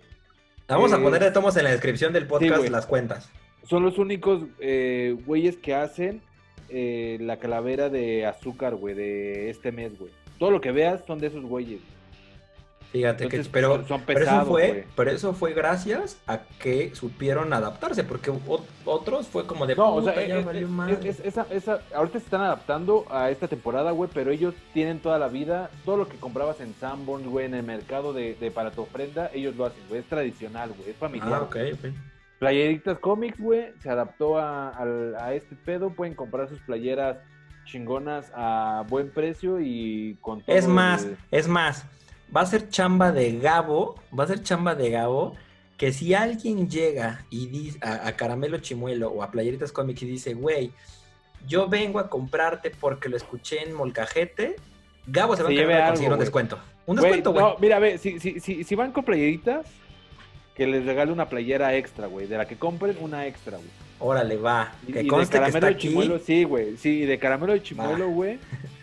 Vamos 0.68 0.92
a 0.92 1.00
poner 1.00 1.22
de 1.22 1.30
tomos 1.30 1.56
en 1.56 1.64
la 1.64 1.70
descripción 1.70 2.12
del 2.12 2.26
podcast 2.26 2.68
las 2.68 2.86
cuentas. 2.86 3.28
Son 3.64 3.82
los 3.82 3.98
únicos 3.98 4.42
eh, 4.60 5.16
güeyes 5.26 5.56
que 5.56 5.74
hacen 5.74 6.20
eh, 6.68 7.16
la 7.20 7.38
calavera 7.38 7.88
de 7.88 8.26
azúcar, 8.26 8.74
güey, 8.74 8.94
de 8.94 9.50
este 9.50 9.72
mes, 9.72 9.98
güey. 9.98 10.12
Todo 10.38 10.50
lo 10.50 10.60
que 10.60 10.72
veas 10.72 11.04
son 11.06 11.18
de 11.18 11.28
esos 11.28 11.44
güeyes. 11.44 11.80
Fíjate 12.94 13.26
que, 13.28 13.42
pero, 13.50 13.84
son 13.88 14.02
pesados, 14.02 14.42
eso 14.42 14.52
fue, 14.52 14.86
pero 14.94 15.10
eso 15.10 15.32
fue 15.32 15.52
gracias 15.52 16.16
a 16.28 16.42
que 16.60 16.94
supieron 16.94 17.52
adaptarse, 17.52 18.04
porque 18.04 18.32
otros 18.84 19.26
fue 19.26 19.48
como 19.48 19.66
de 19.66 19.74
no, 19.74 19.96
o 19.96 20.02
sea, 20.04 20.14
esa, 21.24 21.44
esa, 21.50 21.80
ahorita 21.92 22.20
se 22.20 22.26
están 22.26 22.42
adaptando 22.42 23.04
a 23.10 23.32
esta 23.32 23.48
temporada, 23.48 23.90
güey, 23.90 24.08
pero 24.14 24.30
ellos 24.30 24.54
tienen 24.72 25.00
toda 25.00 25.18
la 25.18 25.26
vida, 25.26 25.70
todo 25.84 25.96
lo 25.96 26.08
que 26.08 26.18
comprabas 26.18 26.60
en 26.60 26.72
Sanborn, 26.74 27.28
güey, 27.30 27.46
en 27.46 27.54
el 27.54 27.64
mercado 27.64 28.12
de, 28.12 28.52
para 28.54 28.70
tu 28.70 28.82
ofrenda, 28.82 29.28
ellos 29.34 29.56
lo 29.56 29.66
hacen, 29.66 29.82
güey, 29.88 30.02
es 30.02 30.06
tradicional, 30.06 30.70
güey, 30.78 30.90
es 30.90 30.96
familiar. 30.96 31.34
Ah, 31.34 31.42
ok, 31.42 31.56
ok. 31.72 31.92
Playeritas 32.38 33.00
Comics, 33.00 33.40
güey, 33.40 33.72
se 33.82 33.90
adaptó 33.90 34.38
a, 34.38 34.70
a 35.18 35.34
este 35.34 35.56
pedo, 35.56 35.90
pueden 35.90 36.14
comprar 36.14 36.48
sus 36.48 36.60
playeras 36.60 37.16
chingonas 37.64 38.30
a 38.36 38.84
buen 38.88 39.10
precio 39.10 39.58
y 39.60 40.16
con 40.20 40.42
todo 40.42 40.54
Es 40.54 40.68
más, 40.68 41.08
es 41.32 41.48
más, 41.48 41.84
va 42.34 42.42
a 42.42 42.46
ser 42.46 42.68
chamba 42.68 43.12
de 43.12 43.38
Gabo, 43.38 43.96
va 44.16 44.24
a 44.24 44.26
ser 44.28 44.42
chamba 44.42 44.74
de 44.74 44.90
Gabo, 44.90 45.34
que 45.76 45.92
si 45.92 46.14
alguien 46.14 46.68
llega 46.68 47.24
y 47.30 47.46
dice 47.46 47.78
a, 47.82 48.12
Caramelo 48.12 48.58
Chimuelo 48.58 49.10
o 49.10 49.22
a 49.22 49.30
Playeritas 49.30 49.72
Comics 49.72 50.02
y 50.02 50.06
dice, 50.06 50.34
güey, 50.34 50.72
yo 51.46 51.68
vengo 51.68 51.98
a 51.98 52.08
comprarte 52.08 52.70
porque 52.70 53.08
lo 53.08 53.16
escuché 53.16 53.62
en 53.62 53.74
Molcajete, 53.74 54.56
Gabo 55.06 55.36
se 55.36 55.42
va 55.42 55.48
a 55.48 55.88
conseguir 55.88 56.12
un 56.12 56.18
descuento. 56.18 56.58
Un 56.86 56.96
descuento, 56.96 57.32
güey. 57.32 57.44
No, 57.44 57.56
mira, 57.58 57.78
ve, 57.78 57.98
si, 57.98 58.20
si, 58.20 58.40
si, 58.40 58.64
si 58.64 58.74
van 58.74 58.92
con 58.92 59.04
playeritas, 59.04 59.66
que 60.54 60.66
les 60.66 60.84
regale 60.84 61.12
una 61.12 61.28
playera 61.28 61.74
extra, 61.76 62.06
güey. 62.06 62.26
De 62.26 62.36
la 62.36 62.46
que 62.46 62.56
compren, 62.56 62.96
una 63.00 63.26
extra, 63.26 63.56
güey. 63.56 63.68
Órale, 63.98 64.36
va. 64.36 64.72
Que 64.86 65.02
y, 65.02 65.08
de 65.08 65.26
caramelo 65.26 65.66
de 65.66 65.76
chimuelo, 65.76 66.18
sí, 66.18 66.44
güey. 66.44 66.76
Sí, 66.76 67.04
de 67.04 67.18
caramelo 67.18 67.52
de 67.52 67.62
chimuelo, 67.62 68.08
güey. 68.08 68.38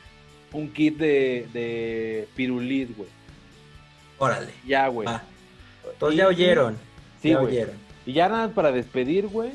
Un 0.53 0.69
kit 0.73 0.97
de, 0.97 1.47
de 1.53 2.27
pirulit, 2.35 2.95
güey. 2.95 3.09
Órale. 4.21 4.53
Ya, 4.67 4.87
güey. 4.87 5.09
Todos 5.97 6.15
ya 6.15 6.27
oyeron. 6.27 6.77
Sí, 7.21 7.29
ya 7.29 7.39
oyeron. 7.39 7.75
Y 8.05 8.13
ya 8.13 8.29
nada 8.29 8.49
para 8.49 8.71
despedir, 8.71 9.27
güey. 9.27 9.51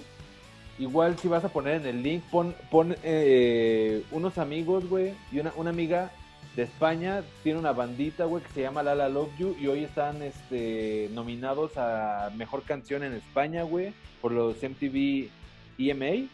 Igual 0.81 1.17
si 1.19 1.29
vas 1.29 1.45
a 1.45 1.49
poner 1.49 1.77
en 1.77 1.87
el 1.87 2.03
link, 2.03 2.25
pon, 2.33 2.53
pon 2.69 2.97
eh, 3.05 4.03
unos 4.11 4.39
amigos, 4.39 4.89
güey, 4.89 5.15
y 5.31 5.39
una, 5.39 5.53
una 5.57 5.71
amiga 5.71 6.11
de 6.57 6.65
España 6.65 7.23
tiene 7.45 7.61
una 7.61 7.73
bandita, 7.73 8.25
güey, 8.25 8.43
que 8.43 8.53
se 8.53 8.63
llama 8.63 8.83
Lala 8.83 9.09
Love 9.09 9.31
You 9.39 9.57
y 9.59 9.69
hoy 9.69 9.85
están 9.85 10.21
este, 10.21 11.11
nominados 11.13 11.77
a 11.77 12.31
Mejor 12.35 12.63
Canción 12.63 13.05
en 13.05 13.15
España, 13.15 13.63
güey, 13.63 13.95
por 14.21 14.33
los 14.33 14.57
MTV 14.57 15.29
EMA. 15.79 16.29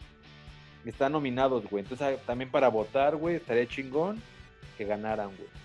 Están 0.87 1.13
nominados, 1.13 1.69
güey. 1.69 1.85
Entonces 1.85 2.19
también 2.25 2.51
para 2.51 2.69
votar, 2.69 3.15
güey, 3.15 3.37
estaría 3.37 3.67
chingón 3.69 4.21
que 4.79 4.87
ganaran, 4.87 5.29
güey. 5.37 5.62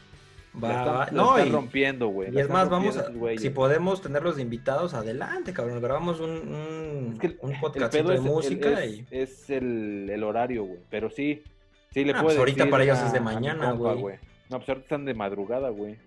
Va, 0.64 1.10
no, 1.12 1.44
y, 1.44 1.50
rompiendo, 1.50 2.08
güey. 2.08 2.34
Y 2.34 2.40
es 2.40 2.50
más, 2.50 2.70
vamos 2.70 2.98
a, 2.98 3.08
si 3.38 3.50
podemos 3.50 4.02
tenerlos 4.02 4.38
de 4.38 4.42
invitados, 4.42 4.94
adelante, 4.94 5.54
cabrón. 5.54 5.82
Grabamos 5.82 6.20
un, 6.20 7.18
un, 7.42 7.60
podcast 7.60 7.94
de 7.94 8.20
música 8.20 8.84
es, 8.84 8.92
y... 8.92 9.08
Es 9.12 9.50
el, 9.50 10.10
el 10.10 10.24
horario, 10.24 10.64
güey. 10.64 10.80
Pero 10.90 11.10
sí, 11.10 11.44
sí 11.92 12.04
le 12.04 12.14
ah, 12.14 12.22
pues 12.24 12.38
ahorita 12.38 12.70
para 12.70 12.84
ellos 12.84 13.00
es 13.00 13.14
de 13.14 13.20
mañana, 13.20 13.72
güey. 13.72 14.18
No, 14.50 14.58
pues 14.58 14.70
ahorita 14.70 14.86
están 14.86 15.06
de 15.06 15.14
madrugada, 15.14 15.70
güey. 15.70 15.98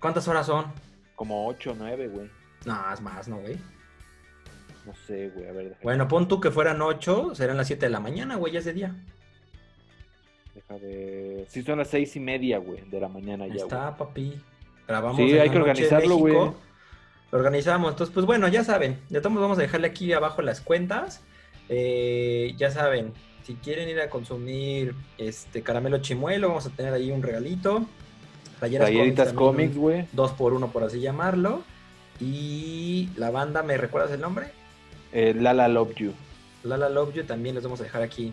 ¿Cuántas 0.00 0.26
horas 0.28 0.46
son? 0.46 0.66
Como 1.14 1.46
8 1.48 1.72
o 1.72 1.74
9, 1.76 2.08
güey. 2.08 2.30
No, 2.64 2.92
es 2.92 3.00
más, 3.00 3.28
¿no, 3.28 3.38
güey? 3.38 3.56
No 4.86 4.94
sé, 5.06 5.30
güey, 5.30 5.48
a 5.48 5.52
ver. 5.52 5.76
Bueno, 5.82 6.06
pon 6.06 6.28
tú 6.28 6.40
que 6.40 6.50
fueran 6.50 6.80
8, 6.80 7.34
serán 7.34 7.56
las 7.56 7.66
7 7.66 7.86
de 7.86 7.90
la 7.90 8.00
mañana, 8.00 8.36
güey, 8.36 8.52
ya 8.52 8.60
es 8.60 8.64
de 8.64 8.72
día. 8.72 8.94
Deja 10.56 10.78
de... 10.78 11.44
Sí, 11.50 11.62
son 11.62 11.76
las 11.76 11.88
6 11.88 12.16
y 12.16 12.20
media, 12.20 12.56
güey, 12.56 12.80
de 12.88 12.98
la 12.98 13.08
mañana 13.08 13.46
ya, 13.46 13.56
Está, 13.56 13.94
papi. 13.94 14.40
Grabamos 14.88 15.18
sí, 15.18 15.38
hay 15.38 15.50
que 15.50 15.58
organizarlo, 15.58 16.16
güey. 16.16 16.32
Lo 16.32 16.54
organizamos. 17.30 17.90
Entonces, 17.90 18.14
pues 18.14 18.24
bueno, 18.24 18.48
ya 18.48 18.64
saben. 18.64 18.98
Ya 19.10 19.20
todos 19.20 19.36
vamos 19.36 19.58
a 19.58 19.60
dejarle 19.60 19.88
aquí 19.88 20.10
abajo 20.14 20.40
las 20.40 20.62
cuentas. 20.62 21.20
Eh, 21.68 22.54
ya 22.56 22.70
saben, 22.70 23.12
si 23.42 23.56
quieren 23.56 23.86
ir 23.90 24.00
a 24.00 24.08
consumir 24.08 24.94
este 25.18 25.60
caramelo 25.60 25.98
chimuelo, 25.98 26.48
vamos 26.48 26.64
a 26.64 26.70
tener 26.70 26.94
ahí 26.94 27.10
un 27.10 27.22
regalito. 27.22 27.84
Playeritas 28.58 29.34
cómics, 29.34 29.76
güey. 29.76 30.06
Dos 30.12 30.32
por 30.32 30.54
uno, 30.54 30.72
por 30.72 30.84
así 30.84 31.00
llamarlo. 31.00 31.64
Y 32.18 33.10
la 33.16 33.30
banda, 33.30 33.62
¿me 33.62 33.76
recuerdas 33.76 34.10
el 34.10 34.22
nombre? 34.22 34.46
Eh, 35.12 35.34
Lala 35.38 35.68
Love 35.68 35.94
You. 35.96 36.12
Lala 36.64 36.88
Love 36.88 37.12
You 37.12 37.24
también 37.24 37.56
les 37.56 37.64
vamos 37.64 37.78
a 37.80 37.84
dejar 37.84 38.00
aquí 38.00 38.32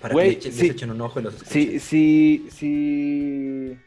para 0.00 0.14
que 0.14 0.40
les, 0.44 0.60
echen 0.60 0.90
un 0.90 1.00
ojo 1.00 1.20
y 1.20 1.22
los 1.22 1.34
escuchen. 1.34 1.80
Sí, 1.80 1.80
sí, 1.80 2.48
sí. 2.50 3.78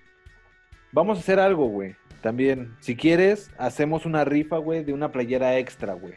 Vamos 0.91 1.18
a 1.18 1.22
hacer 1.22 1.39
algo, 1.39 1.68
güey. 1.68 1.95
También, 2.22 2.76
si 2.82 2.95
quieres, 2.95 3.51
hacemos 3.57 4.05
una 4.05 4.26
rifa, 4.26 4.57
güey, 4.57 4.84
de 4.84 4.93
una 4.93 5.12
playera 5.12 5.57
extra, 5.57 5.93
güey. 5.93 6.16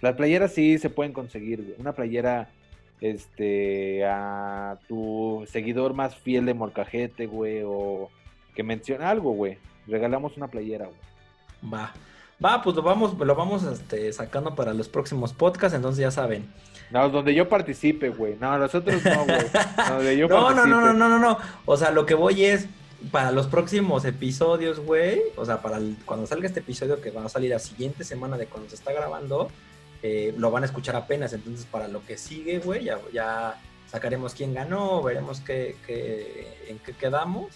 Las 0.00 0.14
playeras 0.14 0.52
sí 0.52 0.78
se 0.78 0.90
pueden 0.90 1.12
conseguir, 1.12 1.62
güey. 1.62 1.74
Una 1.78 1.92
playera 1.92 2.50
este, 3.00 4.04
a 4.04 4.78
tu 4.88 5.44
seguidor 5.48 5.94
más 5.94 6.16
fiel 6.16 6.46
de 6.46 6.54
Morcajete, 6.54 7.26
güey, 7.26 7.62
o 7.64 8.10
que 8.54 8.62
mencione 8.62 9.04
algo, 9.04 9.32
güey. 9.32 9.58
Regalamos 9.86 10.36
una 10.36 10.48
playera, 10.48 10.86
güey. 10.86 11.72
Va. 11.72 11.92
Va, 12.44 12.62
pues 12.62 12.74
lo 12.74 12.82
vamos, 12.82 13.16
lo 13.16 13.34
vamos 13.34 13.62
este, 13.64 14.12
sacando 14.12 14.54
para 14.54 14.74
los 14.74 14.88
próximos 14.88 15.32
podcasts, 15.32 15.76
entonces 15.76 16.00
ya 16.00 16.10
saben. 16.10 16.46
No, 16.92 17.08
donde 17.08 17.34
yo 17.34 17.48
participe, 17.48 18.10
güey. 18.10 18.36
No, 18.38 18.58
nosotros 18.58 19.02
no, 19.04 19.24
güey. 19.24 19.46
Donde 19.88 20.16
yo 20.16 20.28
no, 20.28 20.50
no, 20.50 20.66
no, 20.66 20.80
no, 20.80 20.92
no, 20.92 21.08
no, 21.08 21.18
no. 21.18 21.38
O 21.64 21.76
sea, 21.76 21.90
lo 21.90 22.04
que 22.04 22.14
voy 22.14 22.44
es 22.44 22.66
para 23.10 23.32
los 23.32 23.46
próximos 23.46 24.04
episodios, 24.04 24.78
güey. 24.78 25.22
O 25.36 25.44
sea, 25.44 25.62
para 25.62 25.80
cuando 26.04 26.26
salga 26.26 26.46
este 26.46 26.60
episodio 26.60 27.00
que 27.00 27.10
va 27.10 27.24
a 27.24 27.28
salir 27.30 27.50
la 27.50 27.58
siguiente 27.58 28.04
semana 28.04 28.36
de 28.36 28.46
cuando 28.46 28.68
se 28.68 28.74
está 28.74 28.92
grabando, 28.92 29.48
eh, 30.02 30.34
lo 30.36 30.50
van 30.50 30.64
a 30.64 30.66
escuchar 30.66 30.94
apenas, 30.96 31.32
entonces 31.32 31.64
para 31.64 31.88
lo 31.88 32.04
que 32.04 32.18
sigue, 32.18 32.58
güey, 32.58 32.84
ya, 33.12 33.60
sacaremos 33.86 34.34
quién 34.34 34.52
ganó, 34.52 35.02
veremos 35.02 35.40
qué, 35.40 35.76
en 36.68 36.78
qué 36.78 36.92
quedamos. 36.92 37.52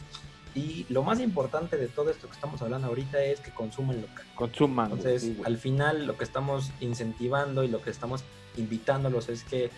Y 0.55 0.87
lo 0.89 1.03
más 1.03 1.21
importante 1.21 1.77
de 1.77 1.87
todo 1.87 2.11
esto 2.11 2.29
que 2.29 2.35
estamos 2.35 2.63
hablando 2.63 2.89
ahorita 2.89 3.23
es 3.23 3.41
que 3.41 3.51
consuman 3.51 4.01
local. 4.01 4.25
Consuman. 4.35 4.91
Entonces, 4.91 5.33
al 5.45 5.59
final 5.59 6.07
lo 6.07 6.17
que 6.17 6.25
estamos 6.25 6.71
incentivando 6.81 7.63
y 7.63 7.69
lo 7.69 7.83
que 7.83 7.91
estamos 7.91 8.25
invitándolos 8.57 9.29
es 9.29 9.45
que 9.45 9.71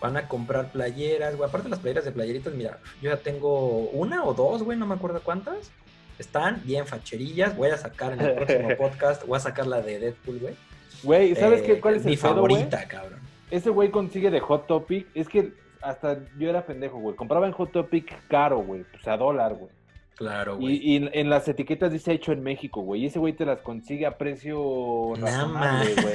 van 0.00 0.16
a 0.16 0.28
comprar 0.28 0.70
playeras, 0.72 1.36
güey. 1.36 1.48
Aparte 1.48 1.64
de 1.64 1.70
las 1.70 1.80
playeras 1.80 2.04
de 2.04 2.12
playeritas, 2.12 2.54
mira, 2.54 2.78
yo 3.00 3.10
ya 3.10 3.16
tengo 3.16 3.88
una 3.90 4.24
o 4.24 4.34
dos, 4.34 4.62
güey, 4.62 4.78
no 4.78 4.86
me 4.86 4.94
acuerdo 4.94 5.20
cuántas. 5.22 5.70
Están 6.18 6.62
bien 6.64 6.86
facherillas. 6.86 7.56
Voy 7.56 7.70
a 7.70 7.76
sacar 7.76 8.12
en 8.12 8.20
el 8.20 8.34
próximo 8.34 8.68
podcast, 8.78 9.26
voy 9.26 9.36
a 9.36 9.40
sacar 9.40 9.66
la 9.66 9.82
de 9.82 9.98
Deadpool, 9.98 10.38
güey. 10.38 10.54
Güey, 11.02 11.34
¿sabes 11.34 11.62
qué, 11.62 11.80
cuál 11.80 11.96
es 11.96 12.04
mi 12.04 12.16
favorita, 12.16 12.86
cabrón? 12.88 13.20
Ese 13.50 13.70
güey 13.70 13.90
consigue 13.90 14.30
de 14.30 14.40
Hot 14.40 14.66
Topic. 14.66 15.06
Es 15.14 15.28
que 15.28 15.52
hasta 15.82 16.18
yo 16.38 16.48
era 16.48 16.64
pendejo, 16.66 16.98
güey. 16.98 17.14
Compraba 17.14 17.46
en 17.46 17.52
Hot 17.52 17.70
Topic 17.70 18.12
caro, 18.28 18.58
güey. 18.58 18.84
Pues 18.90 19.06
a 19.06 19.16
dólar, 19.16 19.54
güey. 19.54 19.70
Claro, 20.16 20.56
güey. 20.56 20.76
Y, 20.76 20.96
en 21.12 21.30
las 21.30 21.46
etiquetas 21.46 21.92
dice 21.92 22.12
hecho 22.12 22.32
en 22.32 22.42
México, 22.42 22.80
güey. 22.80 23.02
Y 23.02 23.06
ese 23.06 23.18
güey 23.18 23.34
te 23.34 23.44
las 23.44 23.60
consigue 23.60 24.06
a 24.06 24.16
precio 24.16 25.14
razonable, 25.16 25.94
güey. 25.94 26.14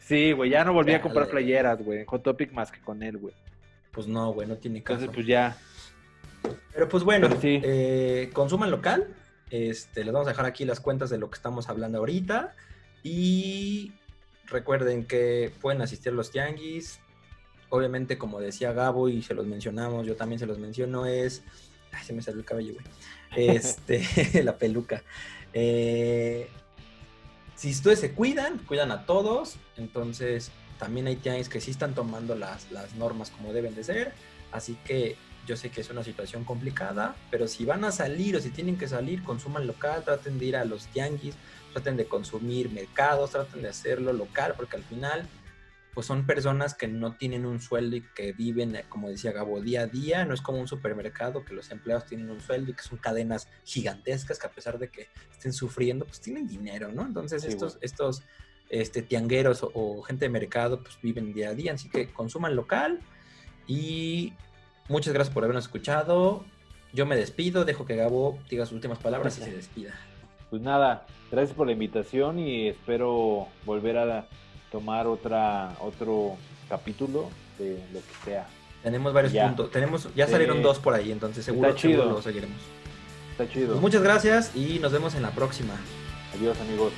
Sí, 0.00 0.32
güey. 0.32 0.50
Ya 0.50 0.64
no 0.64 0.72
volví 0.72 0.92
a 0.94 1.02
comprar 1.02 1.28
playeras, 1.28 1.82
güey. 1.82 2.00
En 2.00 2.06
Hot 2.06 2.22
Topic 2.22 2.52
más 2.52 2.72
que 2.72 2.80
con 2.80 3.02
él, 3.02 3.18
güey. 3.18 3.34
Pues 3.92 4.06
no, 4.06 4.32
güey. 4.32 4.48
No 4.48 4.56
tiene 4.56 4.82
caso. 4.82 5.00
Entonces, 5.00 5.14
pues 5.14 5.26
ya. 5.26 5.56
Pero 6.72 6.88
pues 6.88 7.04
bueno, 7.04 7.28
eh, 7.42 8.30
consuman 8.32 8.70
local. 8.70 9.06
Este, 9.50 10.02
les 10.02 10.12
vamos 10.12 10.26
a 10.26 10.30
dejar 10.30 10.46
aquí 10.46 10.64
las 10.64 10.80
cuentas 10.80 11.10
de 11.10 11.18
lo 11.18 11.28
que 11.28 11.36
estamos 11.36 11.68
hablando 11.68 11.98
ahorita. 11.98 12.54
Y 13.02 13.92
Recuerden 14.52 15.06
que 15.06 15.50
pueden 15.60 15.80
asistir 15.80 16.12
a 16.12 16.14
los 16.14 16.30
tianguis. 16.30 17.00
Obviamente, 17.70 18.18
como 18.18 18.38
decía 18.38 18.72
Gabo 18.72 19.08
y 19.08 19.22
se 19.22 19.34
los 19.34 19.46
mencionamos, 19.46 20.06
yo 20.06 20.14
también 20.14 20.38
se 20.38 20.46
los 20.46 20.58
menciono, 20.58 21.06
es... 21.06 21.42
Ay, 21.90 22.04
se 22.04 22.12
me 22.12 22.22
salió 22.22 22.40
el 22.40 22.44
cabello, 22.44 22.74
güey. 22.74 22.84
Este, 23.36 24.42
la 24.44 24.56
peluca. 24.56 25.02
Eh, 25.52 26.48
si 27.56 27.70
ustedes 27.70 28.00
se 28.00 28.12
cuidan, 28.12 28.58
cuidan 28.58 28.90
a 28.90 29.06
todos, 29.06 29.56
entonces 29.76 30.50
también 30.78 31.06
hay 31.06 31.16
tianguis 31.16 31.48
que 31.48 31.60
sí 31.60 31.70
están 31.70 31.94
tomando 31.94 32.34
las, 32.34 32.70
las 32.72 32.94
normas 32.94 33.30
como 33.30 33.52
deben 33.52 33.74
de 33.74 33.84
ser. 33.84 34.12
Así 34.50 34.76
que 34.84 35.16
yo 35.46 35.56
sé 35.56 35.70
que 35.70 35.80
es 35.80 35.90
una 35.90 36.04
situación 36.04 36.44
complicada, 36.44 37.16
pero 37.30 37.48
si 37.48 37.64
van 37.64 37.84
a 37.84 37.92
salir 37.92 38.36
o 38.36 38.40
si 38.40 38.50
tienen 38.50 38.78
que 38.78 38.86
salir, 38.86 39.22
consuman 39.22 39.66
local, 39.66 40.04
traten 40.04 40.38
de 40.38 40.44
ir 40.46 40.56
a 40.56 40.64
los 40.64 40.86
tianguis, 40.86 41.34
traten 41.72 41.96
de 41.96 42.06
consumir 42.06 42.70
mercados, 42.70 43.30
traten 43.30 43.62
de 43.62 43.68
hacerlo 43.68 44.12
local, 44.12 44.54
porque 44.56 44.76
al 44.76 44.84
final, 44.84 45.26
pues 45.94 46.06
son 46.06 46.24
personas 46.24 46.74
que 46.74 46.88
no 46.88 47.16
tienen 47.16 47.44
un 47.44 47.60
sueldo 47.60 47.96
y 47.96 48.02
que 48.14 48.32
viven, 48.32 48.76
eh, 48.76 48.84
como 48.88 49.10
decía 49.10 49.32
Gabo, 49.32 49.60
día 49.60 49.82
a 49.82 49.86
día, 49.86 50.24
no 50.24 50.32
es 50.32 50.40
como 50.40 50.58
un 50.58 50.66
supermercado 50.66 51.44
que 51.44 51.54
los 51.54 51.70
empleados 51.70 52.06
tienen 52.06 52.30
un 52.30 52.40
sueldo 52.40 52.70
y 52.70 52.74
que 52.74 52.82
son 52.82 52.98
cadenas 52.98 53.48
gigantescas 53.64 54.38
que 54.38 54.46
a 54.46 54.50
pesar 54.50 54.78
de 54.78 54.88
que 54.88 55.08
estén 55.30 55.52
sufriendo, 55.52 56.06
pues 56.06 56.20
tienen 56.20 56.46
dinero, 56.46 56.90
¿no? 56.92 57.02
Entonces 57.02 57.44
estos, 57.44 57.78
estos 57.82 58.22
este, 58.70 59.02
tiangueros 59.02 59.66
o, 59.74 60.02
gente 60.02 60.24
de 60.24 60.30
mercado, 60.30 60.82
pues 60.82 60.98
viven 61.02 61.34
día 61.34 61.50
a 61.50 61.54
día, 61.54 61.74
así 61.74 61.90
que 61.90 62.10
consuman 62.10 62.56
local 62.56 63.00
y 63.66 64.32
muchas 64.88 65.12
gracias 65.12 65.34
por 65.34 65.44
habernos 65.44 65.64
escuchado. 65.64 66.44
Yo 66.94 67.04
me 67.04 67.16
despido, 67.16 67.66
dejo 67.66 67.84
que 67.84 67.96
Gabo 67.96 68.38
diga 68.48 68.64
sus 68.64 68.74
últimas 68.74 68.98
palabras 68.98 69.36
y 69.38 69.42
se 69.42 69.52
despida. 69.56 69.94
pues 70.48 70.62
nada, 70.62 71.06
gracias 71.30 71.54
por 71.54 71.66
la 71.66 71.74
invitación 71.74 72.38
y 72.38 72.68
espero 72.68 73.48
volver 73.66 73.98
a 73.98 74.26
tomar 74.72 75.06
otra 75.06 75.76
otro 75.80 76.36
capítulo 76.68 77.28
de 77.58 77.78
lo 77.92 78.00
que 78.00 78.14
sea. 78.24 78.48
Tenemos 78.82 79.12
varios 79.12 79.32
puntos, 79.32 79.70
tenemos 79.70 80.08
ya 80.16 80.26
salieron 80.26 80.62
dos 80.62 80.80
por 80.80 80.94
ahí, 80.94 81.12
entonces 81.12 81.44
seguro, 81.44 81.78
seguro 81.78 82.06
lo 82.06 82.22
seguiremos. 82.22 82.56
Está 83.30 83.48
chido. 83.48 83.68
Pues 83.68 83.80
muchas 83.80 84.02
gracias 84.02 84.56
y 84.56 84.80
nos 84.80 84.90
vemos 84.90 85.14
en 85.14 85.22
la 85.22 85.30
próxima. 85.30 85.74
Adiós 86.34 86.58
amigos. 86.60 86.92